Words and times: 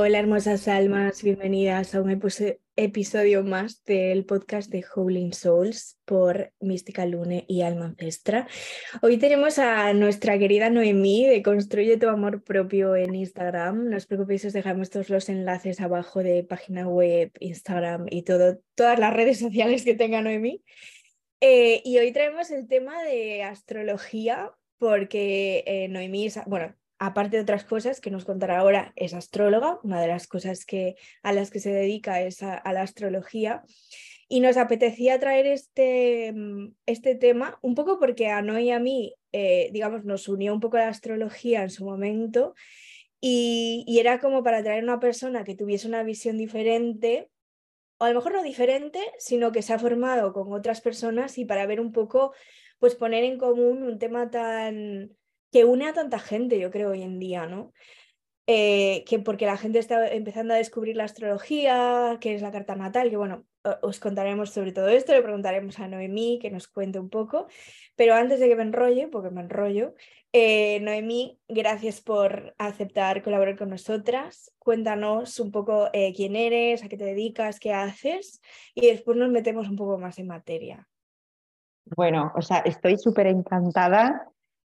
Hola 0.00 0.20
hermosas 0.20 0.68
almas, 0.68 1.24
bienvenidas 1.24 1.92
a 1.92 2.00
un 2.00 2.22
episodio 2.76 3.42
más 3.42 3.82
del 3.84 4.24
podcast 4.26 4.70
de 4.70 4.84
Howling 4.94 5.32
Souls 5.32 5.98
por 6.04 6.52
Mística 6.60 7.04
Lune 7.04 7.44
y 7.48 7.62
Alma 7.62 7.86
Ancestra. 7.86 8.46
Hoy 9.02 9.16
tenemos 9.16 9.58
a 9.58 9.92
nuestra 9.94 10.38
querida 10.38 10.70
Noemí 10.70 11.26
de 11.26 11.42
Construye 11.42 11.96
tu 11.96 12.08
Amor 12.08 12.44
Propio 12.44 12.94
en 12.94 13.16
Instagram. 13.16 13.88
No 13.90 13.96
os 13.96 14.06
preocupéis, 14.06 14.44
os 14.44 14.52
dejamos 14.52 14.88
todos 14.88 15.10
los 15.10 15.28
enlaces 15.28 15.80
abajo 15.80 16.22
de 16.22 16.44
página 16.44 16.86
web, 16.86 17.32
Instagram 17.40 18.06
y 18.08 18.22
todas 18.22 18.60
las 18.76 19.12
redes 19.12 19.40
sociales 19.40 19.84
que 19.84 19.94
tenga 19.94 20.22
Noemí. 20.22 20.62
Eh, 21.40 21.82
y 21.84 21.98
hoy 21.98 22.12
traemos 22.12 22.52
el 22.52 22.68
tema 22.68 23.02
de 23.02 23.42
astrología 23.42 24.52
porque 24.78 25.64
eh, 25.66 25.88
Noemí, 25.88 26.28
bueno, 26.46 26.77
aparte 26.98 27.36
de 27.36 27.42
otras 27.42 27.64
cosas 27.64 28.00
que 28.00 28.10
nos 28.10 28.24
contará 28.24 28.58
ahora, 28.58 28.92
es 28.96 29.14
astróloga, 29.14 29.78
una 29.82 30.00
de 30.00 30.08
las 30.08 30.26
cosas 30.26 30.64
que, 30.64 30.96
a 31.22 31.32
las 31.32 31.50
que 31.50 31.60
se 31.60 31.72
dedica 31.72 32.20
es 32.22 32.42
a, 32.42 32.62
la 32.72 32.82
astrología. 32.82 33.62
Y 34.28 34.40
nos 34.40 34.56
apetecía 34.56 35.18
traer 35.18 35.46
este, 35.46 36.32
mm, 36.34 36.74
este, 36.86 37.14
tema 37.14 37.58
un 37.62 37.74
poco 37.74 37.98
porque 37.98 38.28
a 38.28 38.42
Noé 38.42 38.64
y 38.64 38.70
a 38.72 38.78
mí, 38.78 39.14
eh, 39.32 39.70
digamos, 39.72 40.04
nos 40.04 40.28
unió 40.28 40.52
un 40.52 40.60
poco 40.60 40.76
la 40.76 40.88
astrología 40.88 41.62
en 41.62 41.70
su 41.70 41.84
momento 41.84 42.54
y, 43.20 43.84
y, 43.86 44.00
era 44.00 44.20
como 44.20 44.42
para 44.42 44.62
traer 44.62 44.84
una 44.84 45.00
persona 45.00 45.44
que 45.44 45.56
tuviese 45.56 45.88
una 45.88 46.02
visión 46.02 46.38
diferente, 46.38 47.30
o 47.98 48.04
a 48.04 48.10
lo 48.10 48.16
mejor 48.16 48.32
no 48.34 48.42
diferente, 48.42 49.00
sino 49.18 49.50
que 49.50 49.62
se 49.62 49.72
ha 49.72 49.78
formado 49.78 50.32
con 50.32 50.52
otras 50.52 50.80
personas 50.80 51.38
y 51.38 51.44
para 51.44 51.66
ver 51.66 51.80
un 51.80 51.92
poco, 51.92 52.32
pues 52.78 52.94
poner 52.94 53.24
en 53.24 53.38
común 53.38 53.82
un 53.82 53.98
tema 53.98 54.30
tan, 54.30 55.16
que 55.50 55.64
une 55.64 55.86
a 55.86 55.92
tanta 55.92 56.18
gente, 56.18 56.58
yo 56.58 56.70
creo, 56.70 56.90
hoy 56.90 57.02
en 57.02 57.18
día, 57.18 57.46
¿no? 57.46 57.72
Eh, 58.50 59.04
que 59.06 59.18
porque 59.18 59.44
la 59.44 59.58
gente 59.58 59.78
está 59.78 60.08
empezando 60.08 60.54
a 60.54 60.56
descubrir 60.56 60.96
la 60.96 61.04
astrología, 61.04 62.16
que 62.18 62.34
es 62.34 62.40
la 62.40 62.50
carta 62.50 62.74
natal, 62.76 63.10
que 63.10 63.18
bueno, 63.18 63.44
os 63.82 64.00
contaremos 64.00 64.50
sobre 64.50 64.72
todo 64.72 64.88
esto, 64.88 65.12
le 65.12 65.20
preguntaremos 65.20 65.78
a 65.78 65.86
Noemí 65.86 66.38
que 66.40 66.50
nos 66.50 66.66
cuente 66.66 66.98
un 66.98 67.10
poco, 67.10 67.46
pero 67.94 68.14
antes 68.14 68.40
de 68.40 68.48
que 68.48 68.56
me 68.56 68.62
enrolle, 68.62 69.08
porque 69.08 69.28
me 69.28 69.42
enrollo, 69.42 69.94
eh, 70.32 70.80
Noemí, 70.80 71.38
gracias 71.48 72.00
por 72.00 72.54
aceptar 72.58 73.22
colaborar 73.22 73.58
con 73.58 73.70
nosotras, 73.70 74.50
cuéntanos 74.58 75.40
un 75.40 75.50
poco 75.50 75.88
eh, 75.92 76.14
quién 76.14 76.34
eres, 76.34 76.82
a 76.82 76.88
qué 76.88 76.96
te 76.96 77.04
dedicas, 77.04 77.60
qué 77.60 77.72
haces 77.72 78.40
y 78.74 78.86
después 78.86 79.16
nos 79.16 79.30
metemos 79.30 79.68
un 79.68 79.76
poco 79.76 79.98
más 79.98 80.18
en 80.18 80.26
materia. 80.26 80.88
Bueno, 81.96 82.32
o 82.34 82.42
sea, 82.42 82.58
estoy 82.58 82.98
súper 82.98 83.26
encantada 83.26 84.30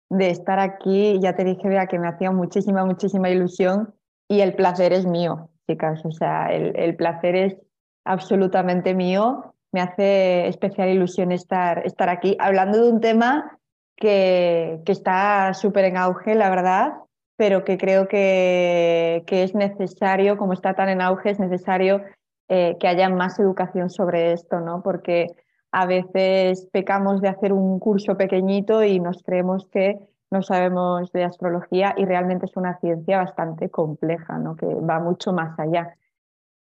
de 0.10 0.30
estar 0.30 0.60
aquí. 0.60 1.20
Ya 1.22 1.36
te 1.36 1.44
dije, 1.44 1.68
vea, 1.68 1.88
que 1.88 2.00
me 2.00 2.08
hacía 2.08 2.32
muchísima, 2.32 2.86
muchísima 2.86 3.30
ilusión 3.30 3.94
y 4.28 4.42
el 4.42 4.56
placer 4.56 4.94
es 4.94 5.06
mío, 5.06 5.50
chicas. 5.68 6.04
O 6.06 6.12
sea, 6.12 6.48
el, 6.54 6.96
placer 6.96 7.36
es 7.36 7.58
absolutamente 8.06 8.94
mío. 8.94 9.54
Me 9.72 9.82
hace 9.82 10.48
especial 10.48 10.90
ilusión 10.90 11.32
estar, 11.32 11.86
estar 11.86 12.10
aquí 12.10 12.36
hablando 12.40 12.84
de 12.84 12.92
un 12.92 13.02
tema 13.02 13.60
que, 13.96 14.80
que 14.86 14.92
está 14.92 15.54
súper 15.54 15.86
en 15.86 15.98
auge, 15.98 16.36
la 16.36 16.50
verdad, 16.50 16.94
pero 17.36 17.64
que 17.64 17.78
creo 17.78 18.08
que, 18.08 19.24
que, 19.28 19.44
es 19.44 19.54
necesario, 19.56 20.38
como 20.38 20.54
está 20.54 20.74
tan 20.74 20.90
en 20.90 21.02
auge, 21.02 21.32
es 21.32 21.40
necesario 21.40 22.02
eh, 22.50 22.78
que 22.80 22.88
haya 22.88 23.10
más 23.10 23.40
educación 23.40 23.90
sobre 23.90 24.32
esto, 24.32 24.62
¿no? 24.62 24.82
Porque 24.82 25.28
a 25.72 25.86
veces 25.86 26.68
pecamos 26.72 27.22
de 27.22 27.30
hacer 27.30 27.54
un 27.54 27.80
curso 27.80 28.16
pequeñito 28.18 28.84
y 28.84 29.00
nos 29.00 29.24
creemos 29.24 29.68
que 29.68 30.00
no 30.32 30.42
sabemos 30.42 31.12
de 31.12 31.24
astrología 31.24 31.94
y 31.98 32.06
realmente 32.06 32.46
es 32.46 32.58
una 32.58 32.78
ciencia 32.80 33.18
bastante 33.20 33.70
compleja, 33.70 34.38
¿no? 34.38 34.56
que 34.56 34.66
va 34.66 35.00
mucho 35.00 35.34
más 35.34 35.58
allá. 35.60 35.96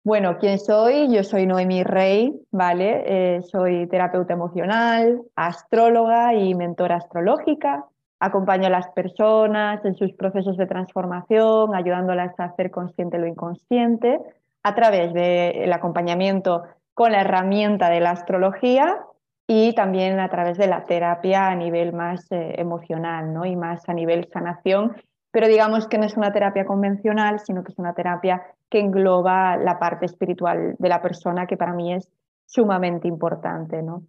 Bueno, 0.03 0.38
¿quién 0.40 0.57
soy? 0.57 1.13
Yo 1.13 1.23
soy 1.23 1.46
Noemi 1.46 1.84
Rey, 1.84 2.34
¿vale? 2.50 3.03
Eh, 3.06 3.41
soy 3.41 3.88
terapeuta 3.88 4.34
emocional, 4.34 5.22
astróloga 5.35 6.34
y 6.34 6.56
mentora 6.56 6.96
astrológica. 6.96 7.84
Acompaño 8.19 8.67
a 8.67 8.69
las 8.69 8.88
personas 8.91 9.84
en 9.84 9.96
sus 9.96 10.13
procesos 10.13 10.56
de 10.56 10.66
transformación, 10.66 11.75
ayudándolas 11.75 12.40
a 12.40 12.46
hacer 12.46 12.72
consciente 12.72 13.19
lo 13.19 13.28
inconsciente 13.28 14.17
a 14.63 14.75
través 14.75 15.13
del 15.13 15.72
acompañamiento 15.73 16.63
con 16.97 17.12
la 17.12 17.22
herramienta 17.22 17.91
de 17.91 18.00
la 18.00 18.09
astrología 18.09 19.06
y 19.46 19.75
también 19.75 20.19
a 20.19 20.30
través 20.30 20.58
de 20.58 20.66
la 20.66 20.84
terapia 20.85 21.46
a 21.46 21.53
nivel 21.53 21.94
más 21.94 22.25
eh, 22.31 22.56
emocional 22.58 23.31
¿no? 23.31 23.46
y 23.46 23.56
más 23.56 23.88
a 23.88 23.94
nivel 23.94 24.28
sanación. 24.34 24.96
Pero 25.30 25.47
digamos 25.47 25.88
que 25.88 26.00
no 26.00 26.08
es 26.08 26.18
una 26.18 26.34
terapia 26.34 26.66
convencional, 26.66 27.40
sino 27.40 27.63
que 27.63 27.72
es 27.72 27.78
una 27.78 27.94
terapia 27.94 28.41
que 28.68 28.80
engloba 28.80 29.58
la 29.58 29.78
parte 29.78 30.08
espiritual 30.08 30.75
de 30.80 30.90
la 30.90 31.00
persona, 31.00 31.46
que 31.46 31.56
para 31.56 31.74
mí 31.74 31.94
es 31.94 32.09
sumamente 32.47 33.08
importante. 33.08 33.84
¿no? 33.84 34.02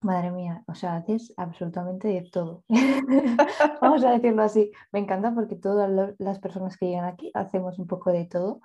Madre 0.00 0.30
mía, 0.30 0.62
o 0.66 0.74
sea, 0.74 0.96
haces 0.96 1.34
absolutamente 1.36 2.08
de 2.08 2.30
todo. 2.32 2.64
Vamos 3.82 4.04
a 4.04 4.12
decirlo 4.12 4.42
así. 4.42 4.72
Me 4.90 5.00
encanta 5.00 5.34
porque 5.34 5.54
todas 5.54 6.14
las 6.16 6.38
personas 6.38 6.78
que 6.78 6.86
llegan 6.86 7.04
aquí 7.04 7.30
hacemos 7.34 7.78
un 7.78 7.86
poco 7.86 8.10
de 8.10 8.24
todo. 8.24 8.62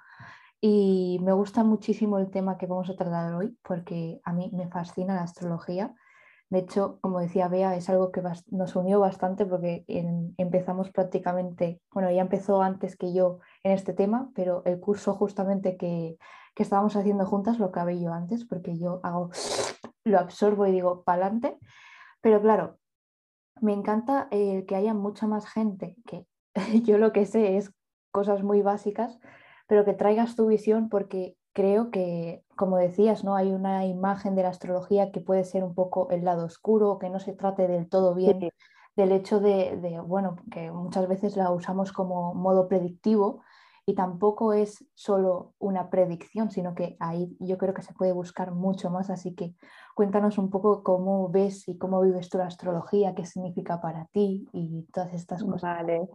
Y 0.66 1.20
me 1.22 1.34
gusta 1.34 1.66
muchísimo 1.66 2.20
el 2.20 2.32
tema 2.32 2.58
que 2.58 2.68
vamos 2.68 2.90
a 2.90 2.96
tratar 2.96 3.34
hoy 3.34 3.58
porque 3.64 4.22
a 4.24 4.32
mí 4.32 4.50
me 4.54 4.70
fascina 4.70 5.14
la 5.14 5.24
astrología. 5.24 5.94
De 6.50 6.60
hecho, 6.60 7.00
como 7.02 7.20
decía 7.20 7.50
Bea, 7.50 7.76
es 7.76 7.90
algo 7.90 8.14
que 8.14 8.24
nos 8.48 8.74
unió 8.78 9.02
bastante 9.02 9.46
porque 9.46 9.84
empezamos 10.38 10.90
prácticamente, 10.90 11.82
bueno, 11.92 12.10
ya 12.12 12.22
empezó 12.22 12.62
antes 12.62 12.96
que 12.96 13.14
yo 13.14 13.40
en 13.64 13.74
este 13.74 13.92
tema, 13.92 14.32
pero 14.36 14.62
el 14.64 14.80
curso 14.80 15.14
justamente 15.16 15.76
que, 15.76 16.18
que 16.56 16.64
estábamos 16.64 16.96
haciendo 16.96 17.26
juntas 17.26 17.60
lo 17.60 17.66
acabé 17.66 18.00
yo 18.00 18.14
antes 18.14 18.46
porque 18.46 18.80
yo 18.80 19.02
hago, 19.04 19.32
lo 20.06 20.18
absorbo 20.18 20.66
y 20.66 20.72
digo, 20.72 21.04
pa'lante. 21.04 21.60
Pero 22.22 22.42
claro, 22.42 22.78
me 23.60 23.74
encanta 23.74 24.30
que 24.32 24.76
haya 24.78 24.94
mucha 24.94 25.28
más 25.28 25.46
gente 25.46 25.98
que 26.06 26.26
yo 26.86 26.98
lo 27.00 27.12
que 27.12 27.26
sé 27.26 27.58
es 27.58 27.74
cosas 28.14 28.44
muy 28.44 28.62
básicas 28.62 29.20
pero 29.68 29.86
que 29.86 29.94
traigas 29.94 30.36
tu 30.36 30.48
visión 30.48 30.90
porque 30.90 31.36
creo 31.54 31.92
que, 31.92 32.44
como 32.56 32.78
decías, 32.78 33.24
¿no? 33.24 33.36
hay 33.36 33.52
una 33.52 33.86
imagen 33.86 34.36
de 34.36 34.44
la 34.44 34.50
astrología 34.50 35.12
que 35.12 35.22
puede 35.22 35.46
ser 35.46 35.64
un 35.64 35.76
poco 35.76 36.10
el 36.10 36.26
lado 36.26 36.46
oscuro, 36.46 36.98
que 37.00 37.10
no 37.10 37.20
se 37.20 37.34
trate 37.34 37.68
del 37.68 37.88
todo 37.88 38.16
bien, 38.16 38.50
del 38.96 39.12
hecho 39.12 39.40
de, 39.40 40.02
bueno, 40.06 40.36
que 40.52 40.72
muchas 40.72 41.08
veces 41.08 41.38
la 41.38 41.52
usamos 41.52 41.92
como 41.92 42.34
modo 42.34 42.68
predictivo 42.68 43.42
y 43.86 43.96
tampoco 43.96 44.54
es 44.54 44.86
solo 44.94 45.54
una 45.60 45.90
predicción, 45.90 46.52
sino 46.52 46.74
que 46.74 46.96
ahí 47.00 47.36
yo 47.40 47.58
creo 47.58 47.74
que 47.74 47.82
se 47.82 47.94
puede 47.94 48.14
buscar 48.14 48.52
mucho 48.52 48.90
más, 48.90 49.10
así 49.10 49.36
que 49.36 49.56
cuéntanos 49.94 50.38
un 50.38 50.50
poco 50.50 50.84
cómo 50.84 51.30
ves 51.30 51.68
y 51.68 51.78
cómo 51.78 52.02
vives 52.02 52.30
tu 52.30 52.40
astrología, 52.40 53.14
qué 53.14 53.26
significa 53.26 53.82
para 53.82 54.06
ti 54.06 54.48
y 54.54 54.88
todas 54.94 55.14
estas 55.14 55.44
cosas. 55.44 55.78
Vale. 55.78 56.08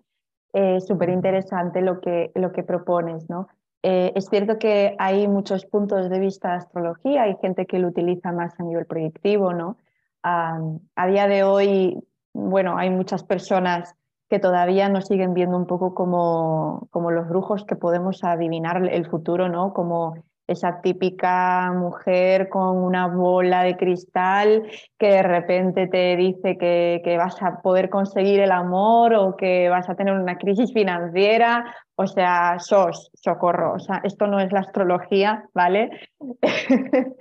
Es 0.53 0.87
súper 0.87 1.11
interesante 1.11 1.83
lo 1.83 2.01
que, 2.01 2.31
lo 2.35 2.53
que 2.53 2.63
propones, 2.63 3.29
¿no? 3.29 3.49
Eh, 3.83 4.13
es 4.17 4.27
cierto 4.27 4.59
que 4.59 4.97
hay 4.99 5.29
muchos 5.29 5.65
puntos 5.67 6.11
de 6.11 6.19
vista 6.19 6.51
de 6.51 6.57
astrología, 6.57 7.23
hay 7.23 7.37
gente 7.41 7.67
que 7.67 7.79
lo 7.79 7.89
utiliza 7.89 8.33
más 8.33 8.59
a 8.59 8.65
nivel 8.65 8.87
predictivo, 8.87 9.53
¿no? 9.53 9.77
a 10.25 11.07
día 11.07 11.27
de 11.27 11.43
hoy, 11.43 11.99
bueno, 12.35 12.77
hay 12.77 12.91
muchas 12.91 13.23
personas 13.23 13.95
que 14.29 14.39
todavía 14.39 14.89
nos 14.89 15.07
siguen 15.07 15.33
viendo 15.33 15.57
un 15.57 15.67
poco 15.67 15.95
como, 15.95 16.89
como 16.91 17.11
los 17.11 17.29
brujos 17.29 17.65
que 17.65 17.77
podemos 17.77 18.23
adivinar 18.25 18.85
el 18.85 19.07
futuro, 19.07 19.49
¿no? 19.49 19.73
Como 19.73 20.17
esa 20.49 20.81
típica 20.81 21.71
mujer 21.75 22.49
con 22.49 22.79
una 22.79 23.07
bola 23.07 23.63
de 23.63 23.77
cristal 23.77 24.63
que 24.99 25.09
de 25.09 25.23
repente 25.23 25.87
te 25.87 26.17
dice 26.17 26.57
que, 26.57 27.03
que, 27.05 27.19
vas 27.19 27.41
a 27.43 27.61
poder 27.61 27.91
conseguir 27.91 28.41
el 28.41 28.51
amor 28.51 29.15
o 29.15 29.37
que 29.37 29.69
vas 29.69 29.89
a 29.91 29.95
tener 29.95 30.15
una 30.15 30.39
crisis 30.39 30.73
financiera. 30.73 31.65
O 31.97 32.07
sea, 32.07 32.59
sos, 32.59 33.11
socorro. 33.15 33.75
O 33.75 33.79
sea, 33.79 34.01
esto 34.05 34.27
no 34.27 34.41
es 34.41 34.51
la 34.51 34.61
astrología, 34.61 35.45
¿vale? 35.55 35.91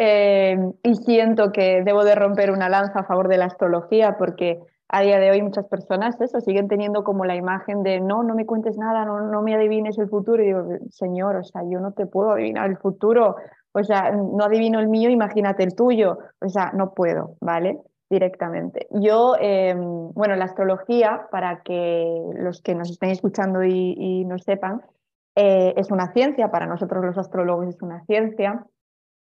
Eh, 0.00 0.56
y 0.84 0.94
siento 0.94 1.50
que 1.50 1.82
debo 1.82 2.04
de 2.04 2.14
romper 2.14 2.52
una 2.52 2.68
lanza 2.68 3.00
a 3.00 3.04
favor 3.04 3.26
de 3.26 3.38
la 3.38 3.46
astrología 3.46 4.16
porque 4.16 4.60
a 4.88 5.02
día 5.02 5.18
de 5.18 5.30
hoy 5.30 5.42
muchas 5.42 5.66
personas 5.66 6.20
eso 6.20 6.40
siguen 6.40 6.68
teniendo 6.68 7.04
como 7.04 7.24
la 7.24 7.36
imagen 7.36 7.82
de 7.82 8.00
no, 8.00 8.22
no 8.22 8.34
me 8.34 8.46
cuentes 8.46 8.78
nada, 8.78 9.04
no, 9.04 9.20
no 9.20 9.42
me 9.42 9.54
adivines 9.54 9.98
el 9.98 10.08
futuro. 10.08 10.42
Y 10.42 10.46
digo, 10.46 10.64
señor, 10.90 11.36
o 11.36 11.44
sea, 11.44 11.62
yo 11.68 11.80
no 11.80 11.92
te 11.92 12.06
puedo 12.06 12.32
adivinar 12.32 12.70
el 12.70 12.78
futuro, 12.78 13.36
o 13.72 13.84
sea, 13.84 14.10
no 14.10 14.44
adivino 14.44 14.80
el 14.80 14.88
mío, 14.88 15.10
imagínate 15.10 15.62
el 15.62 15.74
tuyo, 15.74 16.18
o 16.40 16.48
sea, 16.48 16.72
no 16.74 16.94
puedo, 16.94 17.36
¿vale? 17.40 17.80
Directamente. 18.08 18.88
Yo, 18.90 19.34
em, 19.38 20.10
bueno, 20.14 20.34
la 20.36 20.46
astrología, 20.46 21.28
para 21.30 21.60
que 21.62 22.22
los 22.36 22.62
que 22.62 22.74
nos 22.74 22.90
estén 22.90 23.10
escuchando 23.10 23.62
y, 23.62 23.94
y 23.96 24.24
no 24.24 24.38
sepan, 24.38 24.82
eh, 25.36 25.74
es 25.76 25.90
una 25.90 26.12
ciencia, 26.12 26.50
para 26.50 26.66
nosotros 26.66 27.04
los 27.04 27.18
astrólogos 27.18 27.68
es 27.68 27.82
una 27.82 28.04
ciencia. 28.06 28.66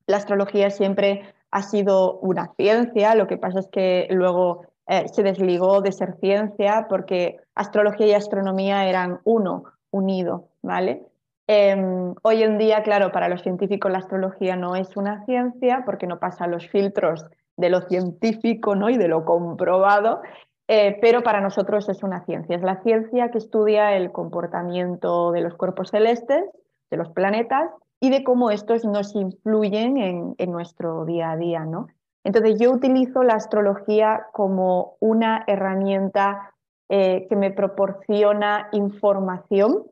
La 0.06 0.18
astrología 0.18 0.68
siempre 0.68 1.22
ha 1.50 1.62
sido 1.62 2.18
una 2.20 2.52
ciencia, 2.56 3.14
lo 3.14 3.26
que 3.26 3.38
pasa 3.38 3.60
es 3.60 3.68
que 3.68 4.06
luego 4.10 4.66
eh, 4.86 5.08
se 5.08 5.22
desligó 5.22 5.80
de 5.80 5.92
ser 5.92 6.16
ciencia 6.20 6.86
porque 6.88 7.38
astrología 7.54 8.06
y 8.06 8.12
astronomía 8.12 8.86
eran 8.88 9.20
uno. 9.24 9.64
unido, 9.90 10.48
¿vale? 10.60 11.06
Em, 11.46 12.14
hoy 12.22 12.42
en 12.42 12.58
día, 12.58 12.82
claro, 12.82 13.12
para 13.12 13.28
los 13.28 13.42
científicos 13.42 13.92
la 13.92 13.98
astrología 13.98 14.56
no 14.56 14.74
es 14.74 14.96
una 14.96 15.24
ciencia 15.24 15.82
porque 15.84 16.06
no 16.06 16.18
pasa 16.18 16.46
los 16.46 16.66
filtros 16.68 17.24
de 17.56 17.68
lo 17.68 17.82
científico 17.82 18.74
¿no? 18.74 18.88
y 18.88 18.96
de 18.96 19.08
lo 19.08 19.24
comprobado, 19.24 20.22
eh, 20.68 20.98
pero 21.00 21.22
para 21.22 21.40
nosotros 21.40 21.88
es 21.88 22.02
una 22.02 22.24
ciencia. 22.24 22.56
Es 22.56 22.62
la 22.62 22.82
ciencia 22.82 23.30
que 23.30 23.38
estudia 23.38 23.94
el 23.96 24.10
comportamiento 24.10 25.32
de 25.32 25.42
los 25.42 25.54
cuerpos 25.54 25.90
celestes, 25.90 26.44
de 26.90 26.96
los 26.96 27.10
planetas 27.10 27.70
y 28.00 28.10
de 28.10 28.24
cómo 28.24 28.50
estos 28.50 28.84
nos 28.84 29.14
influyen 29.14 30.34
en, 30.38 30.50
nuestro 30.50 31.04
día 31.04 31.32
a 31.32 31.36
día. 31.36 31.64
¿no? 31.64 31.88
Entonces 32.24 32.58
yo 32.58 32.72
utilizo 32.72 33.22
la 33.22 33.34
astrología 33.34 34.26
como 34.32 34.96
una 35.00 35.44
herramienta 35.46 36.54
eh, 36.88 37.26
que 37.28 37.36
me 37.36 37.50
proporciona 37.50 38.68
información. 38.72 39.84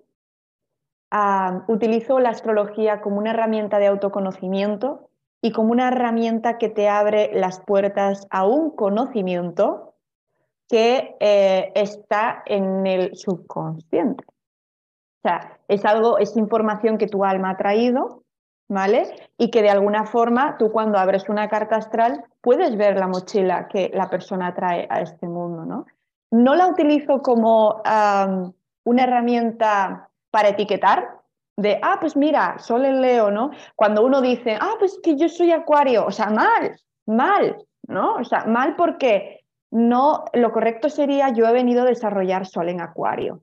Utilizo 1.69 2.21
la 2.21 2.31
astrología 2.31 3.03
como 3.03 3.19
una 3.19 3.33
herramienta 3.33 3.79
de 3.79 3.87
autoconocimiento 3.87 5.11
y 5.43 5.53
como 5.53 5.73
una 5.73 5.89
herramienta 5.89 6.57
que 6.57 6.71
te 6.71 6.89
abre 6.89 7.31
las 7.35 7.61
puertas 7.61 8.27
a 8.31 8.47
un 8.47 8.71
conocimiento 8.71 9.95
que 10.69 11.17
eh, 11.21 11.71
está 11.75 12.43
en 12.47 12.87
el 12.87 13.15
subconsciente. 13.15 14.25
O 14.27 15.29
sea, 15.29 15.59
es 15.69 15.85
algo, 15.85 16.17
es 16.17 16.35
información 16.37 16.97
que 16.97 17.09
tu 17.09 17.25
alma 17.25 17.51
ha 17.51 17.57
traído, 17.59 18.23
¿vale? 18.73 19.29
Y 19.37 19.51
que 19.51 19.61
de 19.61 19.69
alguna 19.69 20.07
forma 20.07 20.57
tú 20.59 20.73
cuando 20.73 20.99
abres 20.99 21.29
una 21.29 21.49
carta 21.49 21.77
astral 21.77 22.25
puedes 22.41 22.75
ver 22.77 22.97
la 22.97 23.07
mochila 23.07 23.69
que 23.69 23.91
la 23.93 24.09
persona 24.09 24.55
trae 24.55 24.87
a 24.89 25.03
este 25.03 25.29
mundo, 25.29 25.67
¿no? 25.67 25.87
No 26.31 26.55
la 26.55 26.69
utilizo 26.69 27.21
como 27.21 27.83
una 28.85 29.03
herramienta 29.05 30.09
para 30.31 30.49
etiquetar, 30.49 31.21
de, 31.59 31.79
ah, 31.83 31.99
pues 32.01 32.17
mira, 32.17 32.59
sol 32.59 32.87
en 32.87 33.03
Leo, 33.03 33.31
¿no? 33.31 33.51
Cuando 33.77 34.03
uno 34.03 34.23
dice, 34.23 34.57
ah, 34.59 34.77
pues 34.79 34.99
que 35.03 35.17
yo 35.19 35.29
soy 35.29 35.53
acuario, 35.53 36.07
o 36.07 36.11
sea, 36.11 36.31
mal, 36.31 36.75
mal, 37.05 37.59
¿no? 37.87 38.15
O 38.15 38.25
sea, 38.25 38.47
mal 38.47 38.75
porque 38.75 39.45
no, 39.71 40.25
lo 40.33 40.51
correcto 40.51 40.89
sería 40.89 41.29
yo 41.29 41.47
he 41.47 41.53
venido 41.53 41.83
a 41.83 41.87
desarrollar 41.87 42.47
sol 42.47 42.71
en 42.71 42.81
acuario. 42.81 43.43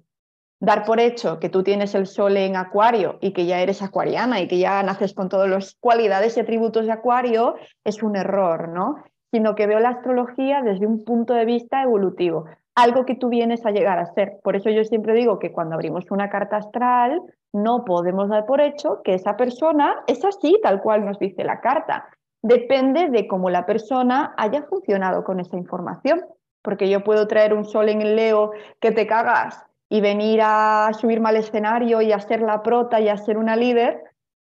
Dar 0.60 0.84
por 0.84 1.00
hecho 1.00 1.40
que 1.40 1.50
tú 1.50 1.64
tienes 1.64 1.96
el 1.96 2.06
sol 2.06 2.36
en 2.36 2.56
acuario 2.56 3.18
y 3.22 3.32
que 3.32 3.46
ya 3.46 3.62
eres 3.62 3.82
acuariana 3.82 4.42
y 4.42 4.48
que 4.48 4.60
ya 4.60 4.84
naces 4.84 5.14
con 5.14 5.30
todas 5.30 5.50
las 5.50 5.76
cualidades 5.80 6.36
y 6.36 6.42
atributos 6.42 6.86
de 6.86 6.92
acuario 6.92 7.56
es 7.86 8.04
un 8.04 8.16
error, 8.16 8.70
¿no? 8.70 9.04
Sino 9.32 9.56
que 9.56 9.68
veo 9.68 9.80
la 9.80 9.90
astrología 9.90 10.62
desde 10.62 10.86
un 10.86 11.06
punto 11.06 11.34
de 11.34 11.46
vista 11.46 11.82
evolutivo, 11.84 12.46
algo 12.76 13.06
que 13.06 13.16
tú 13.16 13.30
vienes 13.30 13.66
a 13.66 13.72
llegar 13.72 14.00
a 14.00 14.14
ser. 14.14 14.40
Por 14.44 14.56
eso 14.56 14.70
yo 14.70 14.84
siempre 14.84 15.14
digo 15.14 15.40
que 15.40 15.52
cuando 15.52 15.76
abrimos 15.76 16.12
una 16.12 16.30
carta 16.30 16.58
astral 16.58 17.22
no 17.54 17.86
podemos 17.86 18.28
dar 18.28 18.46
por 18.46 18.60
hecho 18.60 19.02
que 19.04 19.14
esa 19.14 19.38
persona 19.38 20.04
es 20.08 20.26
así, 20.26 20.60
tal 20.62 20.82
cual 20.82 21.06
nos 21.06 21.20
dice 21.20 21.44
la 21.44 21.62
carta 21.62 22.10
depende 22.42 23.10
de 23.10 23.28
cómo 23.28 23.50
la 23.50 23.66
persona 23.66 24.34
haya 24.38 24.64
funcionado 24.64 25.24
con 25.24 25.40
esa 25.40 25.58
información. 25.58 26.22
Porque 26.62 26.90
yo 26.90 27.04
puedo 27.04 27.28
traer 27.28 27.54
un 27.54 27.66
sol 27.66 27.90
en 27.90 28.02
el 28.02 28.16
Leo 28.16 28.52
que 28.80 28.92
te 28.92 29.08
cagas 29.08 29.66
y 29.90 30.02
venir 30.02 30.40
a 30.44 30.92
subirme 30.94 31.30
al 31.30 31.38
escenario 31.38 32.02
y 32.02 32.12
a 32.12 32.20
ser 32.20 32.42
la 32.42 32.62
prota 32.62 33.00
y 33.02 33.10
a 33.10 33.18
ser 33.18 33.38
una 33.38 33.56
líder, 33.56 34.04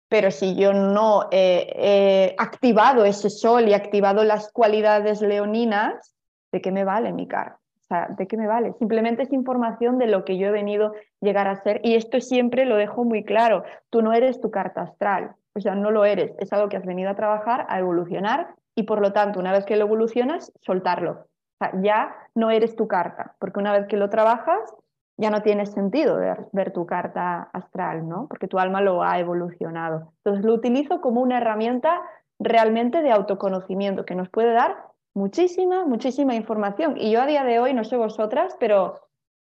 pero 0.09 0.31
si 0.31 0.55
yo 0.55 0.73
no 0.73 1.27
he, 1.31 2.35
activado 2.37 3.05
ese 3.05 3.29
sol 3.29 3.67
y 3.67 3.73
activado 3.73 4.23
las 4.23 4.51
cualidades 4.51 5.21
leoninas, 5.21 6.15
¿de 6.51 6.61
qué 6.61 6.71
me 6.71 6.83
vale 6.83 7.13
mi 7.13 7.27
cara? 7.27 7.59
O 7.79 7.83
sea, 7.89 8.07
¿de 8.09 8.27
qué 8.27 8.37
me 8.37 8.47
vale? 8.47 8.73
Simplemente 8.73 9.23
es 9.23 9.33
información 9.33 9.97
de 9.97 10.07
lo 10.07 10.25
que 10.25 10.37
yo 10.37 10.47
he 10.47 10.51
venido 10.51 10.93
llegar 11.21 11.47
a 11.47 11.55
ser 11.55 11.79
y 11.83 11.95
esto 11.95 12.19
siempre 12.21 12.65
lo 12.65 12.75
dejo 12.75 13.03
muy 13.03 13.23
claro. 13.23 13.63
Tú 13.89 14.01
no 14.01 14.13
eres 14.13 14.41
tu 14.41 14.51
carta 14.51 14.81
astral, 14.81 15.35
o 15.55 15.61
sea, 15.61 15.73
no 15.73 15.89
lo 15.89 16.05
eres, 16.05 16.33
es 16.39 16.51
algo 16.53 16.69
que 16.69 16.77
has 16.77 16.85
venido 16.85 17.09
a 17.09 17.15
trabajar, 17.15 17.65
a 17.69 17.79
evolucionar 17.79 18.55
y 18.75 18.83
por 18.83 19.01
lo 19.01 19.13
tanto, 19.13 19.39
una 19.39 19.51
vez 19.51 19.65
que 19.65 19.75
lo 19.75 19.85
evolucionas, 19.85 20.51
soltarlo. 20.61 21.11
O 21.11 21.65
sea, 21.65 21.73
ya 21.81 22.15
no 22.35 22.51
eres 22.51 22.75
tu 22.75 22.87
carta, 22.87 23.35
porque 23.39 23.59
una 23.59 23.73
vez 23.73 23.87
que 23.87 23.97
lo 23.97 24.09
trabajas, 24.09 24.73
ya 25.19 25.29
no 25.29 25.41
tiene 25.41 25.65
sentido 25.65 26.17
ver, 26.53 26.71
tu 26.71 26.85
carta 26.85 27.49
astral, 27.51 28.07
¿no? 28.07 28.27
Porque 28.27 28.47
tu 28.47 28.57
alma 28.57 28.79
lo 28.79 29.03
ha 29.03 29.19
evolucionado. 29.19 30.13
Entonces 30.23 30.45
lo 30.45 30.53
utilizo 30.53 31.01
como 31.01 31.21
una 31.21 31.37
herramienta 31.37 32.01
realmente 32.39 33.01
de 33.01 33.11
autoconocimiento 33.11 34.05
que 34.05 34.15
nos 34.15 34.29
puede 34.29 34.53
dar 34.53 34.77
muchísima, 35.13 35.85
muchísima 35.85 36.35
información. 36.35 36.95
Y 36.97 37.11
yo 37.11 37.21
a 37.21 37.25
día 37.25 37.43
de 37.43 37.59
hoy, 37.59 37.73
no 37.73 37.83
sé 37.83 37.97
vosotras, 37.97 38.55
pero 38.61 38.95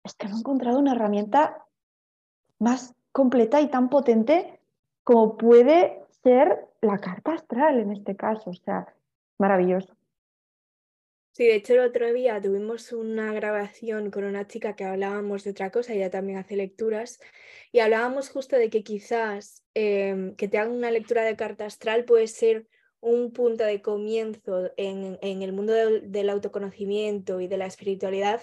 es 0.06 0.16
que 0.16 0.30
no 0.30 0.38
he 0.38 0.40
encontrado 0.40 0.80
una 0.80 0.94
herramienta 0.94 1.66
más 2.58 2.96
completa 3.12 3.60
y 3.60 3.68
tan 3.68 3.90
potente 3.90 4.62
como 5.04 5.36
puede 5.36 6.06
ser 6.24 6.70
la 6.80 7.00
carta 7.00 7.34
astral 7.34 7.80
en 7.80 7.92
este 7.92 8.16
caso. 8.16 8.50
O 8.50 8.54
sea, 8.54 8.88
maravilloso. 9.38 9.95
Sí, 11.36 11.46
de 11.48 11.56
hecho 11.56 11.74
el 11.74 11.80
otro 11.80 12.14
día 12.14 12.42
tuvimos 12.42 12.94
una 12.94 13.34
grabación 13.34 14.10
con 14.10 14.24
una 14.24 14.48
chica 14.48 14.74
que 14.78 14.86
hablábamos 14.86 15.44
de 15.44 15.52
otra 15.52 15.70
cosa, 15.70 15.94
ella 15.94 16.10
también 16.10 16.38
hace 16.38 16.56
lecturas, 16.56 17.20
y 17.74 17.80
hablábamos 17.80 18.30
justo 18.30 18.56
de 18.56 18.70
que 18.70 18.84
quizás 18.84 19.62
em, 19.74 20.34
que 20.38 20.48
te 20.48 20.58
hagan 20.58 20.72
una 20.72 20.92
lectura 20.92 21.24
de 21.24 21.36
carta 21.36 21.66
astral 21.66 22.06
puede 22.06 22.28
ser 22.28 22.68
un 23.02 23.34
punto 23.34 23.66
de 23.66 23.82
comienzo 23.82 24.72
en, 24.78 25.20
el 25.22 25.52
mundo 25.52 25.74
del, 25.74 26.30
autoconocimiento 26.30 27.42
y 27.42 27.48
de 27.48 27.58
la 27.58 27.66
espiritualidad 27.66 28.42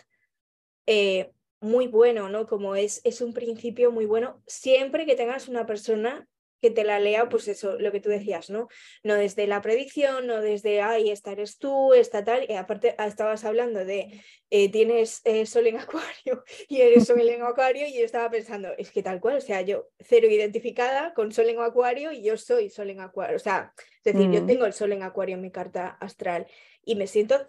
eh, 0.86 1.32
muy 1.60 1.86
bueno, 1.86 2.28
¿no? 2.28 2.46
Como 2.46 2.76
es, 2.76 3.00
es 3.04 3.22
un 3.22 3.32
principio 3.32 3.90
muy 3.90 4.04
bueno, 4.04 4.42
siempre 4.46 5.06
que 5.06 5.16
tengas 5.16 5.48
una 5.48 5.64
persona 5.64 6.28
que 6.62 6.70
te 6.70 6.84
la 6.84 7.00
lea, 7.00 7.28
pues 7.28 7.48
eso, 7.48 7.76
lo 7.78 7.90
que 7.90 8.00
tú 8.00 8.08
decías, 8.08 8.48
¿no? 8.48 8.68
No 9.02 9.16
desde 9.16 9.48
la 9.48 9.60
predicción, 9.60 10.28
no 10.28 10.40
desde, 10.40 10.80
ay, 10.80 11.10
esta 11.10 11.32
eres 11.32 11.58
tú, 11.58 11.92
esta 11.92 12.22
tal, 12.22 12.46
y 12.48 12.54
aparte 12.54 12.94
ah, 12.98 13.08
estabas 13.08 13.44
hablando 13.44 13.84
de, 13.84 14.22
eh, 14.50 14.70
tienes 14.70 15.22
eh, 15.24 15.44
sol 15.44 15.66
en 15.66 15.76
acuario 15.80 16.44
y 16.68 16.80
eres 16.80 17.06
sol 17.06 17.20
en 17.28 17.42
acuario, 17.42 17.88
y 17.88 17.98
yo 17.98 18.04
estaba 18.04 18.30
pensando, 18.30 18.68
es 18.78 18.92
que 18.92 19.02
tal 19.02 19.20
cual, 19.20 19.38
o 19.38 19.40
sea, 19.40 19.60
yo 19.62 19.88
cero 19.98 20.28
identificada 20.30 21.12
con 21.14 21.32
sol 21.32 21.48
en 21.48 21.60
acuario 21.60 22.12
y 22.12 22.22
yo 22.22 22.36
soy 22.36 22.70
sol 22.70 22.90
en 22.90 23.00
acuario, 23.00 23.34
o 23.34 23.40
sea, 23.40 23.74
es 24.04 24.14
decir, 24.14 24.30
yo 24.30 24.42
mm. 24.42 24.46
tengo 24.46 24.64
el 24.64 24.72
sol 24.72 24.92
en 24.92 25.02
acuario 25.02 25.34
en 25.34 25.42
mi 25.42 25.50
carta 25.50 25.88
astral 26.00 26.46
y 26.84 26.94
me 26.94 27.08
siento 27.08 27.44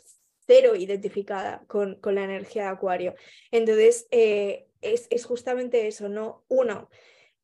cero 0.48 0.76
identificada 0.76 1.64
con, 1.68 2.00
con 2.02 2.16
la 2.16 2.24
energía 2.24 2.64
de 2.64 2.70
acuario. 2.70 3.16
Entonces, 3.52 4.08
eh, 4.10 4.66
es, 4.82 5.08
es 5.12 5.24
justamente 5.24 5.88
eso, 5.88 6.10
¿no? 6.10 6.44
Uno, 6.48 6.90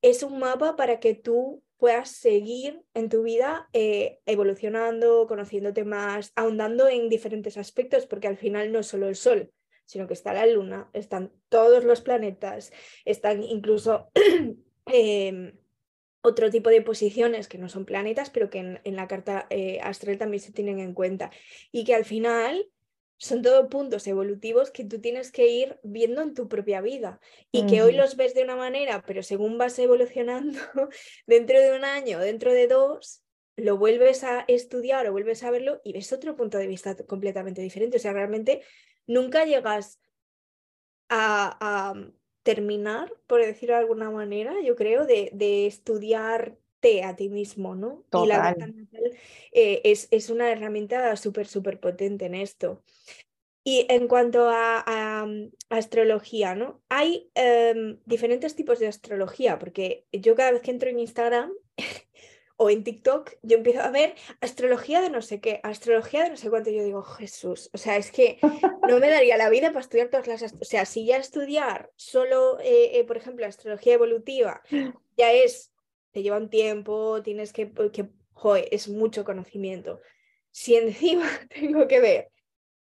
es 0.02 0.24
un 0.24 0.40
mapa 0.40 0.76
para 0.76 1.00
que 1.00 1.14
tú 1.14 1.64
puedas 1.78 2.10
seguir 2.12 2.82
en 2.94 3.10
tu 3.10 3.24
vida 3.24 3.70
eh, 3.74 4.20
evolucionando, 4.26 5.26
conociéndote 5.28 5.86
más, 5.86 6.34
ahondando 6.36 6.90
en 6.90 7.10
diferentes 7.10 7.58
aspectos, 7.58 8.06
porque 8.06 8.28
al 8.28 8.38
final 8.38 8.72
no 8.72 8.80
es 8.80 8.88
solo 8.88 9.08
el 9.08 9.16
Sol, 9.16 9.52
sino 9.86 10.06
que 10.06 10.14
está 10.14 10.34
la 10.34 10.46
Luna, 10.46 10.90
están 10.94 11.32
todos 11.48 11.86
los 11.86 12.02
planetas, 12.02 12.72
están 13.06 13.44
incluso 13.44 14.12
em, 14.86 15.58
otro 16.22 16.50
tipo 16.52 16.70
de 16.70 16.82
posiciones 16.82 17.48
que 17.48 17.58
no 17.58 17.70
son 17.70 17.86
planetas, 17.86 18.30
pero 18.30 18.50
que 18.50 18.60
en, 18.84 18.96
la 18.96 19.08
carta 19.08 19.48
eh, 19.50 19.80
astral 19.82 20.18
también 20.18 20.42
se 20.42 20.52
tienen 20.52 20.80
en 20.80 20.94
cuenta. 20.94 21.32
Y 21.72 21.86
que 21.86 21.96
al 21.96 22.04
final 22.04 22.70
son 23.20 23.42
todo 23.42 23.68
puntos 23.68 24.08
evolutivos 24.08 24.72
que 24.72 24.86
tú 24.86 25.00
tienes 25.02 25.32
que 25.32 25.48
ir 25.48 25.78
viendo 25.84 26.22
en 26.22 26.34
tu 26.34 26.48
propia 26.48 26.80
vida 26.80 27.20
y 27.52 27.68
que 27.68 27.82
hoy 27.82 27.92
los 27.92 28.16
ves 28.16 28.34
de 28.34 28.44
una 28.44 28.56
manera, 28.56 29.04
pero 29.06 29.24
según 29.24 29.58
vas 29.58 29.78
evolucionando, 29.78 30.58
dentro 31.28 31.60
de 31.60 31.76
un 31.76 31.84
año, 31.84 32.20
dentro 32.20 32.54
de 32.54 32.68
dos, 32.68 33.22
lo 33.58 33.78
vuelves 33.78 34.24
a 34.24 34.46
estudiar 34.48 35.06
o 35.06 35.12
vuelves 35.12 35.44
a 35.44 35.52
verlo 35.52 35.82
y 35.84 35.92
ves 35.92 36.14
otro 36.14 36.38
punto 36.38 36.58
de 36.58 36.68
vista 36.68 36.96
completamente 36.96 37.62
diferente. 37.62 37.98
O 37.98 38.00
sea, 38.00 38.14
realmente 38.14 38.62
nunca 39.06 39.44
llegas 39.44 40.00
a, 41.10 41.94
terminar, 42.42 43.14
por 43.28 43.42
decirlo 43.42 43.76
de 43.76 43.82
alguna 43.82 44.10
manera, 44.10 44.56
yo 44.64 44.76
creo, 44.78 45.06
de, 45.06 45.30
de 45.34 45.68
estudiarte 46.80 47.04
a 47.04 47.16
ti 47.16 47.30
mismo, 47.30 47.76
¿no? 47.76 48.04
Y 48.24 48.28
la 48.28 48.56
eh, 49.52 49.82
es, 49.84 50.08
es, 50.12 50.30
una 50.30 50.52
herramienta 50.52 51.16
súper, 51.16 51.48
súper 51.48 51.80
potente 51.80 52.26
en 52.26 52.36
esto. 52.36 52.84
Y 53.64 53.86
en 53.90 54.08
cuanto 54.08 54.50
a, 54.50 55.26
mm, 55.28 55.52
astrología, 55.70 56.56
¿no? 56.56 56.82
Hay 56.90 57.30
em, 57.36 58.00
diferentes 58.06 58.56
tipos 58.56 58.80
de 58.80 58.88
astrología, 58.88 59.60
porque 59.60 60.06
yo 60.12 60.36
cada 60.36 60.52
vez 60.52 60.62
que 60.62 60.72
entro 60.72 60.90
en 60.90 61.00
Instagram 61.00 61.52
o 62.58 62.70
en 62.70 62.84
TikTok, 62.84 63.36
yo 63.42 63.58
empiezo 63.58 63.82
a 63.82 63.92
ver 63.92 64.16
astrología 64.42 65.02
de 65.02 65.10
no 65.10 65.22
sé 65.22 65.40
qué, 65.40 65.60
astrología 65.64 66.24
de 66.24 66.30
no 66.30 66.38
sé 66.38 66.50
cuánto, 66.50 66.70
y 66.70 66.78
yo 66.78 66.84
digo, 66.84 67.04
Jesús, 67.04 67.70
o 67.74 67.78
sea, 67.78 67.98
es 67.98 68.12
que 68.12 68.40
no 68.88 69.00
me 69.00 69.10
daría 69.10 69.38
la 69.38 69.50
vida 69.50 69.70
para 69.70 69.82
estudiar 69.82 70.10
todas 70.10 70.28
las, 70.28 70.54
o 70.54 70.66
sea, 70.66 70.86
si 70.86 71.06
ya 71.06 71.18
estudiar 71.18 71.92
solo, 71.96 72.60
eh, 72.60 73.00
eh, 73.00 73.04
por 73.04 73.18
ejemplo, 73.18 73.46
astrología 73.46 73.94
evolutiva, 73.94 74.62
ya 75.18 75.32
es, 75.32 75.72
te 76.20 76.24
lleva 76.24 76.38
un 76.38 76.50
tiempo, 76.50 77.22
tienes 77.24 77.54
que, 77.54 77.72
que 77.94 78.10
joder, 78.34 78.68
es 78.72 78.90
mucho 78.90 79.24
conocimiento. 79.24 80.02
Si 80.52 80.76
encima 80.76 81.26
tengo 81.50 81.88
que 81.88 82.02
ver 82.02 82.32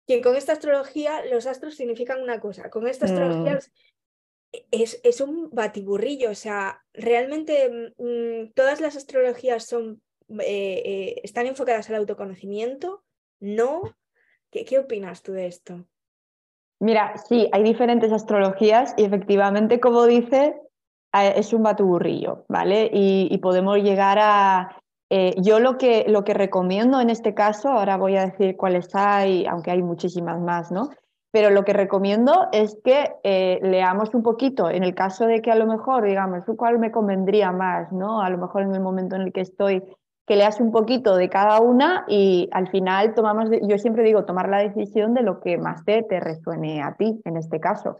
que 0.05 0.21
con 0.21 0.35
esta 0.35 0.53
astrología 0.53 1.23
los 1.25 1.45
astros 1.45 1.75
significan 1.75 2.21
una 2.21 2.41
cosa, 2.41 2.69
con 2.69 2.87
esta 2.87 3.05
astrología... 3.05 3.55
Mm. 3.55 4.57
es, 4.71 4.99
es 5.03 5.21
un 5.21 5.49
batiburrillo, 5.51 6.31
o 6.31 6.35
sea, 6.35 6.83
realmente 6.93 7.93
mm, 7.97 8.51
todas 8.55 8.81
las 8.81 8.97
astrologías 8.97 9.65
son, 9.65 10.01
eh, 10.27 10.81
eh, 10.83 11.21
están 11.23 11.47
enfocadas 11.47 11.89
al 11.89 11.95
autoconocimiento, 11.95 13.03
¿no? 13.39 13.95
¿Qué, 14.51 14.65
¿Qué 14.65 14.79
opinas 14.79 15.21
tú 15.21 15.31
de 15.31 15.45
esto? 15.45 15.85
Mira, 16.79 17.15
sí, 17.17 17.47
hay 17.51 17.63
diferentes 17.63 18.11
astrologías 18.11 18.95
y 18.97 19.05
efectivamente, 19.05 19.79
como 19.79 20.05
dice, 20.07 20.59
es 21.13 21.53
un 21.53 21.63
batuburrillo, 21.63 22.45
¿vale? 22.47 22.89
Y, 22.93 23.37
podemos 23.39 23.77
llegar 23.77 24.17
a... 24.21 24.75
Eh, 25.11 25.33
yo 25.41 25.59
lo 25.59 25.77
que, 25.77 26.05
lo 26.07 26.23
que 26.23 26.35
recomiendo 26.35 27.01
en 27.01 27.09
este 27.09 27.33
caso, 27.33 27.69
ahora 27.69 27.97
voy 27.97 28.15
a 28.15 28.27
decir 28.27 28.55
cuáles 28.55 28.93
hay, 28.93 29.45
aunque 29.47 29.71
hay 29.71 29.81
muchísimas 29.81 30.39
más, 30.39 30.71
¿no? 30.71 30.89
Pero 31.31 31.51
lo 31.51 31.63
que 31.63 31.73
recomiendo 31.73 32.47
es 32.51 32.77
que 32.83 33.11
eh, 33.23 33.59
leamos 33.61 34.13
un 34.13 34.23
poquito, 34.23 34.69
en 34.69 34.83
el 34.83 34.95
caso 34.95 35.25
de 35.25 35.41
que 35.41 35.51
a 35.51 35.55
lo 35.55 35.67
mejor, 35.67 36.03
digamos, 36.03 36.43
cuál 36.57 36.79
me 36.79 36.91
convendría 36.91 37.51
más, 37.51 37.91
¿no? 37.91 38.21
A 38.21 38.29
lo 38.29 38.37
mejor 38.37 38.63
en 38.63 38.73
el 38.73 38.81
momento 38.81 39.15
en 39.15 39.23
el 39.23 39.33
que 39.33 39.41
estoy, 39.41 39.83
que 40.25 40.35
leas 40.35 40.59
un 40.59 40.71
poquito 40.71 41.15
de 41.15 41.29
cada 41.29 41.59
una 41.59 42.05
y 42.07 42.49
al 42.51 42.69
final 42.69 43.13
tomamos, 43.13 43.49
yo 43.61 43.77
siempre 43.77 44.03
digo, 44.03 44.25
tomar 44.25 44.49
la 44.49 44.59
decisión 44.59 45.13
de 45.13 45.21
lo 45.21 45.39
que 45.39 45.57
más 45.57 45.83
te, 45.85 46.03
resuene 46.19 46.81
a 46.81 46.95
ti, 46.95 47.21
en 47.25 47.37
este 47.37 47.59
caso. 47.59 47.97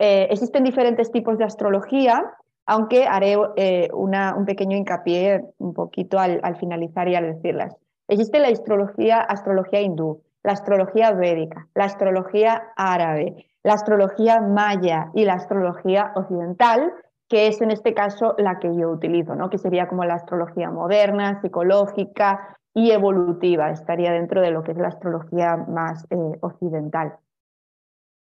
Eh, 0.00 0.26
existen 0.30 0.64
diferentes 0.64 1.12
tipos 1.12 1.38
de 1.38 1.44
astrología 1.44 2.24
aunque 2.66 3.06
haré 3.06 3.36
eh, 3.56 3.88
un 3.92 4.44
pequeño 4.46 4.76
hincapié 4.76 5.44
un 5.58 5.74
poquito 5.74 6.18
al, 6.18 6.40
finalizar 6.58 7.08
y 7.08 7.14
al 7.14 7.34
decirlas. 7.34 7.76
Existe 8.08 8.38
la 8.38 8.48
astrología, 8.48 9.20
astrología 9.20 9.80
hindú, 9.80 10.22
la 10.42 10.52
astrología 10.52 11.12
védica, 11.12 11.68
la 11.74 11.84
astrología 11.84 12.72
árabe, 12.76 13.46
la 13.62 13.74
astrología 13.74 14.40
maya 14.40 15.10
y 15.14 15.24
la 15.24 15.34
astrología 15.34 16.12
occidental, 16.14 16.92
que 17.28 17.48
es 17.48 17.60
en 17.62 17.70
este 17.70 17.94
caso 17.94 18.34
la 18.36 18.58
que 18.58 18.74
yo 18.76 18.90
utilizo, 18.90 19.34
¿no? 19.34 19.48
que 19.48 19.58
sería 19.58 19.88
como 19.88 20.04
la 20.04 20.14
astrología 20.14 20.70
moderna, 20.70 21.40
psicológica 21.40 22.58
y 22.74 22.90
evolutiva, 22.90 23.70
estaría 23.70 24.12
dentro 24.12 24.42
de 24.42 24.50
lo 24.50 24.62
que 24.62 24.72
es 24.72 24.78
la 24.78 24.88
astrología 24.88 25.56
más 25.56 26.06
eh, 26.10 26.16
occidental. 26.40 27.16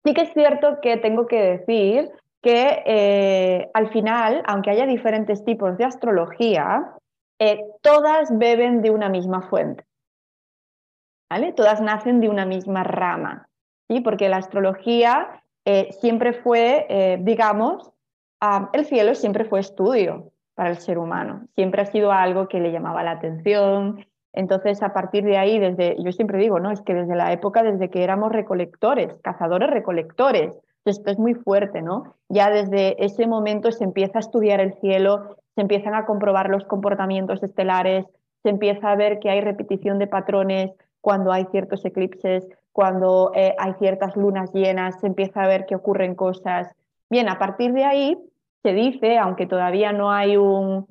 Sí 0.06 0.14
que 0.14 0.22
es 0.22 0.34
cierto 0.34 0.80
que 0.82 0.98
tengo 0.98 1.26
que 1.26 1.42
decir 1.42 2.12
que 2.46 2.84
eh, 2.86 3.72
al 3.74 3.90
final, 3.90 4.44
aunque 4.46 4.70
haya 4.70 4.86
diferentes 4.86 5.44
tipos 5.44 5.80
de 5.80 5.86
astrología, 5.86 6.92
eh, 7.40 7.60
todas 7.82 8.38
beben 8.38 8.84
de 8.84 8.92
una 8.92 9.10
misma 9.10 9.42
fuente. 9.50 9.84
¿vale? 11.28 11.54
Todas 11.54 11.82
nacen 11.82 12.20
de 12.20 12.30
una 12.30 12.46
misma 12.46 12.84
rama, 12.84 13.50
¿sí? 13.90 14.00
porque 14.02 14.30
la 14.30 14.38
astrología 14.38 15.42
eh, 15.66 15.90
siempre 16.00 16.34
fue, 16.34 17.18
digamos, 17.24 17.92
el 18.74 18.86
cielo 18.86 19.16
siempre 19.16 19.46
fue 19.46 19.60
estudio 19.60 20.32
para 20.54 20.70
el 20.70 20.78
ser 20.78 21.00
humano, 21.00 21.48
siempre 21.56 21.82
ha 21.82 21.88
sido 21.88 22.12
algo 22.12 22.48
que 22.48 22.60
le 22.60 22.72
llamaba 22.72 23.02
la 23.02 23.12
atención. 23.12 24.06
Entonces, 24.34 24.84
a 24.84 24.94
partir 24.94 25.24
de 25.24 25.40
ahí, 25.40 25.58
desde, 25.58 25.96
yo 25.98 26.12
siempre 26.12 26.38
digo, 26.38 26.60
no, 26.60 26.70
es 26.70 26.82
que 26.82 26.94
desde 26.94 27.16
la 27.16 27.32
época, 27.32 27.64
desde 27.64 27.90
que 27.90 28.04
éramos 28.04 28.32
recolectores, 28.32 29.16
cazadores 29.24 29.72
recolectores, 30.86 30.98
esto 30.98 31.12
es 31.12 31.20
muy 31.20 31.34
fuerte, 31.34 31.82
¿no? 31.82 32.16
Ya 32.30 32.50
desde 32.50 33.04
ese 33.04 33.28
momento 33.28 33.72
se 33.72 33.84
empieza 33.84 34.20
a 34.20 34.22
estudiar 34.22 34.60
el 34.60 34.74
cielo, 34.80 35.38
se 35.56 35.62
empiezan 35.62 35.96
a 35.96 36.06
comprobar 36.06 36.50
los 36.50 36.66
comportamientos 36.66 37.42
estelares, 37.44 38.06
se 38.44 38.50
empieza 38.50 38.92
a 38.92 38.96
ver 38.96 39.20
que 39.20 39.30
hay 39.30 39.42
repetición 39.42 40.00
de 40.00 40.08
patrones 40.08 40.72
cuando 41.02 41.32
hay 41.32 41.46
ciertos 41.52 41.84
eclipses, 41.86 42.48
cuando 42.72 43.32
eh, 43.36 43.56
hay 43.58 43.74
ciertas 43.80 44.16
lunas 44.16 44.52
llenas, 44.54 45.00
se 45.00 45.08
empieza 45.08 45.44
a 45.44 45.48
ver 45.48 45.66
que 45.66 45.76
ocurren 45.76 46.16
cosas. 46.16 46.68
Bien, 47.10 47.30
a 47.30 47.40
partir 47.40 47.74
de 47.74 47.86
ahí 47.86 48.18
se 48.64 48.74
dice, 48.74 49.18
aunque 49.18 49.46
todavía 49.46 49.92
no 49.92 50.12
hay 50.12 50.38
un 50.38 50.88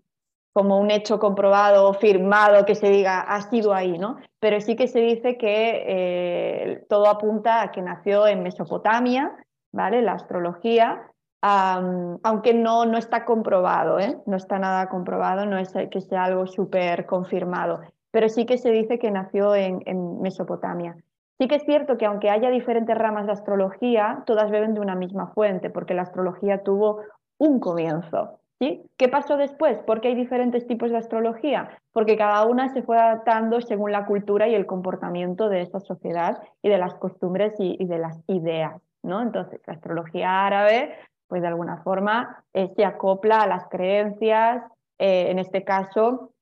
como 0.53 0.79
un 0.79 0.93
hecho 0.93 1.19
comprobado, 1.19 1.93
firmado, 1.95 2.65
que 2.65 2.77
se 2.77 2.89
diga 2.89 3.21
ha 3.21 3.41
sido 3.51 3.75
ahí, 3.75 3.99
¿no? 3.99 4.19
Pero 4.39 4.61
sí 4.61 4.77
que 4.77 4.87
se 4.87 5.01
dice 5.01 5.37
que 5.37 5.85
eh, 5.85 6.85
todo 6.89 7.09
apunta 7.09 7.61
a 7.61 7.73
que 7.73 7.83
nació 7.83 8.29
en 8.29 8.45
Mesopotamia, 8.45 9.33
¿vale? 9.75 10.01
La 10.03 10.13
astrología, 10.13 11.03
aunque 11.43 12.55
no, 12.55 12.87
no 12.87 12.97
está 12.97 13.25
comprobado, 13.27 13.99
¿eh? 13.99 14.17
no 14.25 14.37
está 14.37 14.59
nada 14.59 14.89
comprobado, 14.89 15.45
no 15.45 15.59
es 15.59 15.75
que 15.91 16.01
sea 16.01 16.25
algo 16.25 16.47
súper 16.47 17.05
confirmado, 17.05 17.81
pero 18.11 18.29
sí 18.29 18.47
que 18.47 18.57
se 18.57 18.71
dice 18.71 18.99
que 18.99 19.11
nació 19.11 19.55
en, 19.55 20.23
Mesopotamia. 20.23 20.97
Sí 21.39 21.49
que 21.49 21.57
es 21.57 21.65
cierto 21.65 21.99
que 21.99 22.07
aunque 22.07 22.31
haya 22.31 22.49
diferentes 22.49 22.97
ramas 22.97 23.27
de 23.27 23.33
astrología, 23.33 24.23
todas 24.25 24.51
beben 24.51 24.73
de 24.73 24.81
una 24.81 24.95
misma 24.95 25.33
fuente, 25.35 25.69
porque 25.69 25.93
la 25.93 26.03
astrología 26.03 26.63
tuvo 26.63 27.01
un 27.39 27.59
comienzo. 27.59 28.39
¿sí? 28.61 28.89
¿Qué 28.97 29.09
pasó 29.09 29.37
después? 29.37 29.81
Porque 29.85 30.09
hay 30.09 30.15
diferentes 30.15 30.65
tipos 30.69 30.93
de 30.93 30.99
astrología, 30.99 31.77
porque 31.93 32.17
cada 32.17 32.47
una 32.47 32.69
se 32.73 32.83
fue 32.83 32.97
adaptando 32.97 33.61
según 33.61 33.91
la 33.91 34.07
cultura 34.07 34.47
y 34.47 34.55
el 34.55 34.65
comportamiento 34.65 35.49
de 35.49 35.63
esta 35.63 35.81
sociedad 35.81 36.39
y 36.63 36.69
de 36.69 36.79
las 36.79 36.95
costumbres 36.95 37.55
y 37.59 37.85
de 37.85 37.99
las 37.99 38.23
ideas. 38.29 38.81
Entonces, 39.05 39.61
la 39.67 39.75
astrología 39.75 40.47
árabe, 40.47 40.95
pues 41.29 41.43
de 41.43 41.49
alguna 41.49 41.79
forma 41.83 42.45
eh, 42.53 42.73
se 42.75 42.85
acopla 42.85 43.43
a 43.43 43.47
las 43.47 43.69
creencias, 43.69 44.63
eh, 44.99 45.31
en 45.31 45.39
este 45.39 45.65
caso, 45.65 46.33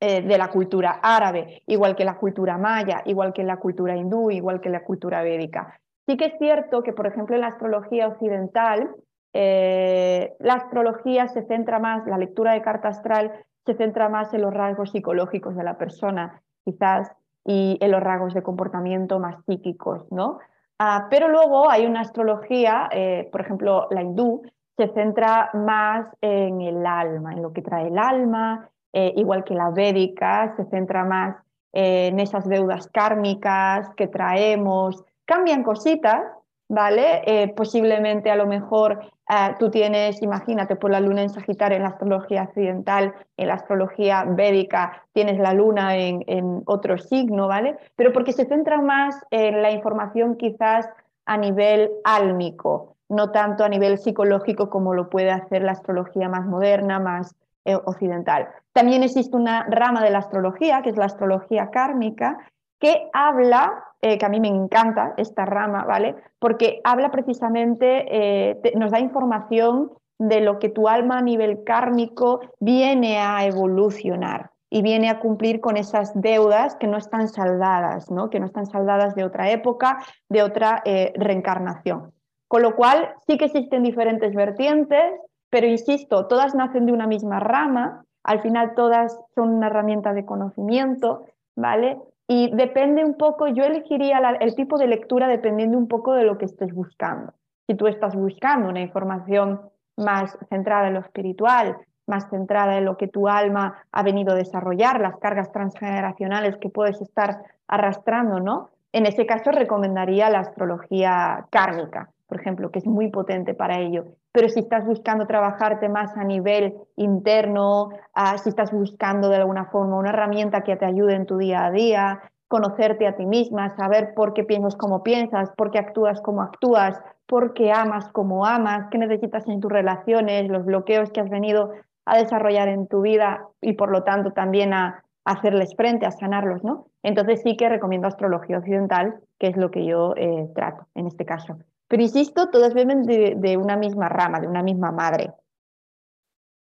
eh, 0.00 0.22
de 0.22 0.38
la 0.38 0.48
cultura 0.48 1.00
árabe, 1.02 1.62
igual 1.66 1.96
que 1.96 2.04
la 2.04 2.18
cultura 2.18 2.58
maya, 2.58 3.02
igual 3.04 3.32
que 3.32 3.44
la 3.44 3.58
cultura 3.58 3.96
hindú, 3.96 4.30
igual 4.30 4.60
que 4.60 4.70
la 4.70 4.84
cultura 4.84 5.22
védica. 5.22 5.80
Sí 6.06 6.16
que 6.16 6.26
es 6.26 6.38
cierto 6.38 6.82
que, 6.82 6.92
por 6.92 7.06
ejemplo, 7.06 7.34
en 7.34 7.42
la 7.42 7.48
astrología 7.48 8.08
occidental, 8.08 8.94
la 9.34 10.54
astrología 10.54 11.28
se 11.28 11.42
centra 11.42 11.78
más, 11.78 12.06
la 12.06 12.18
lectura 12.18 12.54
de 12.54 12.62
carta 12.62 12.88
astral 12.88 13.44
se 13.66 13.74
centra 13.74 14.08
más 14.08 14.32
en 14.32 14.40
los 14.40 14.54
rasgos 14.54 14.90
psicológicos 14.90 15.54
de 15.54 15.62
la 15.62 15.76
persona, 15.76 16.40
quizás, 16.64 17.12
y 17.44 17.76
en 17.80 17.90
los 17.90 18.02
rasgos 18.02 18.34
de 18.34 18.42
comportamiento 18.42 19.20
más 19.20 19.44
psíquicos, 19.44 20.10
¿no? 20.10 20.38
Ah, 20.78 21.08
pero 21.10 21.28
luego 21.28 21.70
hay 21.70 21.86
una 21.86 22.02
astrología, 22.02 22.88
eh, 22.92 23.28
por 23.32 23.40
ejemplo, 23.40 23.88
la 23.90 24.02
hindú, 24.02 24.42
se 24.76 24.88
centra 24.88 25.50
más 25.54 26.06
en 26.20 26.60
el 26.60 26.86
alma, 26.86 27.32
en 27.32 27.42
lo 27.42 27.52
que 27.52 27.62
trae 27.62 27.88
el 27.88 27.98
alma, 27.98 28.70
eh, 28.92 29.12
igual 29.16 29.42
que 29.42 29.54
la 29.54 29.70
védica, 29.70 30.54
se 30.56 30.64
centra 30.66 31.04
más 31.04 31.36
en 31.72 32.18
esas 32.20 32.48
deudas 32.48 32.88
kármicas 32.88 33.90
que 33.96 34.06
traemos. 34.06 35.04
Cambian 35.24 35.62
cositas, 35.62 36.22
¿vale? 36.68 37.22
Eh, 37.26 37.48
posiblemente 37.54 38.30
a 38.30 38.36
lo 38.36 38.46
mejor 38.46 39.00
eh, 39.28 39.54
tú 39.58 39.70
tienes, 39.70 40.22
imagínate, 40.22 40.76
por 40.76 40.90
la 40.90 41.00
luna 41.00 41.22
en 41.22 41.30
Sagitario 41.30 41.76
en 41.76 41.82
la 41.82 41.90
astrología 41.90 42.44
occidental, 42.44 43.14
en 43.36 43.48
la 43.48 43.54
astrología 43.54 44.24
védica, 44.24 45.04
tienes 45.12 45.38
la 45.38 45.52
luna 45.52 45.96
en, 45.96 46.24
en 46.26 46.62
otro 46.66 46.98
signo, 46.98 47.48
¿vale? 47.48 47.76
Pero 47.96 48.12
porque 48.12 48.32
se 48.32 48.46
centra 48.46 48.80
más 48.80 49.14
en 49.30 49.62
la 49.62 49.70
información 49.70 50.36
quizás 50.36 50.88
a 51.26 51.36
nivel 51.36 51.90
álmico, 52.04 52.96
no 53.08 53.30
tanto 53.30 53.64
a 53.64 53.68
nivel 53.68 53.98
psicológico 53.98 54.70
como 54.70 54.94
lo 54.94 55.10
puede 55.10 55.30
hacer 55.30 55.62
la 55.62 55.72
astrología 55.72 56.28
más 56.28 56.46
moderna, 56.46 56.98
más 56.98 57.34
eh, 57.64 57.74
occidental. 57.74 58.48
También 58.72 59.02
existe 59.02 59.36
una 59.36 59.64
rama 59.64 60.02
de 60.02 60.10
la 60.10 60.18
astrología, 60.18 60.80
que 60.80 60.88
es 60.88 60.96
la 60.96 61.04
astrología 61.04 61.70
kármica, 61.70 62.38
que 62.78 63.10
habla, 63.12 63.84
eh, 64.00 64.18
que 64.18 64.26
a 64.26 64.28
mí 64.28 64.40
me 64.40 64.48
encanta 64.48 65.14
esta 65.16 65.44
rama, 65.44 65.84
¿vale? 65.84 66.14
Porque 66.38 66.80
habla 66.84 67.10
precisamente, 67.10 68.06
eh, 68.08 68.72
nos 68.76 68.90
da 68.90 69.00
información 69.00 69.92
de 70.18 70.40
lo 70.40 70.58
que 70.58 70.68
tu 70.68 70.88
alma 70.88 71.18
a 71.18 71.22
nivel 71.22 71.64
kármico 71.64 72.40
viene 72.60 73.18
a 73.18 73.44
evolucionar 73.44 74.50
y 74.70 74.82
viene 74.82 75.08
a 75.08 75.20
cumplir 75.20 75.60
con 75.60 75.76
esas 75.76 76.12
deudas 76.20 76.76
que 76.76 76.86
no 76.86 76.96
están 76.96 77.28
saldadas, 77.28 78.10
¿no? 78.10 78.28
que 78.28 78.40
no 78.40 78.46
están 78.46 78.66
saldadas 78.66 79.14
de 79.14 79.24
otra 79.24 79.50
época, 79.50 79.98
de 80.28 80.42
otra 80.42 80.82
eh, 80.84 81.12
reencarnación. 81.16 82.12
Con 82.48 82.62
lo 82.62 82.76
cual, 82.76 83.14
sí 83.26 83.38
que 83.38 83.46
existen 83.46 83.82
diferentes 83.82 84.34
vertientes, 84.34 85.12
pero 85.50 85.66
insisto, 85.66 86.26
todas 86.26 86.54
nacen 86.54 86.86
de 86.86 86.92
una 86.92 87.06
misma 87.06 87.40
rama, 87.40 88.04
al 88.24 88.40
final 88.42 88.74
todas 88.74 89.18
son 89.34 89.54
una 89.54 89.68
herramienta 89.68 90.12
de 90.12 90.26
conocimiento, 90.26 91.24
¿vale? 91.56 91.98
Y 92.28 92.54
depende 92.54 93.04
un 93.04 93.14
poco, 93.14 93.48
yo 93.48 93.64
elegiría 93.64 94.18
el 94.40 94.54
tipo 94.54 94.76
de 94.78 94.86
lectura 94.86 95.28
dependiendo 95.28 95.78
un 95.78 95.88
poco 95.88 96.12
de 96.12 96.24
lo 96.24 96.36
que 96.36 96.44
estés 96.44 96.74
buscando. 96.74 97.32
Si 97.66 97.74
tú 97.74 97.86
estás 97.86 98.14
buscando 98.14 98.68
una 98.68 98.82
información 98.82 99.62
más 99.96 100.36
centrada 100.50 100.88
en 100.88 100.94
lo 100.94 101.00
espiritual, 101.00 101.78
más 102.06 102.28
centrada 102.28 102.76
en 102.76 102.84
lo 102.84 102.98
que 102.98 103.08
tu 103.08 103.28
alma 103.28 103.82
ha 103.92 104.02
venido 104.02 104.32
a 104.32 104.36
desarrollar, 104.36 105.00
las 105.00 105.16
cargas 105.16 105.50
transgeneracionales 105.52 106.56
que 106.58 106.68
puedes 106.68 107.00
estar 107.00 107.42
arrastrando, 107.66 108.40
¿no? 108.40 108.70
En 108.92 109.06
ese 109.06 109.26
caso 109.26 109.50
recomendaría 109.50 110.30
la 110.30 110.40
astrología 110.40 111.46
kármica, 111.50 112.10
por 112.28 112.38
ejemplo, 112.40 112.70
que 112.70 112.78
es 112.78 112.86
muy 112.86 113.10
potente 113.10 113.54
para 113.54 113.80
ello. 113.80 114.04
Pero 114.32 114.50
si 114.50 114.60
estás 114.60 114.84
buscando 114.84 115.26
trabajarte 115.26 115.88
más 115.88 116.14
a 116.16 116.24
nivel 116.24 116.74
interno, 116.96 117.88
ah, 118.14 118.36
si 118.36 118.50
estás 118.50 118.70
buscando 118.70 119.30
de 119.30 119.36
alguna 119.36 119.64
forma 119.66 119.96
una 119.96 120.10
herramienta 120.10 120.62
que 120.62 120.76
te 120.76 120.84
ayude 120.84 121.14
en 121.14 121.24
tu 121.24 121.38
día 121.38 121.64
a 121.64 121.70
día, 121.70 122.20
conocerte 122.46 123.06
a 123.06 123.16
ti 123.16 123.24
misma, 123.24 123.74
saber 123.76 124.12
por 124.14 124.34
qué 124.34 124.44
piensas 124.44 124.76
como 124.76 125.02
piensas, 125.02 125.50
por 125.56 125.70
qué 125.70 125.78
actúas 125.78 126.20
como 126.20 126.42
actúas, 126.42 127.00
por 127.26 127.54
qué 127.54 127.72
amas 127.72 128.10
como 128.10 128.44
amas, 128.44 128.88
qué 128.90 128.98
necesitas 128.98 129.48
en 129.48 129.60
tus 129.60 129.72
relaciones, 129.72 130.48
los 130.48 130.66
bloqueos 130.66 131.10
que 131.10 131.20
has 131.20 131.30
venido 131.30 131.72
a 132.04 132.18
desarrollar 132.18 132.68
en 132.68 132.88
tu 132.88 133.00
vida 133.00 133.46
y 133.60 133.72
por 133.72 133.90
lo 133.90 134.02
tanto 134.02 134.32
también 134.32 134.74
a, 134.74 135.02
hacerles 135.24 135.74
frente, 135.76 136.06
a 136.06 136.10
sanarlos, 136.10 136.64
¿no? 136.64 136.86
Entonces 137.02 137.42
sí 137.42 137.54
que 137.54 137.68
recomiendo 137.68 138.08
astrología 138.08 138.56
occidental, 138.56 139.20
que 139.38 139.48
es 139.48 139.58
lo 139.58 139.70
que 139.70 139.84
yo 139.84 140.14
eh, 140.16 140.48
trato 140.54 140.86
en 140.94 141.06
este 141.06 141.26
caso. 141.26 141.58
Pero 141.88 142.02
insisto, 142.02 142.50
todas 142.50 142.74
viven 142.74 143.02
de, 143.04 143.56
una 143.56 143.76
misma 143.76 144.08
rama, 144.08 144.40
de 144.40 144.46
una 144.46 144.62
misma 144.62 144.92
madre. 144.92 145.34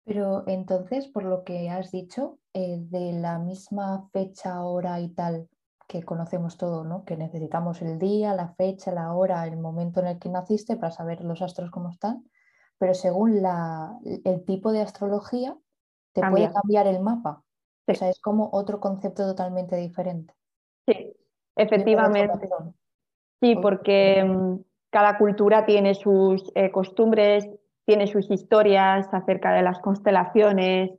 Pero 0.05 0.45
entonces, 0.47 1.09
por 1.09 1.25
lo 1.25 1.45
que 1.45 1.69
has 1.69 1.91
dicho, 1.91 2.39
eh, 2.55 2.79
de 2.79 3.13
la 3.13 3.39
misma 3.39 4.09
fecha, 4.13 4.65
hora 4.65 5.01
y 5.01 5.09
tal 5.09 5.49
que 5.89 6.03
conocemos 6.03 6.57
todo, 6.57 6.85
¿no? 6.85 7.05
Que 7.05 7.17
necesitamos 7.17 7.83
el 7.83 7.99
día, 7.99 8.35
la 8.35 8.55
fecha, 8.55 8.93
la 8.93 9.13
hora, 9.15 9.47
el 9.47 9.57
momento 9.57 10.01
en 10.01 10.07
el 10.07 10.19
que 10.19 10.29
naciste 10.29 10.77
para 10.77 10.93
saber 10.93 11.25
los 11.25 11.43
astros 11.43 11.71
cómo 11.71 11.91
están, 11.91 12.25
pero 12.79 12.95
según 12.95 13.43
la, 13.43 13.99
el 14.25 14.45
tipo 14.45 14.71
de 14.71 14.83
astrología 14.83 15.57
te 16.13 16.21
puede 16.31 16.53
cambiar 16.53 16.87
el 16.87 17.01
mapa. 17.01 17.43
O 17.87 17.95
sea, 17.95 18.11
es 18.11 18.21
como 18.21 18.51
otro 18.53 18.81
concepto 18.81 19.27
totalmente 19.27 19.77
diferente. 19.77 20.35
Sí, 20.87 21.17
efectivamente. 21.57 22.49
Sí, 23.41 23.57
porque 23.57 24.23
mm, 24.23 24.57
cada 24.91 25.19
cultura 25.19 25.67
tiene 25.67 25.95
sus 25.95 26.51
eh, 26.55 26.71
costumbres, 26.71 27.49
tiene 27.85 28.07
sus 28.07 28.31
historias 28.31 29.09
acerca 29.13 29.53
de 29.53 29.63
las 29.63 29.79
constelaciones, 29.81 30.91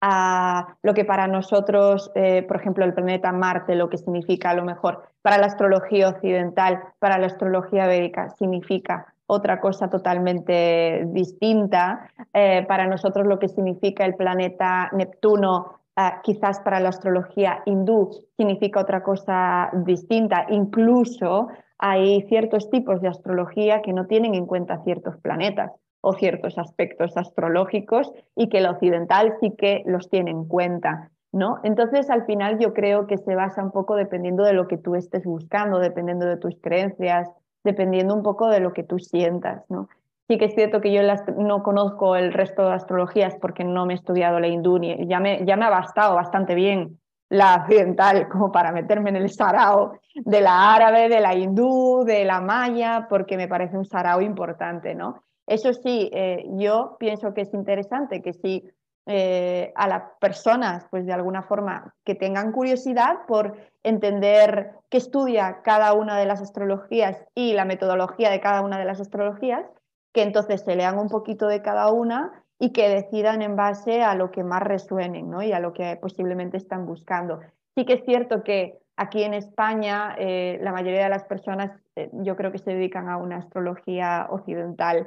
a 0.00 0.76
lo 0.82 0.94
que 0.94 1.04
para 1.04 1.26
nosotros, 1.26 2.12
eh, 2.14 2.42
por 2.42 2.58
ejemplo, 2.58 2.84
el 2.84 2.94
planeta 2.94 3.32
Marte, 3.32 3.74
lo 3.74 3.88
que 3.88 3.98
significa 3.98 4.50
a 4.50 4.54
lo 4.54 4.64
mejor 4.64 5.08
para 5.22 5.38
la 5.38 5.46
astrología 5.46 6.08
occidental, 6.08 6.82
para 6.98 7.18
la 7.18 7.26
astrología 7.26 7.86
védica, 7.86 8.30
significa 8.30 9.14
otra 9.26 9.60
cosa 9.60 9.88
totalmente 9.88 11.04
distinta. 11.06 12.10
Eh, 12.32 12.64
para 12.68 12.86
nosotros 12.86 13.26
lo 13.26 13.38
que 13.38 13.48
significa 13.48 14.04
el 14.04 14.14
planeta 14.14 14.90
Neptuno 14.92 15.80
quizás 16.22 16.60
para 16.60 16.78
la 16.78 16.90
astrología 16.90 17.62
hindú 17.64 18.10
significa 18.36 18.80
otra 18.80 19.02
cosa 19.02 19.70
distinta. 19.72 20.46
Incluso 20.50 21.48
hay 21.78 22.22
ciertos 22.28 22.70
tipos 22.70 23.00
de 23.00 23.08
astrología 23.08 23.82
que 23.82 23.92
no 23.92 24.06
tienen 24.06 24.34
en 24.34 24.46
cuenta 24.46 24.82
ciertos 24.84 25.16
planetas 25.18 25.72
o 26.00 26.12
ciertos 26.14 26.58
aspectos 26.58 27.16
astrológicos 27.16 28.12
y 28.34 28.48
que 28.48 28.58
el 28.58 28.66
occidental 28.66 29.34
sí 29.40 29.54
que 29.56 29.82
los 29.86 30.08
tiene 30.08 30.30
en 30.30 30.44
cuenta. 30.44 31.10
¿no? 31.32 31.58
Entonces, 31.64 32.08
al 32.08 32.24
final 32.24 32.58
yo 32.58 32.72
creo 32.72 33.06
que 33.06 33.18
se 33.18 33.34
basa 33.34 33.62
un 33.62 33.72
poco 33.72 33.94
dependiendo 33.96 34.44
de 34.44 34.52
lo 34.52 34.68
que 34.68 34.78
tú 34.78 34.94
estés 34.94 35.24
buscando, 35.24 35.78
dependiendo 35.78 36.24
de 36.24 36.36
tus 36.36 36.56
creencias, 36.62 37.28
dependiendo 37.64 38.14
un 38.14 38.22
poco 38.22 38.48
de 38.48 38.60
lo 38.60 38.72
que 38.72 38.84
tú 38.84 38.98
sientas. 38.98 39.64
¿no? 39.68 39.88
Sí 40.28 40.38
que 40.38 40.46
es 40.46 40.54
cierto 40.54 40.80
que 40.80 40.92
yo 40.92 41.02
no 41.36 41.62
conozco 41.62 42.16
el 42.16 42.32
resto 42.32 42.62
de 42.66 42.74
astrologías 42.74 43.36
porque 43.40 43.64
no 43.64 43.84
me 43.84 43.94
he 43.94 43.96
estudiado 43.96 44.40
la 44.40 44.48
hindú, 44.48 44.78
ni, 44.78 45.06
ya, 45.06 45.20
me, 45.20 45.44
ya 45.44 45.56
me 45.56 45.66
ha 45.66 45.70
bastado 45.70 46.14
bastante 46.14 46.54
bien 46.54 46.98
la 47.28 47.56
occidental 47.56 48.28
como 48.28 48.52
para 48.52 48.72
meterme 48.72 49.10
en 49.10 49.16
el 49.16 49.30
sarao 49.30 49.98
de 50.14 50.40
la 50.40 50.74
árabe, 50.74 51.08
de 51.08 51.20
la 51.20 51.34
hindú, 51.34 52.04
de 52.04 52.24
la 52.24 52.40
maya, 52.40 53.06
porque 53.08 53.36
me 53.36 53.48
parece 53.48 53.76
un 53.76 53.84
sarao 53.84 54.20
importante, 54.20 54.94
¿no? 54.94 55.22
Eso 55.46 55.72
sí, 55.72 56.10
eh, 56.12 56.44
yo 56.56 56.96
pienso 56.98 57.32
que 57.34 57.42
es 57.42 57.54
interesante 57.54 58.22
que 58.22 58.32
si 58.32 58.68
eh, 59.08 59.72
a 59.76 59.86
las 59.86 60.02
personas, 60.18 60.86
pues 60.90 61.06
de 61.06 61.12
alguna 61.12 61.42
forma, 61.42 61.94
que 62.04 62.16
tengan 62.16 62.50
curiosidad 62.50 63.26
por 63.28 63.56
entender 63.84 64.72
qué 64.88 64.98
estudia 64.98 65.62
cada 65.62 65.92
una 65.92 66.18
de 66.18 66.26
las 66.26 66.40
astrologías 66.40 67.24
y 67.32 67.52
la 67.52 67.64
metodología 67.64 68.30
de 68.30 68.40
cada 68.40 68.62
una 68.62 68.78
de 68.78 68.84
las 68.84 69.00
astrologías, 69.00 69.64
que 70.12 70.22
entonces 70.22 70.62
se 70.62 70.74
lean 70.74 70.98
un 70.98 71.08
poquito 71.08 71.46
de 71.46 71.62
cada 71.62 71.92
una 71.92 72.44
y 72.58 72.72
que 72.72 72.88
decidan 72.88 73.42
en 73.42 73.56
base 73.56 74.02
a 74.02 74.14
lo 74.14 74.30
que 74.30 74.42
más 74.42 74.62
resuenen 74.62 75.30
¿no? 75.30 75.42
y 75.42 75.52
a 75.52 75.60
lo 75.60 75.72
que 75.72 75.96
posiblemente 76.00 76.56
están 76.56 76.86
buscando. 76.86 77.40
Sí 77.74 77.84
que 77.84 77.94
es 77.94 78.04
cierto 78.04 78.42
que 78.42 78.78
aquí 78.96 79.22
en 79.22 79.34
España 79.34 80.16
eh, 80.18 80.58
la 80.62 80.72
mayoría 80.72 81.04
de 81.04 81.10
las 81.10 81.24
personas 81.24 81.70
eh, 81.96 82.10
yo 82.12 82.36
creo 82.36 82.52
que 82.52 82.58
se 82.58 82.72
dedican 82.72 83.08
a 83.08 83.18
una 83.18 83.36
astrología 83.36 84.26
occidental, 84.30 85.06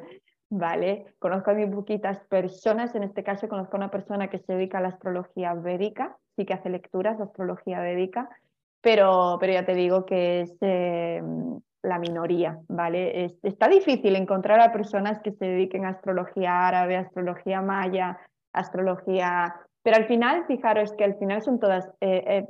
¿vale? 0.50 1.06
Conozco 1.20 1.52
a 1.52 1.54
muy 1.56 1.68
poquitas 1.68 2.20
personas, 2.30 2.94
en 2.96 3.04
este 3.04 3.24
caso 3.24 3.48
conozco 3.48 3.76
a 3.76 3.80
una 3.80 3.92
persona 3.92 4.30
que 4.30 4.40
se 4.40 4.54
dedica 4.54 4.78
a 4.78 4.82
la 4.82 4.90
astrología 4.90 5.54
védica, 5.56 6.18
sí 6.36 6.46
que 6.46 6.54
hace 6.54 6.70
lecturas 6.70 7.18
de 7.18 7.24
astrología 7.24 7.80
védica, 7.82 8.30
pero, 8.82 9.38
pero 9.40 9.54
ya 9.54 9.66
te 9.66 9.74
digo 9.74 10.06
que 10.06 10.42
es, 10.42 10.56
eh, 10.62 11.22
la 11.82 12.00
minoría, 12.00 12.60
¿vale? 12.68 13.38
está 13.44 13.68
difícil 13.68 14.16
encontrar 14.16 14.60
a 14.60 14.72
personas 14.72 15.20
que 15.22 15.32
se 15.32 15.46
dediquen 15.46 15.86
a 15.86 15.90
astrología 15.90 16.68
árabe, 16.68 16.98
astrología 16.98 17.62
maya, 17.62 18.20
astrología... 18.54 19.56
Pero 19.82 19.96
al 19.96 20.08
final, 20.08 20.46
fijaros 20.46 20.92
que 20.94 21.06
al 21.06 21.16
final 21.18 21.42
son 21.42 21.60
todas... 21.60 21.88
Eh, 22.02 22.48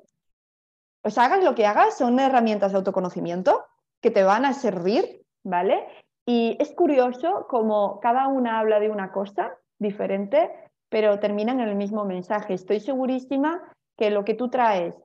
eh, 1.03 1.09
sea, 1.09 1.25
hagas 1.25 1.43
lo 1.43 1.53
que 1.53 1.67
hagas, 1.67 1.97
son 1.97 2.19
herramientas 2.19 2.71
de 2.71 2.79
autoconocimiento 2.79 3.65
que 4.01 4.11
te 4.11 4.23
van 4.23 4.45
a 4.45 4.53
servir, 4.53 5.21
¿vale? 5.43 5.85
Y 6.25 6.57
es 6.59 6.71
curioso 6.73 7.45
como 7.49 7.99
cada 7.99 8.27
una 8.27 8.59
habla 8.59 8.79
de 8.79 8.89
una 8.89 9.11
cosa 9.11 9.57
diferente, 9.77 10.49
pero 10.89 11.19
terminan 11.19 11.59
en 11.59 11.69
el 11.69 11.75
mismo 11.75 12.03
mensaje. 12.03 12.55
Estoy 12.55 12.79
segurísima 12.79 13.61
que 13.97 14.09
lo 14.09 14.25
que 14.25 14.33
tú 14.33 14.49
traes 14.49 14.95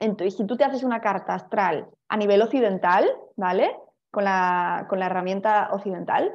entonces, 0.00 0.36
si 0.36 0.46
tú 0.46 0.56
te 0.56 0.64
haces 0.64 0.84
una 0.84 1.00
carta 1.00 1.34
astral 1.34 1.88
a 2.08 2.16
nivel 2.16 2.42
occidental, 2.42 3.08
¿vale? 3.36 3.76
Con 4.10 4.24
la, 4.24 4.86
con 4.88 4.98
la 5.00 5.06
herramienta 5.06 5.70
occidental, 5.72 6.32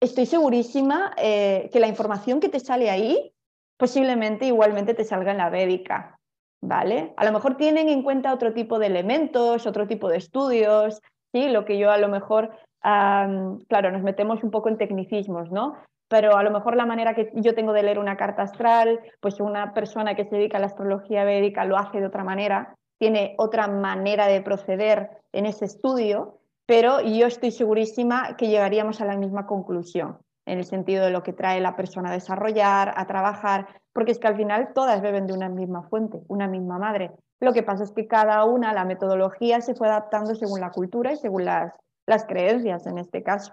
estoy 0.00 0.26
segurísima 0.26 1.12
eh, 1.16 1.68
que 1.72 1.80
la 1.80 1.86
información 1.86 2.40
que 2.40 2.48
te 2.48 2.60
sale 2.60 2.90
ahí 2.90 3.32
posiblemente 3.76 4.46
igualmente 4.46 4.94
te 4.94 5.04
salga 5.04 5.32
en 5.32 5.38
la 5.38 5.50
védica, 5.50 6.18
¿vale? 6.62 7.12
A 7.16 7.24
lo 7.24 7.32
mejor 7.32 7.56
tienen 7.56 7.88
en 7.88 8.02
cuenta 8.02 8.32
otro 8.32 8.52
tipo 8.54 8.78
de 8.78 8.86
elementos, 8.86 9.66
otro 9.66 9.86
tipo 9.86 10.08
de 10.08 10.18
estudios, 10.18 11.02
¿sí? 11.32 11.48
Lo 11.48 11.64
que 11.64 11.78
yo 11.78 11.90
a 11.90 11.98
lo 11.98 12.08
mejor, 12.08 12.56
claro, 12.80 13.90
nos 13.90 14.02
metemos 14.02 14.42
un 14.42 14.50
poco 14.50 14.68
en 14.68 14.78
tecnicismos, 14.78 15.50
¿no? 15.50 15.76
Pero 16.08 16.36
a 16.36 16.42
lo 16.42 16.50
mejor 16.50 16.76
la 16.76 16.86
manera 16.86 17.14
que 17.14 17.32
yo 17.34 17.54
tengo 17.54 17.72
de 17.72 17.82
leer 17.82 17.98
una 17.98 18.16
carta 18.16 18.42
astral, 18.42 19.00
pues 19.20 19.40
una 19.40 19.74
persona 19.74 20.14
que 20.14 20.24
se 20.24 20.36
dedica 20.36 20.58
a 20.58 20.60
la 20.60 20.66
astrología 20.66 21.24
védica 21.24 21.64
lo 21.64 21.76
hace 21.76 21.98
de 21.98 22.06
otra 22.06 22.24
manera, 22.24 22.76
tiene 23.04 23.34
otra 23.36 23.68
manera 23.68 24.28
de 24.28 24.40
proceder 24.40 25.10
en 25.32 25.44
ese 25.44 25.66
estudio, 25.66 26.38
pero 26.64 27.02
yo 27.02 27.26
estoy 27.26 27.50
segurísima 27.50 28.34
que 28.38 28.48
llegaríamos 28.48 29.02
a 29.02 29.04
la 29.04 29.14
misma 29.14 29.46
conclusión, 29.46 30.16
en 30.46 30.56
el 30.56 30.64
sentido 30.64 31.04
de 31.04 31.10
lo 31.10 31.22
que 31.22 31.34
trae 31.34 31.60
la 31.60 31.76
persona 31.76 32.08
a 32.08 32.14
desarrollar, 32.14 32.94
a 32.96 33.06
trabajar, 33.06 33.66
porque 33.92 34.12
es 34.12 34.18
que 34.18 34.28
al 34.28 34.36
final 34.36 34.72
todas 34.74 35.02
beben 35.02 35.26
de 35.26 35.34
una 35.34 35.50
misma 35.50 35.82
fuente, 35.82 36.22
una 36.28 36.48
misma 36.48 36.78
madre. 36.78 37.10
Lo 37.40 37.52
que 37.52 37.62
pasa 37.62 37.84
es 37.84 37.90
que 37.90 38.06
cada 38.06 38.42
una, 38.46 38.72
la 38.72 38.86
metodología 38.86 39.60
se 39.60 39.74
fue 39.74 39.86
adaptando 39.86 40.34
según 40.34 40.62
la 40.62 40.70
cultura 40.70 41.12
y 41.12 41.16
según 41.16 41.44
las, 41.44 41.74
las 42.06 42.24
creencias 42.24 42.86
en 42.86 42.96
este 42.96 43.22
caso. 43.22 43.52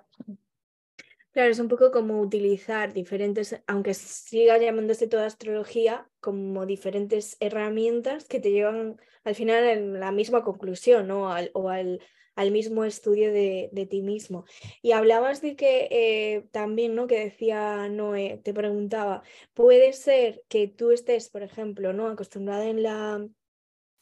Claro, 1.32 1.50
es 1.52 1.60
un 1.60 1.70
poco 1.70 1.92
como 1.92 2.20
utilizar 2.20 2.92
diferentes, 2.92 3.62
aunque 3.66 3.94
siga 3.94 4.58
llamándose 4.58 5.08
toda 5.08 5.26
astrología, 5.28 6.10
como 6.20 6.66
diferentes 6.66 7.38
herramientas 7.40 8.26
que 8.26 8.42
te 8.42 8.52
llevan 8.52 8.98
al 9.24 9.36
final 9.36 9.64
a 9.64 9.76
la 9.76 10.12
misma 10.12 10.44
conclusión, 10.44 11.08
¿no? 11.08 11.30
o 11.54 11.70
al, 11.70 12.02
al, 12.36 12.52
mismo 12.52 12.84
estudio 12.84 13.32
de, 13.32 13.70
de, 13.72 13.86
ti 13.86 14.02
mismo. 14.02 14.44
Y 14.82 14.92
hablabas 14.92 15.42
de 15.42 15.56
que 15.56 15.88
eh, 15.90 16.48
también, 16.52 16.96
¿no? 16.96 17.08
Que 17.08 17.20
decía 17.24 17.88
Noé, 17.88 18.42
te 18.44 18.54
preguntaba, 18.54 19.24
puede 19.54 19.94
ser 19.94 20.44
que 20.50 20.68
tú 20.68 20.92
estés, 20.92 21.30
por 21.30 21.44
ejemplo, 21.44 21.94
¿no? 21.94 22.08
Acostumbrada 22.10 22.66
en 22.66 22.84
la 22.84 23.26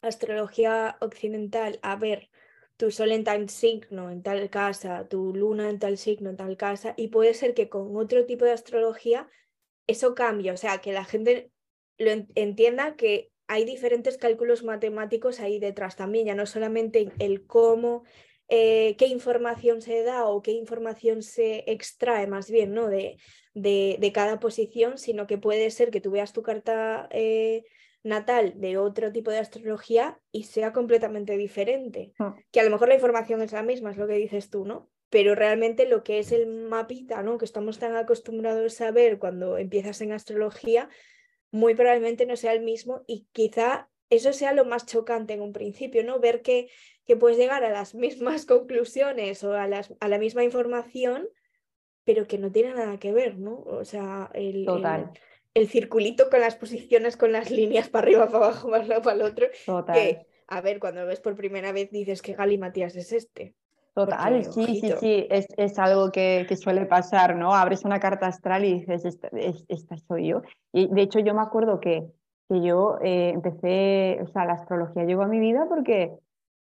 astrología 0.02 0.98
occidental 1.00 1.78
a 1.84 1.96
ver 1.96 2.30
tu 2.80 2.92
sol 2.92 3.12
en 3.12 3.26
tal 3.26 3.50
signo, 3.50 4.10
en 4.10 4.24
tal 4.24 4.50
casa, 4.50 5.06
tu 5.10 5.36
luna 5.36 5.70
en 5.70 5.80
tal 5.80 5.98
signo, 5.98 6.30
en 6.30 6.38
tal 6.38 6.56
casa, 6.56 6.94
y 6.96 7.10
puede 7.10 7.34
ser 7.34 7.54
que 7.54 7.68
con 7.68 7.94
otro 7.98 8.26
tipo 8.26 8.46
de 8.46 8.54
astrología 8.54 9.28
eso 9.86 10.16
cambie, 10.16 10.50
o 10.54 10.56
sea, 10.56 10.78
que 10.78 10.94
la 10.94 11.04
gente 11.04 11.52
lo 11.98 12.12
entienda 12.36 12.96
que 12.96 13.34
hay 13.48 13.66
diferentes 13.66 14.18
cálculos 14.18 14.64
matemáticos 14.64 15.42
ahí 15.42 15.60
detrás 15.60 15.98
también, 15.98 16.28
ya 16.28 16.36
no 16.36 16.46
solamente 16.46 17.12
el 17.20 17.46
cómo, 17.46 18.06
eh, 18.48 18.96
qué 18.98 19.08
información 19.08 19.82
se 19.82 20.02
da 20.04 20.26
o 20.26 20.42
qué 20.42 20.52
información 20.52 21.22
se 21.22 21.70
extrae 21.70 22.28
más 22.28 22.50
bien 22.50 22.74
¿no? 22.74 22.88
de, 22.88 23.18
de, 23.54 23.98
de 24.00 24.12
cada 24.14 24.40
posición, 24.40 24.98
sino 24.98 25.28
que 25.28 25.38
puede 25.38 25.70
ser 25.70 25.92
que 25.92 26.00
tú 26.00 26.12
veas 26.12 26.32
tu 26.32 26.44
carta 26.44 27.10
eh, 27.12 27.66
natal 28.04 28.54
de 28.56 28.78
otro 28.78 29.12
tipo 29.12 29.32
de 29.32 29.40
astrología 29.40 30.20
y 30.32 30.44
sea 30.44 30.72
completamente 30.72 31.36
diferente. 31.38 32.14
Mm. 32.18 32.30
Que 32.52 32.60
a 32.60 32.64
lo 32.64 32.70
mejor 32.70 32.88
la 32.88 32.96
información 32.96 33.42
es 33.42 33.52
la 33.52 33.64
misma, 33.64 33.92
es 33.92 33.98
lo 33.98 34.08
que 34.08 34.14
dices 34.14 34.50
tú, 34.50 34.66
¿no? 34.66 34.90
Pero 35.10 35.36
realmente 35.36 35.88
lo 35.88 36.04
que 36.04 36.20
es 36.20 36.32
el 36.32 36.48
mapita, 36.48 37.24
¿no? 37.24 37.38
Que 37.38 37.46
estamos 37.46 37.80
tan 37.80 37.96
acostumbrados 37.96 38.80
a 38.82 38.92
ver 38.92 39.20
cuando 39.20 39.58
empiezas 39.58 40.02
en 40.02 40.12
astrología, 40.12 40.90
muy 41.52 41.76
probablemente 41.76 42.26
no 42.26 42.36
sea 42.36 42.54
el 42.54 42.62
mismo 42.62 43.04
y 43.08 43.28
quizá 43.32 43.90
eso 44.10 44.34
sea 44.34 44.54
lo 44.54 44.66
más 44.66 44.86
chocante 44.86 45.34
en 45.34 45.42
un 45.42 45.54
principio, 45.54 46.04
¿no? 46.04 46.20
Ver 46.20 46.42
que, 46.42 46.70
que 47.06 47.16
puedes 47.16 47.38
llegar 47.38 47.64
a 47.64 47.70
las 47.70 47.96
mismas 47.96 48.46
conclusiones 48.46 49.44
o 49.44 49.54
a, 49.54 49.68
las, 49.68 49.94
a 50.00 50.08
la 50.08 50.20
misma 50.20 50.44
información, 50.44 51.28
pero 52.06 52.28
que 52.28 52.38
no 52.38 52.52
tiene 52.52 52.74
nada 52.74 52.98
que 52.98 53.12
ver, 53.12 53.38
¿no? 53.38 53.60
O 53.60 53.84
sea, 53.86 54.32
el, 54.34 54.68
el, 54.68 55.10
circulito 55.68 56.30
con 56.30 56.42
las 56.42 56.56
posiciones, 56.56 57.18
con 57.18 57.32
las 57.32 57.52
líneas 57.52 57.90
para 57.90 58.04
arriba, 58.04 58.28
para 58.28 58.46
abajo, 58.46 58.70
para 58.70 58.86
lado, 58.86 59.02
para 59.02 59.16
el 59.16 59.22
otro. 59.24 59.48
Total. 59.66 59.96
Que, 59.96 60.28
a 60.48 60.62
ver, 60.62 60.80
cuando 60.80 61.02
lo 61.02 61.08
ves 61.08 61.20
por 61.20 61.36
primera 61.36 61.72
vez 61.72 61.92
dices 61.92 62.22
que 62.22 62.34
Gali 62.34 62.58
Matías 62.58 62.96
es 62.96 63.12
este. 63.12 63.56
Total, 63.94 64.46
sí, 64.46 64.80
sí, 64.80 64.94
sí, 65.00 65.28
es, 65.30 65.48
es 65.58 65.78
algo 65.78 66.12
que, 66.12 66.46
que, 66.48 66.56
suele 66.56 66.86
pasar, 66.86 67.36
¿no? 67.36 67.54
Abres 67.54 67.84
una 67.84 68.00
carta 68.00 68.28
astral 68.28 68.64
y 68.64 68.76
dices, 68.76 69.04
esta, 69.04 69.30
esta 69.68 69.98
soy 69.98 70.28
yo. 70.28 70.42
Y 70.72 70.88
de 70.88 71.02
hecho 71.02 71.20
yo 71.20 71.34
me 71.34 71.42
acuerdo 71.42 71.80
que, 71.80 72.08
que 72.48 72.62
yo 72.62 72.98
eh, 73.02 73.32
empecé, 73.34 74.20
o 74.22 74.28
sea, 74.28 74.46
la 74.46 74.54
astrología 74.54 75.04
llegó 75.04 75.24
a 75.24 75.28
mi 75.28 75.40
vida 75.40 75.66
porque 75.68 76.14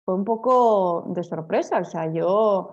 fue 0.05 0.15
un 0.15 0.25
poco 0.25 1.05
de 1.09 1.23
sorpresa, 1.23 1.79
o 1.79 1.85
sea, 1.85 2.13
yo 2.13 2.73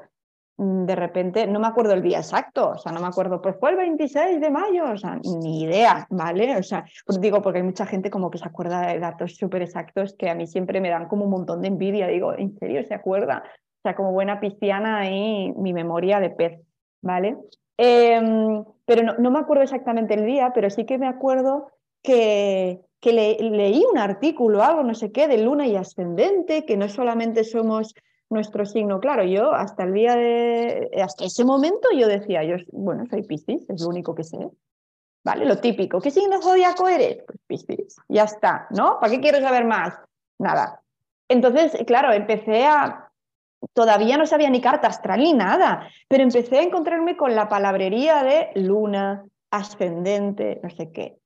de 0.57 0.95
repente, 0.95 1.47
no 1.47 1.59
me 1.59 1.67
acuerdo 1.67 1.93
el 1.93 2.01
día 2.01 2.19
exacto, 2.19 2.69
o 2.69 2.77
sea, 2.77 2.91
no 2.91 3.01
me 3.01 3.07
acuerdo, 3.07 3.41
pues 3.41 3.55
fue 3.59 3.71
el 3.71 3.75
26 3.75 4.39
de 4.39 4.49
mayo, 4.49 4.91
o 4.91 4.97
sea, 4.97 5.19
ni 5.41 5.63
idea, 5.63 6.07
¿vale? 6.09 6.57
O 6.57 6.63
sea, 6.63 6.85
pues 7.05 7.19
digo, 7.19 7.41
porque 7.41 7.59
hay 7.59 7.65
mucha 7.65 7.85
gente 7.85 8.09
como 8.09 8.31
que 8.31 8.37
se 8.37 8.47
acuerda 8.47 8.87
de 8.87 8.99
datos 8.99 9.35
súper 9.35 9.63
exactos 9.63 10.15
que 10.17 10.29
a 10.29 10.35
mí 10.35 10.47
siempre 10.47 10.79
me 10.79 10.89
dan 10.89 11.07
como 11.07 11.25
un 11.25 11.31
montón 11.31 11.61
de 11.61 11.67
envidia, 11.67 12.07
digo, 12.07 12.33
¿en 12.33 12.57
serio 12.57 12.83
se 12.85 12.93
acuerda? 12.93 13.43
sea, 13.85 13.95
como 13.95 14.11
buena 14.11 14.39
pisciana 14.39 14.99
ahí, 14.99 15.53
mi 15.57 15.71
memoria 15.71 16.19
de 16.19 16.31
pez, 16.31 16.59
¿vale? 17.01 17.37
Em, 17.77 18.63
pero 18.85 19.03
no, 19.03 19.13
no, 19.19 19.29
me 19.29 19.39
acuerdo 19.39 19.63
exactamente 19.63 20.15
el 20.15 20.25
día, 20.25 20.51
pero 20.55 20.71
sí 20.71 20.85
que 20.85 20.97
me 20.97 21.07
acuerdo 21.07 21.71
que, 22.01 22.81
que 22.99 23.13
leí 23.13 23.83
un 23.91 23.99
artículo, 23.99 24.63
algo, 24.63 24.81
no 24.83 24.95
sé 24.95 25.11
qué, 25.11 25.27
de 25.27 25.37
luna 25.37 25.67
y 25.67 25.75
ascendente, 25.75 26.65
que 26.65 26.77
no 26.77 26.89
solamente 26.89 27.43
somos 27.43 27.93
nuestro 28.29 28.65
signo, 28.65 28.99
claro, 28.99 29.23
yo 29.23 29.53
hasta 29.53 29.83
el 29.83 29.93
día 29.93 30.15
de, 30.15 30.91
hasta 31.01 31.25
ese 31.25 31.45
momento 31.45 31.89
yo 31.95 32.07
decía, 32.07 32.43
yo, 32.43 32.55
bueno, 32.71 33.05
soy 33.05 33.23
Piscis, 33.23 33.69
es 33.69 33.81
lo 33.81 33.89
único 33.89 34.15
que 34.15 34.23
sé, 34.23 34.37
¿vale? 35.23 35.45
Lo 35.45 35.57
típico, 35.57 36.01
¿qué 36.01 36.11
signo 36.11 36.41
zodiaco 36.41 36.87
eres? 36.87 37.23
Pues 37.25 37.39
Piscis, 37.45 37.97
ya 38.09 38.23
está, 38.23 38.67
¿no? 38.71 38.99
¿Para 38.99 39.11
qué 39.11 39.19
quiero 39.19 39.39
saber 39.41 39.65
más? 39.65 39.93
Nada. 40.39 40.81
Entonces, 41.29 41.77
claro, 41.85 42.11
empecé 42.13 42.65
a, 42.65 43.11
todavía 43.73 44.17
no 44.17 44.25
sabía 44.25 44.49
ni 44.49 44.61
carta 44.61 44.87
astral 44.87 45.19
ni 45.19 45.33
nada, 45.33 45.87
pero 46.07 46.23
empecé 46.23 46.59
a 46.59 46.63
encontrarme 46.63 47.17
con 47.17 47.35
la 47.35 47.47
palabrería 47.47 48.23
de 48.23 48.49
luna, 48.55 49.25
ascendente, 49.51 50.59
no 50.63 50.69
sé 50.69 50.91
qué. 50.91 51.17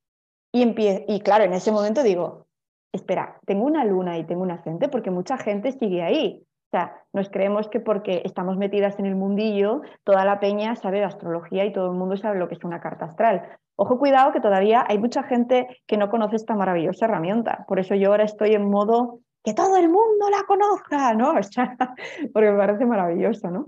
Y, 0.52 0.74
y 1.08 1.20
claro, 1.20 1.44
en 1.44 1.52
ese 1.52 1.72
momento 1.72 2.02
digo, 2.02 2.46
espera, 2.92 3.38
tengo 3.46 3.64
una 3.64 3.84
luna 3.84 4.18
y 4.18 4.24
tengo 4.24 4.42
un 4.42 4.50
ascendente 4.50 4.88
porque 4.88 5.10
mucha 5.10 5.38
gente 5.38 5.72
sigue 5.72 6.02
ahí. 6.02 6.44
O 6.72 6.76
sea, 6.76 7.02
nos 7.12 7.28
creemos 7.30 7.68
que 7.68 7.80
porque 7.80 8.22
estamos 8.24 8.56
metidas 8.56 8.96
en 9.00 9.06
el 9.06 9.16
mundillo, 9.16 9.82
toda 10.04 10.24
la 10.24 10.38
peña 10.38 10.76
sabe 10.76 10.98
de 10.98 11.04
astrología 11.04 11.64
y 11.64 11.72
todo 11.72 11.86
el 11.90 11.98
mundo 11.98 12.16
sabe 12.16 12.38
lo 12.38 12.46
que 12.46 12.54
es 12.54 12.62
una 12.62 12.80
carta 12.80 13.06
astral. 13.06 13.58
Ojo, 13.74 13.98
cuidado, 13.98 14.30
que 14.30 14.40
todavía 14.40 14.84
hay 14.88 14.98
mucha 14.98 15.24
gente 15.24 15.66
que 15.88 15.96
no 15.96 16.10
conoce 16.10 16.36
esta 16.36 16.54
maravillosa 16.54 17.06
herramienta. 17.06 17.64
Por 17.66 17.80
eso 17.80 17.96
yo 17.96 18.10
ahora 18.10 18.22
estoy 18.22 18.54
en 18.54 18.70
modo 18.70 19.18
que 19.42 19.52
todo 19.52 19.78
el 19.78 19.88
mundo 19.88 20.30
la 20.30 20.44
conozca, 20.46 21.12
¿no? 21.14 21.32
porque 22.32 22.50
me 22.52 22.56
parece 22.56 22.86
maravilloso, 22.86 23.50
¿no? 23.50 23.66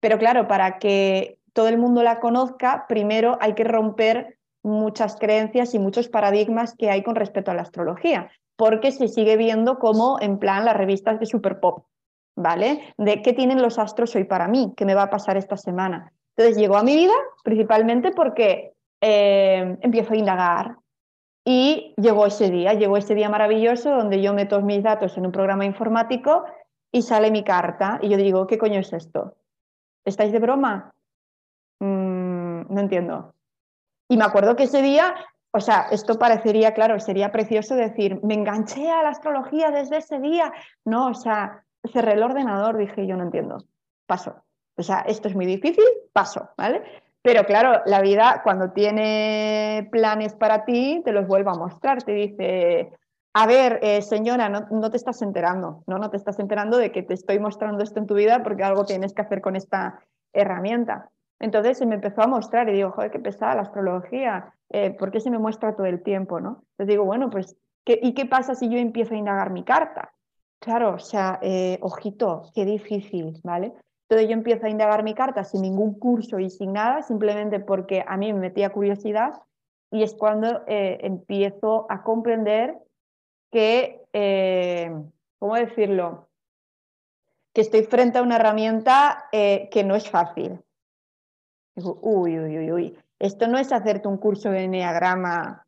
Pero 0.00 0.16
claro, 0.16 0.48
para 0.48 0.78
que 0.78 1.40
todo 1.52 1.68
el 1.68 1.76
mundo 1.76 2.02
la 2.02 2.18
conozca, 2.18 2.86
primero 2.88 3.36
hay 3.42 3.54
que 3.54 3.64
romper 3.64 4.38
muchas 4.62 5.16
creencias 5.16 5.74
y 5.74 5.78
muchos 5.78 6.08
paradigmas 6.08 6.74
que 6.74 6.88
hay 6.88 7.02
con 7.02 7.14
respecto 7.14 7.50
a 7.50 7.54
la 7.54 7.62
astrología, 7.62 8.30
porque 8.56 8.90
se 8.90 9.08
sigue 9.08 9.36
viendo 9.36 9.78
como 9.78 10.18
en 10.20 10.38
plan 10.38 10.64
las 10.64 10.76
revistas 10.76 11.20
de 11.20 11.26
super 11.26 11.60
pop, 11.60 11.84
¿vale? 12.38 12.94
De 12.96 13.22
qué 13.22 13.32
tienen 13.32 13.62
los 13.62 13.78
astros 13.78 14.14
hoy 14.16 14.24
para 14.24 14.48
mí, 14.48 14.72
qué 14.76 14.84
me 14.84 14.94
va 14.94 15.04
a 15.04 15.10
pasar 15.10 15.36
esta 15.36 15.56
semana. 15.56 16.12
Entonces 16.36 16.56
llegó 16.56 16.76
a 16.76 16.82
mi 16.82 16.94
vida 16.94 17.14
principalmente 17.42 18.12
porque 18.12 18.72
eh, 19.00 19.76
empiezo 19.80 20.14
a 20.14 20.16
indagar, 20.16 20.76
y 21.50 21.94
llegó 21.96 22.26
ese 22.26 22.50
día, 22.50 22.74
llegó 22.74 22.98
ese 22.98 23.14
día 23.14 23.30
maravilloso 23.30 23.88
donde 23.88 24.20
yo 24.20 24.34
meto 24.34 24.60
mis 24.60 24.82
datos 24.82 25.16
en 25.16 25.24
un 25.24 25.32
programa 25.32 25.64
informático 25.64 26.44
y 26.92 27.00
sale 27.00 27.30
mi 27.30 27.42
carta. 27.42 27.98
Y 28.02 28.10
yo 28.10 28.18
digo, 28.18 28.46
¿qué 28.46 28.58
coño 28.58 28.80
es 28.80 28.92
esto? 28.92 29.34
¿Estáis 30.04 30.30
de 30.30 30.40
broma? 30.40 30.92
Mm, 31.80 32.68
no 32.68 32.80
entiendo. 32.80 33.32
Y 34.10 34.18
me 34.18 34.24
acuerdo 34.24 34.56
que 34.56 34.64
ese 34.64 34.82
día, 34.82 35.14
o 35.50 35.60
sea, 35.60 35.86
esto 35.90 36.18
parecería, 36.18 36.74
claro, 36.74 37.00
sería 37.00 37.32
precioso 37.32 37.76
decir, 37.76 38.20
me 38.22 38.34
enganché 38.34 38.90
a 38.90 39.02
la 39.02 39.08
astrología 39.08 39.70
desde 39.70 39.96
ese 39.96 40.18
día. 40.18 40.52
No, 40.84 41.06
o 41.06 41.14
sea, 41.14 41.64
cerré 41.92 42.12
el 42.12 42.22
ordenador, 42.22 42.76
dije, 42.76 43.06
yo 43.06 43.16
no 43.16 43.24
entiendo. 43.24 43.58
Paso. 44.06 44.42
O 44.76 44.82
sea, 44.82 45.00
esto 45.00 45.28
es 45.28 45.34
muy 45.34 45.46
difícil, 45.46 45.84
paso, 46.12 46.50
¿vale? 46.56 46.82
Pero 47.22 47.44
claro, 47.44 47.82
la 47.84 48.00
vida 48.00 48.40
cuando 48.44 48.70
tiene 48.70 49.88
planes 49.90 50.34
para 50.34 50.64
ti, 50.64 51.02
te 51.04 51.12
los 51.12 51.26
vuelve 51.26 51.50
a 51.50 51.54
mostrar. 51.54 52.02
Te 52.02 52.12
dice, 52.12 52.92
a 53.34 53.46
ver, 53.46 53.80
eh, 53.82 54.02
señora, 54.02 54.48
no, 54.48 54.90
te 54.90 54.96
estás 54.96 55.20
enterando, 55.22 55.82
¿no? 55.86 55.98
No 55.98 56.10
te 56.10 56.16
estás 56.16 56.38
enterando 56.38 56.78
de 56.78 56.92
que 56.92 57.02
te 57.02 57.14
estoy 57.14 57.38
mostrando 57.38 57.82
esto 57.82 57.98
en 57.98 58.06
tu 58.06 58.14
vida 58.14 58.42
porque 58.42 58.62
algo 58.62 58.84
tienes 58.84 59.14
que 59.14 59.22
hacer 59.22 59.40
con 59.40 59.56
esta 59.56 60.00
herramienta. 60.32 61.10
Entonces 61.40 61.78
se 61.78 61.86
me 61.86 61.96
empezó 61.96 62.22
a 62.22 62.26
mostrar 62.26 62.68
y 62.68 62.72
digo, 62.72 62.92
joder, 62.92 63.10
qué 63.10 63.18
pesada 63.18 63.56
la 63.56 63.62
astrología, 63.62 64.54
eh, 64.70 64.90
¿por 64.90 65.10
qué 65.10 65.20
se 65.20 65.30
me 65.30 65.38
muestra 65.38 65.76
todo 65.76 65.86
el 65.86 66.02
tiempo, 66.02 66.40
no? 66.40 66.62
Entonces 66.70 66.88
digo, 66.88 67.04
bueno, 67.04 67.30
pues, 67.30 67.56
¿qué, 67.84 67.98
¿y 68.02 68.14
qué 68.14 68.26
pasa 68.26 68.54
si 68.54 68.68
yo 68.68 68.78
empiezo 68.78 69.14
a 69.14 69.18
indagar 69.18 69.50
mi 69.50 69.64
carta? 69.64 70.12
Claro, 70.60 70.94
o 70.94 70.98
sea, 70.98 71.38
eh, 71.42 71.78
ojito, 71.82 72.50
qué 72.54 72.64
difícil, 72.64 73.40
¿vale? 73.44 73.72
Entonces 74.08 74.28
yo 74.28 74.34
empiezo 74.34 74.66
a 74.66 74.70
indagar 74.70 75.02
mi 75.02 75.14
carta 75.14 75.44
sin 75.44 75.62
ningún 75.62 75.98
curso 75.98 76.38
y 76.38 76.50
sin 76.50 76.72
nada, 76.72 77.02
simplemente 77.02 77.60
porque 77.60 78.04
a 78.06 78.16
mí 78.16 78.32
me 78.32 78.40
metía 78.40 78.70
curiosidad 78.70 79.34
y 79.90 80.02
es 80.02 80.14
cuando 80.14 80.64
eh, 80.66 80.98
empiezo 81.02 81.86
a 81.88 82.02
comprender 82.02 82.76
que, 83.52 84.02
eh, 84.12 84.90
¿cómo 85.38 85.54
decirlo? 85.54 86.28
Que 87.54 87.60
estoy 87.60 87.84
frente 87.84 88.18
a 88.18 88.22
una 88.22 88.36
herramienta 88.36 89.26
que 89.32 89.84
no 89.84 89.94
es 89.96 90.08
fácil. 90.08 90.60
Digo, 91.74 91.98
uy, 92.02 92.38
uy, 92.38 92.58
uy, 92.58 92.72
uy, 92.72 92.98
esto 93.18 93.46
no 93.48 93.58
es 93.58 93.72
hacerte 93.72 94.08
un 94.08 94.18
curso 94.18 94.50
de 94.50 94.64
enneagrama 94.64 95.66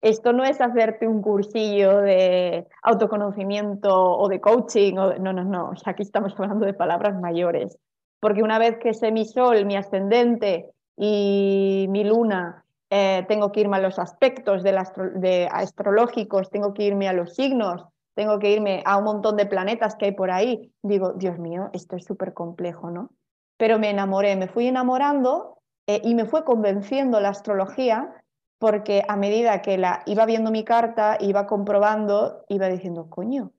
esto 0.00 0.32
no 0.32 0.44
es 0.44 0.60
hacerte 0.60 1.08
un 1.08 1.22
cursillo 1.22 1.98
de 1.98 2.66
autoconocimiento 2.82 3.92
o 3.92 4.28
de 4.28 4.40
coaching, 4.40 4.96
o 4.96 5.18
no, 5.18 5.32
no, 5.32 5.44
no, 5.44 5.72
aquí 5.84 6.02
estamos 6.02 6.34
hablando 6.38 6.66
de 6.66 6.74
palabras 6.74 7.18
mayores, 7.20 7.78
porque 8.20 8.42
una 8.42 8.58
vez 8.58 8.78
que 8.78 8.94
sé 8.94 9.10
mi 9.10 9.24
sol, 9.24 9.64
mi 9.66 9.76
ascendente 9.76 10.70
y 10.96 11.86
mi 11.90 12.04
luna, 12.04 12.64
eh, 12.90 13.24
tengo 13.28 13.52
que 13.52 13.60
irme 13.60 13.76
a 13.76 13.80
los 13.80 13.98
aspectos 13.98 14.62
de, 14.62 15.48
astrológicos, 15.50 16.50
tengo 16.50 16.72
que 16.74 16.84
irme 16.84 17.08
a 17.08 17.12
los 17.12 17.34
signos, 17.34 17.84
tengo 18.14 18.38
que 18.38 18.52
irme 18.52 18.82
a 18.86 18.96
un 18.96 19.04
montón 19.04 19.36
de 19.36 19.46
planetas 19.46 19.96
que 19.96 20.06
hay 20.06 20.12
por 20.12 20.30
ahí, 20.30 20.72
digo, 20.82 21.12
Dios 21.12 21.38
mío, 21.38 21.70
esto 21.72 21.96
es 21.96 22.04
súper 22.04 22.34
complejo, 22.34 22.90
¿no? 22.90 23.10
Pero 23.56 23.78
me 23.78 23.90
enamoré, 23.90 24.36
me 24.36 24.48
fui 24.48 24.68
enamorando 24.68 25.58
eh, 25.86 26.00
y 26.02 26.14
me 26.14 26.24
fue 26.24 26.44
convenciendo 26.44 27.20
la 27.20 27.30
astrología 27.30 28.14
porque 28.58 29.04
a 29.06 29.16
medida 29.16 29.62
que 29.62 29.78
la 29.78 30.02
iba 30.06 30.26
viendo 30.26 30.50
mi 30.50 30.64
carta, 30.64 31.16
iba 31.20 31.46
comprobando, 31.46 32.44
iba 32.48 32.68
diciendo, 32.68 33.08
coño, 33.08 33.52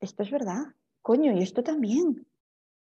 esto 0.00 0.22
es 0.22 0.30
verdad, 0.30 0.64
coño, 1.02 1.32
y 1.32 1.42
esto 1.42 1.62
también. 1.62 2.26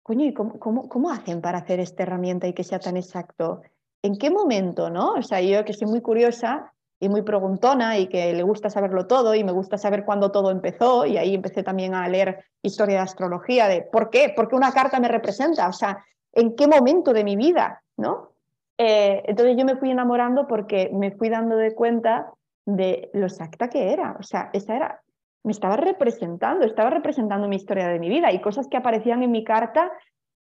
Coño, 0.02 0.26
¿y 0.26 0.34
cómo, 0.34 0.88
cómo, 0.88 1.10
hacen 1.10 1.40
para 1.40 1.58
hacer 1.58 1.80
esta 1.80 2.04
herramienta 2.04 2.46
y 2.46 2.52
que 2.52 2.62
sea 2.62 2.78
tan 2.78 2.96
exacto? 2.96 3.62
¿En 4.02 4.18
qué 4.18 4.30
momento, 4.30 4.90
no? 4.90 5.14
O 5.14 5.22
sea, 5.22 5.40
yo 5.40 5.64
que 5.64 5.72
soy 5.72 5.88
muy 5.88 6.00
curiosa 6.00 6.72
y 7.00 7.08
muy 7.08 7.22
preguntona 7.22 7.98
y 7.98 8.06
que 8.06 8.32
le 8.32 8.42
gusta 8.42 8.70
saberlo 8.70 9.06
todo 9.06 9.34
y 9.34 9.42
me 9.42 9.52
gusta 9.52 9.78
saber 9.78 10.04
cuándo 10.04 10.30
todo 10.30 10.50
empezó 10.50 11.06
y 11.06 11.16
ahí 11.18 11.34
empecé 11.34 11.62
también 11.62 11.94
a 11.94 12.08
leer 12.08 12.44
historia 12.62 12.96
de 12.96 13.02
astrología 13.02 13.66
de 13.68 13.82
por 13.82 14.10
qué, 14.10 14.32
por 14.34 14.48
qué 14.48 14.56
una 14.56 14.72
carta 14.72 15.00
me 15.00 15.08
representa, 15.08 15.68
o 15.68 15.72
sea, 15.72 16.04
en 16.32 16.54
qué 16.54 16.68
momento 16.68 17.12
de 17.12 17.24
mi 17.24 17.36
vida, 17.36 17.82
¿no? 17.96 18.35
Eh, 18.78 19.22
entonces 19.26 19.56
yo 19.56 19.64
me 19.64 19.76
fui 19.76 19.90
enamorando 19.90 20.46
porque 20.46 20.90
me 20.92 21.10
fui 21.12 21.28
dando 21.28 21.56
de 21.56 21.74
cuenta 21.74 22.32
de 22.66 23.10
lo 23.14 23.26
exacta 23.26 23.68
que 23.68 23.92
era. 23.92 24.16
O 24.18 24.22
sea, 24.22 24.50
esa 24.52 24.76
era, 24.76 25.02
me 25.44 25.52
estaba 25.52 25.76
representando, 25.76 26.66
estaba 26.66 26.90
representando 26.90 27.48
mi 27.48 27.56
historia 27.56 27.88
de 27.88 27.98
mi 27.98 28.08
vida 28.08 28.32
y 28.32 28.40
cosas 28.40 28.68
que 28.68 28.76
aparecían 28.76 29.22
en 29.22 29.30
mi 29.30 29.44
carta 29.44 29.92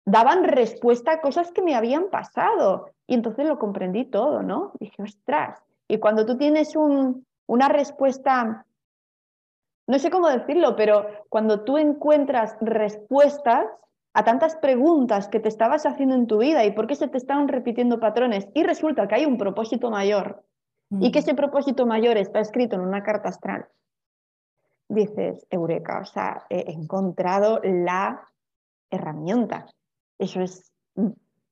daban 0.05 0.45
respuesta 0.45 1.13
a 1.13 1.21
cosas 1.21 1.51
que 1.53 1.63
me 1.63 1.75
habían 1.75 2.11
pasado. 2.11 2.91
Y 3.07 3.15
entonces 3.15 3.47
lo 3.47 3.59
comprendí 3.59 4.05
todo, 4.05 4.43
¿no? 4.43 4.73
Dije, 4.79 5.03
ostras. 5.03 5.63
Y 5.89 5.99
cuando 5.99 6.25
tú 6.25 6.37
tienes 6.37 6.77
un, 6.77 7.27
una 7.47 7.69
respuesta, 7.69 8.65
no 9.87 9.99
sé 9.99 10.11
cómo 10.11 10.29
decirlo, 10.29 10.77
pero 10.77 11.07
cuando 11.29 11.65
tú 11.65 11.79
encuentras 11.79 12.57
respuestas, 12.61 13.67
a 14.13 14.25
tantas 14.25 14.57
preguntas 14.57 15.29
que 15.29 15.41
te 15.41 15.49
estabas 15.49 15.87
haciendo 15.87 16.15
en 16.15 16.27
tu 16.27 16.39
vida 16.39 16.65
y 16.65 16.73
por 16.73 16.87
qué 16.87 16.95
se 16.95 17.09
te 17.09 17.19
estaban 17.19 17.49
repitiendo 17.49 18.01
patrones 18.01 18.49
y 18.55 18.63
resulta 18.65 19.07
que 19.07 19.15
hay 19.17 19.27
un 19.27 19.39
propósito 19.39 19.91
mayor 19.91 20.45
y 20.99 21.13
que 21.13 21.21
ese 21.21 21.35
propósito 21.35 21.87
mayor 21.87 22.17
está 22.17 22.41
escrito 22.41 22.75
en 22.75 22.83
una 22.83 23.03
carta 23.03 23.29
astral 23.29 23.69
dices, 24.91 25.47
eureka, 25.51 26.01
o 26.01 26.05
sea, 26.05 26.45
he 26.51 26.73
encontrado 26.73 27.61
la 27.63 28.21
herramienta. 28.91 29.67
Eso 30.19 30.41
es 30.43 30.73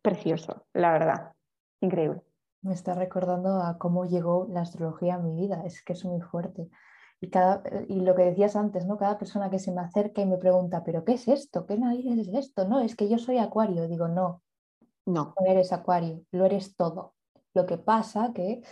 precioso, 0.03 0.67
la 0.75 0.93
verdad, 0.93 1.33
increíble. 1.81 2.21
Me 2.63 2.75
está 2.75 2.95
recordando 2.95 3.63
a 3.63 3.79
cómo 3.79 4.05
llegó 4.05 4.49
la 4.51 4.63
astrología 4.63 5.15
a 5.15 5.19
mi 5.19 5.37
vida, 5.37 5.63
es 5.65 5.83
que 5.83 5.93
es 5.93 6.05
muy 6.05 6.21
fuerte. 6.21 6.69
Y, 7.21 7.31
cada, 7.31 7.63
y 7.89 8.01
lo 8.01 8.15
que 8.15 8.23
decías 8.23 8.55
antes, 8.55 8.87
¿no? 8.87 8.97
Cada 8.97 9.19
persona 9.19 9.51
que 9.51 9.59
se 9.59 9.73
me 9.73 9.81
acerca 9.81 10.23
y 10.23 10.27
me 10.27 10.39
pregunta, 10.39 10.85
¿pero 10.85 11.05
qué 11.05 11.15
es 11.15 11.27
esto? 11.27 11.67
¿Qué 11.67 11.77
narices 11.77 12.29
es 12.29 12.35
esto? 12.35 12.69
No, 12.69 12.81
es 12.81 12.95
que 12.95 13.09
yo 13.09 13.19
soy 13.19 13.39
acuario. 13.39 13.89
Digo, 13.89 14.07
no, 14.07 14.43
no. 15.05 15.35
No 15.39 15.47
eres 15.47 15.73
acuario, 15.73 16.23
lo 16.31 16.45
eres 16.45 16.77
todo. 16.77 17.15
Lo 17.55 17.67
que 17.67 17.79
pasa 17.79 18.33
que 18.35 18.63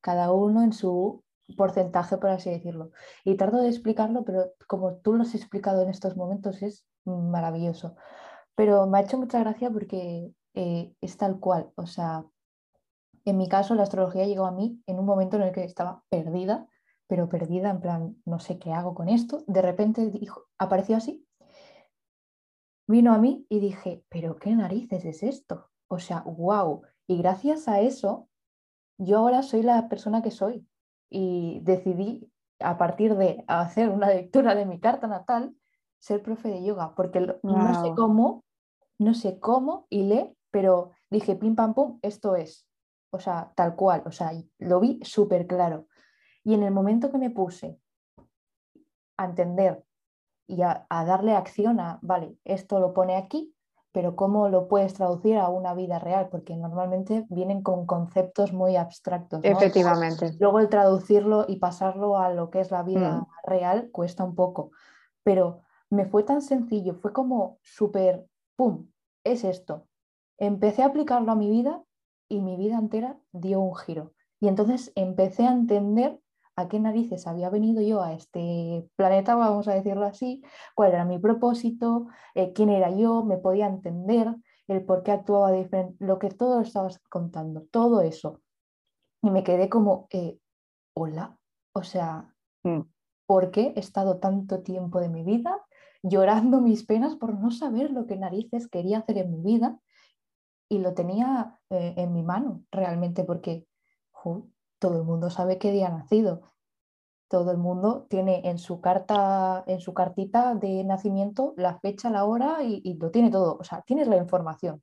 cada 0.00 0.32
uno 0.32 0.62
en 0.62 0.72
su 0.72 1.22
porcentaje, 1.56 2.16
por 2.18 2.30
así 2.30 2.50
decirlo. 2.50 2.90
Y 3.24 3.36
tardo 3.36 3.60
de 3.60 3.68
explicarlo, 3.68 4.24
pero 4.24 4.52
como 4.66 4.96
tú 4.96 5.14
lo 5.14 5.22
has 5.22 5.34
explicado 5.34 5.82
en 5.82 5.90
estos 5.90 6.16
momentos, 6.16 6.62
es 6.62 6.86
maravilloso. 7.04 7.94
Pero 8.54 8.86
me 8.86 8.98
ha 8.98 9.02
hecho 9.02 9.18
mucha 9.18 9.40
gracia 9.40 9.70
porque 9.70 10.32
eh, 10.54 10.94
es 11.00 11.16
tal 11.16 11.38
cual. 11.38 11.70
O 11.76 11.86
sea, 11.86 12.24
en 13.24 13.36
mi 13.36 13.48
caso, 13.48 13.74
la 13.74 13.84
astrología 13.84 14.26
llegó 14.26 14.46
a 14.46 14.52
mí 14.52 14.82
en 14.86 14.98
un 14.98 15.06
momento 15.06 15.36
en 15.36 15.42
el 15.42 15.52
que 15.52 15.64
estaba 15.64 16.02
perdida, 16.08 16.66
pero 17.12 17.28
perdida 17.28 17.68
en 17.68 17.82
plan, 17.82 18.16
no 18.24 18.38
sé 18.38 18.58
qué 18.58 18.72
hago 18.72 18.94
con 18.94 19.10
esto. 19.10 19.44
De 19.46 19.60
repente 19.60 20.08
dijo, 20.08 20.46
apareció 20.56 20.96
así. 20.96 21.28
Vino 22.88 23.12
a 23.12 23.18
mí 23.18 23.44
y 23.50 23.60
dije, 23.60 24.02
pero 24.08 24.36
qué 24.36 24.54
narices 24.54 25.04
es 25.04 25.22
esto. 25.22 25.68
O 25.88 25.98
sea, 25.98 26.22
wow. 26.22 26.80
Y 27.06 27.18
gracias 27.18 27.68
a 27.68 27.80
eso, 27.80 28.30
yo 28.96 29.18
ahora 29.18 29.42
soy 29.42 29.62
la 29.62 29.90
persona 29.90 30.22
que 30.22 30.30
soy. 30.30 30.66
Y 31.10 31.60
decidí, 31.64 32.32
a 32.60 32.78
partir 32.78 33.14
de 33.16 33.44
hacer 33.46 33.90
una 33.90 34.08
lectura 34.08 34.54
de 34.54 34.64
mi 34.64 34.80
carta 34.80 35.06
natal, 35.06 35.54
ser 35.98 36.22
profe 36.22 36.48
de 36.48 36.64
yoga, 36.64 36.94
porque 36.94 37.20
no 37.42 37.84
sé 37.84 37.92
cómo, 37.94 38.42
no 38.98 39.12
sé 39.12 39.38
cómo 39.38 39.86
y 39.90 40.04
le, 40.04 40.34
pero 40.50 40.92
dije 41.10 41.36
pim 41.36 41.56
pam 41.56 41.74
pum, 41.74 41.98
esto 42.00 42.36
es. 42.36 42.66
O 43.10 43.20
sea, 43.20 43.52
tal 43.54 43.76
cual, 43.76 44.02
o 44.06 44.12
sea, 44.12 44.32
lo 44.56 44.80
vi 44.80 44.98
súper 45.02 45.46
claro. 45.46 45.88
Y 46.44 46.54
en 46.54 46.62
el 46.62 46.72
momento 46.72 47.10
que 47.10 47.18
me 47.18 47.30
puse 47.30 47.78
a 49.16 49.24
entender 49.24 49.84
y 50.46 50.62
a, 50.62 50.86
a, 50.88 51.04
darle 51.04 51.34
acción 51.34 51.80
a, 51.80 51.98
vale, 52.02 52.36
esto 52.44 52.80
lo 52.80 52.92
pone 52.92 53.16
aquí, 53.16 53.54
pero 53.92 54.16
¿cómo 54.16 54.48
lo 54.48 54.68
puedes 54.68 54.94
traducir 54.94 55.36
a 55.36 55.48
una 55.48 55.74
vida 55.74 55.98
real? 55.98 56.28
Porque 56.30 56.56
normalmente 56.56 57.26
vienen 57.28 57.62
con 57.62 57.86
conceptos 57.86 58.52
muy 58.52 58.76
abstractos. 58.76 59.40
Efectivamente. 59.44 60.32
Luego 60.40 60.60
el 60.60 60.70
traducirlo 60.70 61.44
y 61.46 61.56
pasarlo 61.56 62.18
a 62.18 62.30
lo 62.32 62.50
que 62.50 62.60
es 62.60 62.70
la 62.70 62.82
vida 62.82 63.20
mm. 63.20 63.26
real 63.44 63.90
cuesta 63.92 64.24
un 64.24 64.34
poco, 64.34 64.70
pero 65.22 65.60
me 65.90 66.06
fue 66.06 66.22
tan 66.22 66.40
sencillo, 66.40 66.94
fue 66.94 67.12
como 67.12 67.58
súper, 67.62 68.26
¡pum!, 68.56 68.88
es 69.24 69.44
esto. 69.44 69.86
Empecé 70.38 70.82
a 70.82 70.86
aplicarlo 70.86 71.30
a 71.30 71.36
mi 71.36 71.50
vida 71.50 71.82
y 72.30 72.40
mi 72.40 72.56
vida 72.56 72.78
entera 72.78 73.18
dio 73.32 73.60
un 73.60 73.76
giro. 73.76 74.14
Y 74.40 74.48
entonces 74.48 74.90
empecé 74.94 75.46
a 75.46 75.52
entender 75.52 76.18
a 76.56 76.68
qué 76.68 76.78
narices 76.80 77.26
había 77.26 77.50
venido 77.50 77.82
yo 77.82 78.02
a 78.02 78.12
este 78.12 78.88
planeta, 78.96 79.34
vamos 79.34 79.68
a 79.68 79.74
decirlo 79.74 80.04
así, 80.04 80.42
cuál 80.74 80.92
era 80.92 81.04
mi 81.04 81.18
propósito, 81.18 82.08
eh, 82.34 82.52
quién 82.52 82.68
era 82.68 82.90
yo, 82.90 83.24
me 83.24 83.38
podía 83.38 83.66
entender, 83.66 84.34
el 84.68 84.84
por 84.84 85.02
qué 85.02 85.12
actuaba 85.12 85.52
diferente, 85.52 86.04
lo 86.04 86.18
que 86.18 86.30
todo 86.30 86.60
estabas 86.60 86.98
contando, 87.10 87.62
todo 87.70 88.00
eso. 88.00 88.40
Y 89.22 89.30
me 89.30 89.44
quedé 89.44 89.68
como, 89.68 90.06
eh, 90.10 90.38
hola, 90.94 91.38
o 91.74 91.82
sea, 91.82 92.34
mm. 92.64 92.80
¿por 93.26 93.50
qué 93.50 93.72
he 93.76 93.80
estado 93.80 94.18
tanto 94.18 94.62
tiempo 94.62 95.00
de 95.00 95.08
mi 95.08 95.24
vida 95.24 95.60
llorando 96.02 96.60
mis 96.60 96.84
penas 96.84 97.16
por 97.16 97.38
no 97.38 97.50
saber 97.50 97.90
lo 97.90 98.06
que 98.06 98.16
narices 98.16 98.68
quería 98.68 98.98
hacer 98.98 99.18
en 99.18 99.32
mi 99.32 99.40
vida? 99.40 99.78
Y 100.68 100.78
lo 100.78 100.94
tenía 100.94 101.58
eh, 101.70 101.94
en 101.96 102.12
mi 102.12 102.22
mano 102.22 102.64
realmente 102.70 103.24
porque 103.24 103.66
todo 104.82 104.96
el 104.96 105.04
mundo 105.04 105.30
sabe 105.30 105.58
qué 105.58 105.70
día 105.70 105.86
ha 105.86 105.96
nacido. 105.96 106.42
Todo 107.28 107.52
el 107.52 107.56
mundo 107.56 108.04
tiene 108.10 108.48
en 108.48 108.58
su 108.58 108.80
carta, 108.80 109.62
en 109.68 109.80
su 109.80 109.94
cartita 109.94 110.56
de 110.56 110.82
nacimiento 110.82 111.54
la 111.56 111.78
fecha, 111.78 112.10
la 112.10 112.24
hora 112.24 112.64
y, 112.64 112.94
lo 112.94 113.12
tiene 113.12 113.30
todo. 113.30 113.56
O 113.58 113.64
sea, 113.64 113.82
tienes 113.82 114.08
la 114.08 114.16
información. 114.16 114.82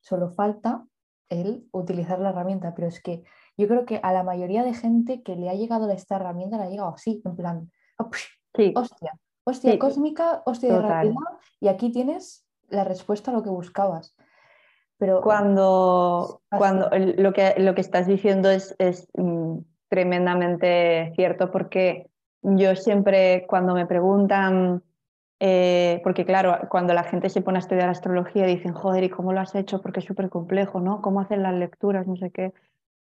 Solo 0.00 0.30
falta 0.30 0.86
el 1.28 1.68
utilizar 1.72 2.20
la 2.20 2.30
herramienta. 2.30 2.74
Pero 2.76 2.86
es 2.86 3.02
que 3.02 3.24
yo 3.58 3.66
creo 3.66 3.86
que 3.86 3.98
a 4.04 4.12
la 4.12 4.22
mayoría 4.22 4.62
de 4.62 4.72
gente 4.72 5.24
que 5.24 5.34
le 5.34 5.50
ha 5.50 5.54
llegado 5.54 5.90
esta 5.90 6.14
herramienta 6.14 6.56
le 6.56 6.62
ha 6.62 6.70
llegado 6.70 6.94
así, 6.94 7.20
en 7.24 7.34
plan, 7.34 7.72
oh, 7.98 8.08
hostia, 8.76 9.18
hostia 9.42 9.78
cósmica, 9.80 10.42
hostia 10.46 10.72
de 10.72 10.80
realidad, 10.80 11.32
y 11.58 11.66
aquí 11.66 11.90
tienes 11.90 12.46
la 12.68 12.84
respuesta 12.84 13.32
a 13.32 13.34
lo 13.34 13.42
que 13.42 13.50
buscabas. 13.50 14.14
Pero 14.98 15.20
cuando, 15.20 16.40
cuando 16.50 16.88
lo, 16.90 17.32
que, 17.32 17.54
lo 17.58 17.74
que 17.74 17.80
estás 17.80 18.06
diciendo 18.06 18.50
es, 18.50 18.74
es 18.78 19.08
mm, 19.14 19.58
tremendamente 19.88 21.12
cierto 21.14 21.50
porque 21.50 22.08
yo 22.42 22.76
siempre 22.76 23.44
cuando 23.46 23.74
me 23.74 23.86
preguntan, 23.86 24.82
eh, 25.40 26.00
porque 26.02 26.24
claro, 26.24 26.56
cuando 26.70 26.94
la 26.94 27.04
gente 27.04 27.28
se 27.28 27.42
pone 27.42 27.58
a 27.58 27.60
estudiar 27.60 27.88
astrología 27.88 28.46
dicen, 28.46 28.72
joder, 28.72 29.04
¿y 29.04 29.10
cómo 29.10 29.32
lo 29.32 29.40
has 29.40 29.54
hecho? 29.54 29.82
Porque 29.82 30.00
es 30.00 30.06
súper 30.06 30.30
complejo, 30.30 30.80
¿no? 30.80 31.02
¿Cómo 31.02 31.20
hacen 31.20 31.42
las 31.42 31.54
lecturas? 31.54 32.06
No 32.06 32.16
sé 32.16 32.30
qué. 32.30 32.54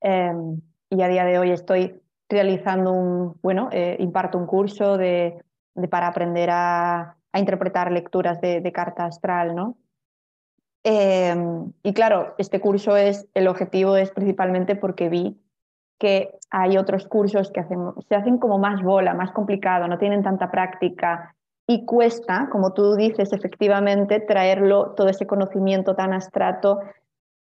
Em, 0.02 0.60
y 0.90 1.02
a 1.02 1.08
día 1.08 1.26
de 1.26 1.40
hoy 1.40 1.52
estoy 1.52 2.02
realizando 2.30 2.92
un, 2.92 3.40
bueno, 3.42 3.70
eh, 3.72 3.96
imparto 4.00 4.38
un 4.38 4.46
curso 4.46 4.98
de, 4.98 5.42
de 5.76 5.88
para 5.88 6.08
aprender 6.08 6.50
a, 6.52 7.18
a 7.32 7.40
interpretar 7.40 7.92
lecturas 7.92 8.42
de, 8.42 8.62
de, 8.62 8.72
carta 8.72 9.06
astral, 9.06 9.56
¿no? 9.56 9.78
Em, 10.90 11.74
y 11.84 11.94
claro, 11.94 12.34
este 12.38 12.62
curso 12.62 12.96
es, 12.96 13.28
el 13.34 13.50
objetivo 13.50 13.98
es 13.98 14.10
principalmente 14.12 14.78
porque 14.78 15.10
vi 15.10 15.38
que 16.00 16.40
hay 16.50 16.78
otros 16.78 17.10
cursos 17.10 17.52
que 17.52 17.62
se 18.08 18.16
hacen 18.16 18.38
como 18.38 18.58
más 18.58 18.82
bola, 18.82 19.14
más 19.14 19.32
complicado, 19.32 19.90
no 19.90 19.98
tienen 19.98 20.24
tanta 20.24 20.50
práctica 20.50 21.36
y 21.68 21.84
cuesta, 21.84 22.48
como 22.50 22.72
tú 22.72 22.96
dices, 22.96 23.34
efectivamente, 23.34 24.22
traerlo, 24.22 24.92
todo 24.92 25.10
ese 25.10 25.28
conocimiento 25.28 25.94
tan 25.94 26.14
abstracto, 26.14 26.80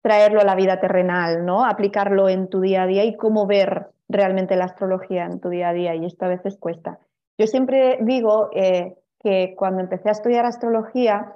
traerlo 0.01 0.41
a 0.41 0.45
la 0.45 0.55
vida 0.55 0.81
terrenal, 0.81 1.45
¿no? 1.45 1.63
Aplicarlo 1.63 2.27
en 2.27 2.49
tu 2.49 2.59
día 2.59 2.83
a 2.83 2.87
día 2.87 3.05
y 3.05 3.15
cómo 3.15 3.47
ver 3.47 3.87
realmente 4.09 4.57
la 4.57 4.65
astrología 4.65 5.23
en 5.23 5.39
tu 5.39 5.47
día 5.47 5.69
a 5.69 5.73
día 5.73 5.95
y 5.95 6.03
esto 6.03 6.25
a 6.25 6.29
veces 6.29 6.57
cuesta. 6.57 6.99
Yo 7.37 7.47
siempre 7.47 7.99
digo 8.01 8.49
eh, 8.51 8.97
que 9.21 9.55
cuando 9.55 9.79
empecé 9.79 10.09
a 10.09 10.11
estudiar 10.11 10.45
astrología, 10.45 11.33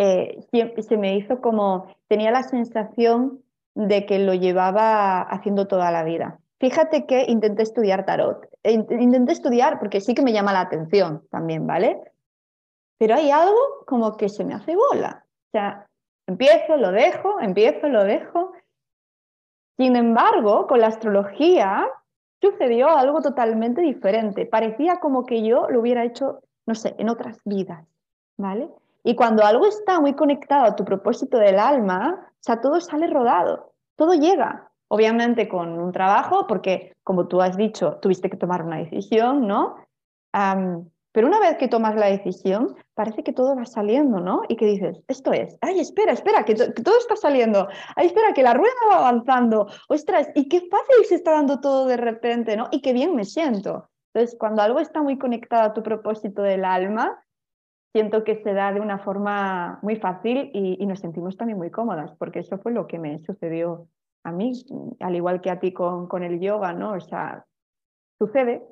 eh, 0.00 0.46
se 0.78 0.96
me 0.96 1.16
hizo 1.16 1.40
como, 1.40 1.92
tenía 2.06 2.30
la 2.30 2.44
sensación 2.44 3.42
de 3.74 4.06
que 4.06 4.20
lo 4.20 4.32
llevaba 4.32 5.22
haciendo 5.22 5.66
toda 5.66 5.90
la 5.90 6.04
vida. 6.04 6.38
Fíjate 6.60 7.04
que 7.04 7.24
intenté 7.28 7.64
estudiar 7.64 8.04
tarot. 8.04 8.46
Intenté 8.62 9.32
estudiar 9.32 9.80
porque 9.80 10.00
sí 10.00 10.14
que 10.14 10.22
me 10.22 10.32
llama 10.32 10.52
la 10.52 10.60
atención 10.60 11.26
también, 11.30 11.66
¿vale? 11.66 12.00
Pero 12.98 13.16
hay 13.16 13.32
algo 13.32 13.58
como 13.86 14.16
que 14.16 14.28
se 14.28 14.44
me 14.44 14.54
hace 14.54 14.76
bola. 14.76 15.24
O 15.48 15.50
sea, 15.50 15.88
empiezo, 16.28 16.76
lo 16.76 16.92
dejo, 16.92 17.40
empiezo, 17.40 17.88
lo 17.88 18.04
dejo. 18.04 18.52
Sin 19.76 19.96
embargo, 19.96 20.68
con 20.68 20.80
la 20.80 20.88
astrología 20.88 21.88
sucedió 22.40 22.88
algo 22.88 23.20
totalmente 23.20 23.80
diferente. 23.80 24.46
Parecía 24.46 25.00
como 25.00 25.26
que 25.26 25.42
yo 25.42 25.68
lo 25.68 25.80
hubiera 25.80 26.04
hecho, 26.04 26.40
no 26.66 26.76
sé, 26.76 26.94
en 26.98 27.08
otras 27.08 27.40
vidas, 27.44 27.84
¿vale? 28.36 28.68
Y 29.04 29.14
cuando 29.14 29.44
algo 29.44 29.66
está 29.66 30.00
muy 30.00 30.14
conectado 30.14 30.64
a 30.64 30.76
tu 30.76 30.84
propósito 30.84 31.38
del 31.38 31.58
alma, 31.58 32.32
o 32.32 32.42
sea, 32.42 32.60
todo 32.60 32.80
sale 32.80 33.06
rodado, 33.06 33.72
todo 33.96 34.14
llega. 34.14 34.70
Obviamente 34.90 35.48
con 35.48 35.78
un 35.78 35.92
trabajo, 35.92 36.46
porque 36.46 36.92
como 37.04 37.28
tú 37.28 37.42
has 37.42 37.56
dicho, 37.56 37.98
tuviste 38.00 38.30
que 38.30 38.36
tomar 38.38 38.62
una 38.62 38.78
decisión, 38.78 39.46
¿no? 39.46 39.76
pero 41.12 41.26
una 41.26 41.40
vez 41.40 41.56
que 41.56 41.68
tomas 41.68 41.96
la 41.96 42.06
decisión, 42.06 42.76
parece 42.94 43.24
que 43.24 43.32
todo 43.32 43.56
va 43.56 43.64
saliendo, 43.64 44.20
¿no? 44.20 44.42
Y 44.48 44.56
que 44.56 44.66
dices, 44.66 45.00
esto 45.08 45.32
es, 45.32 45.56
ay, 45.62 45.80
espera, 45.80 46.12
espera, 46.12 46.44
que, 46.44 46.54
que, 46.54 46.82
todo 46.82 46.96
está 46.96 47.16
saliendo, 47.16 47.66
ay, 47.96 48.06
espera, 48.06 48.32
que 48.34 48.42
la 48.42 48.54
rueda 48.54 48.74
va 48.88 48.98
avanzando, 48.98 49.66
ostras, 49.88 50.28
y 50.34 50.48
qué 50.48 50.68
fácil 50.70 51.04
se 51.06 51.16
está 51.16 51.32
dando 51.32 51.60
todo 51.60 51.86
de 51.86 51.96
repente, 51.96 52.56
¿no? 52.56 52.68
Y 52.70 52.82
qué 52.82 52.92
bien 52.92 53.16
me 53.16 53.24
siento. 53.24 53.88
Entonces, 54.12 54.36
cuando 54.38 54.62
algo 54.62 54.78
está 54.78 55.02
muy 55.02 55.18
conectado 55.18 55.64
a 55.64 55.74
tu 55.74 55.82
propósito 55.82 56.42
del 56.42 56.64
alma, 56.64 57.18
siento 57.92 58.24
que 58.24 58.42
se 58.42 58.52
da 58.52 58.72
de 58.72 58.80
una 58.80 58.98
forma 58.98 59.78
muy 59.82 59.96
fácil 59.96 60.50
y, 60.52 60.84
nos 60.86 61.00
sentimos 61.00 61.36
también 61.36 61.58
muy 61.58 61.70
cómodas, 61.70 62.12
porque 62.18 62.40
eso 62.40 62.58
fue 62.58 62.72
lo 62.72 62.86
que 62.86 62.98
me 62.98 63.18
sucedió 63.20 63.88
a 64.24 64.32
mí, 64.32 64.52
al 65.00 65.16
igual 65.16 65.40
que 65.40 65.50
a 65.50 65.58
ti 65.58 65.72
con, 65.72 66.06
con 66.06 66.22
el 66.22 66.40
yoga, 66.40 66.72
¿no? 66.72 66.92
O 66.92 67.00
sea, 67.00 67.44
sucede, 68.18 68.62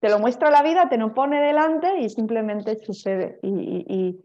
te 0.00 0.08
lo 0.08 0.18
muestra 0.18 0.50
la 0.50 0.62
vida, 0.62 0.88
te 0.88 0.98
lo 0.98 1.14
pone 1.14 1.40
delante 1.40 1.98
y 1.98 2.08
simplemente 2.08 2.76
sucede. 2.76 3.38
Y, 3.42 4.22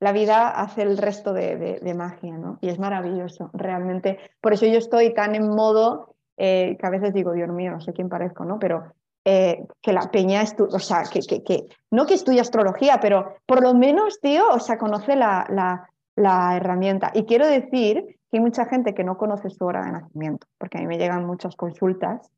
la 0.00 0.10
vida 0.10 0.48
hace 0.48 0.82
el 0.82 0.98
resto 0.98 1.32
de, 1.32 1.78
de, 1.80 1.94
magia, 1.94 2.36
¿no? 2.36 2.58
Y 2.60 2.70
es 2.70 2.78
maravilloso, 2.80 3.50
realmente. 3.52 4.18
Por 4.40 4.52
eso 4.52 4.66
yo 4.66 4.78
estoy 4.78 5.14
tan 5.14 5.36
en 5.36 5.48
modo, 5.48 6.16
eh, 6.36 6.76
que 6.80 6.86
a 6.88 6.90
veces 6.90 7.14
digo, 7.14 7.32
Dios 7.32 7.48
mío, 7.50 7.70
no 7.70 7.80
sé 7.80 7.92
quién 7.92 8.08
parezco, 8.08 8.44
¿no? 8.44 8.58
Pero 8.58 8.92
eh, 9.24 9.64
que 9.80 9.92
la 9.92 10.10
peña, 10.10 10.42
o 10.58 10.78
sea, 10.80 11.04
que, 11.04 11.20
que, 11.20 11.66
no 11.90 12.06
que 12.06 12.14
estudie 12.14 12.40
astrología, 12.40 12.98
pero 13.00 13.36
por 13.46 13.62
lo 13.62 13.72
menos, 13.72 14.20
tío, 14.20 14.48
o 14.50 14.58
sea, 14.58 14.78
conoce 14.78 15.14
la, 15.14 15.46
la, 15.48 15.88
la 16.16 16.56
herramienta. 16.56 17.12
Y 17.14 17.24
quiero 17.24 17.46
decir 17.46 18.18
que 18.30 18.38
hay 18.38 18.40
mucha 18.40 18.66
gente 18.66 18.94
que 18.94 19.04
no 19.04 19.16
conoce 19.16 19.50
su 19.50 19.64
hora 19.64 19.84
de 19.84 19.92
nacimiento, 19.92 20.46
porque 20.58 20.78
a 20.78 20.80
mí 20.80 20.88
me 20.88 20.98
llegan 20.98 21.24
muchas 21.24 21.54
consultas 21.54 22.30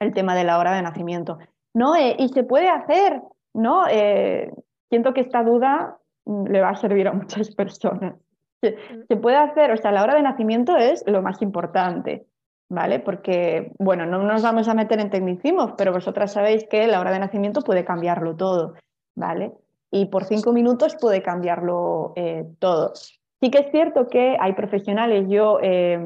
el 0.00 0.14
tema 0.14 0.34
de 0.34 0.44
la 0.44 0.58
hora 0.58 0.72
de 0.74 0.82
nacimiento. 0.82 1.38
No, 1.74 1.96
eh, 1.96 2.16
y 2.18 2.28
se 2.28 2.44
puede 2.44 2.68
hacer, 2.68 3.20
¿no? 3.52 3.86
Eh, 3.88 4.52
siento 4.88 5.12
que 5.12 5.20
esta 5.20 5.42
duda 5.42 5.98
mm, 6.24 6.46
le 6.46 6.60
va 6.60 6.70
a 6.70 6.76
servir 6.76 7.08
a 7.08 7.12
muchas 7.12 7.50
personas. 7.54 8.14
Se, 8.62 8.76
se, 9.06 9.16
puede 9.16 9.36
hacer, 9.36 9.70
o 9.72 9.76
sea, 9.76 9.92
la 9.92 10.02
hora 10.02 10.14
de 10.14 10.22
nacimiento 10.22 10.76
es 10.76 11.04
lo 11.06 11.20
más 11.20 11.42
importante, 11.42 12.26
¿vale? 12.74 12.98
Porque, 12.98 13.72
bueno, 13.78 14.04
no 14.04 14.18
nos 14.22 14.42
vamos 14.42 14.68
a 14.68 14.74
meter 14.74 14.98
en 15.00 15.10
tecnicismos, 15.10 15.72
pero 15.78 15.92
vosotras 15.92 16.32
sabéis 16.32 16.66
que 16.68 16.86
la 16.88 17.00
hora 17.00 17.12
de 17.12 17.20
nacimiento 17.20 17.62
puede 17.62 17.84
cambiarlo 17.84 18.34
todo, 18.34 18.74
¿vale? 19.14 19.52
Y 19.90 20.06
por 20.06 20.24
cinco 20.24 20.52
minutos 20.52 20.96
puede 21.00 21.22
cambiarlo 21.22 22.12
eh, 22.16 22.44
todo. 22.58 22.92
Sí 22.96 23.50
que 23.50 23.58
es 23.58 23.70
cierto 23.70 24.08
que 24.08 24.36
hay 24.40 24.54
profesionales, 24.54 25.26
yo 25.28 25.58
eh, 25.62 25.98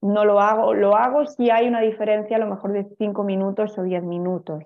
no 0.00 0.24
lo 0.24 0.40
hago, 0.40 0.74
lo 0.74 0.96
hago 0.96 1.26
si 1.26 1.50
hay 1.50 1.68
una 1.68 1.80
diferencia 1.80 2.36
a 2.36 2.40
lo 2.40 2.48
mejor 2.48 2.72
de 2.72 2.86
cinco 2.98 3.22
minutos 3.22 3.78
o 3.78 3.82
diez 3.84 4.02
minutos, 4.02 4.64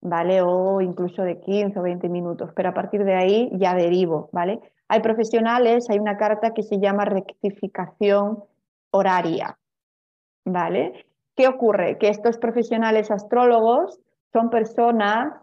¿vale? 0.00 0.42
O 0.42 0.80
incluso 0.80 1.22
de 1.22 1.38
15 1.38 1.78
o 1.78 1.82
20 1.82 2.08
minutos, 2.08 2.50
pero 2.56 2.70
a 2.70 2.74
partir 2.74 3.04
de 3.04 3.14
ahí 3.14 3.50
ya 3.54 3.74
derivo, 3.74 4.30
¿vale? 4.32 4.58
Hay 4.88 5.00
profesionales, 5.00 5.88
hay 5.90 6.00
una 6.00 6.16
carta 6.16 6.54
que 6.54 6.62
se 6.62 6.80
llama 6.80 7.04
rectificación 7.04 8.42
horaria, 8.90 9.58
¿vale? 10.48 11.04
¿Qué 11.36 11.46
ocurre? 11.48 11.98
Que 11.98 12.08
estos 12.08 12.38
profesionales 12.38 13.10
astrólogos 13.10 14.00
son 14.32 14.50
personas, 14.50 15.34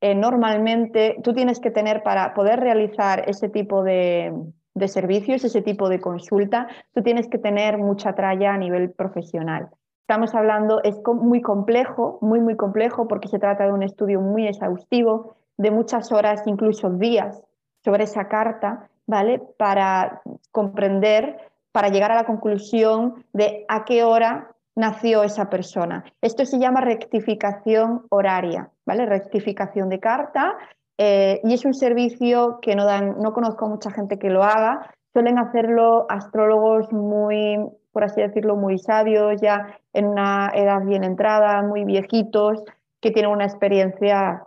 eh, 0.00 0.14
normalmente 0.14 1.16
tú 1.22 1.32
tienes 1.32 1.60
que 1.60 1.70
tener 1.70 2.02
para 2.02 2.34
poder 2.34 2.60
realizar 2.60 3.28
ese 3.28 3.48
tipo 3.48 3.82
de, 3.82 4.32
de 4.74 4.88
servicios, 4.88 5.44
ese 5.44 5.62
tipo 5.62 5.88
de 5.88 6.00
consulta, 6.00 6.68
tú 6.94 7.02
tienes 7.02 7.28
que 7.28 7.38
tener 7.38 7.78
mucha 7.78 8.14
tralla 8.14 8.54
a 8.54 8.58
nivel 8.58 8.90
profesional. 8.90 9.68
Estamos 10.00 10.34
hablando, 10.34 10.82
es 10.82 11.00
muy 11.06 11.40
complejo, 11.40 12.18
muy, 12.20 12.40
muy 12.40 12.56
complejo, 12.56 13.06
porque 13.06 13.28
se 13.28 13.38
trata 13.38 13.64
de 13.64 13.72
un 13.72 13.82
estudio 13.82 14.20
muy 14.20 14.46
exhaustivo, 14.46 15.36
de 15.56 15.70
muchas 15.70 16.10
horas, 16.12 16.42
incluso 16.46 16.90
días, 16.90 17.42
sobre 17.84 18.04
esa 18.04 18.28
carta, 18.28 18.88
¿vale? 19.06 19.40
Para 19.58 20.22
comprender, 20.50 21.36
para 21.70 21.88
llegar 21.88 22.10
a 22.10 22.16
la 22.16 22.24
conclusión 22.24 23.24
de 23.32 23.64
a 23.68 23.84
qué 23.84 24.02
hora 24.04 24.51
nació 24.74 25.22
esa 25.22 25.50
persona. 25.50 26.04
Esto 26.20 26.44
se 26.44 26.58
llama 26.58 26.80
rectificación 26.80 28.02
horaria, 28.10 28.70
¿vale? 28.86 29.06
Rectificación 29.06 29.88
de 29.88 30.00
carta 30.00 30.56
eh, 30.98 31.40
y 31.44 31.54
es 31.54 31.64
un 31.64 31.74
servicio 31.74 32.58
que 32.60 32.74
no, 32.74 32.84
dan, 32.84 33.16
no 33.18 33.32
conozco 33.32 33.66
a 33.66 33.68
mucha 33.68 33.90
gente 33.90 34.18
que 34.18 34.30
lo 34.30 34.42
haga. 34.42 34.90
Suelen 35.12 35.38
hacerlo 35.38 36.06
astrólogos 36.08 36.92
muy, 36.92 37.56
por 37.92 38.04
así 38.04 38.20
decirlo, 38.20 38.56
muy 38.56 38.78
sabios, 38.78 39.40
ya 39.40 39.78
en 39.92 40.06
una 40.06 40.50
edad 40.54 40.82
bien 40.84 41.04
entrada, 41.04 41.62
muy 41.62 41.84
viejitos, 41.84 42.62
que 43.00 43.10
tienen 43.10 43.32
una 43.32 43.44
experiencia 43.44 44.44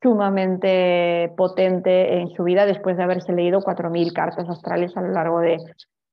sumamente 0.00 1.32
potente 1.36 2.20
en 2.20 2.28
su 2.28 2.44
vida 2.44 2.64
después 2.64 2.96
de 2.96 3.02
haberse 3.02 3.32
leído 3.32 3.60
4.000 3.60 4.12
cartas 4.12 4.48
astrales 4.48 4.96
a 4.96 5.02
lo 5.02 5.08
largo 5.08 5.40
de, 5.40 5.58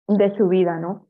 de 0.07 0.35
su 0.35 0.47
vida, 0.47 0.79
¿no? 0.79 1.05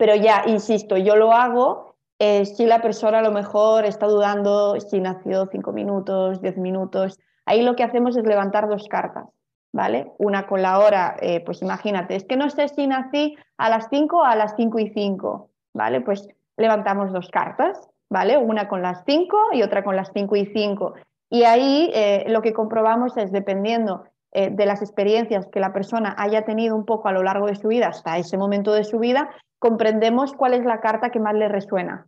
Pero 0.00 0.16
ya, 0.16 0.44
insisto, 0.46 0.96
yo 0.96 1.14
lo 1.14 1.32
hago 1.32 1.94
eh, 2.18 2.46
si 2.46 2.64
la 2.64 2.80
persona 2.80 3.18
a 3.18 3.22
lo 3.22 3.32
mejor 3.32 3.84
está 3.84 4.06
dudando 4.06 4.80
si 4.80 4.98
nació 4.98 5.46
5 5.46 5.72
minutos, 5.72 6.40
10 6.40 6.56
minutos, 6.56 7.18
Ahí 7.50 7.62
lo 7.62 7.74
que 7.74 7.82
hacemos 7.82 8.16
es 8.16 8.24
levantar 8.24 8.68
dos 8.68 8.86
cartas, 8.88 9.26
¿vale? 9.72 10.12
Una 10.18 10.46
con 10.46 10.62
la 10.62 10.78
hora, 10.78 11.16
eh, 11.20 11.42
pues 11.44 11.62
imagínate, 11.62 12.14
es 12.14 12.22
que 12.22 12.36
no 12.36 12.48
sé 12.48 12.68
si 12.68 12.86
nací 12.86 13.36
a 13.56 13.68
las 13.68 13.88
5 13.90 14.18
o 14.18 14.22
a 14.22 14.36
las 14.36 14.54
5 14.54 14.78
y 14.78 14.90
5, 14.90 15.50
¿vale? 15.74 16.00
Pues 16.00 16.28
levantamos 16.56 17.12
dos 17.12 17.28
cartas, 17.30 17.88
¿vale? 18.08 18.36
Una 18.36 18.68
con 18.68 18.82
las 18.82 19.02
5 19.04 19.36
y 19.52 19.62
otra 19.64 19.82
con 19.82 19.96
las 19.96 20.12
5 20.12 20.36
y 20.36 20.46
5. 20.46 20.94
Y 21.30 21.42
ahí 21.42 21.90
eh, 21.92 22.26
lo 22.28 22.40
que 22.40 22.52
comprobamos 22.52 23.16
es, 23.16 23.32
dependiendo 23.32 24.04
eh, 24.32 24.50
de 24.50 24.66
las 24.66 24.80
experiencias 24.82 25.48
que 25.48 25.60
la 25.60 25.72
persona 25.72 26.14
haya 26.18 26.44
tenido 26.44 26.76
un 26.76 26.84
poco 26.84 27.08
a 27.08 27.12
lo 27.12 27.22
largo 27.22 27.46
de 27.46 27.56
su 27.56 27.68
vida, 27.68 27.88
hasta 27.88 28.18
ese 28.18 28.38
momento 28.38 28.72
de 28.72 28.84
su 28.84 28.98
vida, 28.98 29.30
comprendemos 29.58 30.32
cuál 30.34 30.54
es 30.54 30.64
la 30.64 30.80
carta 30.80 31.10
que 31.10 31.20
más 31.20 31.34
le 31.34 31.48
resuena. 31.48 32.06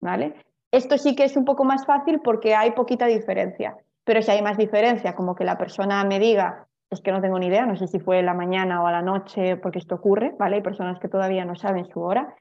¿Vale? 0.00 0.34
Esto 0.70 0.98
sí 0.98 1.16
que 1.16 1.24
es 1.24 1.36
un 1.36 1.44
poco 1.44 1.64
más 1.64 1.86
fácil 1.86 2.20
porque 2.22 2.54
hay 2.54 2.72
poquita 2.72 3.06
diferencia. 3.06 3.76
Pero 4.04 4.22
si 4.22 4.30
hay 4.30 4.42
más 4.42 4.56
diferencia, 4.56 5.14
como 5.14 5.34
que 5.34 5.44
la 5.44 5.58
persona 5.58 6.04
me 6.04 6.18
diga, 6.18 6.66
es 6.90 7.00
que 7.00 7.12
no 7.12 7.20
tengo 7.20 7.38
ni 7.38 7.46
idea, 7.46 7.66
no 7.66 7.76
sé 7.76 7.86
si 7.86 7.98
fue 7.98 8.22
la 8.22 8.34
mañana 8.34 8.82
o 8.82 8.86
a 8.86 8.92
la 8.92 9.02
noche, 9.02 9.56
porque 9.56 9.78
esto 9.78 9.96
ocurre, 9.96 10.34
¿vale? 10.38 10.56
Hay 10.56 10.62
personas 10.62 10.98
que 10.98 11.08
todavía 11.08 11.44
no 11.44 11.56
saben 11.56 11.86
su 11.86 12.00
hora. 12.00 12.34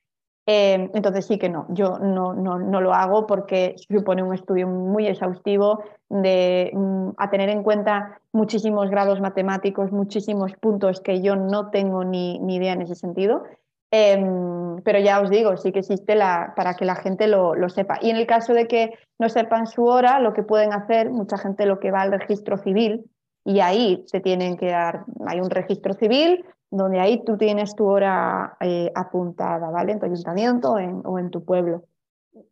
Eh, 0.49 0.89
entonces 0.93 1.25
sí 1.25 1.38
que 1.38 1.49
no, 1.49 1.65
yo 1.69 1.99
no, 1.99 2.33
no, 2.33 2.57
no, 2.57 2.79
lo 2.79 2.93
hago 2.93 3.27
porque 3.27 3.75
supone 3.89 4.23
un 4.23 4.33
estudio 4.33 4.65
muy 4.65 5.05
exhaustivo 5.05 5.83
de 6.07 6.71
mm, 6.73 7.10
a 7.17 7.29
tener 7.29 7.49
en 7.49 7.63
cuenta 7.63 8.21
muchísimos 8.31 8.89
grados 8.89 9.19
matemáticos, 9.19 9.91
muchísimos 9.91 10.53
puntos 10.53 11.01
que 11.01 11.21
yo 11.21 11.36
no 11.36 11.69
tengo 11.69 12.05
ni, 12.05 12.39
ni 12.39 12.55
idea 12.55 12.71
en 12.71 12.81
ese 12.81 12.95
sentido. 12.95 13.43
Em, 13.91 14.81
pero 14.83 14.99
ya 14.99 15.19
os 15.19 15.29
digo, 15.29 15.57
sí 15.57 15.73
que 15.73 15.79
existe 15.79 16.15
la, 16.15 16.53
para 16.55 16.75
que 16.75 16.86
la 16.86 16.95
gente 16.95 17.27
lo, 17.27 17.53
lo, 17.53 17.67
sepa. 17.67 17.99
Y 18.01 18.10
en 18.10 18.15
el 18.15 18.25
caso 18.25 18.53
de 18.53 18.67
que 18.67 18.93
no 19.19 19.27
sepan 19.27 19.67
su 19.67 19.83
hora, 19.86 20.21
lo 20.21 20.31
que 20.31 20.43
pueden 20.43 20.71
hacer, 20.71 21.10
mucha 21.10 21.38
gente 21.38 21.65
lo 21.65 21.79
que 21.79 21.91
va 21.91 22.01
al 22.01 22.12
registro 22.12 22.57
civil, 22.57 23.10
y 23.43 23.60
ahí 23.60 24.03
se 24.07 24.21
tienen 24.21 24.55
que 24.55 24.67
dar, 24.67 25.05
hay 25.25 25.41
un 25.41 25.49
registro 25.49 25.93
civil 25.93 26.45
donde 26.69 26.99
ahí 26.99 27.23
tú 27.23 27.38
tienes 27.38 27.75
tu 27.75 27.86
hora 27.86 28.58
eh, 28.60 28.91
apuntada, 28.95 29.69
¿vale? 29.69 29.93
En 29.93 29.99
tu 29.99 30.06
ayuntamiento 30.06 30.73
o 30.73 31.19
en 31.19 31.30
tu 31.30 31.43
pueblo. 31.43 31.86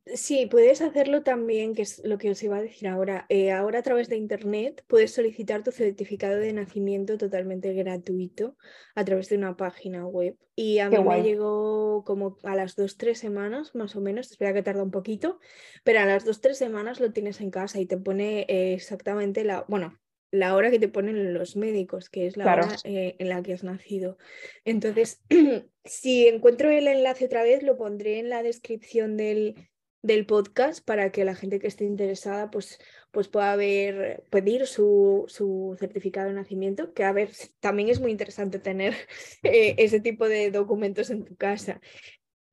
Sí, 0.05 0.45
puedes 0.45 0.81
hacerlo 0.81 1.23
también, 1.23 1.73
que 1.73 1.81
es 1.81 2.01
lo 2.03 2.17
que 2.17 2.29
os 2.29 2.41
iba 2.43 2.57
a 2.57 2.61
decir 2.61 2.87
ahora. 2.87 3.25
Eh, 3.29 3.51
ahora 3.51 3.79
a 3.79 3.83
través 3.83 4.07
de 4.09 4.17
Internet 4.17 4.83
puedes 4.87 5.13
solicitar 5.13 5.63
tu 5.63 5.71
certificado 5.71 6.37
de 6.37 6.53
nacimiento 6.53 7.17
totalmente 7.17 7.73
gratuito 7.73 8.55
a 8.95 9.03
través 9.03 9.29
de 9.29 9.37
una 9.37 9.57
página 9.57 10.05
web. 10.07 10.37
Y 10.55 10.79
a 10.79 10.89
mí 10.89 10.97
me 10.97 11.23
llegó 11.23 12.03
como 12.03 12.37
a 12.43 12.55
las 12.55 12.75
dos, 12.75 12.97
tres 12.97 13.19
semanas 13.19 13.75
más 13.75 13.95
o 13.95 14.01
menos, 14.01 14.31
espera 14.31 14.53
que 14.53 14.63
tarda 14.63 14.83
un 14.83 14.91
poquito, 14.91 15.39
pero 15.83 15.99
a 15.99 16.05
las 16.05 16.23
dos, 16.23 16.39
tres 16.39 16.57
semanas 16.57 16.99
lo 16.99 17.11
tienes 17.11 17.41
en 17.41 17.51
casa 17.51 17.79
y 17.79 17.85
te 17.85 17.97
pone 17.97 18.45
eh, 18.47 18.73
exactamente 18.73 19.43
la, 19.43 19.65
bueno, 19.67 19.97
la 20.39 20.55
hora 20.55 20.71
que 20.71 20.79
te 20.79 20.87
ponen 20.87 21.33
los 21.33 21.55
médicos, 21.55 22.09
que 22.09 22.27
es 22.27 22.37
la 22.37 22.45
hora 22.45 22.75
eh, 22.83 23.15
en 23.19 23.29
la 23.29 23.41
que 23.41 23.53
has 23.53 23.63
nacido. 23.63 24.17
Entonces, 24.63 25.21
si 25.85 26.27
encuentro 26.27 26.69
el 26.69 26.87
enlace 26.87 27.25
otra 27.25 27.43
vez, 27.43 27.63
lo 27.63 27.77
pondré 27.77 28.19
en 28.19 28.29
la 28.29 28.43
descripción 28.43 29.17
del, 29.17 29.55
del 30.01 30.25
podcast 30.25 30.85
para 30.85 31.11
que 31.11 31.25
la 31.25 31.35
gente 31.35 31.59
que 31.59 31.67
esté 31.67 31.83
interesada 31.83 32.51
pues, 32.51 32.79
pues 33.11 33.27
pueda 33.27 33.55
ver, 33.55 34.23
pedir 34.29 34.67
su, 34.67 35.25
su, 35.27 35.75
certificado 35.79 36.27
de 36.27 36.35
nacimiento, 36.35 36.93
que 36.93 37.03
a 37.03 37.11
ver, 37.11 37.31
también 37.59 37.89
es 37.89 37.99
muy 37.99 38.11
interesante 38.11 38.59
tener 38.59 38.93
eh, 39.43 39.75
ese 39.79 39.99
tipo 39.99 40.27
de 40.27 40.51
documentos 40.51 41.09
en 41.09 41.25
tu 41.25 41.35
casa. 41.35 41.81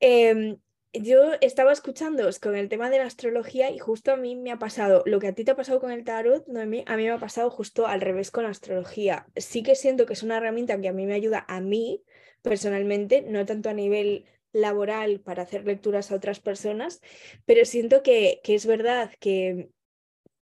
Em, 0.01 0.57
yo 0.93 1.33
estaba 1.41 1.73
escuchándoos 1.73 2.39
con 2.39 2.55
el 2.55 2.69
tema 2.69 2.91
de 2.91 2.99
la 2.99 3.07
astrología 3.07 3.71
y 3.71 3.79
justo 3.79 4.13
a 4.13 4.17
mí 4.17 4.37
me 4.37 4.53
ha 4.53 4.59
pasado 4.59 5.03
lo 5.07 5.21
que 5.21 5.29
a 5.29 5.35
ti 5.35 5.45
te 5.45 5.53
ha 5.53 5.57
pasado 5.57 5.81
con 5.81 5.91
el 5.91 6.05
tarot, 6.05 6.47
a, 6.57 6.67
mí, 6.67 6.85
a 6.87 6.97
mí 6.97 7.05
me 7.05 7.11
ha 7.11 7.19
pasado 7.19 7.51
justo 7.51 7.87
al 7.87 8.01
revés 8.01 8.31
con 8.31 8.45
la 8.45 8.51
astrología. 8.51 9.27
Sí 9.37 9.63
que 9.63 9.75
siento 9.75 10.07
que 10.07 10.13
es 10.13 10.23
una 10.23 10.37
herramienta 10.37 10.81
que 10.81 10.89
a 10.89 10.93
mí 10.93 11.07
me 11.07 11.15
ayuda 11.15 11.45
a 11.49 11.61
mí 11.61 12.05
personalmente, 12.43 13.23
no 13.23 13.47
tanto 13.47 13.71
a 13.71 13.75
nivel 13.75 14.27
laboral 14.53 15.21
para 15.21 15.45
hacer 15.45 15.65
lecturas 15.65 16.11
a 16.11 16.17
otras 16.17 16.41
personas, 16.41 17.01
pero 17.47 17.65
siento 17.65 18.03
que, 18.03 18.41
que 18.45 18.55
es 18.55 18.67
verdad 18.67 19.13
que 19.19 19.71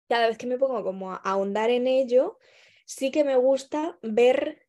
cada 0.07 0.27
vez 0.27 0.37
que 0.37 0.47
me 0.47 0.57
pongo 0.57 0.83
como 0.83 1.13
a 1.13 1.15
ahondar 1.15 1.69
en 1.71 1.87
ello, 1.87 2.37
sí 2.85 3.09
que 3.11 3.23
me 3.23 3.35
gusta 3.35 3.97
ver 4.03 4.66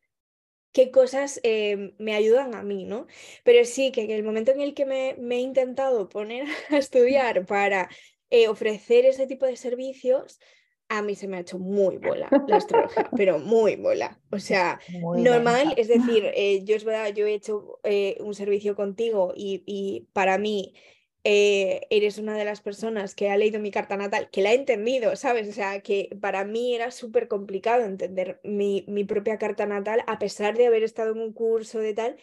qué 0.71 0.91
cosas 0.91 1.39
eh, 1.43 1.93
me 1.97 2.13
ayudan 2.15 2.55
a 2.55 2.63
mí, 2.63 2.85
¿no? 2.85 3.07
Pero 3.43 3.65
sí 3.65 3.91
que 3.91 4.03
en 4.03 4.11
el 4.11 4.23
momento 4.23 4.51
en 4.51 4.61
el 4.61 4.73
que 4.73 4.85
me, 4.85 5.15
me 5.19 5.35
he 5.35 5.39
intentado 5.39 6.09
poner 6.09 6.45
a 6.69 6.77
estudiar 6.77 7.45
para 7.45 7.89
eh, 8.29 8.47
ofrecer 8.47 9.05
ese 9.05 9.27
tipo 9.27 9.45
de 9.45 9.55
servicios, 9.55 10.39
a 10.89 11.03
mí 11.03 11.15
se 11.15 11.27
me 11.27 11.37
ha 11.37 11.41
hecho 11.41 11.59
muy 11.59 11.97
bola 11.97 12.29
la 12.47 12.57
astrología, 12.57 13.09
pero 13.15 13.39
muy 13.39 13.75
bola. 13.75 14.19
O 14.31 14.39
sea, 14.39 14.79
normal, 14.89 15.73
es 15.77 15.87
decir, 15.87 16.25
eh, 16.35 16.63
yo 16.65 16.75
es 16.75 16.83
verdad, 16.83 17.13
yo 17.13 17.27
he 17.27 17.33
hecho 17.33 17.79
eh, 17.83 18.17
un 18.19 18.33
servicio 18.33 18.75
contigo 18.75 19.33
y, 19.35 19.63
y 19.65 20.07
para 20.13 20.37
mí 20.37 20.73
eh, 21.23 21.87
eres 21.89 22.17
una 22.17 22.37
de 22.37 22.45
las 22.45 22.61
personas 22.61 23.15
que 23.15 23.29
ha 23.29 23.37
leído 23.37 23.59
mi 23.59 23.71
carta 23.71 23.97
natal, 23.97 24.29
que 24.31 24.41
la 24.41 24.49
ha 24.49 24.53
entendido, 24.53 25.15
¿sabes? 25.15 25.49
O 25.49 25.51
sea, 25.51 25.81
que 25.81 26.15
para 26.21 26.45
mí 26.45 26.75
era 26.75 26.91
súper 26.91 27.27
complicado 27.27 27.83
entender 27.83 28.39
mi, 28.43 28.85
mi 28.87 29.03
propia 29.03 29.37
carta 29.37 29.65
natal 29.65 30.03
a 30.07 30.19
pesar 30.19 30.57
de 30.57 30.67
haber 30.67 30.83
estado 30.83 31.11
en 31.11 31.19
un 31.19 31.33
curso 31.33 31.79
de 31.79 31.93
tal. 31.93 32.17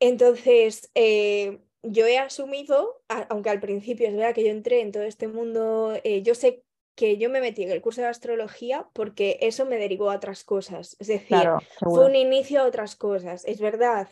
Entonces, 0.00 0.90
yo 1.84 2.06
he 2.06 2.18
asumido, 2.18 3.02
aunque 3.28 3.50
al 3.50 3.60
principio 3.60 4.08
es 4.08 4.14
verdad 4.14 4.34
que 4.34 4.44
yo 4.44 4.50
entré 4.50 4.80
en 4.80 4.90
todo 4.90 5.02
este 5.02 5.28
mundo, 5.28 5.98
eh, 6.02 6.22
yo 6.22 6.34
sé 6.34 6.64
que 6.94 7.18
yo 7.18 7.28
me 7.28 7.40
metí 7.40 7.62
en 7.62 7.70
el 7.70 7.82
curso 7.82 8.00
de 8.00 8.06
astrología 8.06 8.88
porque 8.92 9.38
eso 9.40 9.66
me 9.66 9.76
derivó 9.76 10.10
a 10.10 10.16
otras 10.16 10.44
cosas. 10.44 10.96
Es 10.98 11.08
decir, 11.08 11.38
fue 11.80 12.06
un 12.06 12.14
inicio 12.14 12.60
a 12.60 12.66
otras 12.66 12.96
cosas. 12.96 13.44
Es 13.44 13.60
verdad 13.60 14.08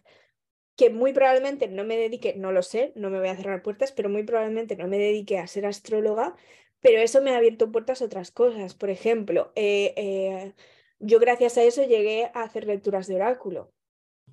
que 0.77 0.91
muy 0.91 1.13
probablemente 1.13 1.69
no 1.69 1.85
me 1.85 1.97
dedique, 1.97 2.35
no 2.37 2.53
lo 2.53 2.63
sé, 2.63 2.93
no 2.97 3.11
me 3.11 3.19
voy 3.19 3.29
a 3.29 3.37
cerrar 3.37 3.63
puertas, 3.63 3.93
pero 3.93 4.09
muy 4.09 4.23
probablemente 4.23 4.77
no 4.77 4.89
me 4.89 4.99
dedique 4.99 5.39
a 5.39 5.47
ser 5.47 5.67
astróloga, 5.67 6.35
pero 6.81 7.01
eso 7.01 7.23
me 7.23 7.33
ha 7.33 7.37
abierto 7.37 7.71
puertas 7.71 8.03
a 8.03 8.07
otras 8.07 8.31
cosas. 8.31 8.75
Por 8.75 8.91
ejemplo, 8.91 9.53
eh, 9.55 9.95
eh, 9.97 10.55
yo 10.99 11.19
gracias 11.21 11.59
a 11.59 11.63
eso 11.63 11.85
llegué 11.85 12.31
a 12.35 12.43
hacer 12.43 12.67
lecturas 12.67 13.07
de 13.07 13.17
oráculo. 13.17 13.73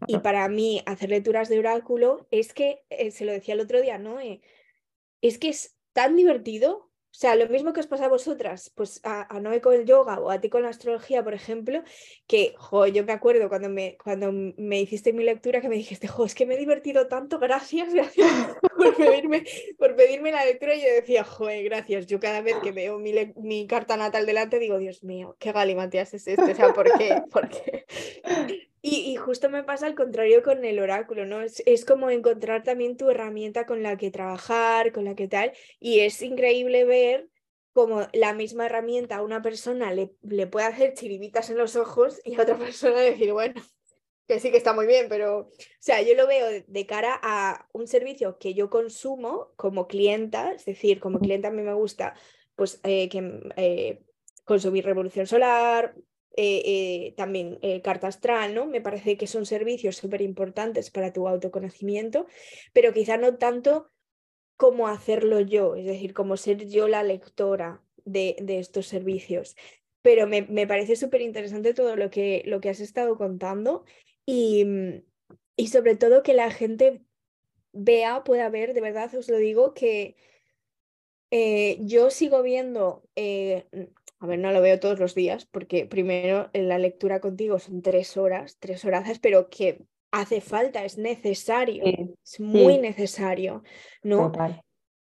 Y 0.08 0.20
para 0.20 0.48
mí 0.48 0.82
hacer 0.86 1.10
lecturas 1.10 1.50
de 1.50 1.60
oráculo 1.60 2.26
es 2.32 2.54
que, 2.54 2.86
eh, 2.90 3.12
se 3.12 3.26
lo 3.26 3.34
decía 3.34 3.54
el 3.54 3.60
otro 3.60 3.82
día, 3.82 3.98
¿no? 3.98 4.18
es 5.22 5.38
que 5.38 5.50
es 5.50 5.78
tan 5.92 6.16
divertido 6.16 6.89
o 7.12 7.16
sea, 7.20 7.36
lo 7.36 7.48
mismo 7.50 7.74
que 7.74 7.80
os 7.80 7.88
pasa 7.88 8.06
a 8.06 8.10
vosotras, 8.10 8.72
pues 8.76 9.02
a, 9.04 9.36
a 9.36 9.40
Noé 9.40 9.62
con 9.62 9.74
el 9.74 9.86
yoga 9.86 10.20
o 10.20 10.30
a 10.30 10.40
ti 10.40 10.50
con 10.50 10.62
la 10.62 10.70
astrología, 10.70 11.24
por 11.24 11.34
ejemplo, 11.34 11.84
que, 12.28 12.54
jo, 12.58 12.86
yo 12.86 13.04
me 13.04 13.14
acuerdo 13.14 13.50
cuando 13.50 13.68
me, 13.68 13.98
cuando 13.98 14.32
me 14.32 14.80
hiciste 14.80 15.12
mi 15.12 15.24
lectura 15.24 15.60
que 15.60 15.70
me 15.70 15.76
dijiste, 15.76 16.08
jo, 16.08 16.26
es 16.26 16.36
que 16.36 16.46
me 16.46 16.54
he 16.54 16.58
divertido 16.58 17.08
tanto, 17.08 17.40
gracias, 17.40 17.94
gracias 17.94 18.32
por 18.78 18.96
pedirme, 18.96 19.44
por 19.78 19.96
pedirme 19.96 20.32
la 20.32 20.46
lectura. 20.46 20.76
Y 20.76 20.82
yo 20.82 20.88
decía, 20.94 21.24
jo, 21.24 21.48
gracias. 21.64 22.06
Yo 22.06 22.20
cada 22.20 22.42
vez 22.42 22.56
que 22.64 22.72
veo 22.72 23.00
mi, 23.00 23.14
mi 23.38 23.66
carta 23.66 23.98
natal 23.98 24.26
delante 24.28 24.60
digo, 24.60 24.78
Dios 24.78 25.04
mío, 25.04 25.36
qué 25.40 25.52
galimatías 25.52 26.14
es 26.14 26.28
esto, 26.28 26.44
o 26.44 26.56
sea, 26.56 26.74
¿por 26.74 26.96
qué? 26.98 27.24
¿Por 27.32 27.50
qué? 27.50 27.86
Y, 28.82 29.16
justo 29.18 29.50
me 29.50 29.64
pasa 29.64 29.88
al 29.88 29.96
contrario 29.96 30.42
con 30.42 30.64
el 30.64 30.80
oráculo, 30.80 31.26
¿no? 31.26 31.42
Es, 31.42 31.62
es, 31.66 31.84
como 31.84 32.10
encontrar 32.10 32.64
también 32.64 32.96
tu 32.96 33.10
herramienta 33.10 33.66
con 33.66 33.84
la 33.84 33.98
que 33.98 34.10
trabajar, 34.10 34.94
con 34.94 35.04
la 35.04 35.16
que 35.16 35.28
tal, 35.28 35.52
y 35.80 36.00
es 36.00 36.22
increíble 36.22 36.86
ver 36.86 37.30
como 37.74 38.08
la 38.14 38.34
misma 38.34 38.66
herramienta 38.66 39.18
a 39.18 39.22
una 39.22 39.42
persona 39.42 39.94
le, 39.94 40.14
le 40.22 40.48
puede 40.48 40.68
hacer 40.68 40.94
chiribitas 40.94 41.50
en 41.50 41.58
los 41.58 41.76
ojos 41.76 42.20
y 42.24 42.36
a 42.36 42.42
otra 42.42 42.58
persona 42.58 43.00
decir, 43.00 43.34
bueno, 43.34 43.62
que 44.30 44.40
sí 44.40 44.52
que 44.52 44.58
está 44.58 44.74
muy 44.74 44.86
bien, 44.86 45.08
pero, 45.10 45.40
o 45.40 45.50
sea, 45.80 46.04
yo 46.04 46.14
lo 46.14 46.28
veo 46.28 46.64
de, 46.66 46.86
cara 46.86 47.20
a 47.24 47.68
un 47.74 47.88
servicio 47.88 48.38
que 48.38 48.54
yo 48.54 48.70
consumo 48.70 49.52
como 49.56 49.88
clienta, 49.88 50.52
es 50.52 50.66
decir, 50.66 51.00
como 51.00 51.20
clienta 51.20 51.48
a 51.48 51.52
mí 51.52 51.64
me 51.64 51.74
gusta, 51.74 52.14
pues, 52.56 52.80
eh, 52.84 53.10
que, 53.10 53.52
eh, 53.56 54.04
consumir 54.46 54.86
revolución 54.86 55.26
solar, 55.26 55.96
eh, 56.42 56.64
eh, 56.64 57.14
también 57.18 57.60
eh, 57.62 57.82
carta 57.82 58.08
astral, 58.08 58.56
¿no? 58.56 58.66
Me 58.66 58.80
parece 58.80 59.18
que 59.18 59.28
son 59.28 59.46
servicios 59.46 59.98
súper 59.98 60.22
importantes 60.22 60.90
para 60.90 61.12
tu 61.12 61.28
autoconocimiento, 61.28 62.28
pero 62.72 62.94
quizá 62.94 63.18
no 63.18 63.36
tanto 63.38 63.92
como 64.56 64.88
hacerlo 64.88 65.42
yo, 65.42 65.76
es 65.76 65.84
decir, 65.84 66.14
como 66.14 66.38
ser 66.38 66.66
yo 66.70 66.88
la 66.88 67.04
lectora 67.04 67.84
de, 68.06 68.38
estos 68.48 68.88
servicios. 68.88 69.58
Pero 70.02 70.28
me, 70.28 70.66
parece 70.66 70.96
súper 70.96 71.20
interesante 71.20 71.74
todo 71.74 71.98
lo 71.98 72.10
que, 72.10 72.42
lo 72.46 72.62
que 72.62 72.70
has 72.70 72.80
estado 72.80 73.18
contando 73.18 73.84
y, 74.26 74.66
y 75.58 75.68
sobre 75.68 75.98
todo 75.98 76.24
que 76.24 76.34
la 76.34 76.52
gente 76.52 77.02
vea, 77.74 78.24
pueda 78.24 78.48
ver, 78.48 78.74
de 78.74 78.80
verdad 78.80 79.14
os 79.14 79.28
lo 79.28 79.38
digo, 79.40 79.74
que 79.74 80.16
yo 81.82 82.10
sigo 82.10 82.42
viendo 82.44 83.04
a 84.20 84.28
ver, 84.28 84.40
no 84.40 84.52
lo 84.52 84.62
veo 84.62 84.80
todos 84.80 85.00
los 85.00 85.16
días, 85.16 85.46
porque 85.46 85.86
primero 85.86 86.50
en 86.54 86.68
la 86.68 86.78
lectura 86.78 87.20
contigo 87.20 87.58
son 87.60 87.82
tres 87.82 88.18
horas, 88.18 88.58
tres 88.60 88.84
horas, 88.84 89.20
pero 89.20 89.50
que 89.50 89.86
hace 90.12 90.42
falta, 90.42 90.84
es 90.84 90.98
necesario, 90.98 91.84
es 91.86 92.40
muy 92.40 92.78
necesario, 92.80 93.64
¿no? 94.04 94.32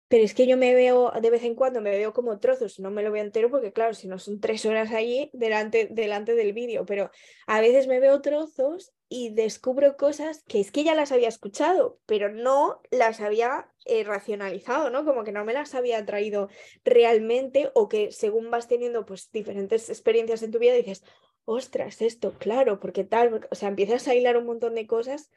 Pero 0.09 0.25
es 0.25 0.35
que 0.35 0.47
yo 0.47 0.59
me 0.59 0.75
veo, 0.75 1.11
de 1.23 1.31
vez 1.31 1.43
en 1.43 1.55
cuando 1.55 1.81
me 1.81 1.91
veo 1.91 2.13
como 2.13 2.39
trozos, 2.39 2.79
no 2.79 2.91
me 2.91 3.03
lo 3.03 3.11
veo 3.11 3.23
entero 3.23 3.51
porque 3.51 3.73
claro, 3.73 3.95
si 3.95 4.09
no 4.09 4.19
son 4.19 4.41
tres 4.41 4.67
horas 4.67 4.93
allí 4.93 5.31
delante, 5.33 5.89
delante 5.91 6.35
del 6.35 6.53
vídeo, 6.53 6.85
pero 6.85 7.11
a 7.47 7.61
veces 7.61 7.87
me 7.87 7.99
veo 7.99 8.21
trozos 8.21 8.93
y 9.13 9.29
descubro 9.29 9.99
cosas 9.99 10.43
que 10.49 10.59
es 10.59 10.73
que 10.73 10.85
ya 10.85 10.95
las 10.95 11.13
había 11.13 11.29
escuchado, 11.29 12.01
pero 12.07 12.31
no 12.31 12.81
las 12.91 13.21
había 13.21 13.71
eh, 13.85 14.05
racionalizado, 14.05 14.89
¿no? 14.89 15.05
Como 15.05 15.23
que 15.23 15.33
no 15.33 15.45
me 15.45 15.53
las 15.53 15.75
había 15.75 16.07
traído 16.07 16.49
realmente 16.83 17.71
o 17.75 17.91
que 17.91 18.11
según 18.11 18.51
vas 18.51 18.69
teniendo 18.69 19.05
pues 19.05 19.31
diferentes 19.31 19.91
experiencias 19.91 20.43
en 20.43 20.51
tu 20.51 20.59
vida 20.59 20.73
dices, 20.73 21.05
ostras, 21.45 22.01
esto, 22.01 22.33
claro, 22.39 22.81
porque 22.81 23.05
tal, 23.05 23.47
o 23.51 23.55
sea, 23.55 23.69
empiezas 23.69 24.09
a 24.09 24.15
hilar 24.15 24.39
un 24.39 24.47
montón 24.47 24.75
de 24.75 24.87
cosas 24.87 25.31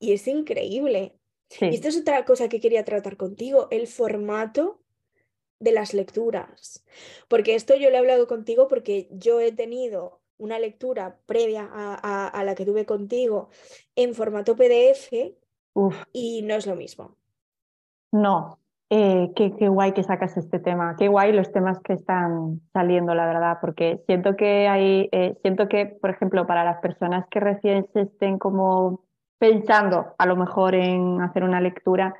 y 0.00 0.12
es 0.12 0.26
increíble. 0.26 1.14
Y 1.60 1.74
esto 1.74 1.86
es 1.86 1.98
otra 1.98 2.24
cosa 2.24 2.48
que 2.48 2.58
quería 2.58 2.84
tratar 2.84 3.16
contigo, 3.16 3.68
el 3.70 3.86
formato 3.86 4.82
de 5.60 5.70
las 5.70 5.94
lecturas. 5.94 6.84
Porque 7.28 7.54
esto 7.54 7.76
yo 7.76 7.90
le 7.90 7.96
he 7.96 7.98
hablado 7.98 8.26
contigo 8.26 8.66
porque 8.66 9.08
yo 9.12 9.38
he 9.38 9.52
tenido 9.52 10.19
una 10.40 10.58
lectura 10.58 11.16
previa 11.26 11.68
a, 11.72 12.42
la 12.44 12.54
que 12.54 12.64
tuve 12.64 12.84
contigo 12.84 13.50
en 13.94 14.14
formato 14.14 14.56
PDF 14.56 15.12
y 16.12 16.42
no 16.42 16.54
es 16.54 16.66
lo 16.66 16.74
mismo. 16.74 17.16
No, 18.12 18.58
eh, 18.88 19.30
qué, 19.36 19.50
guay 19.68 19.92
que 19.92 20.02
sacas 20.02 20.36
este 20.36 20.58
tema, 20.58 20.96
qué 20.98 21.06
guay 21.06 21.32
los 21.32 21.52
temas 21.52 21.78
que 21.80 21.92
están 21.92 22.60
saliendo, 22.72 23.14
la 23.14 23.26
verdad, 23.26 23.58
porque 23.60 24.02
siento 24.06 24.34
que 24.34 24.66
hay, 24.66 25.08
eh, 25.12 25.36
siento 25.42 25.68
que, 25.68 25.86
por 25.86 26.10
ejemplo, 26.10 26.46
para 26.46 26.64
las 26.64 26.80
personas 26.80 27.26
que 27.28 27.38
recién 27.38 27.86
se 27.92 28.02
estén 28.02 28.38
como 28.38 29.04
pensando 29.38 30.14
a 30.18 30.26
lo 30.26 30.36
mejor 30.36 30.74
en 30.74 31.20
hacer 31.22 31.44
una 31.44 31.60
lectura, 31.60 32.14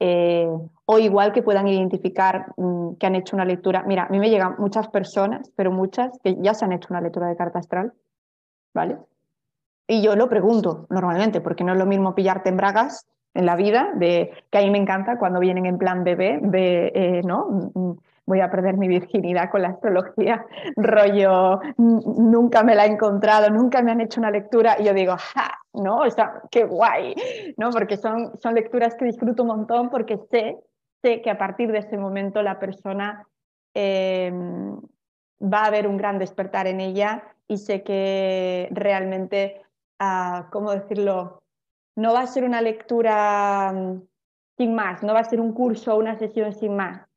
eh, 0.00 0.48
o 0.84 0.98
igual 0.98 1.32
que 1.32 1.42
puedan 1.42 1.68
identificar 1.68 2.52
mm, 2.56 2.94
que 2.94 3.06
han 3.06 3.16
hecho 3.16 3.36
una 3.36 3.44
lectura. 3.44 3.84
Mira, 3.86 4.04
a 4.04 4.08
mí 4.08 4.18
me 4.18 4.30
llegan 4.30 4.56
muchas 4.58 4.88
personas, 4.88 5.50
pero 5.56 5.70
muchas 5.72 6.18
que 6.22 6.36
ya 6.40 6.54
se 6.54 6.64
han 6.64 6.72
hecho 6.72 6.88
una 6.90 7.00
lectura 7.00 7.28
de 7.28 7.36
carta 7.36 7.58
astral, 7.58 7.92
¿vale? 8.74 8.98
Y 9.86 10.02
yo 10.02 10.16
lo 10.16 10.28
pregunto 10.28 10.86
normalmente, 10.90 11.40
porque 11.40 11.64
no 11.64 11.72
es 11.72 11.78
lo 11.78 11.86
mismo 11.86 12.14
pillarte 12.14 12.50
en 12.50 12.56
bragas 12.56 13.06
en 13.34 13.46
la 13.46 13.56
vida, 13.56 13.92
de, 13.94 14.32
que 14.50 14.58
a 14.58 14.62
mí 14.62 14.70
me 14.70 14.78
encanta 14.78 15.18
cuando 15.18 15.40
vienen 15.40 15.66
en 15.66 15.78
plan 15.78 16.04
bebé, 16.04 16.40
de, 16.42 16.92
eh, 16.94 17.22
¿no? 17.24 17.98
Voy 18.28 18.42
a 18.42 18.50
perder 18.50 18.76
mi 18.76 18.88
virginidad 18.88 19.50
con 19.50 19.62
la 19.62 19.68
astrología, 19.68 20.44
rollo, 20.76 21.60
nunca 21.78 22.62
me 22.62 22.74
la 22.74 22.84
he 22.84 22.90
encontrado, 22.90 23.48
nunca 23.48 23.80
me 23.80 23.90
han 23.90 24.02
hecho 24.02 24.20
una 24.20 24.30
lectura, 24.30 24.76
y 24.78 24.84
yo 24.84 24.92
digo, 24.92 25.16
¡ja! 25.16 25.58
¿no? 25.72 26.00
O 26.00 26.10
sea, 26.10 26.42
qué 26.50 26.64
guay, 26.64 27.14
¿no? 27.56 27.70
Porque 27.70 27.96
son, 27.96 28.38
son 28.38 28.54
lecturas 28.54 28.94
que 28.96 29.06
disfruto 29.06 29.44
un 29.44 29.48
montón 29.48 29.88
porque 29.88 30.18
sé, 30.30 30.58
sé 31.02 31.22
que 31.22 31.30
a 31.30 31.38
partir 31.38 31.72
de 31.72 31.78
ese 31.78 31.96
momento 31.96 32.42
la 32.42 32.58
persona 32.58 33.26
em, 33.72 34.76
va 35.40 35.62
a 35.62 35.66
haber 35.66 35.86
un 35.86 35.96
gran 35.96 36.18
despertar 36.18 36.66
en 36.66 36.80
ella 36.80 37.22
y 37.46 37.56
sé 37.56 37.82
que 37.82 38.68
realmente, 38.72 39.62
uh, 40.02 40.50
¿cómo 40.50 40.72
decirlo? 40.72 41.42
No 41.96 42.12
va 42.12 42.20
a 42.20 42.26
ser 42.26 42.44
una 42.44 42.60
lectura 42.60 43.72
mm, 43.72 44.02
sin 44.58 44.74
más, 44.74 45.02
no 45.02 45.14
va 45.14 45.20
a 45.20 45.24
ser 45.24 45.40
un 45.40 45.54
curso 45.54 45.94
o 45.94 45.98
una 45.98 46.18
sesión 46.18 46.52
sin 46.52 46.76
más 46.76 47.07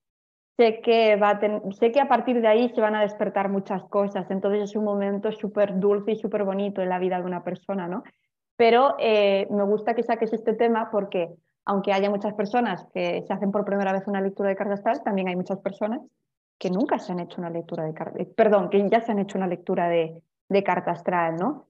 sé 0.61 0.79
que, 0.81 1.15
va 1.15 1.31
a 1.31 1.39
sé 1.71 1.91
que 1.91 1.99
a 1.99 2.07
partir 2.07 2.39
de 2.39 2.47
ahí 2.47 2.69
se 2.69 2.81
van 2.81 2.93
a 2.93 3.01
despertar 3.01 3.49
muchas 3.49 3.83
cosas, 3.85 4.29
entonces 4.29 4.69
es 4.69 4.75
un 4.75 4.83
momento 4.83 5.31
súper 5.31 5.79
dulce 5.79 6.11
y 6.11 6.15
súper 6.17 6.43
bonito 6.43 6.83
en 6.83 6.89
la 6.89 6.99
vida 6.99 7.17
de 7.17 7.25
una 7.25 7.43
persona, 7.43 7.87
¿no? 7.87 8.03
Pero 8.55 8.95
eh, 8.99 9.47
me 9.49 9.63
gusta 9.63 9.95
que 9.95 10.03
saques 10.03 10.31
este 10.33 10.53
tema 10.53 10.89
porque 10.91 11.29
aunque 11.65 11.93
haya 11.93 12.11
muchas 12.11 12.35
personas 12.35 12.85
que 12.93 13.23
se 13.25 13.33
hacen 13.33 13.51
por 13.51 13.65
primera 13.65 13.91
vez 13.91 14.03
una 14.05 14.21
lectura 14.21 14.49
de 14.49 14.55
carta 14.55 14.75
astral, 14.75 15.01
también 15.03 15.29
hay 15.29 15.35
muchas 15.35 15.57
personas 15.59 16.01
que 16.59 16.69
nunca 16.69 16.99
se 16.99 17.11
han 17.11 17.19
hecho 17.19 17.41
una 17.41 17.49
lectura 17.49 17.83
de 17.85 17.93
carta, 17.95 18.19
eh, 18.19 18.25
perdón, 18.25 18.69
que 18.69 18.87
ya 18.87 19.01
se 19.01 19.11
han 19.11 19.19
hecho 19.19 19.39
una 19.39 19.47
lectura 19.47 19.89
de, 19.89 20.21
de 20.47 20.63
carta 20.63 20.91
astral, 20.91 21.37
¿no? 21.37 21.65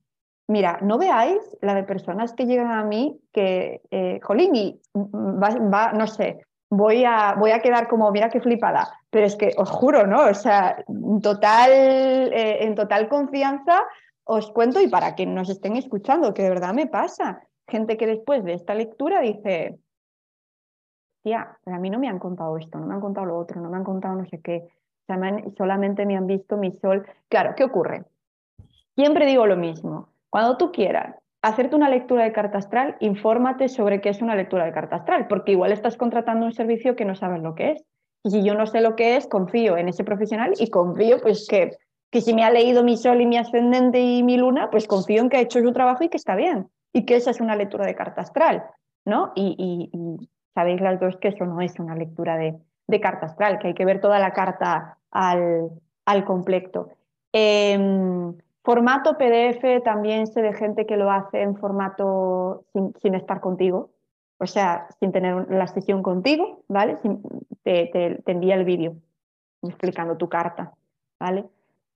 Mira, 0.48 0.80
no 0.82 0.98
veáis 0.98 1.40
la 1.62 1.76
de 1.76 1.84
personas 1.84 2.34
que 2.34 2.46
llegan 2.46 2.72
a 2.72 2.84
mí 2.84 3.22
que, 3.32 3.82
eh, 3.90 4.20
jolín, 4.22 4.54
y 4.54 4.82
va, 4.94 5.50
va, 5.74 5.94
no 5.94 6.08
sé, 6.08 6.42
voy 6.72 7.04
a, 7.04 7.36
voy 7.38 7.52
a 7.52 7.62
quedar 7.62 7.88
como, 7.88 8.10
mira 8.12 8.30
qué 8.30 8.40
flipada, 8.40 8.98
pero 9.10 9.26
es 9.26 9.36
que 9.36 9.54
os 9.58 9.70
juro, 9.70 10.08
¿no? 10.08 10.26
O 10.26 10.34
sea, 10.34 10.84
total, 11.22 11.70
eh, 11.72 12.64
en 12.64 12.76
total 12.76 13.10
confianza 13.10 13.84
os 14.24 14.50
cuento 14.52 14.80
y 14.80 14.88
para 14.88 15.14
que 15.14 15.26
nos 15.26 15.50
estén 15.50 15.76
escuchando, 15.76 16.34
que 16.34 16.44
de 16.44 16.50
verdad 16.50 16.74
me 16.74 16.88
pasa. 16.88 17.42
Gente 17.68 17.98
que 17.98 18.08
después 18.08 18.44
de 18.46 18.54
esta 18.54 18.74
lectura 18.74 19.20
dice, 19.20 19.80
tía, 21.24 21.58
a 21.66 21.80
mí 21.80 21.90
no 21.90 22.00
me 22.00 22.08
han 22.08 22.20
contado 22.20 22.58
esto, 22.58 22.80
no 22.80 22.88
me 22.88 22.94
han 22.94 23.02
contado 23.02 23.26
lo 23.26 23.38
otro, 23.38 23.60
no 23.60 23.70
me 23.70 23.78
han 23.78 23.84
contado 23.84 24.16
no 24.16 24.26
sé 24.26 24.40
qué, 24.40 24.70
solamente 25.58 26.06
me 26.06 26.16
han 26.16 26.26
visto 26.26 26.56
mi 26.56 26.72
sol. 26.72 27.06
Claro, 27.28 27.54
¿qué 27.56 27.66
ocurre? 27.66 28.06
Siempre 28.96 29.26
digo 29.26 29.46
lo 29.46 29.58
mismo, 29.58 30.08
cuando 30.30 30.56
tú 30.56 30.72
quieras 30.72 31.21
hacerte 31.42 31.76
una 31.76 31.90
lectura 31.90 32.24
de 32.24 32.32
carta 32.32 32.60
astral, 32.60 32.98
infórmate 33.00 33.68
sobre 33.68 34.02
qué 34.02 34.10
es 34.10 34.22
una 34.22 34.36
lectura 34.36 34.66
de 34.66 34.72
carta 34.72 34.98
astral, 34.98 35.28
porque 35.28 35.54
igual 35.54 35.72
estás 35.72 35.98
contratando 35.98 36.46
un 36.46 36.54
servicio 36.54 36.96
que 36.96 37.06
no 37.06 37.16
sabes 37.16 37.42
lo 37.42 37.56
que 37.56 37.72
es. 37.72 37.84
Y 38.24 38.30
si 38.30 38.44
yo 38.44 38.54
no 38.54 38.68
sé 38.68 38.82
lo 38.82 38.96
que 38.96 39.18
es, 39.18 39.28
confío 39.28 39.78
en 39.78 39.90
ese 39.90 40.04
profesional 40.04 40.54
y 40.60 40.70
confío 40.70 41.20
pues 41.20 41.48
que, 41.50 41.72
que 42.12 42.22
si 42.22 42.36
me 42.36 42.44
ha 42.44 42.52
leído 42.52 42.84
mi 42.84 42.98
sol 42.98 43.20
y 43.22 43.26
mi 43.26 43.38
ascendente 43.38 44.00
y 44.00 44.22
mi 44.22 44.38
luna, 44.38 44.70
pues 44.70 44.88
confío 44.88 45.22
en 45.22 45.30
que 45.30 45.38
ha 45.38 45.42
hecho 45.42 45.60
su 45.60 45.74
trabajo 45.74 46.04
y 46.04 46.10
que 46.10 46.18
está 46.18 46.36
bien. 46.36 46.70
Y 46.94 47.06
que 47.06 47.16
esa 47.16 47.32
es 47.32 47.42
una 47.42 47.56
lectura 47.56 47.86
de 47.86 47.96
carta 47.96 48.22
astral, 48.22 48.64
¿no? 49.06 49.32
Y, 49.36 49.90
sabéis 50.54 50.82
las 50.82 51.00
dos 51.00 51.18
que 51.18 51.30
eso 51.30 51.46
no 51.46 51.62
es 51.62 51.80
una 51.80 51.96
lectura 51.96 52.38
de, 52.38 52.60
carta 53.00 53.28
astral, 53.28 53.58
que 53.58 53.70
hay 53.70 53.74
que 53.74 53.86
ver 53.86 54.02
toda 54.02 54.20
la 54.20 54.34
carta 54.34 54.98
al, 55.10 55.70
al 56.06 56.26
completo. 56.26 56.90
Em, 57.32 58.36
formato 58.64 59.18
PDF 59.18 59.84
también 59.84 60.28
sé 60.28 60.42
de 60.42 60.54
gente 60.54 60.86
que 60.86 60.98
lo 60.98 61.12
hace 61.12 61.42
en 61.42 61.56
formato 61.56 62.66
sin, 63.02 63.16
estar 63.16 63.42
contigo, 63.42 63.92
o 64.38 64.48
sea, 64.48 64.88
sin 65.00 65.12
tener 65.12 65.50
la 65.50 65.68
sesión 65.68 66.04
contigo, 66.04 66.64
¿vale? 66.68 66.98
te, 67.64 67.90
te, 68.24 68.32
envía 68.32 68.56
el 68.56 68.66
vídeo 68.66 68.96
explicando 69.64 70.18
tu 70.18 70.30
carta, 70.30 70.74
¿vale? 71.20 71.46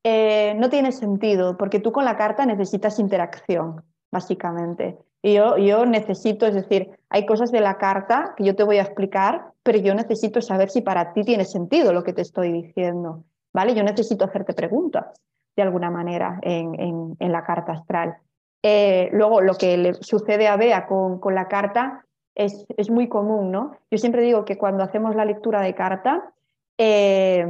Eh, 0.04 0.54
no 0.58 0.70
tiene 0.70 0.92
sentido 0.92 1.58
porque 1.58 1.80
tú 1.80 1.92
con 1.92 2.06
la 2.06 2.18
carta 2.18 2.46
necesitas 2.46 3.00
interacción, 3.00 3.84
básicamente. 4.12 4.98
Y 5.24 5.34
yo, 5.34 5.58
yo 5.58 5.88
necesito, 5.88 6.46
es 6.46 6.54
decir, 6.54 6.92
hay 7.10 7.26
cosas 7.26 7.52
de 7.52 7.60
la 7.60 7.80
carta 7.80 8.36
que 8.38 8.44
yo 8.44 8.56
te 8.56 8.64
voy 8.64 8.78
a 8.78 8.84
explicar, 8.84 9.54
pero 9.64 9.80
yo 9.80 9.96
necesito 9.96 10.42
saber 10.42 10.70
si 10.70 10.82
para 10.82 11.14
ti 11.14 11.24
tiene 11.24 11.46
sentido 11.46 11.92
lo 11.92 12.04
que 12.04 12.14
te 12.14 12.22
estoy 12.22 12.52
diciendo, 12.52 13.24
¿vale? 13.52 13.74
Yo 13.74 13.84
necesito 13.84 14.26
hacerte 14.26 14.54
preguntas 14.54 15.08
de 15.56 15.64
alguna 15.64 15.90
manera 15.90 16.40
en, 16.42 17.16
la 17.20 17.44
carta 17.44 17.74
astral. 17.74 18.18
Eh, 18.64 19.10
luego, 19.12 19.42
lo 19.42 19.56
que 19.56 19.78
le 19.78 19.94
sucede 19.94 20.48
a 20.48 20.58
Bea 20.58 20.88
con, 20.88 21.20
la 21.34 21.48
carta 21.48 22.06
es, 22.34 22.66
es, 22.78 22.90
muy 22.90 23.08
común, 23.08 23.52
¿no? 23.52 23.72
Yo 23.92 23.98
siempre 23.98 24.22
digo 24.22 24.44
que 24.44 24.58
cuando 24.58 24.84
hacemos 24.84 25.16
la 25.16 25.26
lectura 25.26 25.62
de 25.62 25.76
carta, 25.76 26.34
eh, 26.78 27.46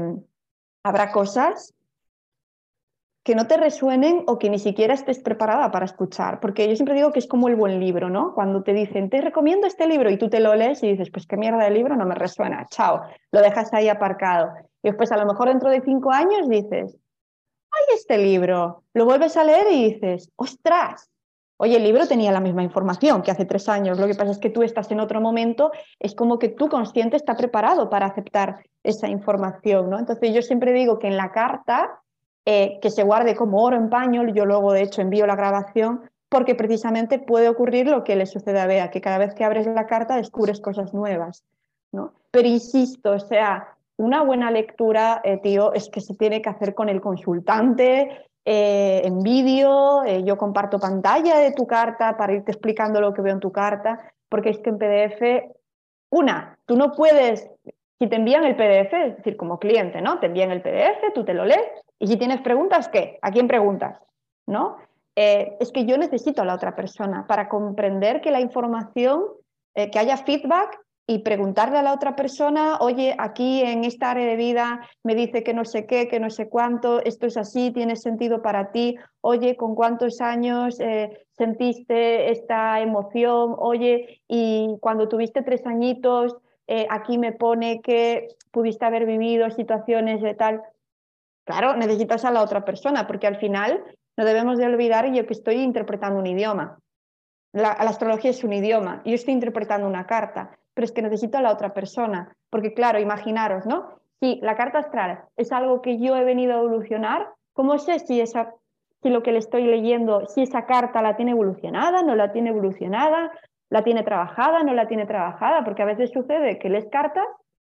habrá 0.83 1.11
cosas 1.11 1.73
que 3.25 3.33
no 3.33 3.47
te 3.47 3.57
resuenen 3.57 4.23
o 4.27 4.37
que 4.37 4.51
ni 4.51 4.59
siquiera 4.59 4.93
estés 4.93 5.17
preparada 5.17 5.71
para 5.71 5.85
escuchar, 5.85 6.39
porque 6.39 6.69
yo 6.69 6.75
siempre 6.75 6.93
digo 6.93 7.11
que 7.11 7.17
es 7.17 7.27
como 7.27 7.47
el 7.47 7.55
buen 7.55 7.79
libro, 7.79 8.07
¿no? 8.07 8.35
Cuando 8.35 8.61
te 8.61 8.71
dicen, 8.71 9.09
te 9.09 9.19
recomiendo 9.19 9.65
este 9.65 9.87
libro 9.87 10.11
y 10.11 10.17
tú 10.19 10.29
te 10.29 10.39
lo 10.39 10.53
lees 10.53 10.83
y 10.83 10.91
dices, 10.91 11.09
pues 11.11 11.25
qué 11.25 11.35
mierda 11.35 11.63
de 11.63 11.71
libro, 11.71 11.95
no 11.95 12.05
me 12.05 12.13
resuena, 12.13 12.67
chao, 12.69 13.01
lo 13.31 13.41
dejas 13.41 13.73
ahí 13.73 13.89
aparcado. 13.89 14.51
Y 14.83 14.89
después 14.89 15.11
a 15.11 15.17
lo 15.17 15.25
mejor 15.25 15.47
dentro 15.47 15.71
de 15.71 15.81
cinco 15.81 16.11
años 16.11 16.47
dices, 16.47 16.95
ay, 17.75 17.95
este 17.95 18.17
libro, 18.17 18.83
lo 18.93 19.05
vuelves 19.05 19.37
a 19.37 19.43
leer 19.43 19.67
y 19.71 19.93
dices, 19.93 20.31
ostras, 20.35 21.09
oye, 21.57 21.77
el 21.77 21.83
libro 21.83 22.07
tenía 22.07 22.31
la 22.31 22.39
misma 22.39 22.63
información 22.63 23.21
que 23.21 23.31
hace 23.31 23.45
tres 23.45 23.69
años, 23.69 23.99
lo 23.99 24.07
que 24.07 24.15
pasa 24.15 24.31
es 24.31 24.39
que 24.39 24.49
tú 24.49 24.63
estás 24.63 24.91
en 24.91 24.99
otro 24.99 25.21
momento, 25.21 25.71
es 25.99 26.15
como 26.15 26.39
que 26.39 26.49
tu 26.49 26.69
consciente 26.69 27.15
está 27.15 27.35
preparado 27.35 27.89
para 27.89 28.07
aceptar 28.07 28.63
esa 28.83 29.07
información, 29.07 29.89
¿no? 29.89 29.99
Entonces 29.99 30.33
yo 30.33 30.41
siempre 30.41 30.73
digo 30.73 30.99
que 30.99 31.07
en 31.07 31.17
la 31.17 31.31
carta 31.31 32.01
eh, 32.47 32.77
que 32.79 32.91
se 32.91 33.01
guarde 33.01 33.35
como 33.35 33.63
oro 33.63 33.75
en 33.75 33.89
paño. 33.89 34.23
Yo 34.27 34.45
luego, 34.45 34.71
de 34.71 34.83
hecho, 34.83 35.01
envío 35.01 35.25
la 35.25 35.35
grabación 35.35 36.09
porque 36.29 36.53
precisamente 36.53 37.17
puede 37.17 37.49
ocurrir 37.49 37.87
lo 37.87 38.03
que 38.03 38.15
le 38.15 38.27
sucede 38.27 38.59
a 38.59 38.67
Bea, 38.67 38.91
que 38.91 39.01
cada 39.01 39.17
vez 39.17 39.33
que 39.33 39.43
abres 39.43 39.65
la 39.65 39.87
carta 39.87 40.15
descubres 40.15 40.61
cosas 40.61 40.93
nuevas. 40.93 41.43
¿no? 41.91 42.13
Pero 42.29 42.47
insisto, 42.47 43.13
o 43.13 43.19
sea, 43.19 43.74
una 43.97 44.23
buena 44.23 44.51
lectura, 44.51 45.21
eh, 45.23 45.37
tío, 45.37 45.73
es 45.73 45.89
que 45.89 46.01
se 46.01 46.15
tiene 46.15 46.41
que 46.41 46.49
hacer 46.49 46.73
con 46.73 46.89
el 46.89 47.01
consultante, 47.01 48.27
eh, 48.47 49.01
en 49.03 49.23
vídeo, 49.23 50.05
yo 50.23 50.37
comparto 50.37 50.79
pantalla 50.79 51.39
de 51.39 51.53
tu 51.53 51.65
carta 51.65 52.15
para 52.15 52.33
irte 52.33 52.51
explicando 52.51 53.01
lo 53.01 53.13
que 53.13 53.23
veo 53.23 53.33
en 53.33 53.39
tu 53.39 53.51
carta, 53.51 54.13
porque 54.29 54.49
es 54.49 54.59
que 54.59 54.69
en 54.69 54.77
PDF, 54.77 55.55
una, 56.11 56.57
tú 56.65 56.77
no 56.77 56.91
puedes, 56.91 57.49
si 57.97 58.07
te 58.07 58.15
envían 58.15 58.43
el 58.43 58.55
PDF, 58.55 58.93
es 58.93 59.17
decir, 59.17 59.35
como 59.35 59.57
cliente, 59.57 60.01
¿no? 60.01 60.19
Te 60.19 60.27
envían 60.27 60.51
el 60.51 60.61
PDF, 60.61 61.13
tú 61.13 61.25
te 61.25 61.33
lo 61.33 61.45
lees 61.45 61.67
y 61.97 62.07
si 62.07 62.17
tienes 62.17 62.41
preguntas, 62.41 62.87
¿qué? 62.89 63.17
¿A 63.21 63.31
quién 63.31 63.47
preguntas? 63.47 63.99
¿No? 64.45 64.77
Eh, 65.15 65.55
es 65.59 65.71
que 65.71 65.85
yo 65.85 65.97
necesito 65.97 66.41
a 66.41 66.45
la 66.45 66.55
otra 66.55 66.75
persona 66.75 67.25
para 67.25 67.47
comprender 67.47 68.21
que 68.21 68.31
la 68.31 68.41
información, 68.41 69.23
eh, 69.73 69.89
que 69.89 69.97
haya 69.97 70.17
feedback 70.17 70.77
y 71.07 71.19
preguntarle 71.19 71.77
a 71.77 71.83
la 71.83 71.93
otra 71.93 72.15
persona, 72.15 72.77
oye, 72.79 73.15
aquí 73.17 73.61
en 73.61 73.83
esta 73.83 74.11
área 74.11 74.25
de 74.25 74.35
vida 74.35 74.81
me 75.03 75.13
dice 75.13 75.43
que 75.43 75.53
no 75.53 75.63
sé 75.63 75.85
qué, 75.85 76.07
que 76.07 76.19
no 76.19 76.29
sé 76.29 76.49
cuánto, 76.49 77.03
esto 77.03 77.27
es 77.27 77.37
así, 77.37 77.71
tiene 77.71 77.95
sentido 77.95 78.41
para 78.41 78.71
ti, 78.71 78.95
oye, 79.21 79.55
¿con 79.55 79.75
cuántos 79.75 80.19
años 80.21 80.79
eh, 80.79 81.25
sentiste 81.37 82.31
esta 82.31 82.79
emoción? 82.81 83.55
Oye, 83.57 84.21
y 84.27 84.77
cuando 84.81 85.07
tuviste 85.07 85.43
tres 85.43 85.65
añitos, 85.65 86.35
aquí 86.89 87.17
me 87.19 87.31
pone 87.31 87.81
que 87.81 88.27
pudiste 88.51 88.85
haber 88.85 89.05
vivido 89.05 89.49
situaciones 89.51 90.21
de 90.21 90.33
tal. 90.33 90.63
Claro, 91.43 91.75
necesitas 91.75 92.25
a 92.25 92.31
la 92.31 92.41
otra 92.41 92.65
persona, 92.65 93.05
porque 93.05 93.27
al 93.27 93.37
final 93.37 93.83
no 94.17 94.25
debemos 94.25 94.57
de 94.57 94.65
olvidar 94.65 95.11
yo 95.13 95.27
que 95.27 95.33
estoy 95.33 95.57
interpretando 95.57 96.19
un 96.19 96.25
idioma. 96.25 96.79
La, 97.51 97.71
astrología 97.71 98.31
es 98.31 98.43
un 98.43 98.53
idioma, 98.53 99.01
yo 99.05 99.13
estoy 99.13 99.33
interpretando 99.33 99.87
una 99.87 100.05
carta, 100.05 100.57
pero 100.75 100.85
es 100.85 100.91
que 100.91 101.01
necesito 101.01 101.39
a 101.39 101.41
la 101.41 101.51
otra 101.51 101.73
persona, 101.73 102.35
porque 102.51 102.75
claro, 102.75 102.99
imaginaros, 102.99 103.65
¿no? 103.65 103.99
Si 104.19 104.39
la 104.41 104.55
carta 104.55 104.79
astral 104.79 105.23
es 105.35 105.51
algo 105.51 105.81
que 105.81 105.97
yo 105.99 106.15
he 106.15 106.23
venido 106.23 106.53
a 106.53 106.59
evolucionar, 106.59 107.29
¿cómo 107.53 107.79
sé 107.79 107.97
si, 107.99 108.21
esa, 108.21 108.53
si 109.01 109.09
lo 109.09 109.23
que 109.23 109.31
le 109.31 109.39
estoy 109.39 109.63
leyendo, 109.63 110.27
si 110.27 110.43
esa 110.43 110.67
carta 110.67 111.01
la 111.01 111.15
tiene 111.15 111.31
evolucionada, 111.31 112.03
no 112.03 112.15
la 112.15 112.31
tiene 112.31 112.49
evolucionada, 112.49 113.31
la 113.71 113.83
tiene 113.83 114.03
trabajada, 114.03 114.61
no 114.61 114.73
la 114.73 114.87
tiene 114.87 115.07
trabajada? 115.07 115.63
Porque 115.63 115.81
a 115.81 115.85
veces 115.85 116.11
sucede 116.11 116.59
que 116.59 116.69
lees 116.69 116.85
cartas 116.91 117.25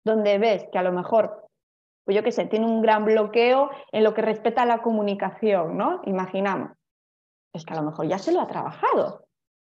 donde 0.04 0.38
ves 0.38 0.66
que 0.70 0.78
a 0.78 0.82
lo 0.82 0.92
mejor 0.92 1.48
pues 2.08 2.16
yo 2.16 2.22
qué 2.22 2.32
sé, 2.32 2.46
tiene 2.46 2.64
un 2.64 2.80
gran 2.80 3.04
bloqueo 3.04 3.68
en 3.92 4.02
lo 4.02 4.14
que 4.14 4.22
respecta 4.22 4.62
a 4.62 4.64
la 4.64 4.80
comunicación, 4.80 5.76
¿no? 5.76 6.00
Imaginamos. 6.06 6.70
Es 7.52 7.66
que 7.66 7.74
a 7.74 7.76
lo 7.76 7.82
mejor 7.82 8.08
ya 8.08 8.16
se 8.16 8.32
lo 8.32 8.40
ha 8.40 8.46
trabajado 8.46 9.26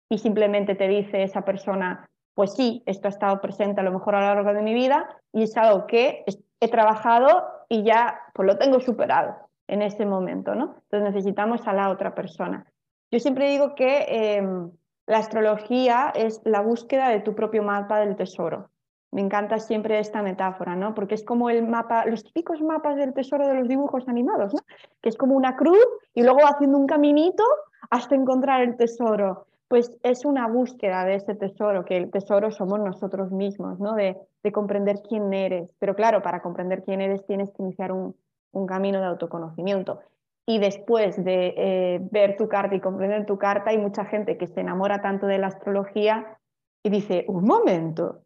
y 0.09 0.19
simplemente 0.19 0.77
te 0.77 0.87
dice 0.87 1.25
esa 1.25 1.43
persona, 1.43 2.09
pues 2.39 2.53
sí, 2.53 2.85
esto 2.87 3.09
ha 3.09 3.11
estado 3.11 3.41
presente 3.41 3.81
a 3.81 3.83
lo 3.83 3.91
mejor 3.91 4.15
a 4.15 4.21
lo 4.21 4.27
largo 4.37 4.55
de 4.55 4.63
mi 4.63 4.73
vida 4.73 5.09
y 5.33 5.43
es 5.43 5.57
algo 5.57 5.89
que 5.89 6.25
he 6.61 6.69
trabajado 6.69 7.49
y 7.69 7.83
ya 7.83 8.21
pues 8.33 8.47
lo 8.47 8.57
tengo 8.57 8.79
superado 8.79 9.35
en 9.67 9.83
ese 9.83 10.07
momento, 10.07 10.55
¿no? 10.55 10.77
Entonces 10.85 11.15
necesitamos 11.15 11.67
a 11.67 11.73
la 11.73 11.91
otra 11.91 12.15
persona. 12.15 12.65
Yo 13.11 13.19
siempre 13.19 13.49
digo 13.49 13.75
que 13.75 14.07
em, 14.07 14.71
la 15.09 15.19
astrología 15.19 16.13
es 16.15 16.41
la 16.45 16.61
búsqueda 16.61 17.09
de 17.09 17.19
tu 17.19 17.35
propio 17.35 17.65
mapa 17.65 17.99
del 17.99 18.15
tesoro. 18.15 18.71
Me 19.11 19.21
encanta 19.21 19.59
siempre 19.59 19.99
esta 19.99 20.23
metáfora, 20.23 20.77
¿no? 20.77 20.95
Porque 20.95 21.17
es 21.17 21.25
como 21.25 21.51
el 21.51 21.67
mapa, 21.67 22.07
los 22.07 22.23
típicos 22.23 22.63
mapas 22.63 22.95
del 22.95 23.15
tesoro 23.15 23.49
de 23.49 23.55
los 23.55 23.67
dibujos 23.67 24.07
animados, 24.07 24.55
¿no? 24.55 24.61
Que 25.03 25.09
es 25.09 25.17
como 25.17 25.35
una 25.35 25.57
cruz 25.57 25.85
y 26.15 26.23
luego 26.23 26.47
haciendo 26.47 26.79
un 26.79 26.87
caminito 26.87 27.43
hasta 27.91 28.15
encontrar 28.15 28.61
el 28.61 28.77
tesoro. 28.77 29.49
Pues 29.69 29.93
es 30.03 30.25
una 30.25 30.49
búsqueda 30.49 31.05
de 31.05 31.17
ese 31.17 31.35
tesoro, 31.35 31.85
que 31.85 31.97
el 31.97 32.11
tesoro 32.11 32.51
somos 32.51 32.81
nosotros 32.81 33.31
mismos, 33.31 33.79
¿no? 33.79 33.95
De, 33.95 34.17
comprender 34.51 35.03
quién 35.07 35.35
eres. 35.35 35.75
Pero 35.79 35.95
claro, 35.95 36.23
para 36.23 36.41
comprender 36.41 36.83
quién 36.83 37.03
eres 37.03 37.27
tienes 37.27 37.51
que 37.51 37.63
iniciar 37.63 37.93
un, 37.93 38.17
camino 38.67 38.99
de 38.99 39.07
autoconocimiento. 39.07 40.01
Y 40.47 40.59
después 40.59 41.23
de 41.23 41.55
eh, 41.55 42.01
ver 42.11 42.39
tu 42.39 42.49
carta 42.49 42.75
y 42.75 42.81
comprender 42.81 43.27
tu 43.27 43.37
carta, 43.37 43.71
hay 43.71 43.77
mucha 43.77 44.07
gente 44.07 44.39
que 44.39 44.47
se 44.47 44.63
enamora 44.63 45.03
tanto 45.03 45.27
de 45.27 45.37
la 45.37 45.49
astrología 45.49 46.39
y 46.83 46.89
dice, 46.89 47.27
un 47.29 47.45
momento, 47.45 48.23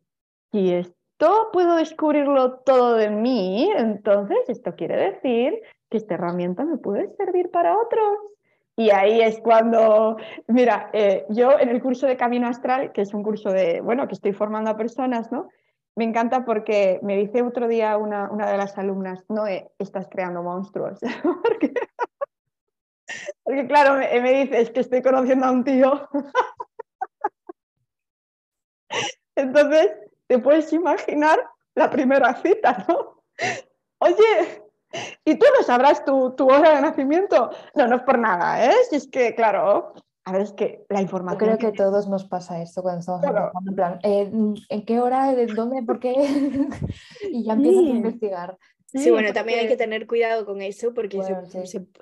si 0.52 0.72
esto 0.72 1.50
puedo 1.52 1.74
descubrirlo 1.74 2.60
todo 2.60 2.94
de 2.94 3.10
mí, 3.10 3.70
entonces 3.76 4.38
esto 4.48 4.76
quiere 4.76 5.12
decir 5.12 5.60
que 5.90 5.96
esta 5.96 6.14
herramienta 6.14 6.64
me 6.64 6.78
puede 6.78 7.14
servir 7.16 7.50
para 7.50 7.76
otros. 7.76 8.18
Y 8.76 8.90
ahí 8.90 9.20
es 9.20 9.40
cuando, 9.40 10.16
mira, 10.48 10.90
eh, 10.92 11.26
yo 11.28 11.58
en 11.58 11.68
el 11.68 11.82
curso 11.82 12.06
de 12.06 12.16
Camino 12.16 12.48
Astral, 12.48 12.92
que 12.92 13.02
es 13.02 13.12
un 13.12 13.22
curso 13.22 13.50
de, 13.50 13.82
bueno, 13.82 14.08
que 14.08 14.14
estoy 14.14 14.32
formando 14.32 14.70
a 14.70 14.76
personas, 14.76 15.30
¿no? 15.30 15.48
Me 15.94 16.04
encanta 16.04 16.46
porque 16.46 16.98
me 17.02 17.16
dice 17.16 17.42
otro 17.42 17.68
día 17.68 17.98
una, 17.98 18.30
una 18.30 18.50
de 18.50 18.56
las 18.56 18.78
alumnas, 18.78 19.24
no, 19.28 19.46
eh, 19.46 19.70
estás 19.78 20.08
creando 20.10 20.42
monstruos. 20.42 21.00
porque, 23.44 23.66
claro, 23.66 23.98
me, 23.98 24.20
me 24.20 24.44
dice, 24.44 24.62
es 24.62 24.70
que 24.70 24.80
estoy 24.80 25.02
conociendo 25.02 25.44
a 25.44 25.50
un 25.50 25.64
tío. 25.64 26.08
Entonces, 29.36 29.90
te 30.26 30.38
puedes 30.38 30.72
imaginar 30.72 31.38
la 31.74 31.90
primera 31.90 32.34
cita, 32.36 32.86
¿no? 32.88 33.22
Oye, 33.98 34.62
¿y 35.24 35.34
tú 35.36 35.46
no 35.58 35.64
sabrás 35.64 36.04
tu, 36.04 36.34
hora 36.46 36.76
de 36.76 36.80
nacimiento? 36.80 37.50
No, 37.74 37.86
no 37.86 37.96
es 37.96 38.02
por 38.02 38.18
nada, 38.18 38.64
¿eh? 38.64 38.74
Si 38.90 38.96
es 38.96 39.08
que, 39.08 39.34
claro, 39.34 39.94
a 40.24 40.32
ver, 40.32 40.42
es 40.42 40.52
que 40.52 40.84
la 40.88 41.00
información... 41.00 41.40
Yo 41.40 41.56
creo 41.56 41.58
que 41.58 41.82
a 41.82 41.84
todos 41.84 42.08
nos 42.08 42.24
pasa 42.24 42.62
esto 42.62 42.82
cuando 42.82 43.00
estamos 43.00 43.66
en 43.66 43.74
plan, 43.74 43.98
eh, 44.02 44.30
¿en 44.68 44.84
qué 44.84 45.00
hora? 45.00 45.34
¿De 45.34 45.46
dónde? 45.46 45.82
¿Por 45.82 45.98
qué? 45.98 46.14
y 47.30 47.44
ya 47.44 47.54
empiezas 47.54 47.84
a 47.84 47.88
investigar. 47.88 48.58
Sí, 48.94 49.10
bueno, 49.10 49.32
también 49.32 49.60
hay 49.60 49.68
que 49.68 49.76
tener 49.78 50.06
cuidado 50.06 50.44
con 50.44 50.60
eso 50.60 50.92
porque 50.92 51.18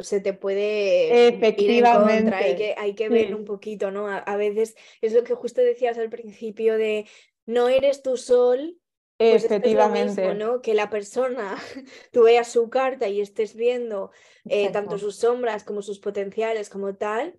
se, 0.01 0.20
te 0.20 0.32
puede 0.32 1.28
Efectivamente. 1.28 2.34
Hay 2.34 2.57
que, 2.57 2.74
hay 2.76 2.95
que 2.95 3.09
ver 3.09 3.34
un 3.36 3.45
poquito, 3.45 3.93
¿no? 3.93 4.09
a, 4.09 4.36
veces 4.36 4.74
es 5.01 5.14
lo 5.14 5.22
que 5.22 5.34
justo 5.34 5.61
decías 5.61 5.99
al 5.99 6.11
principio 6.11 6.76
de 6.76 7.07
no 7.47 7.68
eres 7.68 8.03
tu 8.03 8.16
sol. 8.16 8.80
Pues 9.20 9.44
Efectivamente. 9.44 10.34
¿no? 10.34 10.62
Que 10.62 10.72
la 10.72 10.88
persona, 10.88 11.58
tú 12.10 12.22
veas 12.22 12.48
su 12.48 12.70
carta 12.70 13.06
y 13.06 13.20
estés 13.20 13.54
viendo 13.54 14.12
eh, 14.46 14.70
tanto 14.70 14.96
sus 14.96 15.16
sombras 15.16 15.62
como 15.62 15.82
sus 15.82 15.98
potenciales 15.98 16.70
como 16.70 16.94
tal. 16.94 17.38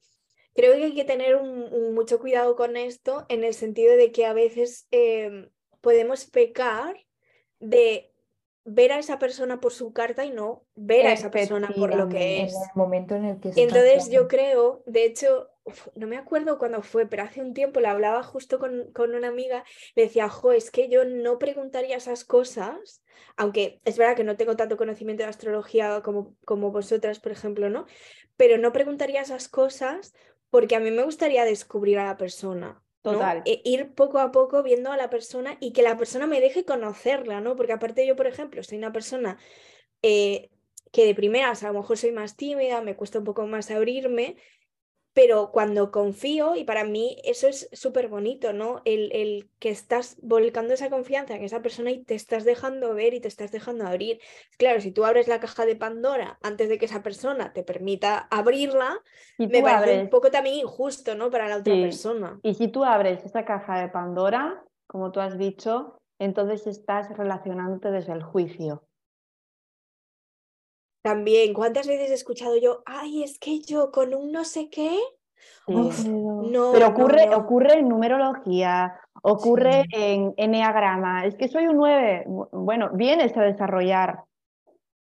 Creo 0.54 0.74
que 0.74 0.84
hay 0.84 0.94
que 0.94 1.06
tener 1.06 1.42
mucho 1.42 2.20
cuidado 2.20 2.56
con 2.56 2.78
esto 2.78 3.26
en 3.30 3.44
el 3.44 3.56
sentido 3.56 3.98
de 3.98 4.12
que 4.12 4.28
a 4.28 4.34
veces 4.34 4.88
em, 4.92 5.50
podemos 5.82 6.26
pecar 6.26 6.96
de 7.60 8.14
ver 8.64 8.92
a 8.92 9.00
esa 9.00 9.18
persona 9.18 9.60
por 9.60 9.74
su 9.74 9.92
carta 9.92 10.24
y 10.24 10.30
no 10.30 10.68
ver 10.76 11.08
a 11.08 11.14
esa 11.14 11.32
persona 11.32 11.70
por 11.76 11.96
lo 11.96 12.10
que 12.10 12.44
es. 12.44 12.54
En 12.54 12.62
el 12.62 12.70
momento 12.76 13.16
en 13.16 13.26
el 13.26 13.40
que 13.40 13.54
Entonces 13.56 14.12
yo 14.12 14.28
creo, 14.28 14.84
de 14.86 15.06
hecho, 15.06 15.50
no 15.96 16.08
me 16.08 16.18
acuerdo 16.18 16.58
cuándo 16.58 16.82
fue, 16.82 17.06
pero 17.06 17.24
hace 17.24 17.42
un 17.42 17.54
tiempo 17.54 17.80
le 17.80 17.88
hablaba 17.88 18.24
justo 18.24 18.60
con, 18.60 18.92
con, 18.94 19.14
una 19.14 19.28
amiga, 19.28 19.64
le 19.96 20.04
decía, 20.04 20.28
jo, 20.30 20.52
es 20.52 20.72
que 20.72 20.90
yo 20.90 21.06
no 21.06 21.38
preguntaría 21.38 21.98
esas 21.98 22.26
cosas, 22.26 23.04
aunque 23.38 23.80
es 23.86 23.98
verdad 23.98 24.16
que 24.16 24.24
no 24.24 24.38
tengo 24.38 24.56
tanto 24.56 24.78
conocimiento 24.78 25.24
de 25.24 25.30
astrología 25.30 26.02
como, 26.02 26.36
como 26.46 26.72
vosotras, 26.72 27.20
por 27.20 27.32
ejemplo, 27.32 27.70
¿no? 27.70 27.86
Pero 28.38 28.58
no 28.58 28.72
preguntaría 28.74 29.22
esas 29.22 29.48
cosas 29.48 30.14
porque 30.50 30.76
a 30.76 30.80
mí 30.80 30.92
me 30.92 31.04
gustaría 31.04 31.46
descubrir 31.46 32.00
a 32.00 32.06
la 32.06 32.18
persona. 32.18 32.82
Total. 33.02 33.42
E 33.46 33.62
ir 33.66 33.94
poco 33.94 34.20
a 34.20 34.32
poco 34.32 34.62
viendo 34.62 34.92
a 34.92 34.98
la 34.98 35.10
persona 35.10 35.58
y 35.60 35.74
que 35.74 35.82
la 35.82 35.98
persona 35.98 36.28
me 36.28 36.40
deje 36.40 36.66
conocerla, 36.66 37.42
¿no? 37.42 37.56
Porque 37.56 37.74
aparte 37.74 38.06
yo, 38.06 38.16
por 38.16 38.28
ejemplo, 38.28 38.62
soy 38.62 38.78
una 38.78 38.92
persona 38.92 39.40
eh, 40.04 40.52
que 40.92 41.06
de 41.06 41.16
primeras 41.16 41.64
a 41.64 41.68
lo 41.72 41.80
mejor 41.80 41.98
soy 41.98 42.12
más 42.12 42.36
tímida, 42.36 42.82
me 42.82 42.96
cuesta 42.96 43.18
un 43.18 43.26
poco 43.26 43.48
más 43.48 43.72
abrirme, 43.72 44.36
pero 45.14 45.52
cuando 45.52 45.92
confío, 45.92 46.56
y 46.56 46.64
para 46.64 46.86
mí 46.86 47.18
eso 47.24 47.48
es 47.48 47.70
súper 47.74 48.08
bonito, 48.08 48.54
¿no? 48.54 48.82
El, 48.86 49.12
el, 49.12 49.50
que 49.60 49.70
estás 49.70 50.18
volcando 50.22 50.74
esa 50.74 50.90
confianza 50.90 51.36
en 51.36 51.44
esa 51.44 51.62
persona 51.62 51.92
y 51.92 52.04
te 52.04 52.16
estás 52.16 52.46
dejando 52.46 52.94
ver 52.94 53.14
y 53.14 53.20
te 53.20 53.28
estás 53.28 53.52
dejando 53.52 53.86
abrir. 53.86 54.20
Claro, 54.58 54.80
si 54.80 54.92
tú 54.92 55.04
abres 55.04 55.28
la 55.28 55.40
caja 55.40 55.66
de 55.66 55.76
Pandora 55.76 56.40
antes 56.42 56.70
de 56.70 56.78
que 56.78 56.86
esa 56.86 57.04
persona 57.04 57.52
te 57.54 57.64
permita 57.64 58.20
abrirla, 58.32 59.00
me 59.38 59.62
parece 59.62 60.02
un 60.02 60.10
poco 60.10 60.32
también 60.32 60.56
injusto, 60.56 61.16
¿no? 61.16 61.30
Para 61.30 61.48
la 61.50 61.58
otra 61.58 61.74
persona. 61.76 62.40
Y 62.44 62.54
si 62.54 62.70
tú 62.70 62.84
abres 62.86 63.26
esa 63.26 63.44
caja 63.44 63.82
de 63.82 63.90
Pandora, 63.90 64.64
como 64.88 65.12
tú 65.12 65.20
has 65.20 65.38
dicho, 65.38 66.00
entonces 66.20 66.68
estás 66.68 67.16
relacionándote 67.18 67.92
desde 67.92 68.14
el 68.14 68.24
juicio. 68.24 68.84
También, 71.02 71.54
¿cuántas 71.54 71.88
veces 71.88 72.12
he 72.12 72.14
escuchado 72.14 72.58
yo, 72.58 72.84
ay, 72.86 73.24
es 73.24 73.40
que 73.40 73.60
yo 73.62 73.92
con 73.92 74.14
un 74.14 74.32
no 74.32 74.44
sé 74.44 74.70
qué? 74.70 75.00
no, 75.68 76.72
Pero 76.74 76.88
ocurre, 76.88 77.34
ocurre 77.34 77.80
en 77.80 77.90
numerología, 77.90 79.00
ocurre 79.24 79.86
en 79.92 80.34
enneagrama. 80.38 81.26
Es 81.26 81.36
que 81.36 81.48
soy 81.48 81.68
un 81.68 81.78
9. 81.78 82.26
Bueno, 82.52 82.92
vienes 82.94 83.36
a 83.38 83.42
desarrollar 83.42 84.24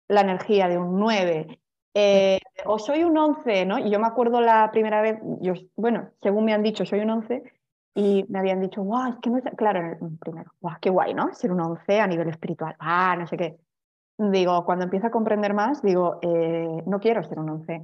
la 0.08 0.22
energía 0.22 0.70
de 0.70 0.78
un 0.78 0.98
9. 1.00 1.60
Eh, 1.96 2.40
o 2.66 2.80
soy 2.80 3.04
un 3.04 3.18
11, 3.18 3.66
¿no? 3.66 3.80
Y 3.80 3.90
yo 3.90 4.00
me 4.00 4.08
acuerdo 4.08 4.40
la 4.40 4.70
primera 4.72 5.02
vez, 5.02 5.20
yo, 5.42 5.54
bueno, 5.76 6.12
según 6.22 6.46
me 6.46 6.54
han 6.54 6.64
dicho, 6.64 6.86
soy 6.86 7.00
un 7.00 7.10
11, 7.10 7.44
y 7.96 8.26
me 8.30 8.40
habían 8.40 8.62
dicho, 8.62 8.82
guau, 8.84 9.12
es 9.12 9.18
que 9.22 9.30
no 9.30 9.38
es. 9.38 9.44
Claro, 9.58 9.98
primero, 10.22 10.52
guau, 10.62 10.78
qué 10.80 10.90
guay, 10.90 11.14
¿no? 11.14 11.34
Ser 11.34 11.52
un 11.52 11.60
11 11.60 12.00
a 12.00 12.08
nivel 12.08 12.30
espiritual. 12.30 12.76
Ah, 12.80 13.16
no 13.18 13.28
sé 13.28 13.36
qué 13.36 13.58
digo, 14.20 14.66
cuando 14.66 14.84
empiezo 14.84 15.08
a 15.08 15.12
comprender 15.12 15.54
más, 15.54 15.82
digo, 15.82 16.20
eh, 16.22 16.84
no 16.86 17.00
quiero 17.00 17.24
ser 17.24 17.40
un 17.40 17.50
11. 17.50 17.84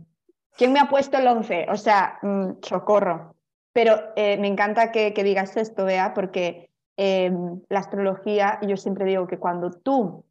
¿Quién 0.58 0.74
me 0.74 0.80
ha 0.80 0.90
puesto 0.90 1.18
el 1.18 1.28
11? 1.28 1.68
O 1.70 1.78
sea, 1.78 2.20
mm, 2.22 2.58
socorro. 2.62 3.36
Pero 3.74 3.96
eh, 4.16 4.38
me 4.38 4.48
encanta 4.48 4.92
que, 4.92 5.12
digas 5.12 5.56
esto, 5.58 5.86
Bea, 5.86 6.14
porque 6.14 6.70
em, 6.98 7.62
la 7.70 7.80
astrología, 7.80 8.60
yo 8.62 8.78
siempre 8.78 9.06
digo 9.06 9.28
que 9.28 9.38
cuando 9.38 9.72
tú, 9.72 10.26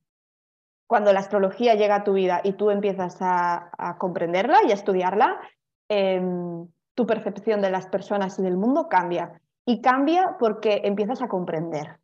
cuando 0.86 1.12
la 1.12 1.20
astrología 1.20 1.74
llega 1.74 1.96
a 1.96 2.05
tu 2.05 2.14
vida 2.14 2.40
y 2.44 2.52
tú 2.52 2.70
empiezas 2.70 3.18
a, 3.20 3.96
comprenderla 3.98 4.59
y 4.66 4.70
a 4.70 4.74
estudiarla, 4.74 5.40
em, 5.88 6.66
tu 6.94 7.07
percepción 7.07 7.61
de 7.61 7.70
las 7.70 7.86
personas 7.86 8.38
y 8.38 8.42
del 8.42 8.57
mundo 8.57 8.88
cambia. 8.88 9.40
Y 9.66 9.80
cambia 9.80 10.36
porque 10.38 10.82
empiezas 10.84 11.22
a 11.22 11.28
comprender. 11.28 11.98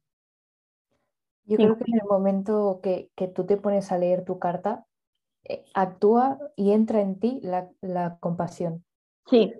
Yo 1.44 1.56
creo 1.56 1.76
que 1.76 1.84
en 1.86 2.00
el 2.00 2.06
momento 2.08 2.80
que, 2.82 3.10
tú 3.34 3.44
te 3.44 3.56
pones 3.56 3.90
a 3.92 3.98
leer 3.98 4.24
tu 4.24 4.38
carta, 4.38 4.86
eh, 5.44 5.64
actúa 5.74 6.38
y 6.56 6.72
entra 6.72 7.00
en 7.00 7.18
ti 7.18 7.40
la, 7.42 8.18
compasión. 8.20 8.84
Sí. 9.26 9.52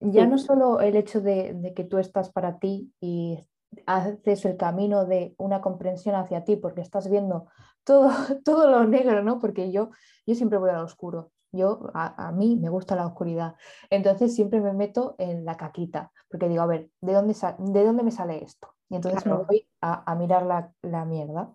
ya 0.00 0.26
no 0.26 0.38
solo 0.38 0.80
el 0.80 0.96
hecho 0.96 1.20
de, 1.20 1.72
que 1.74 1.84
tú 1.84 1.98
estás 1.98 2.30
para 2.30 2.58
ti 2.58 2.92
y 3.00 3.38
haces 3.86 4.44
el 4.44 4.56
camino 4.56 5.04
de 5.04 5.34
una 5.38 5.60
comprensión 5.60 6.14
hacia 6.14 6.44
ti, 6.44 6.56
porque 6.56 6.80
estás 6.80 7.10
viendo 7.10 7.46
todo, 7.84 8.08
todo 8.44 8.70
lo 8.70 8.84
negro, 8.84 9.22
¿no? 9.22 9.38
Porque 9.38 9.72
yo, 9.72 9.90
yo 10.26 10.34
siempre 10.34 10.58
voy 10.58 10.70
al 10.70 10.84
oscuro. 10.84 11.30
Yo, 11.52 11.88
a, 11.94 12.32
mí 12.32 12.56
me 12.56 12.68
gusta 12.68 12.96
la 12.96 13.06
oscuridad. 13.06 13.54
Entonces 13.88 14.34
siempre 14.34 14.60
me 14.60 14.72
meto 14.72 15.14
en 15.18 15.44
la 15.44 15.56
caquita, 15.56 16.10
porque 16.28 16.48
digo, 16.48 16.62
a 16.62 16.66
ver, 16.66 16.90
¿de 17.00 17.12
dónde, 17.12 17.34
¿de 17.58 17.84
dónde 17.84 18.02
me 18.02 18.10
sale 18.10 18.42
esto? 18.42 18.74
Y 18.94 18.96
entonces 18.96 19.26
me 19.26 19.34
voy 19.34 19.66
a, 19.80 20.14
mirar 20.14 20.46
la, 20.82 21.04
mierda. 21.04 21.52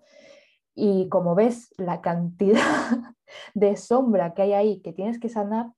Y 0.75 1.07
como 1.07 1.35
ves 1.35 1.73
la 1.77 2.01
cantidad 2.01 2.59
de 3.53 3.77
sombra 3.77 4.33
que 4.33 4.41
hay 4.41 4.51
ahí 4.51 4.81
que 4.81 4.91
tienes 4.91 5.19
que 5.19 5.29
sanar, 5.29 5.71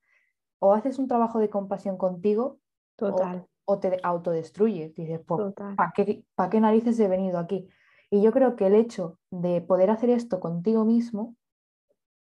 o 0.58 0.74
haces 0.74 0.98
un 0.98 1.08
trabajo 1.08 1.38
de 1.38 1.52
compasión 1.52 1.98
contigo 1.98 2.58
Total. 2.96 3.48
O, 3.66 3.78
te 3.78 4.00
autodestruyes. 4.02 4.96
Dices, 4.96 5.22
pues, 5.24 5.54
¿para 5.54 5.94
qué, 5.96 6.26
qué 6.50 6.60
narices 6.60 7.00
he 7.00 7.08
venido 7.08 7.38
aquí? 7.38 7.70
Y 8.10 8.24
yo 8.24 8.32
creo 8.32 8.56
que 8.56 8.66
el 8.66 8.74
hecho 8.74 9.20
de 9.30 9.62
poder 9.62 9.92
hacer 9.92 10.10
esto 10.10 10.40
contigo 10.40 10.84
mismo, 10.84 11.36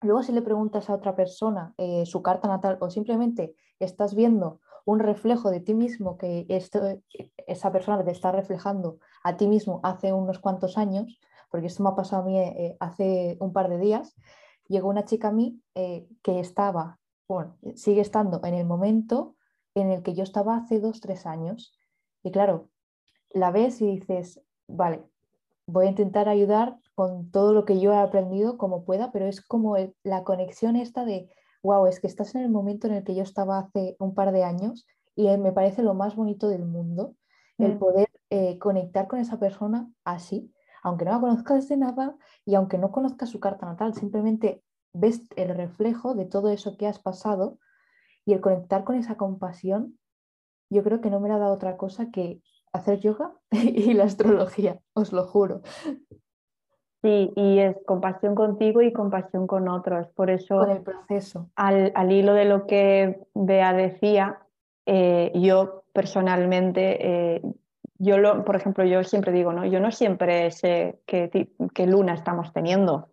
luego 0.03 0.25
si 0.25 0.33
le 0.33 0.43
preguntas 0.43 0.91
a 0.91 0.95
otra 0.95 1.15
persona 1.15 1.75
eh, 1.79 2.07
su 2.07 2.23
carta 2.23 2.49
natal 2.49 2.77
o 2.81 2.91
simplemente 2.91 3.55
estás 3.79 4.17
viendo 4.17 4.61
un 4.89 5.01
reflejo 5.01 5.51
de 5.51 5.61
ti 5.61 5.75
mismo 5.75 6.17
que 6.17 6.47
esto, 6.49 6.81
esa 7.47 7.71
persona 7.71 8.03
te 8.03 8.11
está 8.11 8.33
reflejando 8.33 9.01
a 9.23 9.37
ti 9.37 9.47
mismo 9.47 9.81
hace 9.83 10.15
unos 10.15 10.39
cuantos 10.39 10.79
años, 10.79 11.21
porque 11.51 11.67
esto 11.67 11.83
me 11.83 11.91
ha 11.91 11.95
pasado 11.95 12.23
a 12.23 12.25
mí 12.25 12.39
eh, 12.39 12.75
hace 12.81 13.37
un 13.39 13.53
par 13.53 13.69
de 13.69 13.77
días, 13.77 14.17
llegó 14.67 14.89
una 14.89 15.05
chica 15.05 15.29
a 15.29 15.33
mí 15.33 15.61
eh, 15.75 16.09
que 16.23 16.41
estaba, 16.41 16.99
bueno, 17.29 17.59
sigue 17.75 18.01
estando 18.01 18.41
en 18.43 18.55
el 18.55 18.65
momento 18.65 19.37
en 19.75 19.91
el 19.91 20.03
que 20.03 20.15
yo 20.15 20.23
estaba 20.23 20.57
hace 20.57 20.81
dos, 20.81 21.03
tres 21.03 21.27
años. 21.27 21.79
Y 22.23 22.31
claro, 22.31 22.71
la 23.29 23.51
ves 23.51 23.83
y 23.83 23.99
dices, 23.99 24.41
vale, 24.69 25.05
voy 25.67 25.85
a 25.85 25.91
intentar 25.91 26.31
ayudar 26.31 26.79
con 26.95 27.31
todo 27.31 27.53
lo 27.53 27.67
que 27.67 27.79
yo 27.79 27.93
he 27.93 27.99
aprendido 27.99 28.57
como 28.57 28.87
pueda, 28.87 29.13
pero 29.13 29.27
es 29.27 29.43
como 29.43 29.77
la 30.03 30.25
conexión 30.25 30.77
esta 30.77 31.05
de 31.05 31.29
wow, 31.63 31.87
es 31.87 32.01
que 32.01 32.07
estás 32.07 32.35
en 32.35 32.43
el 32.43 32.51
momento 32.51 32.87
en 32.87 32.95
el 32.95 33.05
que 33.05 33.15
yo 33.15 33.23
estaba 33.23 33.59
hace 33.59 33.97
un 33.99 34.15
par 34.15 34.33
de 34.33 34.45
años 34.45 34.87
y 35.17 35.29
me 35.37 35.53
parece 35.53 35.83
lo 35.83 35.95
más 35.95 36.15
bonito 36.15 36.49
del 36.49 36.65
mundo, 36.65 37.17
el 37.59 37.75
mm. 37.75 37.79
poder 37.79 38.09
eh, 38.31 38.59
conectar 38.59 39.09
con 39.09 39.19
esa 39.19 39.39
persona 39.39 39.91
así, 40.05 40.53
aunque 40.83 41.05
no 41.05 41.11
la 41.11 41.21
conozcas 41.21 41.69
de 41.69 41.77
nada 41.77 42.17
y 42.45 42.55
aunque 42.55 42.79
no 42.79 42.93
conozcas 42.93 43.31
su 43.31 43.41
carta 43.41 43.67
natal, 43.67 43.95
simplemente 43.95 44.63
ves 44.93 45.23
el 45.37 45.55
reflejo 45.55 46.15
de 46.15 46.25
todo 46.25 46.51
eso 46.51 46.77
que 46.77 46.87
has 46.87 46.99
pasado 46.99 47.59
y 48.25 48.33
el 48.33 48.41
conectar 48.41 48.85
con 48.85 48.97
esa 48.97 49.17
compasión, 49.17 49.99
yo 50.71 50.83
creo 50.83 51.01
que 51.01 51.11
no 51.11 51.21
me 51.21 51.33
ha 51.33 51.39
dado 51.39 51.55
otra 51.55 51.77
cosa 51.77 52.11
que 52.11 52.43
hacer 52.73 53.01
yoga 53.01 53.35
y 53.51 53.95
la 53.95 54.05
astrología, 54.05 54.81
os 54.93 55.13
lo 55.13 55.27
juro. 55.27 55.63
Sí, 57.03 57.31
y 57.37 57.61
es 57.61 57.77
compasión 57.87 58.35
contigo 58.35 58.83
y 58.83 58.93
compasión 58.93 59.47
con 59.47 59.69
otros. 59.69 60.09
Por 60.15 60.31
eso, 60.31 60.59
con 60.59 60.71
el 60.71 60.83
proceso. 60.83 61.49
Al, 61.55 61.93
hilo 62.11 62.35
de 62.35 62.45
lo 62.45 62.67
que 62.67 63.21
Bea 63.35 63.73
decía, 63.73 64.41
eh, 64.85 65.31
yo 65.35 65.85
personalmente, 65.93 67.37
eh, 67.37 67.43
yo 67.99 68.19
lo, 68.19 68.45
por 68.45 68.57
ejemplo, 68.57 68.85
yo 68.85 69.05
siempre 69.05 69.31
digo, 69.33 69.53
¿no? 69.53 69.65
Yo 69.65 69.79
no 69.79 69.93
siempre 69.93 70.51
sé 70.51 70.99
qué, 71.07 71.49
qué 71.73 71.87
luna 71.87 72.15
estamos 72.15 72.53
teniendo, 72.53 73.09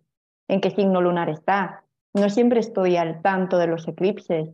en 0.48 0.60
qué 0.60 0.70
signo 0.70 1.00
lunar 1.00 1.28
está. 1.28 1.84
No 2.12 2.28
siempre 2.28 2.60
estoy 2.60 2.96
al 2.96 3.22
tanto 3.22 3.56
de 3.58 3.68
los 3.68 3.86
eclipses. 3.86 4.48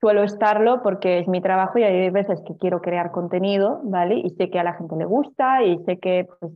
Suelo 0.00 0.24
estarlo 0.24 0.82
porque 0.82 1.20
es 1.20 1.28
mi 1.28 1.40
trabajo 1.40 1.78
y 1.78 1.84
hay 1.84 2.10
veces 2.10 2.42
que 2.46 2.56
quiero 2.56 2.82
crear 2.82 3.12
contenido, 3.12 3.80
¿vale? 3.84 4.16
Y 4.16 4.30
sé 4.30 4.50
que 4.50 4.58
a 4.58 4.64
la 4.64 4.74
gente 4.74 4.96
le 4.96 5.04
gusta 5.04 5.62
y 5.62 5.78
sé 5.84 5.98
que 5.98 6.28
pues, 6.40 6.52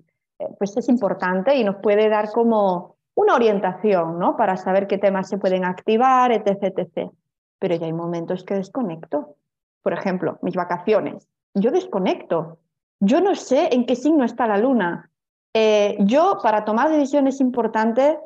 pues 0.58 0.76
es 0.76 0.88
importante 0.88 1.56
y 1.56 1.64
nos 1.64 1.76
puede 1.76 2.08
dar 2.08 2.30
como 2.30 2.96
una 3.14 3.34
orientación, 3.34 4.18
¿no? 4.18 4.36
Para 4.36 4.56
saber 4.56 4.86
qué 4.86 4.98
temas 4.98 5.28
se 5.28 5.38
pueden 5.38 5.64
activar, 5.64 6.32
etc, 6.32 6.74
etc. 6.76 7.10
Pero 7.58 7.74
ya 7.74 7.86
hay 7.86 7.92
momentos 7.92 8.44
que 8.44 8.54
desconecto. 8.54 9.36
Por 9.82 9.92
ejemplo, 9.92 10.38
mis 10.42 10.54
vacaciones. 10.54 11.28
Yo 11.54 11.70
desconecto. 11.70 12.58
Yo 13.00 13.20
no 13.20 13.34
sé 13.34 13.74
en 13.74 13.86
qué 13.86 13.96
signo 13.96 14.24
está 14.24 14.46
la 14.46 14.58
luna. 14.58 15.10
Eh, 15.54 15.96
yo, 16.00 16.38
para 16.42 16.64
tomar 16.64 16.90
decisiones 16.90 17.40
importantes, 17.40 18.18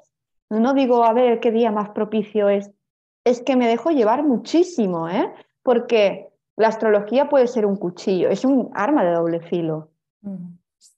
no 0.50 0.74
digo 0.74 1.04
a 1.04 1.12
ver 1.12 1.40
qué 1.40 1.50
día 1.50 1.70
más 1.70 1.90
propicio 1.90 2.48
es. 2.48 2.70
Es 3.24 3.40
que 3.42 3.56
me 3.56 3.66
dejo 3.66 3.90
llevar 3.90 4.22
muchísimo, 4.22 5.08
¿eh? 5.08 5.32
Porque 5.62 6.28
la 6.56 6.68
astrología 6.68 7.28
puede 7.28 7.46
ser 7.46 7.66
un 7.66 7.76
cuchillo, 7.76 8.28
es 8.28 8.44
un 8.44 8.70
arma 8.74 9.04
de 9.04 9.12
doble 9.12 9.40
filo. 9.40 9.90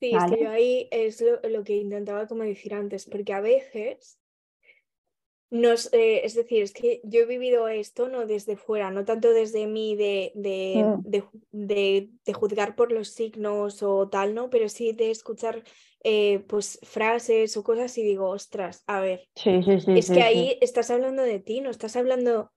Sí, 0.00 0.14
es 0.16 0.24
que 0.24 0.42
yo 0.42 0.50
ahí 0.50 0.88
es 0.90 1.20
lo, 1.20 1.64
que 1.64 1.76
intentaba 1.76 2.26
como 2.26 2.42
decir 2.42 2.74
antes, 2.74 3.06
porque 3.06 3.32
a 3.32 3.40
veces 3.40 4.18
nos, 5.48 5.92
eh, 5.92 6.24
es 6.24 6.34
decir, 6.34 6.62
es 6.62 6.72
que 6.72 7.00
yo 7.04 7.20
he 7.20 7.26
vivido 7.26 7.68
esto 7.68 8.08
no 8.08 8.26
desde 8.26 8.56
fuera, 8.56 8.90
no 8.90 9.04
tanto 9.04 9.30
desde 9.30 9.66
mí 9.68 9.94
de, 9.94 10.32
de, 10.34 10.82
Mm. 10.82 11.02
de, 11.52 12.10
de- 12.24 12.32
juzgar 12.32 12.74
por 12.74 12.90
los 12.90 13.10
signos 13.10 13.82
o 13.82 14.08
tal, 14.08 14.34
¿no? 14.34 14.50
Pero 14.50 14.68
sí 14.68 14.92
de 14.92 15.10
escuchar 15.12 15.62
eh, 16.02 16.40
pues 16.48 16.80
frases 16.82 17.56
o 17.56 17.62
cosas 17.62 17.96
y 17.96 18.02
digo, 18.02 18.28
ostras, 18.28 18.82
a 18.88 19.00
ver, 19.00 19.28
Sí, 19.36 19.62
sí, 19.62 19.80
sí. 19.80 19.92
es 19.94 20.10
que 20.10 20.22
ahí 20.22 20.58
estás 20.60 20.90
hablando 20.90 21.22
de 21.22 21.38
ti, 21.38 21.60
no 21.60 21.70
estás 21.70 21.94
hablando 21.94 22.52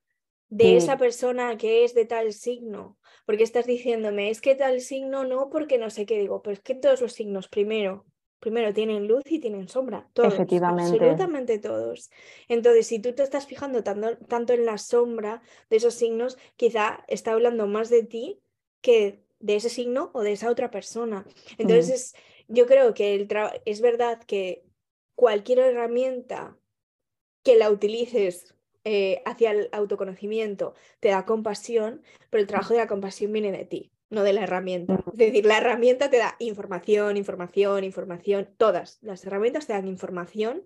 de 0.50 0.76
esa 0.78 0.98
persona 0.98 1.58
que 1.58 1.84
es 1.84 1.94
de 1.94 2.06
tal 2.06 2.34
signo, 2.34 2.98
porque 3.26 3.44
estás 3.44 3.66
diciéndome, 3.68 4.30
es 4.30 4.42
que 4.42 4.56
tal 4.56 4.82
signo 4.82 5.24
no, 5.24 5.50
porque 5.50 5.78
no 5.78 5.90
sé 5.90 6.06
qué 6.06 6.20
digo, 6.20 6.42
pero 6.42 6.54
es 6.54 6.62
que 6.62 6.76
todos 6.76 7.02
los 7.02 7.14
signos 7.14 7.48
primero, 7.48 8.06
primero 8.40 8.74
tienen 8.74 9.08
luz 9.08 9.24
y 9.26 9.40
tienen 9.40 9.68
sombra, 9.68 10.10
todos, 10.14 10.34
Efectivamente. 10.34 10.92
absolutamente 10.92 11.60
todos. 11.60 12.10
Entonces, 12.48 12.88
si 12.88 13.00
tú 13.00 13.14
te 13.14 13.24
estás 13.24 13.46
fijando 13.46 13.84
tanto, 13.84 14.18
tanto 14.28 14.54
en 14.54 14.66
la 14.66 14.78
sombra 14.78 15.42
de 15.70 15.78
esos 15.78 15.94
signos, 15.94 16.38
quizá 16.56 17.04
está 17.08 17.34
hablando 17.34 17.68
más 17.68 17.90
de 17.90 18.04
ti 18.04 18.42
que 18.82 19.24
de 19.40 19.56
ese 19.56 19.70
signo 19.70 20.12
o 20.14 20.22
de 20.22 20.34
esa 20.34 20.50
otra 20.50 20.72
persona. 20.72 21.26
Entonces, 21.58 22.14
Mm. 22.48 22.54
yo 22.56 22.66
creo 22.66 22.94
que 22.94 23.14
el 23.16 23.28
es 23.66 23.82
verdad 23.82 24.24
que 24.24 24.66
cualquier 25.16 25.60
herramienta 25.60 26.58
que 27.44 27.56
la 27.56 27.70
utilices 27.72 28.56
eh, 28.84 29.22
hacia 29.26 29.52
el 29.52 29.70
autoconocimiento 29.72 30.74
te 31.00 31.10
da 31.10 31.26
compasión, 31.26 32.02
pero 32.30 32.42
el 32.42 32.48
trabajo 32.48 32.74
de 32.74 32.80
la 32.80 32.88
compasión 32.88 33.34
viene 33.34 33.52
de 33.52 33.66
ti, 33.66 33.92
no 34.10 34.24
de 34.24 34.34
la 34.34 34.44
herramienta. 34.44 35.04
Es 35.12 35.18
decir, 35.18 35.46
la 35.46 35.58
herramienta 35.58 36.10
te 36.10 36.18
da 36.18 36.36
información, 36.40 37.18
información, 37.18 37.84
información, 37.84 38.48
todas 38.58 39.00
las 39.02 39.26
herramientas 39.26 39.68
te 39.68 39.74
dan 39.74 39.88
información, 39.88 40.64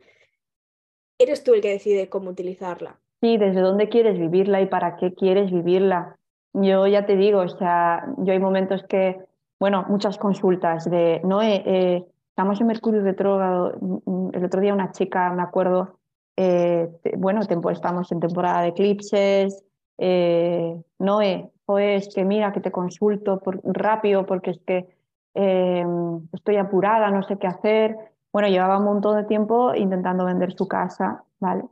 eres 1.17 1.43
tú 1.43 1.53
el 1.53 1.61
que 1.61 1.71
decide 1.71 2.09
cómo 2.09 2.29
utilizarla. 2.29 2.99
Sí, 3.21 3.37
desde 3.37 3.61
dónde 3.61 3.89
quieres 3.89 4.19
vivirla 4.19 4.61
y 4.61 4.67
para 4.67 4.95
qué 4.97 5.13
quieres 5.13 5.51
vivirla. 5.51 6.17
Yo 6.53 6.85
ya 6.87 7.05
te 7.05 7.15
digo, 7.15 7.39
o 7.39 7.49
sea, 7.49 8.05
yo 8.17 8.33
hay 8.33 8.39
momentos 8.39 8.83
que, 8.83 9.17
bueno, 9.59 9.85
muchas 9.87 10.17
consultas 10.17 10.89
de, 10.89 11.21
no, 11.23 11.41
eh, 11.41 11.63
eh, 11.65 12.05
estamos 12.29 12.59
en 12.61 12.67
Mercurio 12.67 13.01
retrógrado. 13.01 13.77
mm, 13.79 13.97
mm, 14.05 14.29
El 14.35 14.45
otro 14.45 14.61
día 14.61 14.73
una 14.73 14.91
chica, 14.91 15.31
me 15.31 15.41
acuerdo, 15.41 15.99
eh, 16.35 16.89
bueno, 17.17 17.41
estamos 17.41 18.11
en 18.11 18.19
temporada 18.19 18.61
de 18.61 18.69
eclipses, 18.69 19.63
eh, 19.97 20.81
Noé, 20.99 21.51
pues 21.65 22.13
que 22.13 22.25
mira, 22.25 22.51
que 22.51 22.59
te 22.59 22.71
consulto 22.71 23.41
rápido 23.63 24.25
porque 24.25 24.51
es 24.51 24.59
que 24.59 24.87
eh, 25.35 25.85
estoy 26.33 26.57
apurada, 26.57 27.09
no 27.11 27.23
sé 27.23 27.37
qué 27.37 27.47
hacer. 27.47 27.95
Bueno, 28.31 28.47
llevaba 28.47 28.79
un 28.79 28.85
montón 28.85 29.15
de 29.17 29.23
tiempo 29.25 29.73
intentando 29.75 30.25
vender 30.25 30.53
su 30.53 30.67
casa, 30.67 31.23
¿vale? 31.39 31.63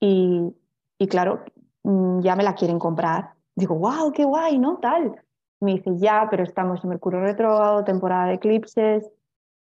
Y, 0.00 0.54
y 0.98 1.06
claro, 1.08 1.40
mm, 1.82 2.20
ya 2.20 2.36
me 2.36 2.44
la 2.44 2.54
quieren 2.54 2.78
comprar. 2.78 3.32
Digo, 3.56 3.74
wow, 3.76 4.12
qué 4.12 4.24
guay, 4.24 4.58
¿no? 4.58 4.78
Tal. 4.78 5.20
Me 5.60 5.74
dice, 5.74 5.96
ya, 5.96 6.26
pero 6.30 6.42
estamos 6.42 6.82
en 6.84 6.90
Mercurio 6.90 7.20
retrógrado, 7.20 7.84
temporada 7.84 8.26
de 8.26 8.34
eclipses. 8.34 9.10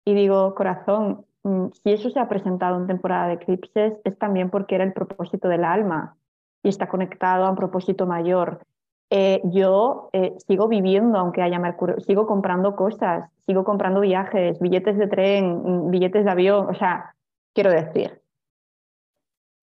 Y 0.05 0.13
digo, 0.13 0.53
corazón, 0.55 1.25
si 1.43 1.91
eso 1.91 2.09
se 2.09 2.19
ha 2.19 2.29
presentado 2.29 2.77
en 2.77 2.87
temporada 2.87 3.27
de 3.27 3.33
eclipses, 3.33 3.93
es 4.03 4.17
también 4.17 4.49
porque 4.49 4.75
era 4.75 4.83
el 4.83 4.93
propósito 4.93 5.49
del 5.49 5.65
alma 5.65 6.15
y 6.63 6.69
está 6.69 6.87
conectado 6.87 7.45
a 7.45 7.49
un 7.49 7.55
propósito 7.55 8.05
mayor. 8.05 8.65
Eh, 9.09 9.41
yo 9.43 10.09
eh, 10.13 10.33
sigo 10.47 10.67
viviendo 10.67 11.19
aunque 11.19 11.41
haya 11.41 11.59
Mercurio, 11.59 11.99
sigo 11.99 12.25
comprando 12.25 12.75
cosas, 12.75 13.29
sigo 13.45 13.63
comprando 13.63 13.99
viajes, 13.99 14.59
billetes 14.59 14.97
de 14.97 15.07
tren, 15.07 15.61
mm, 15.63 15.91
billetes 15.91 16.25
de 16.25 16.31
avión, 16.31 16.67
o 16.67 16.73
sea, 16.73 17.13
quiero 17.53 17.69
decir, 17.69 18.21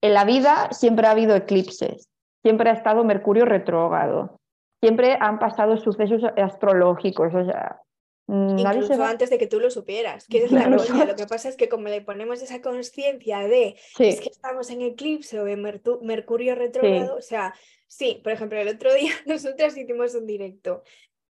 en 0.01 0.13
la 0.13 0.23
vida 0.23 0.71
siempre 0.71 1.07
ha 1.07 1.11
habido 1.11 1.35
eclipses, 1.35 2.07
siempre 2.43 2.69
ha 2.69 2.73
estado 2.73 3.03
Mercurio 3.03 3.43
retrógrado, 3.45 4.39
siempre 4.79 5.17
han 5.19 5.37
pasado 5.37 5.75
sucesos 5.77 6.23
astrológicos, 6.37 7.33
o 7.33 7.43
sea, 7.43 7.81
mm, 7.81 7.90
Incluso 8.31 8.97
va... 8.97 9.09
antes 9.09 9.29
de 9.29 9.37
que 9.37 9.47
tú 9.47 9.59
lo 9.59 9.69
supieras, 9.69 10.25
que 10.27 10.45
es 10.45 10.51
la 10.51 10.63
Claro. 10.63 11.05
Lo 11.05 11.15
que 11.15 11.27
pasa 11.27 11.49
es 11.49 11.57
que 11.57 11.67
como 11.67 11.89
le 11.89 12.01
ponemos 12.01 12.41
esa 12.41 12.61
conciencia 12.61 13.39
de 13.39 13.75
Sí, 13.97 14.05
es 14.05 14.21
que 14.21 14.29
estamos 14.29 14.69
en 14.69 14.81
eclipse 14.81 15.39
o 15.39 15.47
en 15.47 15.61
Mercurio 16.01 16.55
retrógrado, 16.55 17.17
o 17.17 17.21
sea, 17.21 17.53
sí, 17.87 18.21
por 18.23 18.31
ejemplo, 18.31 18.57
el 18.59 18.69
otro 18.69 18.93
día 18.93 19.11
nosotras 19.25 19.75
hicimos 19.75 20.15
un 20.15 20.27
directo. 20.27 20.83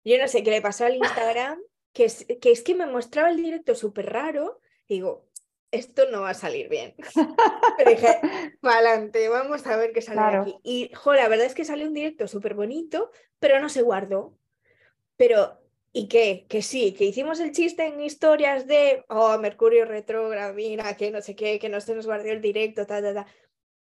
Yo 0.05 0.19
no 0.19 0.29
sé 0.29 0.43
qué 0.43 0.51
le 0.51 0.61
pasó 0.61 0.85
al 0.85 0.97
Instagram, 0.97 1.59
que 1.93 2.05
es 2.05 2.27
que, 2.41 2.53
es 2.53 2.63
que 2.63 2.75
me 2.75 2.87
mostraba 2.87 3.31
el 3.31 3.37
directo 3.37 3.75
súper 3.75 4.13
raro. 4.13 4.61
Digo, 4.89 5.31
esto 5.71 6.11
no 6.11 6.23
va 6.23 6.31
a 6.31 6.35
salir 6.35 6.69
bien. 6.69 6.95
Pero 7.79 7.91
dije, 7.91 8.21
para 8.61 8.77
adelante, 8.77 9.29
vamos 9.29 9.67
a 9.67 9.77
ver 9.77 9.93
qué 9.93 10.03
sale 10.03 10.19
Claro. 10.19 10.43
aquí. 10.43 10.57
Y, 10.63 10.91
jo, 10.95 11.15
la 11.15 11.29
verdad 11.29 11.47
es 11.47 11.55
que 11.55 11.65
salió 11.65 11.87
un 11.87 11.95
directo 11.95 12.29
súper 12.29 12.55
bonito, 12.55 13.11
pero 13.39 13.61
no 13.61 13.69
se 13.69 13.83
guardó. 13.83 14.37
Pero, 15.17 15.60
¿y 15.93 16.09
qué? 16.09 16.47
Que 16.49 16.63
sí, 16.63 16.93
que 16.93 17.05
hicimos 17.05 17.41
el 17.41 17.53
chiste 17.53 17.87
en 17.87 18.01
historias 18.01 18.67
de, 18.67 19.05
oh, 19.09 19.39
Mercurio 19.39 19.85
retrógrado, 19.85 20.55
mira, 20.55 20.97
que 20.97 21.11
no 21.11 21.21
sé 21.21 21.35
qué, 21.35 21.59
que 21.59 21.69
no 21.69 21.81
se 21.81 21.95
nos 21.95 22.07
guardó 22.07 22.31
el 22.31 22.41
directo, 22.41 22.87
ta, 22.87 23.03
ta, 23.03 23.15
ta. 23.15 23.27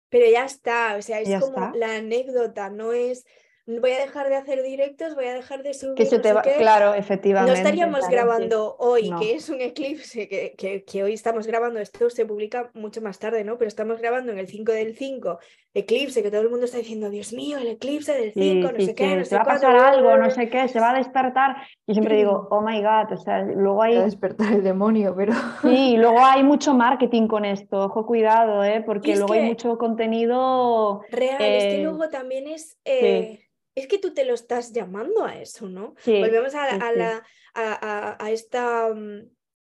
Pero 0.10 0.30
ya 0.30 0.46
está, 0.46 0.96
o 0.98 1.02
sea, 1.02 1.22
es 1.22 1.30
como 1.40 1.64
está. 1.66 1.72
la 1.74 1.96
anécdota, 1.96 2.70
no 2.70 2.94
es, 2.94 3.26
voy 3.68 3.92
a 3.92 4.00
dejar 4.00 4.30
de 4.30 4.36
hacer 4.36 4.62
directos, 4.64 5.16
voy 5.16 5.26
a 5.26 5.34
dejar 5.34 5.64
de 5.64 5.74
subir, 5.74 5.96
que 5.96 6.06
se 6.06 6.18
no 6.18 6.22
te 6.22 6.28
sé 6.30 6.34
va, 6.34 6.42
qué. 6.42 6.56
claro, 6.58 6.88
No 6.88 6.94
efectivamente. 6.96 7.54
estaríamos 7.60 8.00
claro, 8.00 8.08
sí. 8.10 8.14
grabando 8.14 8.76
hoy, 8.80 9.10
No. 9.10 9.20
que 9.20 9.36
es 9.36 9.50
un 9.50 9.62
eclipse, 9.62 10.28
que, 10.28 10.54
que, 10.58 10.84
que 10.84 11.04
hoy 11.04 11.14
estamos 11.14 11.48
grabando, 11.48 11.80
esto 11.80 12.10
se 12.10 12.26
publica 12.26 12.72
mucho 12.74 13.02
más 13.02 13.20
tarde, 13.20 13.44
¿no? 13.44 13.58
Pero 13.58 13.68
estamos 13.68 14.00
grabando 14.00 14.32
en 14.32 14.40
el 14.40 14.48
5 14.48 14.72
del 14.72 14.96
5, 14.96 15.40
eclipse, 15.74 16.22
que 16.24 16.32
todo 16.32 16.42
el 16.42 16.50
mundo 16.50 16.66
está 16.66 16.78
diciendo, 16.80 17.10
Dios 17.10 17.32
mío, 17.34 17.58
el 17.60 17.68
eclipse 17.68 18.14
del 18.14 18.34
5, 18.34 18.68
Sí, 18.68 18.74
no 18.74 18.80
sí, 18.80 18.86
sé 18.88 18.96
qué, 18.96 19.16
no 19.16 19.24
se 19.24 19.30
sé 19.30 19.36
va 19.36 19.42
a 19.42 19.46
pasar 19.46 19.76
algo, 19.76 20.18
no 20.18 20.30
sé 20.32 20.50
qué, 20.50 20.68
se 20.68 20.80
va 20.80 20.92
a 20.92 20.98
despertar. 20.98 21.56
Y 21.88 21.94
siempre 21.94 22.18
digo, 22.18 22.48
oh 22.52 22.62
my 22.62 22.82
God, 22.82 23.14
o 23.14 23.18
sea, 23.18 23.42
luego 23.44 23.78
Va 23.78 23.86
a 23.86 23.88
hay, 23.88 23.98
despertar 24.00 24.54
el 24.54 24.64
demonio, 24.64 25.14
pero 25.16 25.34
sí, 25.62 25.96
luego 25.98 26.20
hay 26.20 26.44
mucho 26.44 26.74
marketing 26.74 27.28
con 27.28 27.46
esto, 27.46 27.86
ojo, 27.86 28.06
cuidado, 28.06 28.64
¿eh? 28.64 28.84
porque 28.86 29.16
luego 29.16 29.34
hay 29.34 29.44
mucho 29.44 29.78
contenido. 29.78 31.02
Real, 31.10 31.42
es 31.42 31.64
que 31.66 31.80
eh, 31.80 31.84
luego 31.84 32.10
también 32.10 32.48
es, 32.48 32.78
eh, 32.86 33.40
es 33.82 33.88
que 33.88 34.00
tú 34.00 34.14
te 34.14 34.26
lo 34.26 34.34
estás 34.34 34.72
llamando 34.74 35.24
a 35.26 35.40
eso, 35.40 35.68
¿no? 35.70 35.96
Sí, 35.98 36.14
Volvemos 36.20 36.56
a, 36.56 36.70
sí, 36.70 36.76
a 36.82 36.92
sí. 36.92 36.98
la, 36.98 37.24
a, 37.54 38.14
a- 38.16 38.26
a 38.26 38.32
esta, 38.32 38.90
mm, 38.94 39.30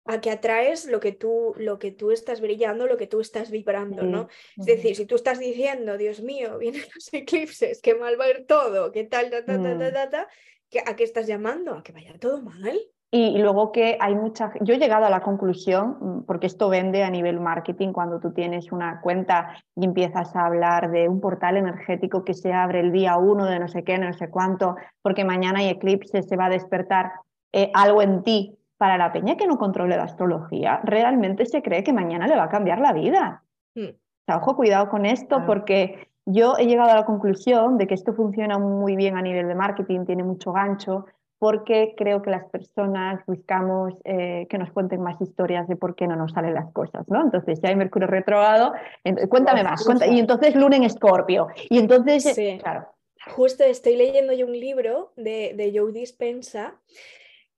a 0.05 0.21
que 0.21 0.31
atraes 0.31 0.87
lo 0.87 0.99
que 1.01 1.13
tú, 1.13 1.55
lo 1.57 1.79
que 1.79 1.93
tú 1.93 2.11
estás 2.11 2.41
brillando, 2.41 2.87
lo 2.87 2.97
que 2.97 3.07
tú 3.07 3.21
estás 3.21 3.51
vibrando, 3.51 4.03
¿no? 4.05 4.29
Es 4.59 4.67
decir, 4.67 4.97
si 4.97 5.07
tú 5.07 5.15
estás 5.15 5.39
diciendo, 5.39 5.97
Dios 5.97 6.21
mío, 6.21 6.59
vienen 6.59 6.83
los 6.95 7.13
eclipses, 7.15 7.81
qué 7.81 7.95
mal 7.95 8.19
va 8.21 8.25
a 8.27 8.31
ir 8.31 8.47
todo, 8.47 8.91
qué 8.93 9.05
tal, 9.05 9.31
ta, 9.31 9.45
ta, 9.45 9.61
ta, 9.63 9.79
ta, 9.79 9.91
Mm. 9.91 9.95
ta, 9.95 10.11
ta, 10.11 10.29
¿qué- 10.69 10.83
¿a 10.85 10.97
qué 10.97 11.05
estás 11.05 11.27
llamando? 11.27 11.75
¿A 11.75 11.83
que 11.83 11.93
vaya 11.93 12.19
todo 12.19 12.43
mal? 12.43 12.81
Y 13.15 13.37
luego 13.37 13.73
que 13.73 13.99
hay 14.01 14.15
mucha, 14.15 14.53
yo 14.63 14.73
he 14.73 14.79
llegado 14.79 15.05
a 15.05 15.11
la 15.11 15.21
conclusión, 15.21 15.99
mm, 16.01 16.23
porque 16.23 16.47
esto 16.47 16.71
vende 16.71 17.05
a 17.05 17.11
nivel 17.11 17.41
marketing, 17.41 17.93
cuando 17.93 18.19
tú 18.21 18.33
tienes 18.33 18.73
una 18.73 19.03
cuenta 19.03 19.55
y 19.77 19.85
empiezas 19.85 20.35
a 20.35 20.47
hablar 20.47 20.91
de 20.91 21.11
un 21.11 21.21
portal 21.21 21.59
energético 21.59 22.25
que 22.25 22.33
se 22.33 22.55
abre 22.55 22.81
el 22.81 22.91
día 22.91 23.19
uno 23.19 23.45
de 23.45 23.59
no 23.59 23.69
sé 23.69 23.85
qué, 23.85 23.99
no 23.99 24.11
sé 24.15 24.31
cuánto, 24.31 24.77
porque 25.03 25.27
mañana 25.27 25.59
hay 25.59 25.69
eclipse, 25.69 26.23
se 26.23 26.37
va 26.37 26.47
a 26.47 26.49
despertar 26.49 27.13
eh, 27.53 27.71
algo 27.75 28.01
en 28.01 28.23
ti. 28.23 28.59
Para 28.79 28.97
la 28.97 29.13
peña 29.13 29.37
que 29.37 29.47
no 29.47 29.59
controle 29.59 29.97
la 29.97 30.05
astrología, 30.05 30.81
realmente 30.83 31.45
se 31.47 31.63
cree 31.63 31.85
que 31.85 31.93
mañana 31.93 32.27
le 32.27 32.35
va 32.35 32.45
a 32.45 32.49
cambiar 32.49 32.81
la 32.81 32.95
vida. 32.95 33.45
Mm. 33.77 33.91
O 33.91 34.25
sea, 34.27 34.39
ojo, 34.39 34.57
cuidado 34.57 34.89
con 34.89 35.05
esto, 35.05 35.45
porque 35.47 36.09
yo 36.25 36.57
he 36.59 36.67
llegado 36.67 36.91
a 36.91 36.97
la 36.97 37.05
conclusión 37.05 37.77
de 37.77 37.87
que 37.87 37.95
esto 37.95 38.15
funciona 38.15 38.59
muy 38.59 38.97
bien 38.97 39.17
a 39.17 39.23
nivel 39.23 39.49
de 39.49 39.55
marketing, 39.55 40.07
tiene 40.07 40.25
mucho 40.25 40.53
gancho, 40.53 41.05
porque 41.43 41.95
creo 41.97 42.23
que 42.23 42.31
las 42.31 42.49
personas 42.51 43.21
buscamos 43.27 43.95
eh, 44.05 44.47
que 44.49 44.59
nos 44.59 44.71
cuenten 44.71 45.03
más 45.03 45.21
historias 45.21 45.67
de 45.67 45.75
por 45.75 45.97
qué 45.97 46.07
no 46.07 46.15
nos 46.15 46.31
salen 46.31 46.55
las 46.55 46.73
cosas, 46.73 47.05
¿no? 47.09 47.21
Entonces, 47.21 47.59
ya 47.61 47.71
hay 47.71 47.75
Mercurio 47.75 48.07
retrógrado, 48.07 48.73
ent- 49.03 49.29
cuéntame 49.29 49.65
más, 49.65 49.85
y 50.09 50.21
entonces 50.21 50.55
Luna 50.55 50.77
en 50.77 50.85
Escorpio, 50.85 51.49
y 51.69 51.79
entonces, 51.81 52.23
Sí. 52.23 52.59
claro, 52.63 52.87
Justo 53.35 53.65
estoy 53.65 53.97
leyendo 53.97 54.33
yo 54.35 54.47
un 54.47 54.53
libro 54.53 55.13
de, 55.17 55.53
de 55.57 55.77
Joe 55.77 55.91
Dispensa 55.91 56.81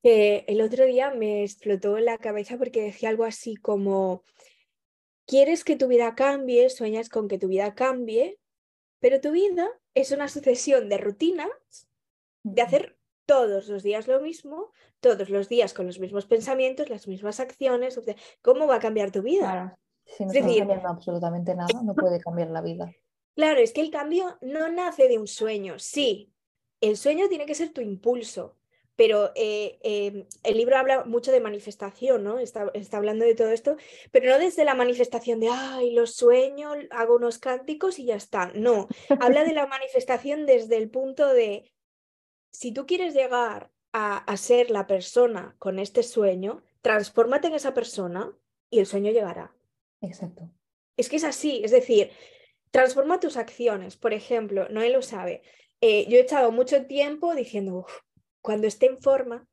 que 0.02 0.46
el 0.48 0.62
otro 0.62 0.86
día 0.86 1.10
me 1.10 1.42
explotó 1.42 1.98
en 1.98 2.06
la 2.06 2.16
cabeza 2.16 2.56
porque 2.56 2.80
decía 2.80 3.10
algo 3.10 3.24
así 3.24 3.54
como, 3.54 4.22
quieres 5.26 5.62
que 5.62 5.76
tu 5.76 5.88
vida 5.88 6.14
cambie, 6.14 6.70
sueñas 6.70 7.10
con 7.10 7.28
que 7.28 7.38
tu 7.38 7.48
vida 7.48 7.74
cambie, 7.74 8.38
pero 8.98 9.20
tu 9.20 9.30
vida 9.32 9.68
es 9.92 10.10
una 10.10 10.28
sucesión 10.28 10.88
de 10.88 10.96
rutinas 10.96 11.50
de 12.44 12.62
hacer 12.62 12.96
todos 13.26 13.68
los 13.68 13.82
días 13.82 14.08
lo 14.08 14.20
mismo, 14.20 14.72
todos 15.00 15.30
los 15.30 15.48
días 15.48 15.74
con 15.74 15.86
los 15.86 15.98
mismos 15.98 16.26
pensamientos, 16.26 16.90
las 16.90 17.06
mismas 17.08 17.40
acciones. 17.40 17.98
¿Cómo 18.42 18.66
va 18.66 18.76
a 18.76 18.80
cambiar 18.80 19.10
tu 19.10 19.22
vida? 19.22 19.50
claro. 19.50 19.78
si 20.06 20.24
no 20.24 20.30
Es 20.30 20.36
estás 20.36 20.46
decir- 20.48 20.58
cambiando 20.60 20.88
absolutamente 20.88 21.54
nada, 21.54 21.82
no 21.82 21.94
puede 21.94 22.20
cambiar 22.20 22.50
la 22.50 22.60
vida. 22.60 22.92
Claro, 23.34 23.58
es 23.60 23.72
que 23.72 23.80
el 23.80 23.90
cambio 23.90 24.38
no 24.42 24.68
nace 24.70 25.08
de 25.08 25.18
un 25.18 25.26
sueño. 25.26 25.78
Sí, 25.78 26.30
el 26.80 26.96
sueño 26.96 27.28
tiene 27.28 27.46
que 27.46 27.54
ser 27.54 27.72
tu 27.72 27.80
impulso, 27.80 28.56
pero 28.96 29.32
eh, 29.34 29.78
em, 29.82 30.26
el 30.44 30.56
libro 30.56 30.76
habla 30.76 31.04
mucho 31.04 31.32
de 31.32 31.40
manifestación, 31.40 32.22
¿no? 32.22 32.38
Está, 32.38 32.70
está, 32.74 32.98
hablando 32.98 33.24
de 33.24 33.34
todo 33.34 33.48
esto, 33.48 33.76
pero 34.12 34.30
no 34.30 34.38
desde 34.38 34.64
la 34.64 34.74
manifestación 34.76 35.40
de, 35.40 35.48
ay, 35.50 35.90
los 35.92 36.14
sueños, 36.14 36.76
hago 36.90 37.16
unos 37.16 37.38
cánticos 37.38 37.98
y 37.98 38.04
ya 38.04 38.14
está. 38.14 38.52
No, 38.54 38.86
habla 39.18 39.42
de 39.42 39.52
la 39.54 39.66
manifestación 39.66 40.46
desde 40.46 40.76
el 40.76 40.90
punto 40.90 41.32
de, 41.32 41.72
si 42.54 42.72
tú 42.72 42.86
quieres 42.86 43.14
llegar 43.14 43.72
a, 43.92 44.18
a 44.18 44.36
ser 44.36 44.70
la 44.70 44.86
persona 44.86 45.56
con 45.58 45.80
este 45.80 46.04
sueño, 46.04 46.62
transfórmate 46.82 47.48
en 47.48 47.54
esa 47.54 47.74
persona 47.74 48.32
y 48.70 48.78
el 48.78 48.86
sueño 48.86 49.10
llegará. 49.10 49.54
Exacto. 50.00 50.50
Es 50.96 51.08
que 51.08 51.16
es 51.16 51.24
así, 51.24 51.62
es 51.64 51.72
decir, 51.72 52.12
transforma 52.70 53.18
tus 53.18 53.36
acciones. 53.36 53.96
Por 53.96 54.14
ejemplo, 54.14 54.68
Noé 54.68 54.90
lo 54.90 55.02
sabe. 55.02 55.42
Eh, 55.80 56.06
yo 56.08 56.16
he 56.16 56.20
echado 56.20 56.52
mucho 56.52 56.86
tiempo 56.86 57.34
diciendo, 57.34 57.86
cuando 58.40 58.68
esté 58.68 58.86
en 58.86 59.00
forma, 59.00 59.48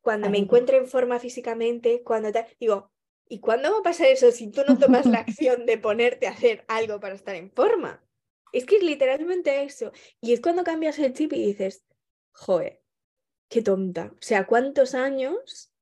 cuando 0.00 0.28
me 0.28 0.38
encuentre 0.38 0.76
en 0.76 0.88
forma 0.88 1.20
físicamente, 1.20 2.02
cuando 2.02 2.32
te... 2.32 2.46
digo, 2.58 2.90
¿y 3.28 3.38
cuándo 3.38 3.70
va 3.70 3.78
a 3.78 3.82
pasar 3.82 4.08
eso 4.08 4.32
si 4.32 4.50
tú 4.50 4.62
no 4.66 4.76
tomas 4.76 5.06
la 5.06 5.18
acción 5.26 5.66
de 5.66 5.78
ponerte 5.78 6.26
a 6.26 6.32
hacer 6.32 6.64
algo 6.66 6.98
para 6.98 7.14
estar 7.14 7.36
en 7.36 7.52
forma? 7.52 8.04
Es 8.52 8.64
que 8.64 8.76
es 8.76 8.82
literalmente 8.82 9.62
eso. 9.62 9.92
Y 10.20 10.32
es 10.32 10.40
cuando 10.40 10.64
cambias 10.64 10.98
el 10.98 11.12
chip 11.12 11.32
y 11.34 11.46
dices, 11.46 11.84
joder, 12.38 12.80
qué 13.48 13.62
tonta. 13.62 14.12
O 14.14 14.22
sea, 14.22 14.46
¿cuántos 14.46 14.94
años 14.94 15.72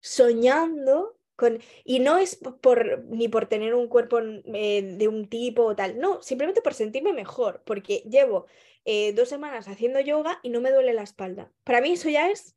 soñando 0.00 1.18
con... 1.36 1.60
Y 1.84 2.00
no 2.00 2.18
es 2.18 2.36
por, 2.36 3.04
ni 3.04 3.28
por 3.28 3.46
tener 3.46 3.74
un 3.74 3.88
cuerpo 3.88 4.18
eh, 4.20 4.82
de 4.82 5.08
un 5.08 5.28
tipo 5.28 5.64
o 5.64 5.76
tal, 5.76 5.98
no, 5.98 6.22
simplemente 6.22 6.62
por 6.62 6.74
sentirme 6.74 7.12
mejor, 7.12 7.62
porque 7.64 7.98
llevo 8.08 8.46
eh, 8.84 9.12
dos 9.12 9.28
semanas 9.28 9.68
haciendo 9.68 10.00
yoga 10.00 10.40
y 10.42 10.50
no 10.50 10.60
me 10.60 10.72
duele 10.72 10.94
la 10.94 11.02
espalda. 11.02 11.52
Para 11.64 11.80
mí 11.80 11.92
eso 11.92 12.08
ya 12.08 12.30
es 12.30 12.56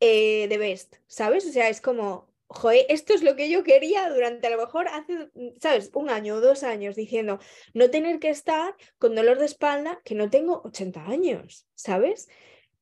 eh, 0.00 0.48
best, 0.58 0.96
¿sabes? 1.06 1.46
O 1.46 1.52
sea, 1.52 1.68
es 1.68 1.80
como, 1.80 2.27
joder, 2.48 2.86
esto 2.88 3.14
es 3.14 3.22
lo 3.22 3.36
que 3.36 3.50
yo 3.50 3.62
quería 3.62 4.08
durante 4.08 4.46
a 4.46 4.50
lo 4.50 4.58
mejor 4.58 4.88
hace, 4.88 5.30
¿sabes? 5.60 5.90
Un 5.94 6.10
año 6.10 6.36
o 6.36 6.40
dos 6.40 6.62
años 6.62 6.96
diciendo, 6.96 7.38
no 7.74 7.90
tener 7.90 8.18
que 8.18 8.30
estar 8.30 8.74
con 8.98 9.14
dolor 9.14 9.38
de 9.38 9.44
espalda, 9.44 10.00
que 10.04 10.14
no 10.14 10.30
tengo 10.30 10.62
80 10.64 11.06
años, 11.06 11.66
¿sabes? 11.74 12.28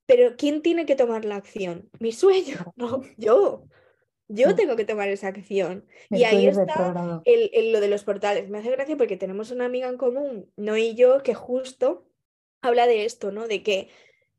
Pero 0.07 0.37
¿quién 0.37 0.63
tiene 0.63 0.87
que 0.87 0.95
tomar 0.95 1.25
la 1.25 1.37
acción? 1.37 1.91
Mi 1.99 2.13
sueño, 2.13 2.73
no, 2.77 3.03
yo. 3.17 3.65
Yo 4.29 4.57
tengo 4.57 4.75
que 4.75 4.85
tomar 4.85 5.09
esa 5.09 5.29
acción. 5.29 5.87
y 6.11 6.25
ahí 6.25 6.49
está 6.49 7.23
el, 7.25 7.73
lo 7.73 7.81
de 7.81 7.87
los 7.87 8.03
portales. 8.03 8.49
Me 8.49 8.59
hace 8.59 8.71
gracia 8.71 8.97
porque 8.97 9.17
tenemos 9.17 9.53
una 9.53 9.67
amiga 9.67 9.89
en 9.89 9.97
común, 9.97 10.51
no 10.57 10.77
y 10.77 10.95
yo, 10.95 11.23
que 11.23 11.35
justo 11.35 12.09
habla 12.61 12.89
de 12.89 13.05
esto, 13.05 13.31
¿no? 13.31 13.47
De 13.47 13.63
que 13.63 13.89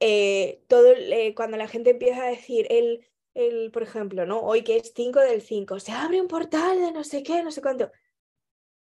eh, 0.01 0.61
todo, 0.67 0.91
eh, 0.93 1.33
cuando 1.35 1.55
la 1.55 1.69
gente 1.69 1.91
empieza 1.91 2.23
a 2.23 2.29
decir, 2.29 2.67
el, 2.69 3.07
el, 3.37 3.71
por 3.71 3.83
ejemplo, 3.83 4.25
¿no? 4.25 4.39
Hoy 4.41 4.63
que 4.63 4.77
es 4.77 4.93
5 4.95 5.19
del 5.19 5.41
5, 5.41 5.79
se 5.79 5.91
abre 5.91 6.19
un 6.19 6.27
portal 6.27 6.81
de 6.81 6.91
no 6.91 7.03
sé 7.03 7.23
qué, 7.23 7.43
no 7.43 7.51
sé 7.51 7.61
cuánto. 7.61 7.91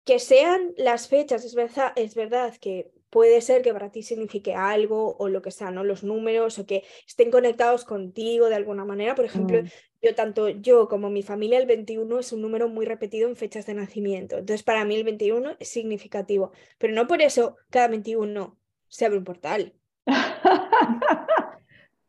Que 0.04 0.20
sean 0.20 0.72
las 0.76 1.08
fechas, 1.08 1.44
es 1.44 1.54
verdad, 1.54 1.92
es 1.96 2.14
verdad 2.14 2.56
que 2.60 2.92
puede 3.10 3.40
ser 3.40 3.62
que 3.62 3.72
para 3.72 3.90
ti 3.90 4.02
signifique 4.02 4.54
algo 4.54 5.16
o 5.18 5.28
lo 5.28 5.42
que 5.42 5.50
sea, 5.50 5.70
¿no? 5.72 5.82
Los 5.82 6.04
números 6.04 6.58
o 6.58 6.66
que 6.66 6.84
estén 7.06 7.30
conectados 7.30 7.84
contigo 7.84 8.48
de 8.48 8.54
alguna 8.54 8.84
manera. 8.84 9.16
Por 9.16 9.24
ejemplo, 9.24 9.62
mm. 9.62 9.66
yo 10.02 10.14
tanto 10.14 10.48
yo 10.48 10.88
como 10.88 11.10
mi 11.10 11.22
familia, 11.24 11.58
el 11.58 11.66
21 11.66 12.18
es 12.20 12.32
un 12.32 12.42
número 12.42 12.68
muy 12.68 12.86
repetido 12.86 13.28
en 13.28 13.34
fechas 13.36 13.66
de 13.66 13.74
nacimiento. 13.74 14.38
Entonces, 14.38 14.62
para 14.62 14.84
mí 14.84 14.94
el 14.94 15.04
21 15.04 15.56
es 15.58 15.68
significativo, 15.68 16.52
pero 16.78 16.94
no 16.94 17.08
por 17.08 17.20
eso 17.20 17.56
cada 17.70 17.88
21 17.88 18.56
se 18.88 19.06
abre 19.06 19.18
un 19.18 19.24
portal. 19.24 19.74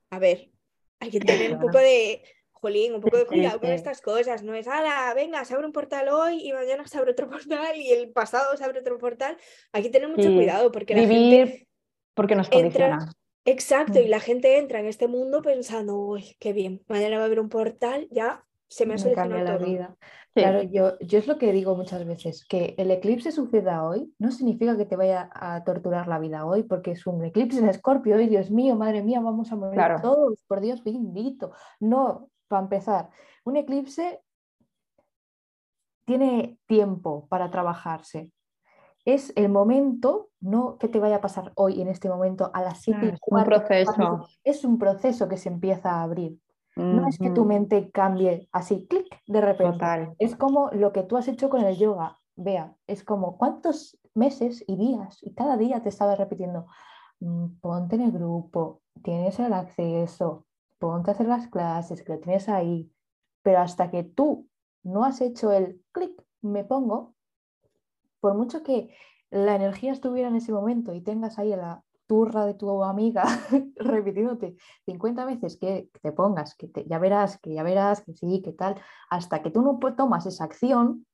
A 0.09 0.19
ver, 0.19 0.51
hay 0.99 1.09
que 1.11 1.19
tener 1.19 1.53
un 1.53 1.59
poco 1.59 1.77
de, 1.77 2.21
jolín, 2.59 2.93
un 2.93 3.01
poco 3.01 3.17
de 3.17 3.25
cuidado 3.25 3.59
con 3.59 3.69
estas 3.69 4.01
cosas. 4.01 4.43
No 4.43 4.53
es, 4.53 4.67
ala, 4.67 5.13
venga, 5.13 5.45
se 5.45 5.53
abre 5.53 5.65
un 5.65 5.73
portal 5.73 6.09
hoy 6.09 6.47
y 6.47 6.53
mañana 6.53 6.85
se 6.87 6.97
abre 6.97 7.11
otro 7.11 7.29
portal 7.29 7.75
y 7.75 7.91
el 7.91 8.11
pasado 8.11 8.55
se 8.57 8.63
abre 8.63 8.79
otro 8.79 8.97
portal. 8.97 9.37
Hay 9.71 9.83
que 9.83 9.89
tener 9.89 10.09
mucho 10.09 10.33
cuidado 10.33 10.71
porque 10.71 10.95
la 10.95 11.01
gente 11.01 11.67
porque 12.13 12.35
nos 12.35 12.49
condiciona. 12.49 13.13
exacto, 13.45 13.99
y 13.99 14.07
mm. 14.07 14.09
la 14.09 14.19
gente 14.19 14.57
entra 14.57 14.79
en 14.79 14.87
este 14.87 15.07
mundo 15.07 15.43
pensando, 15.43 15.95
uy, 15.95 16.35
qué 16.39 16.51
bien, 16.51 16.83
mañana 16.87 17.17
va 17.17 17.23
a 17.23 17.25
haber 17.27 17.39
un 17.39 17.49
portal, 17.49 18.07
ya 18.09 18.43
se 18.67 18.87
me 18.87 18.95
ha 18.95 18.97
solucionado 18.97 19.43
la 19.43 19.57
vida. 19.57 19.95
Claro, 20.41 20.61
yo, 20.63 20.97
yo 20.99 21.19
es 21.19 21.27
lo 21.27 21.38
que 21.38 21.51
digo 21.51 21.75
muchas 21.75 22.05
veces, 22.05 22.45
que 22.45 22.75
el 22.77 22.91
eclipse 22.91 23.31
suceda 23.31 23.83
hoy 23.83 24.13
no 24.19 24.31
significa 24.31 24.77
que 24.77 24.85
te 24.85 24.95
vaya 24.95 25.29
a 25.33 25.63
torturar 25.63 26.07
la 26.07 26.19
vida 26.19 26.45
hoy, 26.45 26.63
porque 26.63 26.91
es 26.91 27.05
un 27.07 27.23
eclipse 27.23 27.59
en 27.59 27.69
Escorpio 27.69 28.19
y 28.19 28.27
Dios 28.27 28.51
mío, 28.51 28.75
madre 28.75 29.03
mía, 29.03 29.19
vamos 29.19 29.51
a 29.51 29.55
morir 29.55 29.81
todos, 30.01 30.43
por 30.47 30.61
Dios 30.61 30.83
bendito. 30.83 31.51
No, 31.79 32.29
para 32.47 32.63
empezar, 32.63 33.09
un 33.43 33.57
eclipse 33.57 34.21
tiene 36.05 36.57
tiempo 36.67 37.27
para 37.27 37.51
trabajarse. 37.51 38.31
Es 39.03 39.31
el 39.35 39.49
momento, 39.49 40.29
no 40.39 40.77
que 40.77 40.88
te 40.88 40.99
vaya 40.99 41.17
a 41.17 41.21
pasar 41.21 41.51
hoy 41.55 41.81
en 41.81 41.88
este 41.88 42.09
momento 42.09 42.51
a 42.53 42.61
las 42.61 42.81
7 42.81 43.07
Es 43.13 43.19
un 43.25 43.43
proceso. 43.43 44.27
Es 44.43 44.65
un 44.65 44.77
proceso 44.77 45.27
que 45.27 45.38
se 45.38 45.49
empieza 45.49 45.91
a 45.91 46.03
abrir. 46.03 46.38
No 46.78 47.07
es 47.07 47.17
que 47.17 47.32
tu 47.32 47.45
mente 47.45 47.91
cambie 47.91 48.47
así, 48.51 48.86
clic, 48.88 49.07
de 49.25 49.41
repente. 49.41 50.13
Es 50.19 50.36
como 50.36 50.69
lo 50.71 50.91
que 50.91 51.03
tú 51.03 51.17
has 51.17 51.28
hecho 51.28 51.49
con 51.49 51.61
el 51.61 51.75
yoga. 51.75 52.19
Vea, 52.36 52.75
es 52.86 53.03
como 53.03 53.38
cuántos 53.38 53.99
meses 54.13 54.63
y 54.67 54.75
días 54.75 55.19
y 55.21 55.34
cada 55.34 55.57
día 55.57 55.82
te 55.82 55.89
estaba 55.89 56.15
repitiendo, 56.15 56.67
mm, 57.19 57.59
ponte 57.61 57.95
en 57.95 58.01
el 58.01 58.11
grupo, 58.11 58.82
tienes 59.03 59.39
el 59.39 59.53
acceso, 59.53 60.45
ponte 60.78 61.11
a 61.11 61.13
hacer 61.13 61.28
las 61.28 61.47
clases, 61.47 62.03
que 62.03 62.13
lo 62.13 62.19
tienes 62.19 62.47
ahí. 62.47 62.91
Pero 63.41 63.59
hasta 63.59 63.89
que 63.89 64.03
tú 64.03 64.47
no 64.84 65.03
has 65.03 65.21
hecho 65.21 65.51
el 65.51 65.82
clic, 65.91 66.23
me 66.41 66.63
pongo, 66.63 67.15
por 68.19 68.36
mucho 68.36 68.61
que 68.63 68.93
la 69.30 69.55
energía 69.55 69.91
estuviera 69.91 70.30
en 70.30 70.36
ese 70.36 70.51
momento 70.51 70.93
y 70.93 71.01
tengas 71.01 71.39
ahí 71.39 71.55
la 71.55 71.84
turra 72.07 72.45
de 72.45 72.53
tu 72.53 72.83
amiga 72.83 73.23
repitiéndote 73.75 74.55
50 74.85 75.25
veces 75.25 75.57
que 75.57 75.89
te 76.01 76.11
pongas, 76.11 76.55
que 76.55 76.69
ya 76.87 76.97
verás, 76.97 77.37
que 77.39 77.53
ya 77.53 77.63
verás, 77.63 78.01
que 78.01 78.13
sí, 78.13 78.41
que 78.43 78.53
tal, 78.53 78.75
hasta 79.09 79.41
que 79.43 79.51
tú 79.51 79.61
no 79.61 79.77
tomas 79.95 80.25
esa 80.25 80.45
acción, 80.45 81.05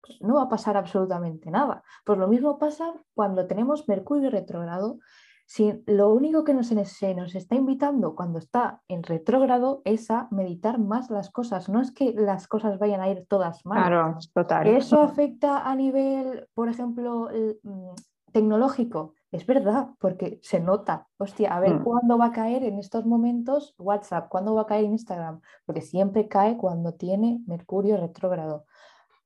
pues 0.00 0.20
no 0.22 0.34
va 0.34 0.42
a 0.42 0.48
pasar 0.48 0.76
absolutamente 0.76 1.50
nada. 1.50 1.82
Pues 2.04 2.18
lo 2.18 2.28
mismo 2.28 2.58
pasa 2.58 2.94
cuando 3.14 3.46
tenemos 3.46 3.88
Mercurio 3.88 4.30
retrógrado. 4.30 4.98
Si 5.46 5.82
lo 5.86 6.10
único 6.10 6.44
que 6.44 6.52
nos, 6.52 6.66
se 6.68 7.14
nos 7.14 7.34
está 7.34 7.54
invitando 7.54 8.14
cuando 8.14 8.38
está 8.38 8.82
en 8.86 9.02
retrógrado 9.02 9.80
es 9.86 10.10
a 10.10 10.28
meditar 10.30 10.78
más 10.78 11.10
las 11.10 11.30
cosas, 11.30 11.70
no 11.70 11.80
es 11.80 11.90
que 11.90 12.12
las 12.12 12.46
cosas 12.46 12.78
vayan 12.78 13.00
a 13.00 13.08
ir 13.08 13.24
todas 13.28 13.64
mal. 13.64 13.78
Claro, 13.78 14.18
total. 14.34 14.66
Eso 14.66 15.00
afecta 15.00 15.68
a 15.68 15.74
nivel, 15.74 16.46
por 16.52 16.68
ejemplo, 16.68 17.30
mm, 17.62 17.94
tecnológico 18.30 19.14
es 19.30 19.46
verdad, 19.46 19.90
porque 19.98 20.38
se 20.42 20.60
nota. 20.60 21.06
Hostia, 21.18 21.54
a 21.54 21.60
ver 21.60 21.80
mm. 21.80 21.84
cuándo 21.84 22.18
va 22.18 22.26
a 22.26 22.32
caer 22.32 22.64
en 22.64 22.78
estos 22.78 23.04
momentos 23.04 23.74
WhatsApp, 23.78 24.28
cuándo 24.28 24.54
va 24.54 24.62
a 24.62 24.66
caer 24.66 24.84
Instagram, 24.84 25.40
porque 25.66 25.82
siempre 25.82 26.28
cae 26.28 26.56
cuando 26.56 26.94
tiene 26.94 27.42
Mercurio 27.46 27.96
retrógrado. 27.96 28.64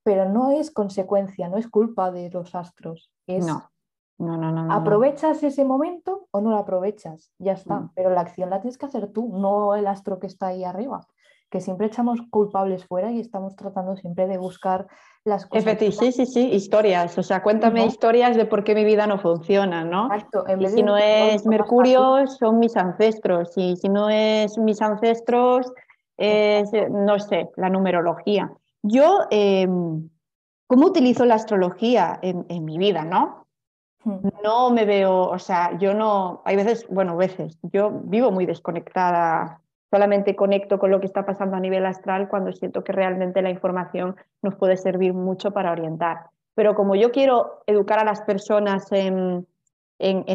Pero 0.03 0.29
no 0.29 0.51
es 0.51 0.73
consecuencia, 0.73 1.49
no 1.49 1.57
es 1.57 1.69
culpa 1.69 2.11
de 2.11 2.31
los 2.31 2.55
astros. 2.55 3.13
Es 3.27 3.47
no. 3.47 3.69
No, 4.19 4.37
no, 4.37 4.53
no, 4.53 4.73
¿Aprovechas 4.73 5.43
ese 5.43 5.65
momento 5.65 6.29
o 6.31 6.41
no 6.41 6.51
lo 6.51 6.57
aprovechas? 6.57 7.33
Ya 7.39 7.53
está. 7.53 7.81
Mm. 7.81 7.93
Pero 7.95 8.11
la 8.11 8.21
acción 8.21 8.51
la 8.51 8.61
tienes 8.61 8.79
que 8.79 8.87
hacer 8.87 9.13
tú, 9.13 9.37
no 9.37 9.75
el 9.75 9.87
astro 9.87 10.19
que 10.21 10.29
está 10.29 10.49
ahí 10.49 10.65
arriba. 10.65 11.07
Que 11.53 11.61
siempre 11.61 11.89
echamos 11.89 12.19
culpables 12.31 12.87
fuera 12.87 13.13
y 13.13 13.21
estamos 13.21 13.55
tratando 13.57 13.95
siempre 13.95 14.27
de 14.27 14.39
buscar 14.39 14.87
las 15.23 15.45
cosas. 15.45 15.79
sí, 15.79 16.11
sí, 16.11 16.25
sí, 16.25 16.49
historias. 16.51 17.19
O 17.19 17.23
sea, 17.23 17.43
cuéntame 17.43 17.85
historias 17.85 18.39
de 18.39 18.47
por 18.47 18.65
qué 18.65 18.75
mi 18.75 18.85
vida 18.85 19.07
no 19.07 19.19
funciona, 19.19 19.85
¿no? 19.85 20.07
Exacto. 20.07 20.47
si 20.75 20.83
no 20.83 20.97
es 20.97 21.45
Mercurio, 21.45 22.27
son 22.27 22.59
mis 22.59 22.75
ancestros. 22.75 23.53
Y 23.57 23.77
si 23.77 23.91
no 23.91 24.09
es 24.09 24.57
mis 24.57 24.81
ancestros, 24.81 25.71
es, 26.17 26.71
no 26.91 27.19
sé, 27.19 27.51
la 27.57 27.69
numerología. 27.69 28.51
Yo, 28.83 29.19
em, 29.31 30.09
¿cómo 30.67 30.87
utilizo 30.87 31.27
la 31.27 31.35
astrología 31.35 32.19
en, 32.23 32.47
en 32.49 32.65
mi 32.65 32.79
vida, 32.79 33.05
no? 33.05 33.47
Hmm. 34.05 34.21
No 34.43 34.71
me 34.71 34.87
veo, 34.87 35.29
o 35.29 35.39
sea, 35.39 35.79
yo 35.79 35.93
no, 35.93 36.41
hay 36.47 36.57
veces, 36.57 36.87
bueno, 36.89 37.15
veces, 37.15 37.59
yo 37.63 37.91
vivo 38.05 38.31
muy 38.31 38.47
desconectada 38.47 39.62
solamente 39.93 40.35
conecto 40.35 40.79
con 40.79 40.91
lo 40.91 41.01
que 41.01 41.07
está 41.07 41.27
pasando 41.27 41.55
a 41.55 41.61
nivel 41.61 41.85
astral 41.85 42.27
cuando 42.27 42.51
siento 42.53 42.83
que 42.83 42.93
realmente 42.93 43.43
la 43.43 43.51
información 43.51 44.17
nos 44.41 44.55
puede 44.55 44.79
servir 44.79 45.13
mucho 45.13 45.51
para 45.51 45.71
orientar. 45.71 46.31
Pero 46.55 46.75
como 46.75 46.95
yo 46.95 47.13
quiero 47.13 47.63
educar 47.67 47.99
a 47.99 48.05
las 48.05 48.23
personas 48.23 48.91
en, 48.91 49.47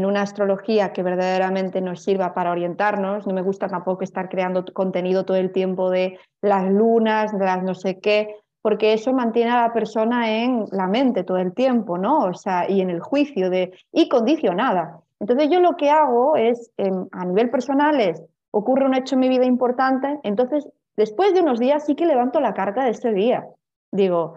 una 0.06 0.22
astrología 0.22 0.94
que 0.94 1.02
verdaderamente 1.02 1.82
nos 1.82 2.04
sirva 2.04 2.36
para 2.36 2.52
orientarnos, 2.52 3.26
no 3.26 3.34
me 3.34 3.42
gusta 3.42 3.68
tampoco 3.68 4.04
estar 4.04 4.30
creando 4.30 4.64
contenido 4.74 5.26
todo 5.26 5.38
el 5.38 5.52
tiempo 5.52 5.90
de 5.90 6.20
las 6.42 6.72
lunas, 6.72 7.36
de 7.38 7.44
las 7.44 7.64
no 7.64 7.74
sé 7.74 8.00
qué, 8.00 8.36
porque 8.62 8.94
eso 8.94 9.12
mantiene 9.12 9.50
a 9.52 9.64
la 9.64 9.74
persona 9.74 10.32
en 10.32 10.66
la 10.72 10.86
mente 10.86 11.24
todo 11.24 11.38
el 11.38 11.56
tiempo, 11.56 11.98
¿no? 11.98 12.26
O 12.26 12.34
sea, 12.36 12.70
y 12.70 12.82
en 12.82 12.92
el 12.92 13.00
juicio 13.00 13.50
de, 13.50 13.74
y 13.92 14.08
condicionada. 14.08 15.02
Entonces 15.20 15.50
yo 15.50 15.60
lo 15.62 15.76
que 15.78 15.90
hago 15.90 16.36
es, 16.36 16.72
a 17.12 17.26
nivel 17.26 17.50
personal, 17.50 18.00
es 18.00 18.22
ocurre 18.58 18.86
un 18.86 18.96
hecho 18.96 19.16
en 19.16 19.22
mi 19.22 19.30
vida 19.30 19.46
importante, 19.46 20.20
entonces 20.24 20.68
después 20.96 21.34
de 21.34 21.42
unos 21.42 21.60
días 21.60 21.86
sí 21.86 21.96
que 21.96 22.06
levanto 22.06 22.40
la 22.40 22.54
carta 22.54 22.84
de 22.84 22.92
ese 22.92 23.14
día. 23.14 23.48
Digo, 23.92 24.36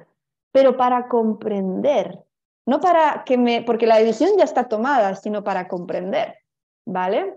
pero 0.53 0.77
para 0.77 1.09
comprender, 1.09 2.18
no 2.66 2.81
para 2.81 3.25
que 3.25 3.39
me, 3.39 3.62
porque 3.62 3.87
la 3.87 3.99
decisión 3.99 4.31
ya 4.37 4.45
está 4.45 4.68
tomada, 4.68 5.14
sino 5.16 5.43
para 5.43 5.68
comprender, 5.68 6.37
¿vale? 6.87 7.35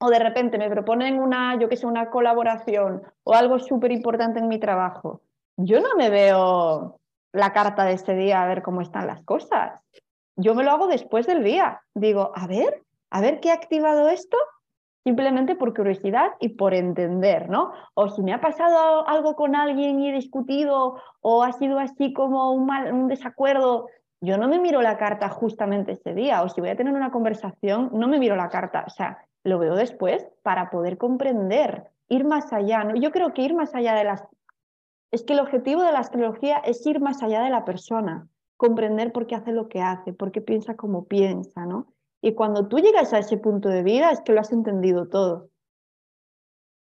O 0.00 0.08
de 0.08 0.18
repente 0.18 0.58
me 0.58 0.70
proponen 0.70 1.20
una, 1.20 1.58
yo 1.58 1.68
que 1.68 1.76
sé, 1.76 1.86
una 1.86 2.10
colaboración 2.10 3.02
o 3.22 3.34
algo 3.34 3.58
súper 3.58 3.92
importante 3.92 4.38
en 4.38 4.48
mi 4.48 4.58
trabajo. 4.58 5.20
Yo 5.56 5.80
no 5.80 5.94
me 5.96 6.10
veo 6.10 6.98
la 7.32 7.52
carta 7.52 7.84
de 7.84 7.94
ese 7.94 8.14
día 8.14 8.42
a 8.42 8.46
ver 8.46 8.62
cómo 8.62 8.80
están 8.80 9.06
las 9.06 9.22
cosas. 9.22 9.80
Yo 10.36 10.54
me 10.54 10.64
lo 10.64 10.72
hago 10.72 10.86
después 10.88 11.26
del 11.26 11.44
día. 11.44 11.82
Digo, 11.94 12.32
a 12.34 12.46
ver, 12.46 12.82
a 13.10 13.20
ver 13.20 13.40
qué 13.40 13.50
ha 13.50 13.54
activado 13.54 14.08
esto 14.08 14.36
simplemente 15.04 15.54
por 15.54 15.74
curiosidad 15.74 16.32
y 16.40 16.50
por 16.50 16.74
entender, 16.74 17.50
¿no? 17.50 17.72
O 17.92 18.08
si 18.08 18.22
me 18.22 18.32
ha 18.32 18.40
pasado 18.40 19.06
algo 19.06 19.36
con 19.36 19.54
alguien 19.54 20.00
y 20.00 20.08
he 20.08 20.12
discutido 20.14 20.96
o 21.20 21.42
ha 21.42 21.52
sido 21.52 21.78
así 21.78 22.14
como 22.14 22.52
un, 22.52 22.66
mal, 22.66 22.92
un 22.92 23.06
desacuerdo, 23.06 23.86
yo 24.22 24.38
no 24.38 24.48
me 24.48 24.58
miro 24.58 24.80
la 24.80 24.96
carta 24.96 25.28
justamente 25.28 25.92
ese 25.92 26.14
día 26.14 26.42
o 26.42 26.48
si 26.48 26.62
voy 26.62 26.70
a 26.70 26.76
tener 26.76 26.94
una 26.94 27.10
conversación, 27.10 27.90
no 27.92 28.08
me 28.08 28.18
miro 28.18 28.34
la 28.34 28.48
carta, 28.48 28.84
o 28.86 28.90
sea, 28.90 29.18
lo 29.44 29.58
veo 29.58 29.74
después 29.74 30.26
para 30.42 30.70
poder 30.70 30.96
comprender, 30.96 31.84
ir 32.08 32.24
más 32.24 32.50
allá, 32.54 32.84
¿no? 32.84 32.96
Yo 32.96 33.10
creo 33.12 33.34
que 33.34 33.42
ir 33.42 33.54
más 33.54 33.74
allá 33.74 33.94
de 33.94 34.04
las... 34.04 34.26
Es 35.10 35.22
que 35.22 35.34
el 35.34 35.40
objetivo 35.40 35.82
de 35.82 35.92
la 35.92 35.98
astrología 35.98 36.56
es 36.58 36.84
ir 36.86 37.00
más 37.00 37.22
allá 37.22 37.42
de 37.42 37.50
la 37.50 37.66
persona, 37.66 38.26
comprender 38.56 39.12
por 39.12 39.26
qué 39.26 39.34
hace 39.34 39.52
lo 39.52 39.68
que 39.68 39.82
hace, 39.82 40.14
por 40.14 40.32
qué 40.32 40.40
piensa 40.40 40.74
como 40.76 41.04
piensa, 41.04 41.66
¿no? 41.66 41.93
Y 42.24 42.32
cuando 42.32 42.68
tú 42.68 42.78
llegas 42.78 43.12
a 43.12 43.18
ese 43.18 43.36
punto 43.36 43.68
de 43.68 43.82
vida 43.82 44.10
es 44.10 44.22
que 44.22 44.32
lo 44.32 44.40
has 44.40 44.50
entendido 44.50 45.08
todo. 45.08 45.50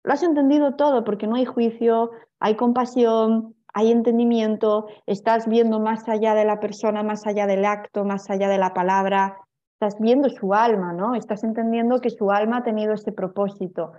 Lo 0.03 0.13
has 0.13 0.23
entendido 0.23 0.75
todo 0.75 1.03
porque 1.03 1.27
no 1.27 1.37
hay 1.37 1.47
juicio, 1.47 2.11
hay 2.41 2.57
compasión, 2.57 3.55
hay 3.73 3.91
entendimiento, 3.91 4.87
estás 5.07 5.49
viendo 5.49 5.81
más 5.81 6.07
allá 6.11 6.35
de 6.35 6.45
la 6.45 6.61
persona, 6.61 7.03
más 7.03 7.27
allá 7.27 7.47
del 7.47 7.65
acto, 7.65 8.05
más 8.05 8.29
allá 8.29 8.51
de 8.51 8.59
la 8.59 8.75
palabra, 8.75 9.39
estás 9.81 9.99
viendo 9.99 10.29
su 10.29 10.53
alma, 10.53 10.93
¿no? 10.93 11.15
Estás 11.15 11.43
entendiendo 11.43 12.03
que 12.03 12.11
su 12.11 12.31
alma 12.31 12.59
ha 12.59 12.63
tenido 12.63 12.93
ese 12.93 13.11
propósito, 13.11 13.93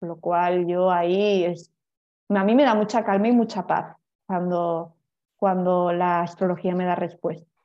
lo 0.00 0.20
cual 0.20 0.68
yo 0.68 0.92
ahí 0.92 1.42
es, 1.42 1.72
a 2.28 2.44
mí 2.44 2.54
me 2.54 2.62
da 2.62 2.76
mucha 2.76 3.02
calma 3.02 3.26
y 3.26 3.32
mucha 3.32 3.66
paz 3.66 3.96
cuando, 4.28 4.94
cuando 5.38 5.90
la 5.90 6.20
astrología 6.20 6.76
me 6.76 6.84
da 6.84 6.94
respuesta. 6.94 7.57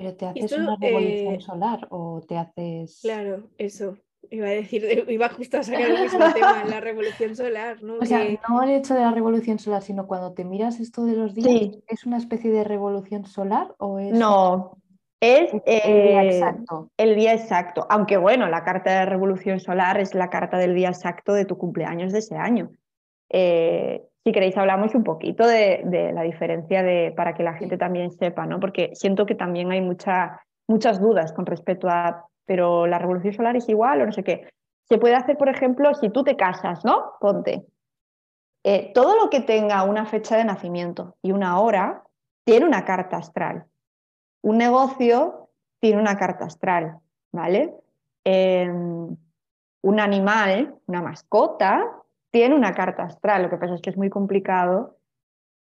¿Pero 0.00 0.14
te 0.14 0.26
haces 0.26 0.52
una 0.52 0.76
revolución 0.80 1.34
eh, 1.34 1.40
solar 1.42 1.86
o 1.90 2.22
te 2.26 2.38
haces...? 2.38 3.00
Claro, 3.02 3.50
eso. 3.58 3.98
Iba 4.30 4.46
a 4.46 4.50
decir, 4.50 4.82
iba 5.10 5.28
justo 5.28 5.58
a 5.58 5.62
sacar 5.62 5.90
el 5.90 6.04
mismo 6.04 6.32
tema, 6.32 6.64
la 6.64 6.80
revolución 6.80 7.36
solar, 7.36 7.82
¿no? 7.82 7.98
O 7.98 8.06
sea, 8.06 8.24
no 8.48 8.62
el 8.62 8.70
hecho 8.70 8.94
de 8.94 9.00
la 9.00 9.10
revolución 9.10 9.58
solar, 9.58 9.82
sino 9.82 10.06
cuando 10.06 10.32
te 10.32 10.46
miras 10.46 10.80
esto 10.80 11.04
de 11.04 11.16
los 11.16 11.34
días, 11.34 11.82
¿es 11.86 12.06
una 12.06 12.16
especie 12.16 12.50
de 12.50 12.64
revolución 12.64 13.26
solar 13.26 13.74
o 13.76 13.98
es...? 13.98 14.12
No, 14.12 14.78
es 15.20 15.52
el 15.52 15.62
día 15.66 16.24
eh, 16.24 16.28
exacto. 16.30 16.90
El 16.96 17.14
día 17.14 17.34
exacto. 17.34 17.86
Aunque 17.90 18.16
bueno, 18.16 18.48
la 18.48 18.64
carta 18.64 19.00
de 19.00 19.04
revolución 19.04 19.60
solar 19.60 20.00
es 20.00 20.14
la 20.14 20.30
carta 20.30 20.56
del 20.56 20.74
día 20.74 20.88
exacto 20.88 21.34
de 21.34 21.44
tu 21.44 21.58
cumpleaños 21.58 22.14
de 22.14 22.20
ese 22.20 22.36
año. 22.36 22.70
Eh, 23.28 24.02
si 24.24 24.32
queréis 24.32 24.56
hablamos 24.56 24.94
un 24.94 25.04
poquito 25.04 25.46
de, 25.46 26.12
la 26.14 26.22
diferencia 26.22 26.82
de, 26.82 27.12
para 27.16 27.34
que 27.34 27.42
la 27.42 27.54
gente 27.54 27.78
también 27.78 28.10
sepa, 28.10 28.46
¿no? 28.46 28.60
Porque 28.60 28.90
siento 28.94 29.24
que 29.26 29.34
también 29.34 29.70
hay 29.72 29.80
mucha, 29.80 30.40
muchas 30.68 31.00
dudas 31.00 31.32
con 31.32 31.46
respecto 31.46 31.88
a, 31.88 32.26
pero 32.44 32.86
la 32.86 32.98
revolución 32.98 33.32
solar 33.32 33.56
es 33.56 33.68
igual 33.68 34.02
o 34.02 34.06
no 34.06 34.12
sé 34.12 34.22
qué. 34.22 34.48
Se 34.88 34.98
puede 34.98 35.14
hacer, 35.14 35.38
por 35.38 35.48
ejemplo, 35.48 35.94
si 35.94 36.10
tú 36.10 36.22
te 36.24 36.36
casas, 36.36 36.84
¿no? 36.84 37.12
Ponte. 37.20 37.64
Eh, 38.62 38.92
todo 38.92 39.16
lo 39.16 39.30
que 39.30 39.40
tenga 39.40 39.84
una 39.84 40.04
fecha 40.04 40.36
de 40.36 40.44
nacimiento 40.44 41.16
y 41.22 41.32
una 41.32 41.58
hora 41.60 42.02
tiene 42.44 42.66
una 42.66 42.84
carta 42.84 43.16
astral. 43.16 43.64
Un 44.42 44.58
negocio 44.58 45.48
tiene 45.80 46.00
una 46.00 46.18
carta 46.18 46.44
astral, 46.44 46.98
¿vale? 47.32 47.74
Em, 48.24 49.16
un 49.82 50.00
animal, 50.00 50.74
una 50.86 51.00
mascota, 51.00 51.99
tiene 52.30 52.54
una 52.54 52.74
carta 52.74 53.04
astral, 53.04 53.42
lo 53.42 53.50
que 53.50 53.56
pasa 53.56 53.74
es 53.74 53.82
que 53.82 53.90
es 53.90 53.96
muy 53.96 54.10
complicado 54.10 54.96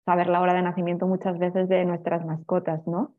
saber 0.05 0.29
la 0.29 0.41
hora 0.41 0.55
de 0.55 0.63
nacimiento 0.63 1.07
muchas 1.07 1.39
veces 1.39 1.69
de 1.69 1.85
nuestras 1.85 2.25
mascotas, 2.25 2.87
¿no? 2.87 3.15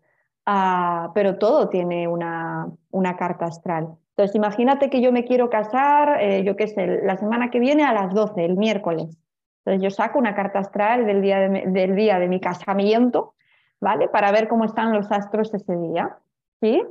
Ah, 0.45 1.11
pero 1.15 1.38
todo 1.38 1.69
tiene 1.69 2.07
una, 2.07 2.67
una, 2.91 3.17
carta 3.17 3.45
astral. 3.45 3.97
Entonces, 4.11 4.36
imagínate 4.36 4.91
que 4.91 5.01
yo 5.01 5.11
me 5.11 5.25
quiero 5.25 5.49
casar, 5.49 6.21
eh, 6.21 6.43
yo 6.43 6.55
qué 6.55 6.67
sé, 6.67 7.01
la 7.03 7.17
semana 7.17 7.49
que 7.49 7.59
viene 7.59 7.83
a 7.83 7.93
las 7.93 8.13
12, 8.13 8.45
el 8.45 8.55
miércoles. 8.55 9.17
Entonces, 9.65 9.81
yo 9.81 9.89
saco 9.89 10.19
una 10.19 10.36
carta 10.36 10.59
astral 10.59 11.07
del 11.07 11.23
día 11.23 11.39
de, 11.39 11.63
del 11.65 11.95
día 11.95 12.19
de 12.19 12.27
mi 12.27 12.39
casamiento, 12.39 13.33
¿vale? 13.81 14.07
Para 14.07 14.31
ver 14.31 14.47
cómo 14.47 14.65
están 14.65 14.93
los 14.93 15.11
astros 15.11 15.53
ese 15.53 15.75
día, 15.75 16.17
¿sí? 16.61 16.83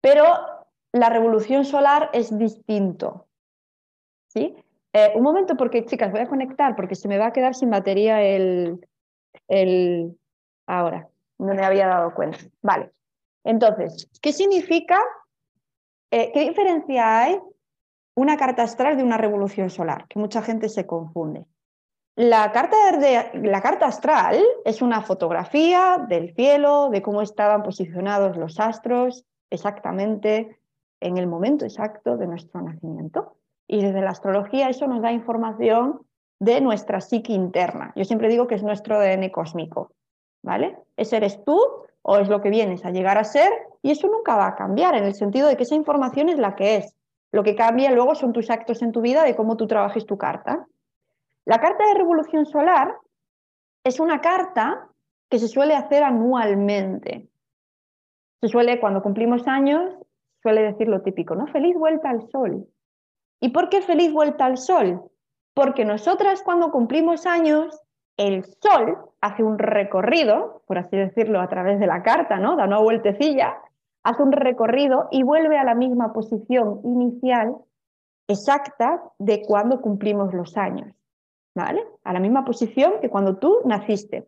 pero 0.00 0.24
la 0.92 1.10
revolución 1.10 1.66
solar 1.66 2.08
es 2.14 2.38
distinto. 2.38 3.26
¿Sí? 4.34 4.54
Eh, 4.92 5.12
un 5.14 5.22
momento 5.22 5.56
porque, 5.56 5.84
chicas, 5.84 6.12
voy 6.12 6.20
a 6.20 6.28
conectar 6.28 6.76
porque 6.76 6.94
se 6.94 7.08
me 7.08 7.18
va 7.18 7.26
a 7.26 7.32
quedar 7.32 7.54
sin 7.54 7.70
batería 7.70 8.22
el... 8.22 8.86
el... 9.48 10.18
Ahora, 10.66 11.08
no 11.38 11.54
me 11.54 11.64
había 11.64 11.86
dado 11.86 12.14
cuenta. 12.14 12.38
Vale. 12.62 12.92
Entonces, 13.44 14.08
¿qué 14.22 14.32
significa, 14.32 14.98
eh, 16.10 16.30
qué 16.32 16.40
diferencia 16.48 17.20
hay 17.20 17.40
una 18.14 18.36
carta 18.36 18.62
astral 18.62 18.96
de 18.96 19.02
una 19.02 19.18
revolución 19.18 19.68
solar? 19.68 20.06
Que 20.08 20.18
mucha 20.18 20.42
gente 20.42 20.68
se 20.68 20.86
confunde. 20.86 21.44
La 22.16 22.52
carta, 22.52 22.76
de, 22.96 23.40
la 23.42 23.60
carta 23.60 23.86
astral 23.86 24.40
es 24.64 24.80
una 24.80 25.02
fotografía 25.02 26.06
del 26.08 26.32
cielo, 26.34 26.88
de 26.90 27.02
cómo 27.02 27.22
estaban 27.22 27.64
posicionados 27.64 28.36
los 28.36 28.60
astros 28.60 29.24
exactamente 29.50 30.56
en 31.00 31.18
el 31.18 31.26
momento 31.26 31.64
exacto 31.64 32.16
de 32.16 32.28
nuestro 32.28 32.62
nacimiento. 32.62 33.36
Y 33.66 33.82
desde 33.82 34.00
la 34.00 34.10
astrología 34.10 34.68
eso 34.68 34.86
nos 34.86 35.02
da 35.02 35.12
información 35.12 36.00
de 36.38 36.60
nuestra 36.60 37.00
psique 37.00 37.32
interna. 37.32 37.92
Yo 37.96 38.04
siempre 38.04 38.28
digo 38.28 38.46
que 38.46 38.54
es 38.54 38.62
nuestro 38.62 38.96
ADN 38.96 39.30
cósmico, 39.30 39.92
¿vale? 40.42 40.76
Ese 40.96 41.16
eres 41.16 41.42
tú 41.44 41.58
o 42.02 42.18
es 42.18 42.28
lo 42.28 42.42
que 42.42 42.50
vienes 42.50 42.84
a 42.84 42.90
llegar 42.90 43.16
a 43.16 43.24
ser 43.24 43.50
y 43.82 43.90
eso 43.90 44.08
nunca 44.08 44.36
va 44.36 44.48
a 44.48 44.56
cambiar 44.56 44.94
en 44.94 45.04
el 45.04 45.14
sentido 45.14 45.48
de 45.48 45.56
que 45.56 45.62
esa 45.62 45.74
información 45.74 46.28
es 46.28 46.38
la 46.38 46.54
que 46.54 46.76
es. 46.76 46.94
Lo 47.32 47.42
que 47.42 47.56
cambia 47.56 47.90
luego 47.90 48.14
son 48.14 48.32
tus 48.32 48.50
actos 48.50 48.82
en 48.82 48.92
tu 48.92 49.00
vida 49.00 49.24
de 49.24 49.34
cómo 49.34 49.56
tú 49.56 49.66
trabajes 49.66 50.06
tu 50.06 50.18
carta. 50.18 50.66
La 51.46 51.58
carta 51.60 51.86
de 51.86 51.94
revolución 51.94 52.46
solar 52.46 52.94
es 53.84 54.00
una 54.00 54.20
carta 54.20 54.88
que 55.28 55.38
se 55.38 55.48
suele 55.48 55.74
hacer 55.74 56.02
anualmente. 56.02 57.28
Se 58.40 58.48
suele, 58.48 58.78
cuando 58.78 59.02
cumplimos 59.02 59.48
años, 59.48 59.94
suele 60.42 60.62
decir 60.62 60.88
lo 60.88 61.02
típico, 61.02 61.34
¿no? 61.34 61.46
Feliz 61.46 61.76
vuelta 61.76 62.10
al 62.10 62.28
sol. 62.30 62.66
¿Y 63.40 63.50
por 63.50 63.68
qué 63.68 63.82
feliz 63.82 64.12
vuelta 64.12 64.46
al 64.46 64.58
sol? 64.58 65.10
Porque 65.54 65.84
nosotras 65.84 66.42
cuando 66.42 66.70
cumplimos 66.70 67.26
años, 67.26 67.80
el 68.16 68.44
sol 68.44 68.98
hace 69.20 69.42
un 69.42 69.58
recorrido, 69.58 70.62
por 70.66 70.78
así 70.78 70.96
decirlo, 70.96 71.40
a 71.40 71.48
través 71.48 71.78
de 71.80 71.86
la 71.86 72.02
carta, 72.02 72.38
¿no? 72.38 72.56
Da 72.56 72.64
una 72.64 72.78
vueltecilla, 72.78 73.56
hace 74.02 74.22
un 74.22 74.32
recorrido 74.32 75.08
y 75.10 75.22
vuelve 75.22 75.58
a 75.58 75.64
la 75.64 75.74
misma 75.74 76.12
posición 76.12 76.80
inicial 76.84 77.56
exacta 78.28 79.02
de 79.18 79.42
cuando 79.42 79.80
cumplimos 79.80 80.32
los 80.32 80.56
años, 80.56 80.94
¿vale? 81.54 81.84
A 82.04 82.12
la 82.12 82.20
misma 82.20 82.44
posición 82.44 82.94
que 83.00 83.10
cuando 83.10 83.36
tú 83.36 83.60
naciste. 83.64 84.26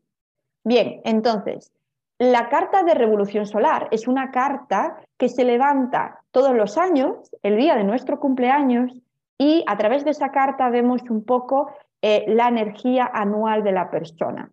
Bien, 0.65 1.01
entonces, 1.05 1.73
la 2.19 2.49
carta 2.49 2.83
de 2.83 2.95
revolución 2.95 3.47
solar 3.47 3.89
es 3.91 4.09
una 4.09 4.31
carta 4.31 4.99
que 5.19 5.29
se 5.29 5.45
levanta 5.45 6.25
todos 6.37 6.55
los 6.55 6.77
años, 6.77 7.35
el 7.43 7.57
día 7.57 7.77
de 7.77 7.85
nuestro 7.85 8.21
cumpleaños, 8.21 8.93
y 9.39 9.65
a 9.67 9.79
través 9.79 10.05
de 10.05 10.11
esa 10.11 10.33
carta 10.33 10.69
vemos 10.69 11.01
un 11.09 11.25
poco 11.25 11.71
eh, 12.03 12.27
la 12.29 12.49
energía 12.49 13.11
anual 13.11 13.65
de 13.65 13.73
la 13.73 13.91
persona. 13.91 14.51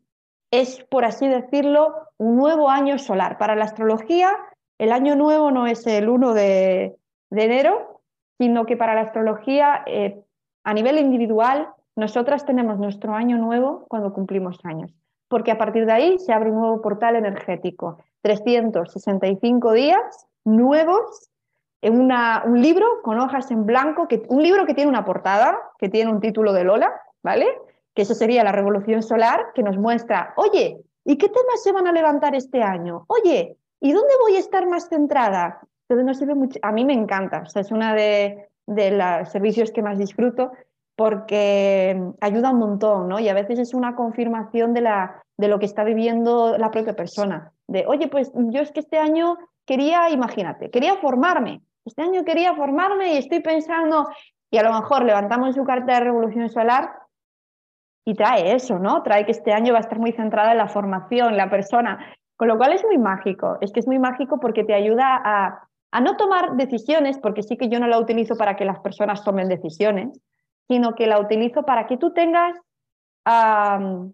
Es, 0.50 0.82
por 0.86 1.04
así 1.04 1.28
decirlo, 1.28 1.94
un 2.16 2.38
nuevo 2.38 2.70
año 2.70 2.98
solar. 3.00 3.38
Para 3.38 3.58
la 3.58 3.66
astrología, 3.66 4.32
el 4.78 4.94
año 4.94 5.18
nuevo 5.18 5.52
no 5.52 5.68
es 5.68 5.86
el 5.86 6.08
1 6.08 6.34
de, 6.34 6.96
enero, 7.32 8.00
sino 8.38 8.66
que 8.66 8.78
para 8.78 8.96
la 8.96 9.02
astrología, 9.02 9.84
eh, 9.86 10.24
a 10.64 10.74
nivel 10.74 10.98
individual, 10.98 11.68
nosotras 11.98 12.46
tenemos 12.46 12.80
nuestro 12.80 13.14
año 13.14 13.38
nuevo 13.38 13.88
cuando 13.90 14.14
cumplimos 14.14 14.58
años, 14.64 14.90
porque 15.28 15.52
a 15.52 15.58
partir 15.58 15.86
de 15.86 15.92
ahí 15.92 16.18
se 16.20 16.32
abre 16.32 16.50
un 16.50 16.62
nuevo 16.62 16.82
portal 16.82 17.18
energético. 17.18 17.98
365 18.22 19.74
días 19.74 20.28
nuevos 20.46 21.30
en 21.84 22.00
un 22.00 22.62
libro 22.62 23.02
con 23.04 23.20
hojas 23.20 23.52
en 23.52 23.66
blanco, 23.66 24.08
que, 24.08 24.24
un 24.30 24.42
libro 24.42 24.66
que 24.66 24.74
tiene 24.74 24.90
una 24.90 25.06
portada, 25.06 25.58
que 25.78 25.90
tiene 25.90 26.12
un 26.12 26.22
título 26.22 26.54
de 26.54 26.64
Lola, 26.64 26.92
¿vale? 27.22 27.48
Que 27.94 28.04
eso 28.04 28.16
sería 28.16 28.44
la 28.44 28.52
revolución 28.52 29.04
solar, 29.04 29.48
que 29.54 29.64
nos 29.64 29.78
muestra, 29.78 30.34
oye, 30.38 30.80
¿y 31.04 31.18
qué 31.18 31.28
temas 31.28 31.62
se 31.62 31.74
van 31.74 31.88
a 31.88 31.92
levantar 31.92 32.36
este 32.36 32.64
año? 32.64 33.06
Oye, 33.08 33.58
¿y 33.82 33.92
dónde 33.92 34.14
voy 34.22 34.38
a 34.38 34.40
estar 34.40 34.66
más 34.68 34.88
centrada? 34.88 35.60
Entonces 35.88 36.06
nos 36.06 36.18
sirve 36.18 36.36
mucho, 36.36 36.58
a 36.62 36.72
mí 36.72 36.86
me 36.86 36.94
encanta, 36.94 37.44
o 37.46 37.50
sea, 37.50 37.62
es 37.62 37.72
una 37.72 37.94
de, 37.94 38.48
de 38.66 38.92
los 38.92 39.30
servicios 39.30 39.72
que 39.72 39.84
más 39.84 39.98
disfruto 39.98 40.52
porque 40.96 42.02
ayuda 42.22 42.52
un 42.52 42.60
montón, 42.60 43.10
¿no? 43.10 43.20
Y 43.20 43.28
a 43.28 43.34
veces 43.34 43.60
es 43.60 43.74
una 43.74 43.96
confirmación 43.96 44.74
de, 44.74 44.82
la, 44.82 45.24
de 45.38 45.48
lo 45.48 45.60
que 45.60 45.66
está 45.66 45.84
viviendo 45.84 46.58
la 46.58 46.72
propia 46.72 46.96
persona. 46.96 47.52
De, 47.68 47.86
oye, 47.88 48.08
pues 48.08 48.32
yo 48.36 48.62
es 48.62 48.72
que 48.72 48.80
este 48.80 49.00
año 49.00 49.38
quería, 49.66 50.10
imagínate, 50.10 50.70
quería 50.70 50.96
formarme. 50.98 51.62
Este 51.86 52.02
año 52.02 52.24
quería 52.24 52.56
formarme 52.56 53.14
y 53.14 53.18
estoy 53.18 53.42
pensando, 53.42 54.08
y 54.50 54.58
a 54.58 54.64
lo 54.64 54.74
mejor 54.74 55.04
levantamos 55.04 55.56
su 55.56 55.64
carta 55.64 55.94
de 55.94 56.00
revolución 56.00 56.50
solar 56.50 56.92
y 58.06 58.16
trae 58.16 58.54
eso, 58.56 58.80
¿no? 58.80 59.04
Trae 59.04 59.26
que 59.26 59.32
este 59.32 59.54
año 59.54 59.74
va 59.74 59.80
a 59.80 59.82
estar 59.82 60.00
muy 60.00 60.12
centrada 60.12 60.52
en 60.52 60.58
la 60.58 60.68
formación, 60.68 61.38
la 61.38 61.50
persona, 61.50 62.14
con 62.38 62.48
lo 62.48 62.58
cual 62.58 62.74
es 62.74 62.84
muy 62.84 62.98
mágico. 62.98 63.58
Es 63.62 63.72
que 63.72 63.80
es 63.80 63.88
muy 63.88 64.00
mágico 64.00 64.40
porque 64.40 64.64
te 64.64 64.74
ayuda 64.74 65.22
a, 65.24 65.68
no 66.02 66.18
tomar 66.18 66.56
decisiones, 66.56 67.18
porque 67.18 67.44
sí 67.44 67.58
que 67.58 67.70
yo 67.70 67.80
no 67.80 67.88
la 67.88 68.00
utilizo 68.00 68.36
para 68.36 68.56
que 68.56 68.66
las 68.66 68.80
personas 68.80 69.24
tomen 69.24 69.48
decisiones, 69.48 70.20
sino 70.68 70.96
que 70.96 71.08
la 71.08 71.20
utilizo 71.20 71.64
para 71.64 71.88
que 71.88 71.98
tú 71.98 72.14
tengas 72.14 72.58
una 73.26 74.14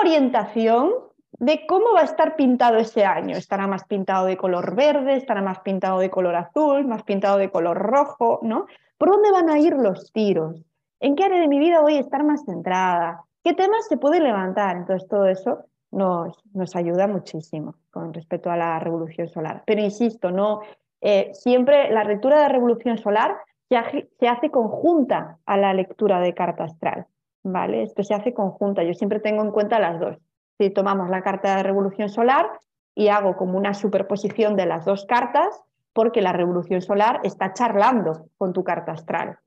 orientación 0.00 0.92
de 1.38 1.66
cómo 1.66 1.92
va 1.94 2.00
a 2.00 2.04
estar 2.04 2.36
pintado 2.36 2.78
ese 2.78 3.04
año. 3.04 3.36
Estará 3.36 3.66
más 3.66 3.84
pintado 3.84 4.26
de 4.26 4.36
color 4.36 4.74
verde, 4.74 5.16
estará 5.16 5.42
más 5.42 5.60
pintado 5.60 5.98
de 5.98 6.10
color 6.10 6.34
azul, 6.34 6.86
más 6.86 7.02
pintado 7.02 7.38
de 7.38 7.50
color 7.50 7.78
rojo, 7.78 8.40
¿no? 8.42 8.66
¿Por 8.98 9.10
dónde 9.10 9.30
van 9.30 9.50
a 9.50 9.58
ir 9.58 9.74
los 9.74 10.12
tiros? 10.12 10.64
¿En 11.00 11.14
qué 11.14 11.24
área 11.24 11.40
de 11.40 11.48
mi 11.48 11.58
vida 11.58 11.82
voy 11.82 11.96
a 11.96 12.00
estar 12.00 12.24
más 12.24 12.44
centrada? 12.44 13.22
¿Qué 13.44 13.52
temas 13.52 13.86
se 13.86 13.98
pueden 13.98 14.24
levantar? 14.24 14.76
Entonces 14.76 15.08
todo 15.08 15.26
eso 15.26 15.66
nos, 15.90 16.42
nos 16.54 16.74
ayuda 16.74 17.06
muchísimo 17.06 17.74
con 17.90 18.14
respecto 18.14 18.50
a 18.50 18.56
la 18.56 18.78
revolución 18.78 19.28
solar. 19.28 19.62
Pero 19.66 19.82
insisto, 19.82 20.30
no 20.30 20.60
eh, 21.00 21.30
siempre 21.34 21.90
la 21.92 22.04
lectura 22.04 22.40
de 22.40 22.48
revolución 22.48 22.98
solar 22.98 23.36
se 23.68 24.28
hace, 24.28 24.50
conjunta 24.50 25.38
a 25.44 25.56
la 25.56 25.74
lectura 25.74 26.20
de 26.20 26.34
carta 26.34 26.64
astral. 26.64 27.06
¿vale? 27.42 27.82
Esto 27.82 28.02
se 28.02 28.14
hace 28.14 28.32
conjunta. 28.32 28.82
Yo 28.82 28.94
siempre 28.94 29.20
tengo 29.20 29.42
en 29.42 29.50
cuenta 29.50 29.78
las 29.78 30.00
dos. 30.00 30.16
Si 30.58 30.70
tomamos 30.70 31.10
la 31.10 31.22
carta 31.22 31.56
de 31.56 31.62
revolución 31.62 32.08
solar 32.08 32.50
y 32.94 33.08
hago 33.08 33.36
como 33.36 33.58
una 33.58 33.74
superposición 33.74 34.56
de 34.56 34.66
las 34.66 34.84
dos 34.84 35.04
cartas, 35.06 35.62
porque 35.92 36.22
la 36.22 36.32
revolución 36.32 36.82
solar 36.82 37.20
está 37.24 37.52
charlando 37.52 38.26
con 38.38 38.52
tu 38.52 38.64
carta 38.64 38.92
astral. 38.92 39.38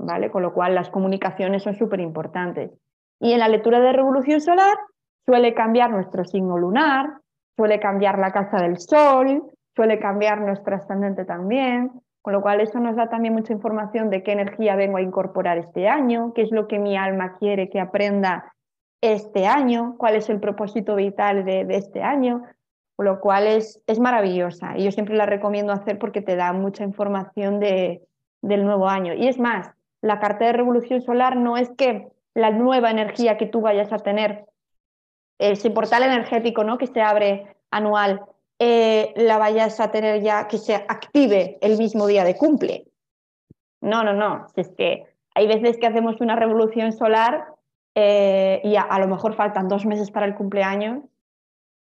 ¿vale? 0.00 0.30
Con 0.30 0.42
lo 0.42 0.52
cual 0.52 0.74
las 0.74 0.90
comunicaciones 0.90 1.62
son 1.62 1.74
súper 1.74 2.00
importantes. 2.00 2.70
Y 3.20 3.32
en 3.32 3.38
la 3.38 3.48
lectura 3.48 3.80
de 3.80 3.92
revolución 3.92 4.40
solar 4.40 4.76
suele 5.26 5.54
cambiar 5.54 5.90
nuestro 5.90 6.24
signo 6.24 6.58
lunar, 6.58 7.18
suele 7.56 7.78
cambiar 7.78 8.18
la 8.18 8.32
casa 8.32 8.58
del 8.62 8.78
sol, 8.78 9.42
suele 9.76 9.98
cambiar 9.98 10.40
nuestro 10.40 10.74
ascendente 10.76 11.24
también, 11.24 11.92
con 12.22 12.32
lo 12.32 12.42
cual 12.42 12.60
eso 12.60 12.78
nos 12.80 12.96
da 12.96 13.08
también 13.08 13.34
mucha 13.34 13.52
información 13.52 14.10
de 14.10 14.22
qué 14.22 14.32
energía 14.32 14.76
vengo 14.76 14.96
a 14.96 15.02
incorporar 15.02 15.58
este 15.58 15.88
año, 15.88 16.32
qué 16.34 16.42
es 16.42 16.50
lo 16.50 16.66
que 16.66 16.78
mi 16.78 16.96
alma 16.96 17.36
quiere 17.38 17.68
que 17.68 17.80
aprenda 17.80 18.54
este 19.00 19.46
año, 19.46 19.94
cuál 19.98 20.16
es 20.16 20.28
el 20.28 20.40
propósito 20.40 20.96
vital 20.96 21.44
de, 21.44 21.66
este 21.70 22.02
año, 22.02 22.42
con 22.96 23.06
lo 23.06 23.20
cual 23.20 23.46
es, 23.46 23.82
es, 23.86 23.98
maravillosa 23.98 24.76
y 24.76 24.84
yo 24.84 24.92
siempre 24.92 25.16
la 25.16 25.26
recomiendo 25.26 25.72
hacer 25.72 25.98
porque 25.98 26.20
te 26.20 26.36
da 26.36 26.52
mucha 26.52 26.84
información 26.84 27.58
de, 27.58 28.02
del 28.42 28.64
nuevo 28.64 28.88
año. 28.88 29.14
Y 29.14 29.28
es 29.28 29.38
más, 29.38 29.70
la 30.02 30.18
carta 30.18 30.46
de 30.46 30.52
revolución 30.52 31.00
solar 31.02 31.36
no 31.36 31.56
es 31.56 31.70
que 31.70 32.08
la 32.34 32.50
nueva 32.50 32.90
energía 32.90 33.36
que 33.36 33.46
tú 33.46 33.60
vayas 33.60 33.92
a 33.92 33.98
tener, 33.98 34.44
ese 35.38 35.70
portal 35.70 36.02
energético 36.02 36.64
¿no? 36.64 36.76
que 36.76 36.86
se 36.86 37.00
abre 37.00 37.56
anual, 37.70 38.22
eh, 38.58 39.14
la 39.16 39.38
vayas 39.38 39.80
a 39.80 39.90
tener 39.90 40.22
ya 40.22 40.46
que 40.46 40.58
se 40.58 40.74
active 40.74 41.58
el 41.62 41.78
mismo 41.78 42.06
día 42.06 42.24
de 42.24 42.36
cumple. 42.36 42.84
No, 43.80 44.04
no, 44.04 44.12
no. 44.12 44.46
Es 44.56 44.68
que 44.76 45.06
hay 45.34 45.46
veces 45.46 45.78
que 45.78 45.86
hacemos 45.86 46.20
una 46.20 46.36
revolución 46.36 46.92
solar 46.92 47.46
eh, 47.94 48.60
y 48.64 48.76
a, 48.76 48.98
lo 48.98 49.08
mejor 49.08 49.34
faltan 49.34 49.68
dos 49.68 49.86
meses 49.86 50.10
para 50.10 50.26
el 50.26 50.34
cumpleaños 50.34 51.02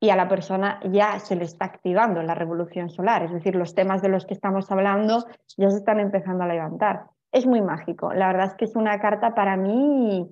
y 0.01 0.11
a 0.11 0.17
la 0.17 0.29
persona 0.29 0.81
ya 0.91 1.19
se 1.21 1.37
le 1.37 1.45
está 1.45 1.67
activando 1.67 2.23
la 2.23 2.35
revolución 2.35 2.91
solar. 2.91 3.23
Es 3.23 3.33
decir, 3.33 3.55
los 3.55 3.75
temas 3.75 4.03
de 4.03 4.09
los 4.09 4.27
que 4.27 4.35
estamos 4.35 4.71
hablando 4.71 5.27
ya 5.57 5.71
se 5.71 5.79
están 5.79 6.01
empezando 6.01 6.45
a 6.45 6.49
levantar. 6.49 7.07
Es 7.33 7.47
muy 7.47 7.63
mágico. 7.63 8.13
La 8.13 8.27
verdad 8.27 8.47
es 8.47 8.55
que 8.55 8.65
es 8.67 8.77
una 8.77 9.01
carta 9.01 9.35
para 9.35 9.57
mí 9.57 10.29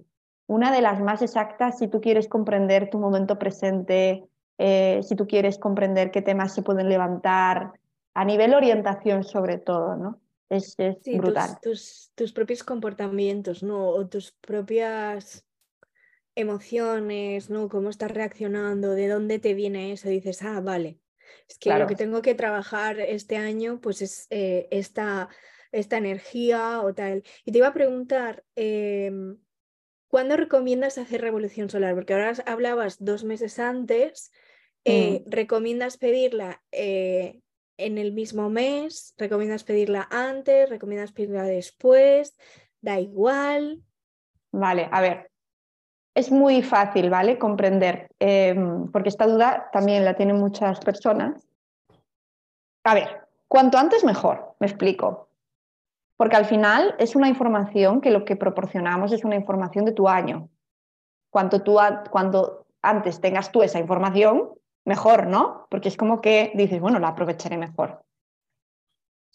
una 0.46 0.70
de 0.70 0.82
las 0.82 1.00
más 1.00 1.22
exactas 1.22 1.78
si 1.78 1.88
tú 1.88 2.00
quieres 2.00 2.28
comprender 2.28 2.90
tu 2.90 2.98
momento 2.98 3.38
presente, 3.38 4.28
eh, 4.58 5.00
si 5.02 5.16
tú 5.16 5.26
quieres 5.26 5.58
comprender 5.58 6.10
qué 6.10 6.20
temas 6.20 6.54
se 6.54 6.62
pueden 6.62 6.88
levantar, 6.88 7.72
a 8.14 8.24
nivel 8.24 8.54
orientación 8.54 9.24
sobre 9.24 9.58
todo, 9.58 9.96
¿no? 9.96 10.20
Es, 10.50 10.76
brutal. 11.16 11.58
Tus, 11.62 12.12
tus, 12.14 12.34
propios 12.34 12.62
comportamientos, 12.62 13.62
¿no? 13.62 13.88
O 13.88 14.06
tus 14.06 14.32
propias 14.32 15.46
emociones, 16.34 17.50
¿no? 17.50 17.68
Cómo 17.68 17.90
estás 17.90 18.10
reaccionando, 18.10 18.92
de 18.92 19.08
dónde 19.08 19.38
te 19.38 19.54
viene 19.54 19.92
eso, 19.92 20.08
dices, 20.08 20.42
ah, 20.42 20.60
vale, 20.60 20.98
es 21.48 21.58
que 21.58 21.70
lo 21.70 21.86
que 21.86 21.96
tengo 21.96 22.22
que 22.22 22.34
trabajar 22.34 23.00
este 23.00 23.36
año, 23.36 23.80
pues 23.80 24.02
es 24.02 24.26
eh, 24.30 24.68
esta, 24.70 25.28
esta 25.70 25.98
energía 25.98 26.80
o 26.82 26.94
tal. 26.94 27.22
Y 27.44 27.52
te 27.52 27.58
iba 27.58 27.68
a 27.68 27.74
preguntar, 27.74 28.44
em, 28.54 29.38
¿Cuándo 30.12 30.36
recomiendas 30.36 30.98
hacer 30.98 31.22
revolución 31.22 31.70
solar? 31.70 31.94
Porque 31.94 32.12
ahora 32.12 32.34
hablabas 32.44 33.02
dos 33.02 33.24
meses 33.24 33.58
antes. 33.58 34.30
Eh, 34.84 35.22
mm. 35.24 35.30
¿Recomiendas 35.30 35.96
pedirla 35.96 36.62
eh, 36.70 37.40
en 37.78 37.96
el 37.96 38.12
mismo 38.12 38.50
mes? 38.50 39.14
¿Recomiendas 39.16 39.64
pedirla 39.64 40.06
antes? 40.10 40.68
¿Recomiendas 40.68 41.12
pedirla 41.12 41.44
después? 41.44 42.36
¿Da 42.82 43.00
igual? 43.00 43.84
Vale, 44.50 44.86
a 44.92 45.00
ver. 45.00 45.31
Es 46.14 46.30
muy 46.30 46.62
fácil, 46.62 47.08
¿vale? 47.08 47.38
Comprender, 47.38 48.08
em, 48.18 48.90
porque 48.90 49.08
esta 49.08 49.26
duda 49.26 49.70
también 49.72 50.04
la 50.04 50.14
tienen 50.14 50.36
muchas 50.36 50.78
personas. 50.80 51.48
A 52.84 52.94
ver, 52.94 53.26
cuanto 53.48 53.78
antes 53.78 54.04
mejor, 54.04 54.54
me 54.60 54.66
explico. 54.66 55.28
Porque 56.16 56.36
al 56.36 56.44
final 56.44 56.94
es 56.98 57.16
una 57.16 57.28
información 57.28 58.00
que 58.00 58.10
lo 58.10 58.24
que 58.24 58.36
proporcionamos 58.36 59.12
es 59.12 59.24
una 59.24 59.36
información 59.36 59.84
de 59.84 59.92
tu 59.92 60.08
año. 60.08 60.48
Cuanto 61.30 61.62
tú, 61.62 61.78
cuando 62.10 62.66
antes 62.82 63.20
tengas 63.20 63.50
tú 63.50 63.62
esa 63.62 63.78
información, 63.78 64.50
mejor, 64.84 65.26
¿no? 65.26 65.66
Porque 65.70 65.88
es 65.88 65.96
como 65.96 66.20
que 66.20 66.52
dices, 66.54 66.80
bueno, 66.80 66.98
la 66.98 67.08
aprovecharé 67.08 67.56
mejor. 67.56 68.04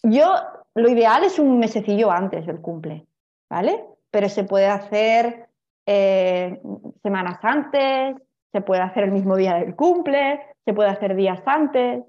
Yo, 0.03 0.35
lo 0.75 0.89
ideal 0.89 1.23
es 1.23 1.39
un 1.39 1.57
mesecillo 1.57 2.11
antes 2.11 2.45
del 2.45 2.61
cumple, 2.61 3.07
¿vale? 3.49 3.83
Pero 4.11 4.29
se 4.29 4.43
puede 4.43 4.67
hacer 4.67 5.46
eh, 5.87 6.59
semanas 7.01 7.39
antes, 7.41 8.17
se 8.51 8.61
puede 8.61 8.81
hacer 8.81 9.05
el 9.05 9.11
mismo 9.11 9.37
día 9.37 9.55
del 9.55 9.75
cumple, 9.75 10.41
se 10.65 10.73
puede 10.73 10.89
hacer 10.89 11.15
días 11.15 11.41
antes 11.45 12.03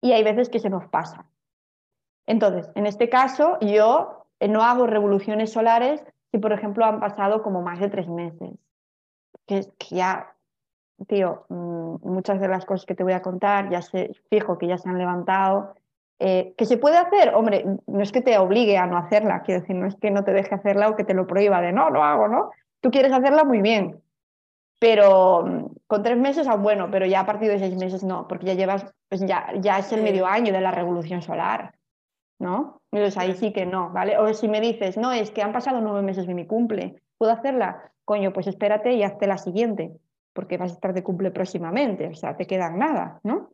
y 0.00 0.12
hay 0.12 0.22
veces 0.22 0.48
que 0.48 0.60
se 0.60 0.70
nos 0.70 0.86
pasa. 0.86 1.26
Entonces, 2.26 2.70
en 2.76 2.86
este 2.86 3.08
caso, 3.08 3.58
yo 3.60 4.28
eh, 4.38 4.48
no 4.48 4.62
hago 4.62 4.86
revoluciones 4.86 5.52
solares 5.52 6.02
si, 6.30 6.38
por 6.38 6.52
ejemplo, 6.52 6.84
han 6.84 7.00
pasado 7.00 7.42
como 7.42 7.60
más 7.60 7.80
de 7.80 7.90
tres 7.90 8.08
meses. 8.08 8.52
Que, 9.46 9.66
que 9.78 9.96
ya, 9.96 10.34
tío, 11.08 11.44
mm, 11.48 11.96
muchas 12.02 12.40
de 12.40 12.48
las 12.48 12.64
cosas 12.64 12.86
que 12.86 12.94
te 12.94 13.02
voy 13.02 13.12
a 13.12 13.22
contar 13.22 13.68
ya 13.68 13.82
se, 13.82 14.12
fijo 14.30 14.58
que 14.58 14.68
ya 14.68 14.78
se 14.78 14.88
han 14.88 14.98
levantado. 14.98 15.74
Eh, 16.20 16.54
¿Que 16.56 16.66
se 16.66 16.78
puede 16.78 16.98
hacer? 16.98 17.34
Hombre, 17.34 17.64
no 17.86 18.00
es 18.00 18.12
que 18.12 18.22
te 18.22 18.38
obligue 18.38 18.78
a 18.78 18.86
no 18.86 18.96
hacerla, 18.96 19.42
quiero 19.42 19.60
decir, 19.60 19.74
no 19.74 19.86
es 19.86 19.96
que 19.96 20.12
no 20.12 20.22
te 20.22 20.32
deje 20.32 20.54
hacerla 20.54 20.88
o 20.88 20.96
que 20.96 21.04
te 21.04 21.14
lo 21.14 21.26
prohíba 21.26 21.60
de 21.60 21.72
no, 21.72 21.90
lo 21.90 22.04
hago, 22.04 22.28
¿no? 22.28 22.50
Tú 22.84 22.90
quieres 22.90 23.12
hacerla 23.12 23.44
muy 23.44 23.62
bien, 23.62 24.02
pero 24.78 25.42
mm, 25.46 25.76
con 25.86 26.02
tres 26.02 26.18
meses 26.18 26.46
aún 26.46 26.62
bueno, 26.62 26.90
pero 26.90 27.06
ya 27.06 27.20
a 27.20 27.26
partir 27.26 27.50
de 27.50 27.58
seis 27.58 27.74
meses 27.76 28.04
no, 28.04 28.28
porque 28.28 28.44
ya 28.44 28.52
llevas, 28.52 28.84
pues 29.08 29.22
ya, 29.22 29.54
ya 29.58 29.78
es 29.78 29.90
el 29.94 30.02
medio 30.02 30.26
año 30.26 30.52
de 30.52 30.60
la 30.60 30.70
revolución 30.70 31.22
solar. 31.22 31.72
¿no? 32.38 32.82
Entonces 32.92 33.16
ahí 33.16 33.32
sí 33.36 33.54
que 33.54 33.64
no, 33.64 33.88
¿vale? 33.90 34.18
O 34.18 34.34
si 34.34 34.48
me 34.48 34.60
dices, 34.60 34.98
no, 34.98 35.12
es 35.12 35.30
que 35.30 35.40
han 35.40 35.54
pasado 35.54 35.80
nueve 35.80 36.02
meses 36.02 36.26
de 36.26 36.34
mi 36.34 36.46
cumple, 36.46 37.00
¿puedo 37.16 37.32
hacerla? 37.32 37.90
Coño, 38.04 38.34
pues 38.34 38.48
espérate 38.48 38.92
y 38.92 39.02
hazte 39.02 39.26
la 39.26 39.38
siguiente, 39.38 39.96
porque 40.34 40.58
vas 40.58 40.72
a 40.72 40.74
estar 40.74 40.92
de 40.92 41.02
cumple 41.02 41.30
próximamente, 41.30 42.08
o 42.08 42.14
sea, 42.14 42.36
te 42.36 42.46
quedan 42.46 42.78
nada, 42.78 43.20
¿no? 43.22 43.50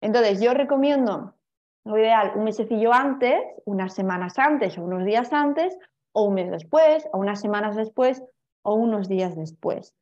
Entonces 0.00 0.40
yo 0.40 0.54
recomiendo, 0.54 1.34
lo 1.84 1.98
ideal, 1.98 2.32
un 2.36 2.44
mesecillo 2.44 2.92
antes, 2.92 3.40
unas 3.64 3.92
semanas 3.92 4.38
antes 4.38 4.78
o 4.78 4.84
unos 4.84 5.04
días 5.04 5.32
antes, 5.32 5.76
o 6.12 6.26
un 6.26 6.34
mes 6.34 6.48
después, 6.48 7.08
o 7.12 7.18
unas 7.18 7.40
semanas 7.40 7.74
después, 7.74 8.22
o 8.68 8.74
unos 8.74 9.08
días 9.08 9.34
después. 9.34 9.94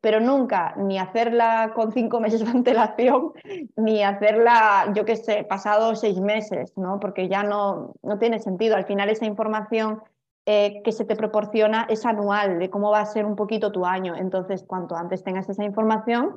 Pero 0.00 0.20
nunca 0.20 0.74
ni 0.76 0.98
hacerla 0.98 1.72
con 1.74 1.92
cinco 1.92 2.20
meses 2.24 2.44
de 2.44 2.50
antelación, 2.50 3.32
ni 3.76 4.02
hacerla, 4.02 4.92
yo 4.94 5.04
qué 5.04 5.16
sé, 5.16 5.44
pasado 5.44 5.96
seis 5.96 6.20
meses, 6.20 6.72
¿no? 6.76 7.00
Porque 7.00 7.28
ya 7.28 7.42
no, 7.42 7.94
no 8.02 8.18
tiene 8.18 8.38
sentido. 8.38 8.76
Al 8.76 8.84
final 8.84 9.08
esa 9.08 9.26
información 9.26 10.00
eh, 10.46 10.80
que 10.84 10.92
se 10.92 11.04
te 11.04 11.16
proporciona 11.16 11.86
es 11.90 12.06
anual, 12.06 12.58
de 12.58 12.70
cómo 12.70 12.90
va 12.90 13.00
a 13.00 13.06
ser 13.06 13.26
un 13.26 13.34
poquito 13.34 13.72
tu 13.72 13.84
año. 13.84 14.14
Entonces, 14.16 14.64
cuanto 14.64 14.94
antes 14.94 15.24
tengas 15.24 15.48
esa 15.48 15.64
información, 15.64 16.36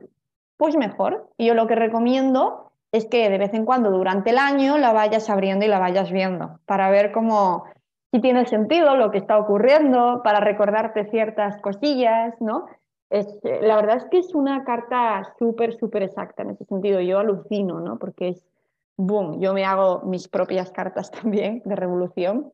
pues 0.58 0.76
mejor. 0.76 1.30
Y 1.38 1.46
yo 1.46 1.54
lo 1.54 1.68
que 1.68 1.76
recomiendo 1.76 2.72
es 2.92 3.06
que 3.06 3.30
de 3.30 3.38
vez 3.38 3.54
en 3.54 3.66
cuando 3.66 3.92
durante 3.92 4.32
el 4.32 4.38
año 4.38 4.78
la 4.78 4.94
vayas 4.94 5.30
abriendo 5.30 5.64
y 5.64 5.70
la 5.70 5.80
vayas 5.80 6.12
viendo 6.12 6.60
para 6.66 6.90
ver 6.90 7.12
cómo, 7.12 7.66
si 8.12 8.20
tiene 8.20 8.46
sentido 8.46 8.96
lo 8.96 9.10
que 9.12 9.18
está 9.18 9.38
ocurriendo, 9.38 10.22
para 10.24 10.40
recordarte 10.40 11.10
ciertas 11.10 11.58
cosillas, 11.62 12.36
¿no? 12.42 12.68
Es, 13.10 13.28
eh, 13.44 13.60
la 13.62 13.78
verdad 13.78 13.98
es 13.98 14.06
que 14.06 14.20
es 14.20 14.36
una 14.36 14.64
carta 14.64 15.34
súper, 15.40 15.78
súper 15.78 16.04
exacta 16.04 16.44
en 16.44 16.52
ese 16.52 16.66
sentido. 16.66 17.00
Yo 17.00 17.20
alucino, 17.20 17.80
¿no? 17.80 17.98
Porque 18.00 18.30
es, 18.30 18.46
boom, 18.98 19.40
yo 19.40 19.54
me 19.54 19.66
hago 19.66 20.02
mis 20.02 20.28
propias 20.28 20.72
cartas 20.72 21.12
también 21.22 21.62
de 21.66 21.76
revolución 21.76 22.52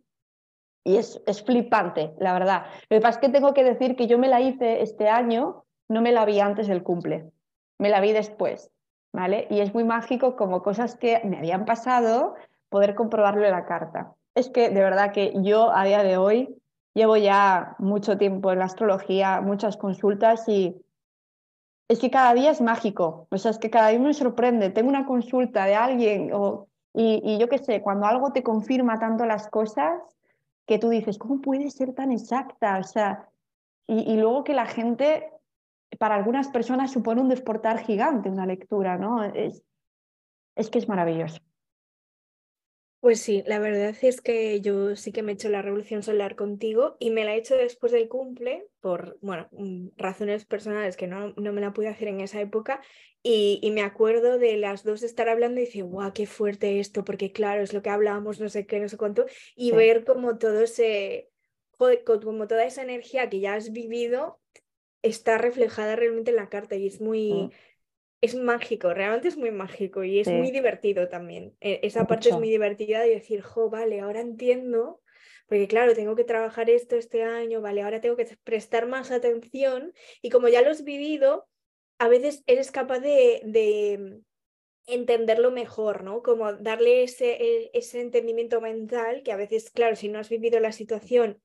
y 0.84 0.98
es, 0.98 1.22
es 1.26 1.44
flipante, 1.44 2.14
la 2.20 2.34
verdad. 2.34 2.66
Lo 2.90 2.98
que 2.98 3.02
pasa 3.02 3.20
es 3.20 3.26
que 3.26 3.34
tengo 3.34 3.54
que 3.54 3.64
decir 3.64 3.96
que 3.96 4.08
yo 4.08 4.18
me 4.18 4.30
la 4.30 4.42
hice 4.42 4.82
este 4.82 5.10
año, 5.10 5.66
no 5.90 6.02
me 6.02 6.12
la 6.12 6.24
vi 6.26 6.40
antes 6.40 6.68
del 6.68 6.84
cumple, 6.84 7.30
me 7.78 7.90
la 7.90 8.00
vi 8.00 8.14
después, 8.14 8.72
¿vale? 9.12 9.48
Y 9.50 9.60
es 9.60 9.74
muy 9.74 9.84
mágico 9.84 10.36
como 10.36 10.64
cosas 10.64 10.96
que 10.96 11.20
me 11.26 11.38
habían 11.38 11.66
pasado, 11.66 12.36
poder 12.70 12.96
comprobarlo 12.96 13.46
en 13.46 13.52
la 13.52 13.66
carta. 13.66 14.14
Es 14.38 14.52
que 14.52 14.70
de 14.70 14.82
verdad 14.82 15.14
que 15.14 15.34
yo 15.42 15.76
a 15.76 15.84
día 15.84 16.04
de 16.04 16.18
hoy 16.18 16.56
llevo 16.94 17.18
ya 17.18 17.76
mucho 17.80 18.20
tiempo 18.20 18.52
en 18.52 18.60
la 18.60 18.66
astrología, 18.66 19.42
muchas 19.42 19.78
consultas 19.78 20.48
y 20.48 20.80
es 21.88 21.98
que 21.98 22.12
cada 22.12 22.36
día 22.36 22.52
es 22.52 22.62
mágico. 22.62 23.28
O 23.32 23.38
sea, 23.40 23.50
es 23.50 23.58
que 23.58 23.72
cada 23.72 23.88
día 23.90 23.98
me 23.98 24.14
sorprende. 24.14 24.70
Tengo 24.70 24.90
una 24.90 25.08
consulta 25.08 25.66
de 25.66 25.74
alguien 25.74 26.30
o, 26.36 26.68
y, 26.94 27.40
yo 27.40 27.50
qué 27.50 27.58
sé, 27.58 27.82
cuando 27.82 28.06
algo 28.06 28.32
te 28.32 28.44
confirma 28.44 29.00
tanto 29.00 29.26
las 29.26 29.48
cosas 29.48 30.04
que 30.68 30.78
tú 30.78 30.90
dices, 30.90 31.18
¿cómo 31.18 31.42
puede 31.42 31.72
ser 31.72 31.96
tan 31.96 32.12
exacta? 32.12 32.78
O 32.78 32.84
sea, 32.84 33.28
y, 33.88 34.18
luego 34.18 34.44
que 34.44 34.54
la 34.54 34.68
gente, 34.68 35.32
para 35.98 36.14
algunas 36.14 36.50
personas 36.50 36.92
supone 36.92 37.22
un 37.22 37.30
desportar 37.30 37.80
gigante 37.80 38.30
una 38.30 38.46
lectura, 38.46 39.00
¿no? 39.00 39.24
Es, 39.24 39.64
es 40.56 40.70
que 40.70 40.78
es 40.78 40.88
maravilloso. 40.88 41.42
Pues 43.08 43.22
sí, 43.22 43.42
la 43.48 43.58
verdad 43.60 43.96
es 44.02 44.20
que 44.20 44.60
yo 44.60 44.98
sí 44.98 45.14
que 45.14 45.24
me 45.24 45.32
he 45.32 45.36
hecho 45.36 45.48
la 45.48 45.62
revolución 45.62 46.04
solar 46.04 46.36
contigo 46.36 46.98
y 47.00 47.10
me 47.10 47.24
la 47.24 47.36
he 47.36 47.38
hecho 47.38 47.56
después 47.56 47.94
del 47.94 48.10
cumple 48.10 48.68
por, 48.82 49.18
bueno, 49.22 49.48
mm, 49.54 49.92
razones 49.96 50.44
personales 50.44 50.98
que 50.98 51.08
no, 51.08 51.34
no 51.38 51.54
me 51.54 51.62
la 51.62 51.72
pude 51.72 51.88
hacer 51.88 52.10
en 52.10 52.20
esa 52.20 52.42
época 52.42 52.82
y, 53.24 53.62
y, 53.62 53.72
me 53.72 53.82
acuerdo 53.82 54.38
de 54.38 54.58
las 54.58 54.84
dos 54.84 55.04
estar 55.04 55.30
hablando 55.30 55.62
y 55.62 55.64
decir, 55.64 55.86
guau, 55.86 56.12
qué 56.12 56.26
fuerte 56.26 56.82
esto, 56.82 57.06
porque 57.06 57.32
claro, 57.32 57.62
es 57.62 57.72
lo 57.72 57.82
que 57.82 57.92
hablábamos, 57.92 58.42
no 58.42 58.50
sé 58.50 58.66
qué, 58.66 58.82
no 58.82 58.90
sé 58.90 58.98
cuánto, 58.98 59.26
y 59.56 59.72
ver 59.72 60.04
como 60.04 60.38
todo 60.38 60.60
ese, 60.60 61.30
joder, 61.78 62.04
como 62.04 62.46
toda 62.46 62.66
esa 62.66 62.84
energía 62.84 63.30
que 63.30 63.40
ya 63.40 63.54
has 63.54 63.72
vivido 63.72 64.42
está 65.02 65.38
reflejada 65.38 65.96
realmente 65.96 66.32
en 66.32 66.36
la 66.36 66.50
carta 66.50 66.76
y 66.76 66.88
es 66.88 67.00
muy... 67.00 67.32
Mm 67.32 67.52
es 68.22 68.36
mágico, 68.36 68.94
realmente 68.94 69.28
es 69.28 69.38
muy 69.38 69.52
mágico 69.52 70.04
y 70.04 70.20
es 70.20 70.28
muy 70.28 70.52
divertido 70.52 71.08
también. 71.08 71.56
E, 71.62 71.80
esa 71.84 72.08
parte 72.08 72.30
es 72.30 72.36
muy 72.36 72.50
divertida 72.50 73.02
de 73.02 73.10
decir, 73.10 73.42
jo, 73.42 73.70
vale, 73.70 74.00
ahora 74.00 74.22
entiendo, 74.22 75.02
porque 75.48 75.68
claro, 75.68 75.94
tengo 75.94 76.16
que 76.16 76.24
trabajar 76.24 76.70
esto 76.70 76.96
este 76.96 77.24
año, 77.24 77.62
vale, 77.62 77.82
ahora 77.82 78.02
tengo 78.02 78.16
que 78.16 78.28
prestar 78.44 78.88
más 78.88 79.12
atención 79.12 79.94
y 80.22 80.30
como 80.30 80.48
ya 80.48 80.62
lo 80.62 80.72
has 80.72 80.84
vivido, 80.84 81.48
a 82.00 82.08
veces 82.08 82.44
eres 82.48 82.72
capaz 82.72 83.00
de, 83.00 83.42
de 83.44 84.22
entenderlo 84.88 85.52
mejor, 85.52 86.04
¿no? 86.04 86.24
Como 86.24 86.54
darle 86.54 87.04
ese, 87.04 87.32
e, 87.42 87.72
ese 87.74 88.02
entendimiento 88.02 88.62
mental 88.62 89.22
que 89.24 89.32
a 89.32 89.38
veces, 89.38 89.70
claro, 89.70 89.96
si 89.96 90.08
no 90.10 90.20
has 90.20 90.30
vivido 90.30 90.60
la 90.60 90.72
situación, 90.72 91.42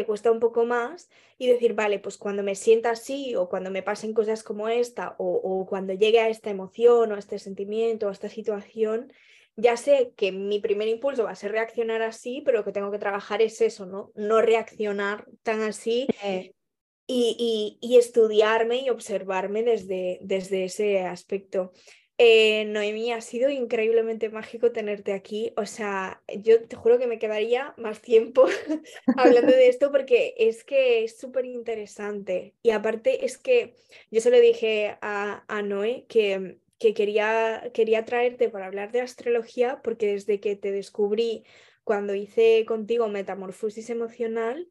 te 0.00 0.06
cuesta 0.06 0.30
un 0.30 0.40
poco 0.40 0.64
más 0.64 1.10
y 1.36 1.46
decir, 1.46 1.74
vale, 1.74 1.98
pues 1.98 2.16
cuando 2.16 2.42
me 2.42 2.54
sienta 2.54 2.90
así 2.90 3.36
o 3.36 3.50
cuando 3.50 3.70
me 3.70 3.82
pasen 3.82 4.14
cosas 4.14 4.42
como 4.42 4.66
esta 4.68 5.14
o, 5.18 5.66
cuando 5.68 5.92
llegue 5.92 6.20
a 6.20 6.30
esta 6.30 6.48
emoción 6.48 7.12
o 7.12 7.16
a 7.16 7.18
este 7.18 7.38
sentimiento 7.38 8.06
o 8.06 8.08
a 8.08 8.12
esta 8.12 8.30
situación, 8.30 9.12
ya 9.56 9.76
sé 9.76 10.14
que 10.16 10.32
mi 10.32 10.58
primer 10.58 10.88
impulso 10.88 11.24
va 11.24 11.32
a 11.32 11.34
ser 11.34 11.52
reaccionar 11.52 12.00
así, 12.00 12.40
pero 12.46 12.58
lo 12.58 12.64
que 12.64 12.72
tengo 12.72 12.90
que 12.90 12.98
trabajar 12.98 13.42
es 13.42 13.60
eso, 13.60 13.84
¿no? 13.84 14.10
No 14.14 14.40
reaccionar 14.40 15.26
tan 15.42 15.60
así 15.60 16.06
y, 17.06 17.78
y, 17.82 17.96
estudiarme 17.98 18.78
y 18.78 18.88
observarme 18.88 19.62
desde, 19.62 20.18
desde 20.22 20.64
ese 20.64 21.00
aspecto. 21.00 21.72
Eh, 22.22 22.66
Noemí, 22.66 23.12
ha 23.12 23.22
sido 23.22 23.48
increíblemente 23.48 24.28
mágico 24.28 24.72
tenerte 24.72 25.14
aquí. 25.14 25.54
O 25.56 25.64
sea, 25.64 26.22
yo 26.36 26.62
te 26.68 26.76
juro 26.76 26.98
que 26.98 27.06
me 27.06 27.18
quedaría 27.18 27.72
más 27.78 28.02
tiempo 28.02 28.44
hablando 29.16 29.52
de 29.52 29.68
esto 29.68 29.90
porque 29.90 30.34
es 30.36 30.62
que 30.62 31.02
es 31.02 31.16
súper 31.18 31.46
interesante. 31.46 32.54
Y 32.62 32.72
aparte 32.72 33.24
es 33.24 33.38
que 33.38 33.74
yo 34.10 34.20
se 34.20 34.30
lo 34.30 34.38
dije 34.38 34.98
a, 35.00 35.62
Noé 35.64 36.04
que, 36.10 36.58
que 36.78 36.92
quería, 36.92 37.70
quería 37.72 38.04
traerte 38.04 38.50
para 38.50 38.66
hablar 38.66 38.92
de 38.92 39.00
astrología 39.00 39.80
porque 39.82 40.08
desde 40.08 40.40
que 40.40 40.56
te 40.56 40.72
descubrí 40.72 41.44
cuando 41.84 42.14
hice 42.14 42.66
contigo 42.66 43.08
metamorfosis 43.08 43.88
emocional, 43.88 44.68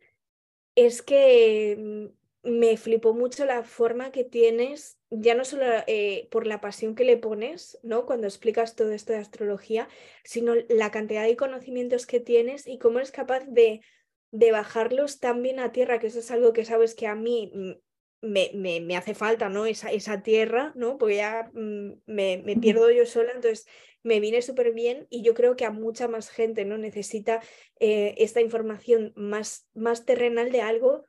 es 0.76 1.02
que 1.02 2.12
me 2.44 2.78
flipó 2.78 3.16
mucho 3.16 3.46
la 3.46 3.64
forma 3.64 4.12
que 4.12 4.24
tienes, 4.24 4.99
ya 5.12 5.36
no 5.36 5.44
solo 5.44 5.66
eh, 5.88 6.28
por 6.32 6.46
la 6.46 6.62
pasión 6.62 6.96
que 6.96 7.04
le 7.04 7.18
pones, 7.18 7.80
¿no? 7.84 8.06
Cuando 8.06 8.28
explicas 8.28 8.76
todo 8.76 8.92
esto 8.92 9.14
de 9.14 9.20
astrología, 9.20 9.88
sino 10.24 10.54
la 10.70 10.92
cantidad 10.92 11.24
de 11.24 11.36
conocimientos 11.36 12.06
que 12.06 12.20
tienes 12.20 12.68
y 12.68 12.78
cómo 12.78 13.00
eres 13.00 13.12
capaz 13.12 13.46
de, 13.48 13.82
de 14.32 14.52
bajarlos 14.52 15.20
tan 15.20 15.42
bien 15.42 15.60
a 15.60 15.72
tierra, 15.72 16.00
que 16.00 16.08
eso 16.08 16.20
es 16.20 16.30
algo 16.32 16.54
que 16.54 16.66
sabes 16.66 16.94
que 16.94 17.08
a 17.08 17.16
mí 17.16 17.52
me, 18.22 18.52
me, 18.54 18.82
me 18.82 18.98
hace 18.98 19.16
falta, 19.16 19.50
¿no? 19.50 19.66
Esa, 19.66 19.92
esa, 19.92 20.22
tierra, 20.22 20.74
¿no? 20.76 20.98
Porque 20.98 21.16
ya 21.18 21.50
mm, 21.54 22.02
me, 22.06 22.42
me, 22.46 22.56
pierdo 22.58 22.92
yo 22.92 23.06
sola, 23.06 23.32
entonces 23.32 23.66
me 24.04 24.20
viene 24.20 24.42
súper 24.42 24.74
bien 24.74 25.08
y 25.10 25.24
yo 25.24 25.34
creo 25.34 25.56
que 25.56 25.66
a 25.66 25.72
mucha 25.72 26.08
más 26.08 26.30
gente, 26.30 26.66
¿no? 26.66 26.78
Necesita 26.78 27.42
eh, 27.80 28.16
esta 28.18 28.42
información 28.42 29.14
más, 29.16 29.68
más 29.74 30.06
terrenal 30.06 30.52
de 30.52 30.62
algo 30.62 31.06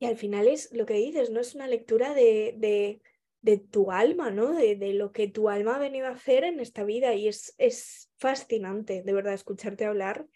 y 0.00 0.06
al 0.06 0.16
final 0.16 0.48
es 0.48 0.72
lo 0.72 0.86
que 0.86 0.94
dices, 0.94 1.30
¿no? 1.30 1.38
Es 1.38 1.54
una 1.54 1.68
lectura 1.68 2.14
de, 2.14 2.54
de, 2.56 3.00
de 3.42 3.58
tu 3.58 3.92
alma, 3.92 4.30
¿no? 4.30 4.52
De, 4.52 4.74
de, 4.74 4.94
lo 4.94 5.12
que 5.12 5.28
tu 5.28 5.48
alma 5.48 5.76
ha 5.76 5.78
venido 5.78 6.06
a 6.06 6.12
hacer 6.12 6.42
en 6.42 6.58
esta 6.58 6.82
vida. 6.84 7.14
Y 7.14 7.28
es, 7.28 7.54
es 7.58 8.10
fascinante, 8.16 9.02
de 9.02 9.12
verdad, 9.12 9.34
escucharte 9.34 9.84
hablar 9.84 10.26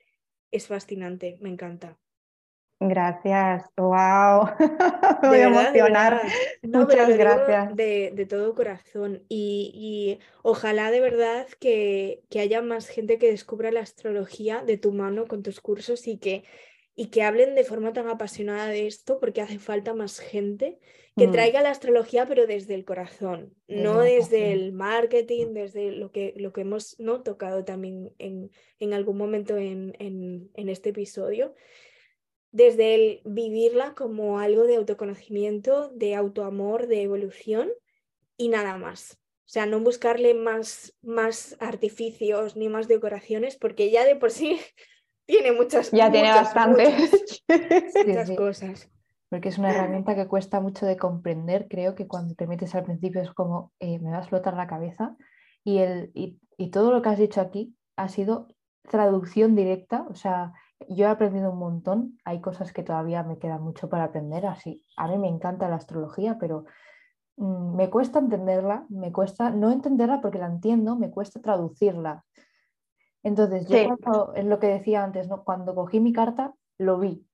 es 0.54 0.68
fascinante, 0.68 1.36
me 1.40 1.48
encanta. 1.48 1.98
Gracias, 2.78 3.64
wow, 3.76 4.46
me 5.22 5.28
voy 5.28 5.38
a 5.38 5.46
emocionar. 5.46 6.20
Muchas 6.62 7.16
gracias. 7.16 7.74
De, 7.74 8.12
de, 8.14 8.26
todo 8.26 8.54
corazón 8.54 9.24
y, 9.28 9.72
y, 9.74 10.24
ojalá 10.42 10.90
de 10.90 11.00
verdad 11.00 11.46
que, 11.58 12.22
que 12.30 12.40
haya 12.40 12.62
más 12.62 12.88
gente 12.88 13.18
que 13.18 13.30
descubra 13.30 13.72
la 13.72 13.80
astrología 13.80 14.62
de 14.62 14.76
tu 14.76 14.92
mano 14.92 15.26
con 15.26 15.42
tus 15.42 15.60
cursos 15.60 16.06
y 16.06 16.18
que 16.18 16.44
y 16.96 17.06
que 17.06 17.22
hablen 17.22 17.54
de 17.54 17.64
forma 17.64 17.92
tan 17.92 18.08
apasionada 18.08 18.68
de 18.68 18.86
esto 18.86 19.18
porque 19.18 19.40
hace 19.40 19.58
falta 19.58 19.94
más 19.94 20.20
gente 20.20 20.78
que 21.16 21.28
mm. 21.28 21.32
traiga 21.32 21.62
la 21.62 21.70
astrología 21.70 22.26
pero 22.26 22.46
desde 22.46 22.74
el 22.74 22.84
corazón, 22.84 23.54
no 23.66 24.00
desde 24.00 24.52
el 24.52 24.72
marketing, 24.72 25.54
desde 25.54 25.92
lo 25.92 26.12
que, 26.12 26.34
lo 26.36 26.52
que 26.52 26.62
hemos 26.62 26.98
¿no? 26.98 27.22
tocado 27.22 27.64
también 27.64 28.12
en, 28.18 28.50
en 28.78 28.94
algún 28.94 29.16
momento 29.16 29.56
en, 29.56 29.94
en, 29.98 30.50
en, 30.54 30.68
este 30.68 30.90
episodio, 30.90 31.54
desde 32.52 32.94
el 32.94 33.20
vivirla 33.24 33.94
como 33.94 34.38
algo 34.38 34.64
de 34.64 34.76
autoconocimiento, 34.76 35.88
de 35.90 36.14
autoamor, 36.14 36.86
de 36.86 37.02
evolución 37.02 37.70
y 38.36 38.48
nada 38.48 38.76
más. 38.76 39.18
O 39.46 39.50
sea, 39.54 39.66
no 39.66 39.78
buscarle 39.80 40.32
más, 40.34 40.96
más 41.02 41.56
artificios 41.60 42.56
ni 42.56 42.68
más 42.68 42.88
decoraciones 42.88 43.56
porque 43.56 43.90
ya 43.90 44.04
de 44.04 44.16
por 44.16 44.30
sí 44.30 44.58
tiene 45.26 45.52
muchas 45.52 45.90
Ya 45.90 46.10
tiene 46.10 46.30
bastantes. 46.30 47.42
Muchas, 47.48 48.30
cosas. 48.36 48.90
Porque 49.28 49.48
es 49.48 49.58
una 49.58 49.70
herramienta 49.70 50.14
que 50.16 50.28
cuesta 50.28 50.60
mucho 50.60 50.86
de 50.86 50.96
comprender. 50.96 51.66
Creo 51.68 51.94
que 51.94 52.06
cuando 52.06 52.34
te 52.34 52.46
metes 52.46 52.74
al 52.74 52.84
principio 52.84 53.22
es 53.22 53.32
como 53.32 53.72
eh, 53.80 53.98
me 53.98 54.10
va 54.10 54.18
a 54.18 54.20
explotar 54.20 54.54
la 54.54 54.66
cabeza. 54.66 55.16
Y, 55.64 55.78
el, 55.78 56.10
y, 56.14 56.38
y 56.56 56.70
todo 56.70 56.92
lo 56.92 57.02
que 57.02 57.08
has 57.08 57.18
dicho 57.18 57.40
aquí 57.40 57.74
ha 57.96 58.08
sido 58.08 58.48
traducción 58.82 59.54
directa. 59.56 60.06
O 60.10 60.14
sea, 60.14 60.52
yo 60.88 61.06
he 61.06 61.08
aprendido 61.08 61.52
un 61.52 61.58
montón. 61.58 62.18
Hay 62.24 62.40
cosas 62.40 62.72
que 62.72 62.82
todavía 62.82 63.22
me 63.22 63.38
queda 63.38 63.58
mucho 63.58 63.88
para 63.88 64.04
aprender. 64.04 64.46
Así, 64.46 64.84
a 64.96 65.08
mí 65.08 65.18
me 65.18 65.28
encanta 65.28 65.68
la 65.68 65.76
astrología, 65.76 66.36
pero 66.38 66.64
mm, 67.36 67.76
me 67.76 67.90
cuesta 67.90 68.18
entenderla. 68.18 68.86
Me 68.88 69.12
cuesta 69.12 69.50
no 69.50 69.70
entenderla 69.70 70.20
porque 70.20 70.38
la 70.38 70.46
entiendo, 70.46 70.96
me 70.96 71.10
cuesta 71.10 71.40
traducirla. 71.40 72.24
Entonces, 73.24 73.66
yo 73.66 74.32
es 74.34 74.44
lo 74.44 74.58
que 74.60 74.66
decía 74.66 75.02
antes, 75.02 75.28
¿no? 75.28 75.44
cuando 75.44 75.74
cogí 75.74 75.98
mi 75.98 76.12
carta, 76.12 76.54
lo 76.78 76.98
vi. 76.98 77.26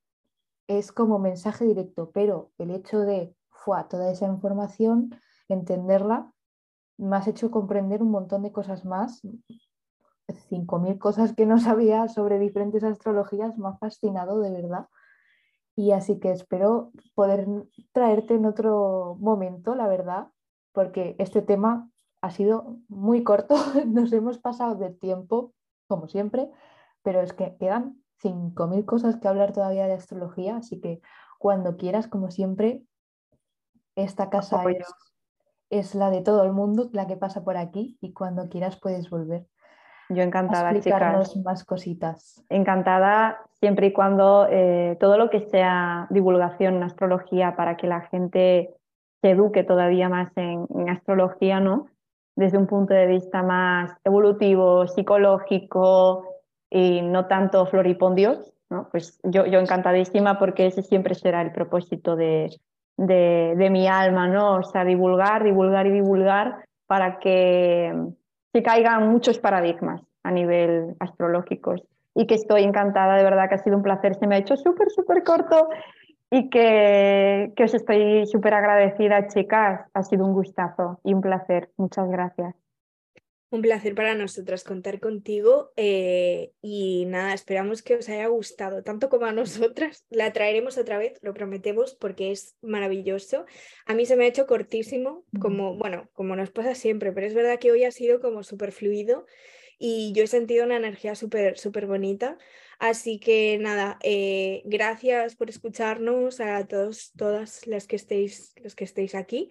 Es 0.69 0.93
como 0.93 1.19
mensaje 1.19 1.65
directo, 1.65 2.13
pero 2.13 2.53
el 2.59 2.71
hecho 2.71 3.01
de 3.01 3.35
fue, 3.51 3.83
toda 3.91 4.11
esa 4.11 4.27
información, 4.27 5.21
entenderla, 5.49 6.33
me 6.97 7.17
has 7.17 7.27
hecho 7.27 7.51
comprender 7.51 8.03
un 8.03 8.13
montón 8.13 8.43
de 8.45 8.53
cosas 8.53 8.85
más. 8.85 9.21
5.000 10.49 10.99
cosas 10.99 11.35
que 11.35 11.45
no 11.45 11.59
sabía 11.59 12.07
sobre 12.07 12.39
diferentes 12.39 12.85
astrologías, 12.85 13.59
me 13.59 13.69
ha 13.69 13.77
fascinado 13.77 14.39
de 14.39 14.53
verdad. 14.53 14.87
Y 15.75 15.91
así 15.91 16.21
que 16.21 16.31
espero 16.31 16.93
poder 17.17 17.49
traerte 17.91 18.35
en 18.35 18.47
otro 18.47 19.17
momento, 19.19 19.75
la 19.75 19.89
verdad, 19.89 20.29
porque 20.73 21.17
este 21.19 21.43
tema 21.43 21.91
ha 22.21 22.31
sido 22.31 22.79
muy 22.87 23.25
corto, 23.25 23.57
nos 23.87 24.13
hemos 24.13 24.39
pasado 24.39 24.77
de 24.77 24.91
tiempo 24.91 25.53
como 25.91 26.09
siempre, 26.09 26.49
pero 27.03 27.21
es 27.21 27.35
que 27.35 27.55
quedan 27.59 27.97
5.000 28.23 28.87
cosas 28.87 29.17
que 29.17 29.29
hablar 29.29 29.53
todavía 29.53 29.87
de 29.87 29.93
astrología, 29.93 30.57
así 30.57 30.81
que 30.81 31.03
cuando 31.39 31.77
quieras, 31.77 32.09
como 32.09 32.31
siempre, 32.31 32.83
esta 33.95 34.31
casa 34.31 34.63
es, 34.71 34.87
es, 35.69 35.95
la 35.95 36.11
de 36.11 36.23
todo 36.23 36.45
el 36.45 36.53
mundo, 36.53 36.89
la 36.93 37.07
que 37.07 37.17
pasa 37.17 37.45
por 37.45 37.59
aquí, 37.59 37.99
y 38.01 38.15
cuando 38.15 38.49
quieras 38.49 38.79
puedes 38.81 39.11
volver. 39.11 39.47
Yo 40.11 40.23
encantada, 40.23 40.73
explicarnos 40.73 41.37
más 41.37 41.65
cositas. 41.65 42.45
Encantada 42.49 43.39
siempre 43.61 43.89
y 43.89 43.93
cuando 43.93 44.49
eh, 44.51 44.97
todo 44.99 45.17
lo 45.17 45.31
que 45.31 45.41
sea 45.41 46.09
divulgación 46.11 46.75
en 46.75 46.83
astrología 46.83 47.55
para 47.55 47.77
que 47.77 47.87
la 47.87 48.01
gente 48.03 48.75
se 49.21 49.31
eduque 49.31 49.63
todavía 49.63 50.09
más 50.09 50.33
en, 50.37 50.67
astrología, 50.89 51.61
¿no? 51.61 51.87
Desde 52.37 52.59
un 52.59 52.67
punto 52.67 52.95
de 52.95 53.07
vista 53.07 53.43
más 53.43 53.93
evolutivo, 54.05 54.87
psicológico 54.87 56.27
y 56.71 57.03
no 57.03 57.27
tanto 57.27 57.67
floripondios, 57.67 58.55
¿no? 58.71 58.89
Pues 58.91 59.19
yo, 59.25 59.47
yo 59.47 59.59
encantadísima 59.59 60.39
porque 60.39 60.67
ese 60.67 60.83
siempre 60.83 61.15
será 61.15 61.43
el 61.43 61.53
propósito 61.53 62.17
de, 62.17 62.51
de, 62.97 63.69
mi 63.71 63.89
alma, 63.89 64.29
¿no? 64.29 64.57
O 64.57 64.63
sea, 64.63 64.85
divulgar, 64.85 65.45
divulgar 65.45 65.87
y 65.87 65.91
divulgar 65.91 66.65
para 66.87 67.19
que 67.19 67.93
que 68.53 68.63
caigan 68.63 69.09
muchos 69.11 69.39
paradigmas 69.39 70.03
a 70.23 70.31
nivel 70.31 70.97
astrológico 70.99 71.77
y 72.15 72.27
que 72.27 72.35
estoy 72.35 72.65
encantada, 72.65 73.17
de 73.17 73.23
verdad 73.23 73.49
que 73.49 73.55
ha 73.55 73.59
sido 73.59 73.77
un 73.77 73.83
placer, 73.83 74.17
se 74.17 74.27
me 74.27 74.35
ha 74.35 74.39
hecho 74.39 74.57
súper, 74.57 74.91
súper 74.91 75.23
corto 75.23 75.69
y 76.31 76.49
que, 76.49 77.53
que 77.57 77.65
os 77.65 77.75
estoy 77.75 78.27
súper 78.27 78.55
agradecida, 78.55 79.27
chicas, 79.29 79.81
ha 79.93 80.03
sido 80.03 80.25
un 80.25 80.33
gustazo 80.33 81.01
y 81.05 81.13
un 81.13 81.21
placer, 81.21 81.71
muchas 81.77 82.09
gracias. 82.09 82.55
Un 83.53 83.63
placer 83.63 83.97
para 83.97 84.15
nosotras 84.15 84.63
contar 84.63 85.01
contigo 85.01 85.73
eh, 85.77 86.53
y 86.63 87.05
nada, 87.07 87.35
esperamos 87.35 87.83
que 87.83 87.97
os 87.97 88.09
haya 88.09 88.29
gustado 88.29 88.85
tanto 88.85 89.09
como 89.09 89.27
a 89.27 89.33
nosotras. 89.33 90.07
La 90.09 90.33
traeremos 90.33 90.79
otra 90.79 90.99
vez, 90.99 91.19
lo 91.21 91.35
prometemos, 91.35 91.97
porque 91.97 92.31
es 92.31 92.57
maravilloso. 92.63 93.47
A 93.87 93.95
mí 93.95 94.07
se 94.07 94.15
me 94.15 94.25
ha 94.25 94.29
hecho 94.29 94.47
cortísimo, 94.47 95.25
como, 95.41 95.77
bueno, 95.77 96.09
como 96.13 96.37
nos 96.37 96.53
pasa 96.53 96.77
siempre, 96.77 97.11
pero 97.11 97.27
es 97.27 97.35
verdad 97.35 97.59
que 97.59 97.73
hoy 97.73 97.83
ha 97.83 97.91
sido 97.91 98.21
como 98.21 98.45
súper 98.45 98.71
fluido 98.71 99.27
y 99.81 100.13
yo 100.13 100.23
he 100.23 100.29
sentido 100.29 100.65
una 100.65 100.77
energía 100.77 101.17
súper, 101.17 101.59
súper 101.59 101.87
bonita. 101.87 102.39
Así 102.81 103.19
que 103.19 103.59
nada, 103.59 103.99
eh, 104.03 104.63
gracias 104.65 105.37
por 105.37 105.51
escucharnos 105.51 106.41
a 106.41 106.67
todos, 106.67 107.13
todas 107.15 107.67
las 107.67 107.87
que 107.87 107.97
estéis, 107.97 108.55
los 108.57 108.75
que 108.75 108.85
estéis 108.85 109.15
aquí. 109.15 109.51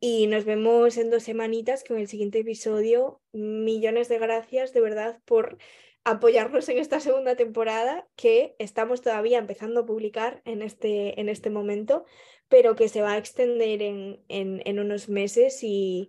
Y 0.00 0.26
nos 0.26 0.46
vemos 0.46 0.96
en 0.96 1.10
dos 1.10 1.22
semanitas 1.22 1.84
con 1.84 1.98
el 1.98 2.08
siguiente 2.08 2.38
episodio. 2.38 3.20
Millones 3.32 4.08
de 4.08 4.18
gracias 4.18 4.72
de 4.72 4.80
verdad 4.80 5.20
por 5.26 5.58
apoyarnos 6.04 6.66
en 6.70 6.78
esta 6.78 6.98
segunda 6.98 7.36
temporada 7.36 8.08
que 8.16 8.56
estamos 8.58 9.02
todavía 9.02 9.36
empezando 9.36 9.80
a 9.80 9.86
publicar 9.86 10.40
en 10.46 10.62
este, 10.62 11.20
en 11.20 11.28
este 11.28 11.50
momento, 11.50 12.06
pero 12.48 12.74
que 12.74 12.88
se 12.88 13.02
va 13.02 13.12
a 13.12 13.18
extender 13.18 13.82
en, 13.82 14.24
en, 14.28 14.62
en 14.64 14.78
unos 14.78 15.10
meses 15.10 15.62
y 15.62 16.08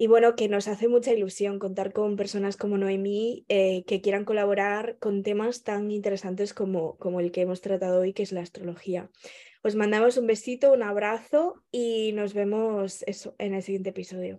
y 0.00 0.06
bueno, 0.06 0.36
que 0.36 0.48
nos 0.48 0.68
hace 0.68 0.86
mucha 0.86 1.12
ilusión 1.12 1.58
contar 1.58 1.92
con 1.92 2.14
personas 2.14 2.56
como 2.56 2.78
Noemí 2.78 3.44
eh, 3.48 3.82
que 3.84 4.00
quieran 4.00 4.24
colaborar 4.24 4.96
con 5.00 5.24
temas 5.24 5.64
tan 5.64 5.90
interesantes 5.90 6.54
como, 6.54 6.96
como 6.98 7.18
el 7.18 7.32
que 7.32 7.40
hemos 7.40 7.60
tratado 7.60 8.00
hoy, 8.00 8.12
que 8.12 8.22
es 8.22 8.30
la 8.30 8.42
astrología. 8.42 9.10
Os 9.64 9.74
mandamos 9.74 10.16
un 10.16 10.28
besito, 10.28 10.72
un 10.72 10.84
abrazo 10.84 11.64
y 11.72 12.12
nos 12.12 12.32
vemos 12.32 13.02
eso, 13.08 13.34
en 13.38 13.54
el 13.54 13.62
siguiente 13.64 13.90
episodio. 13.90 14.38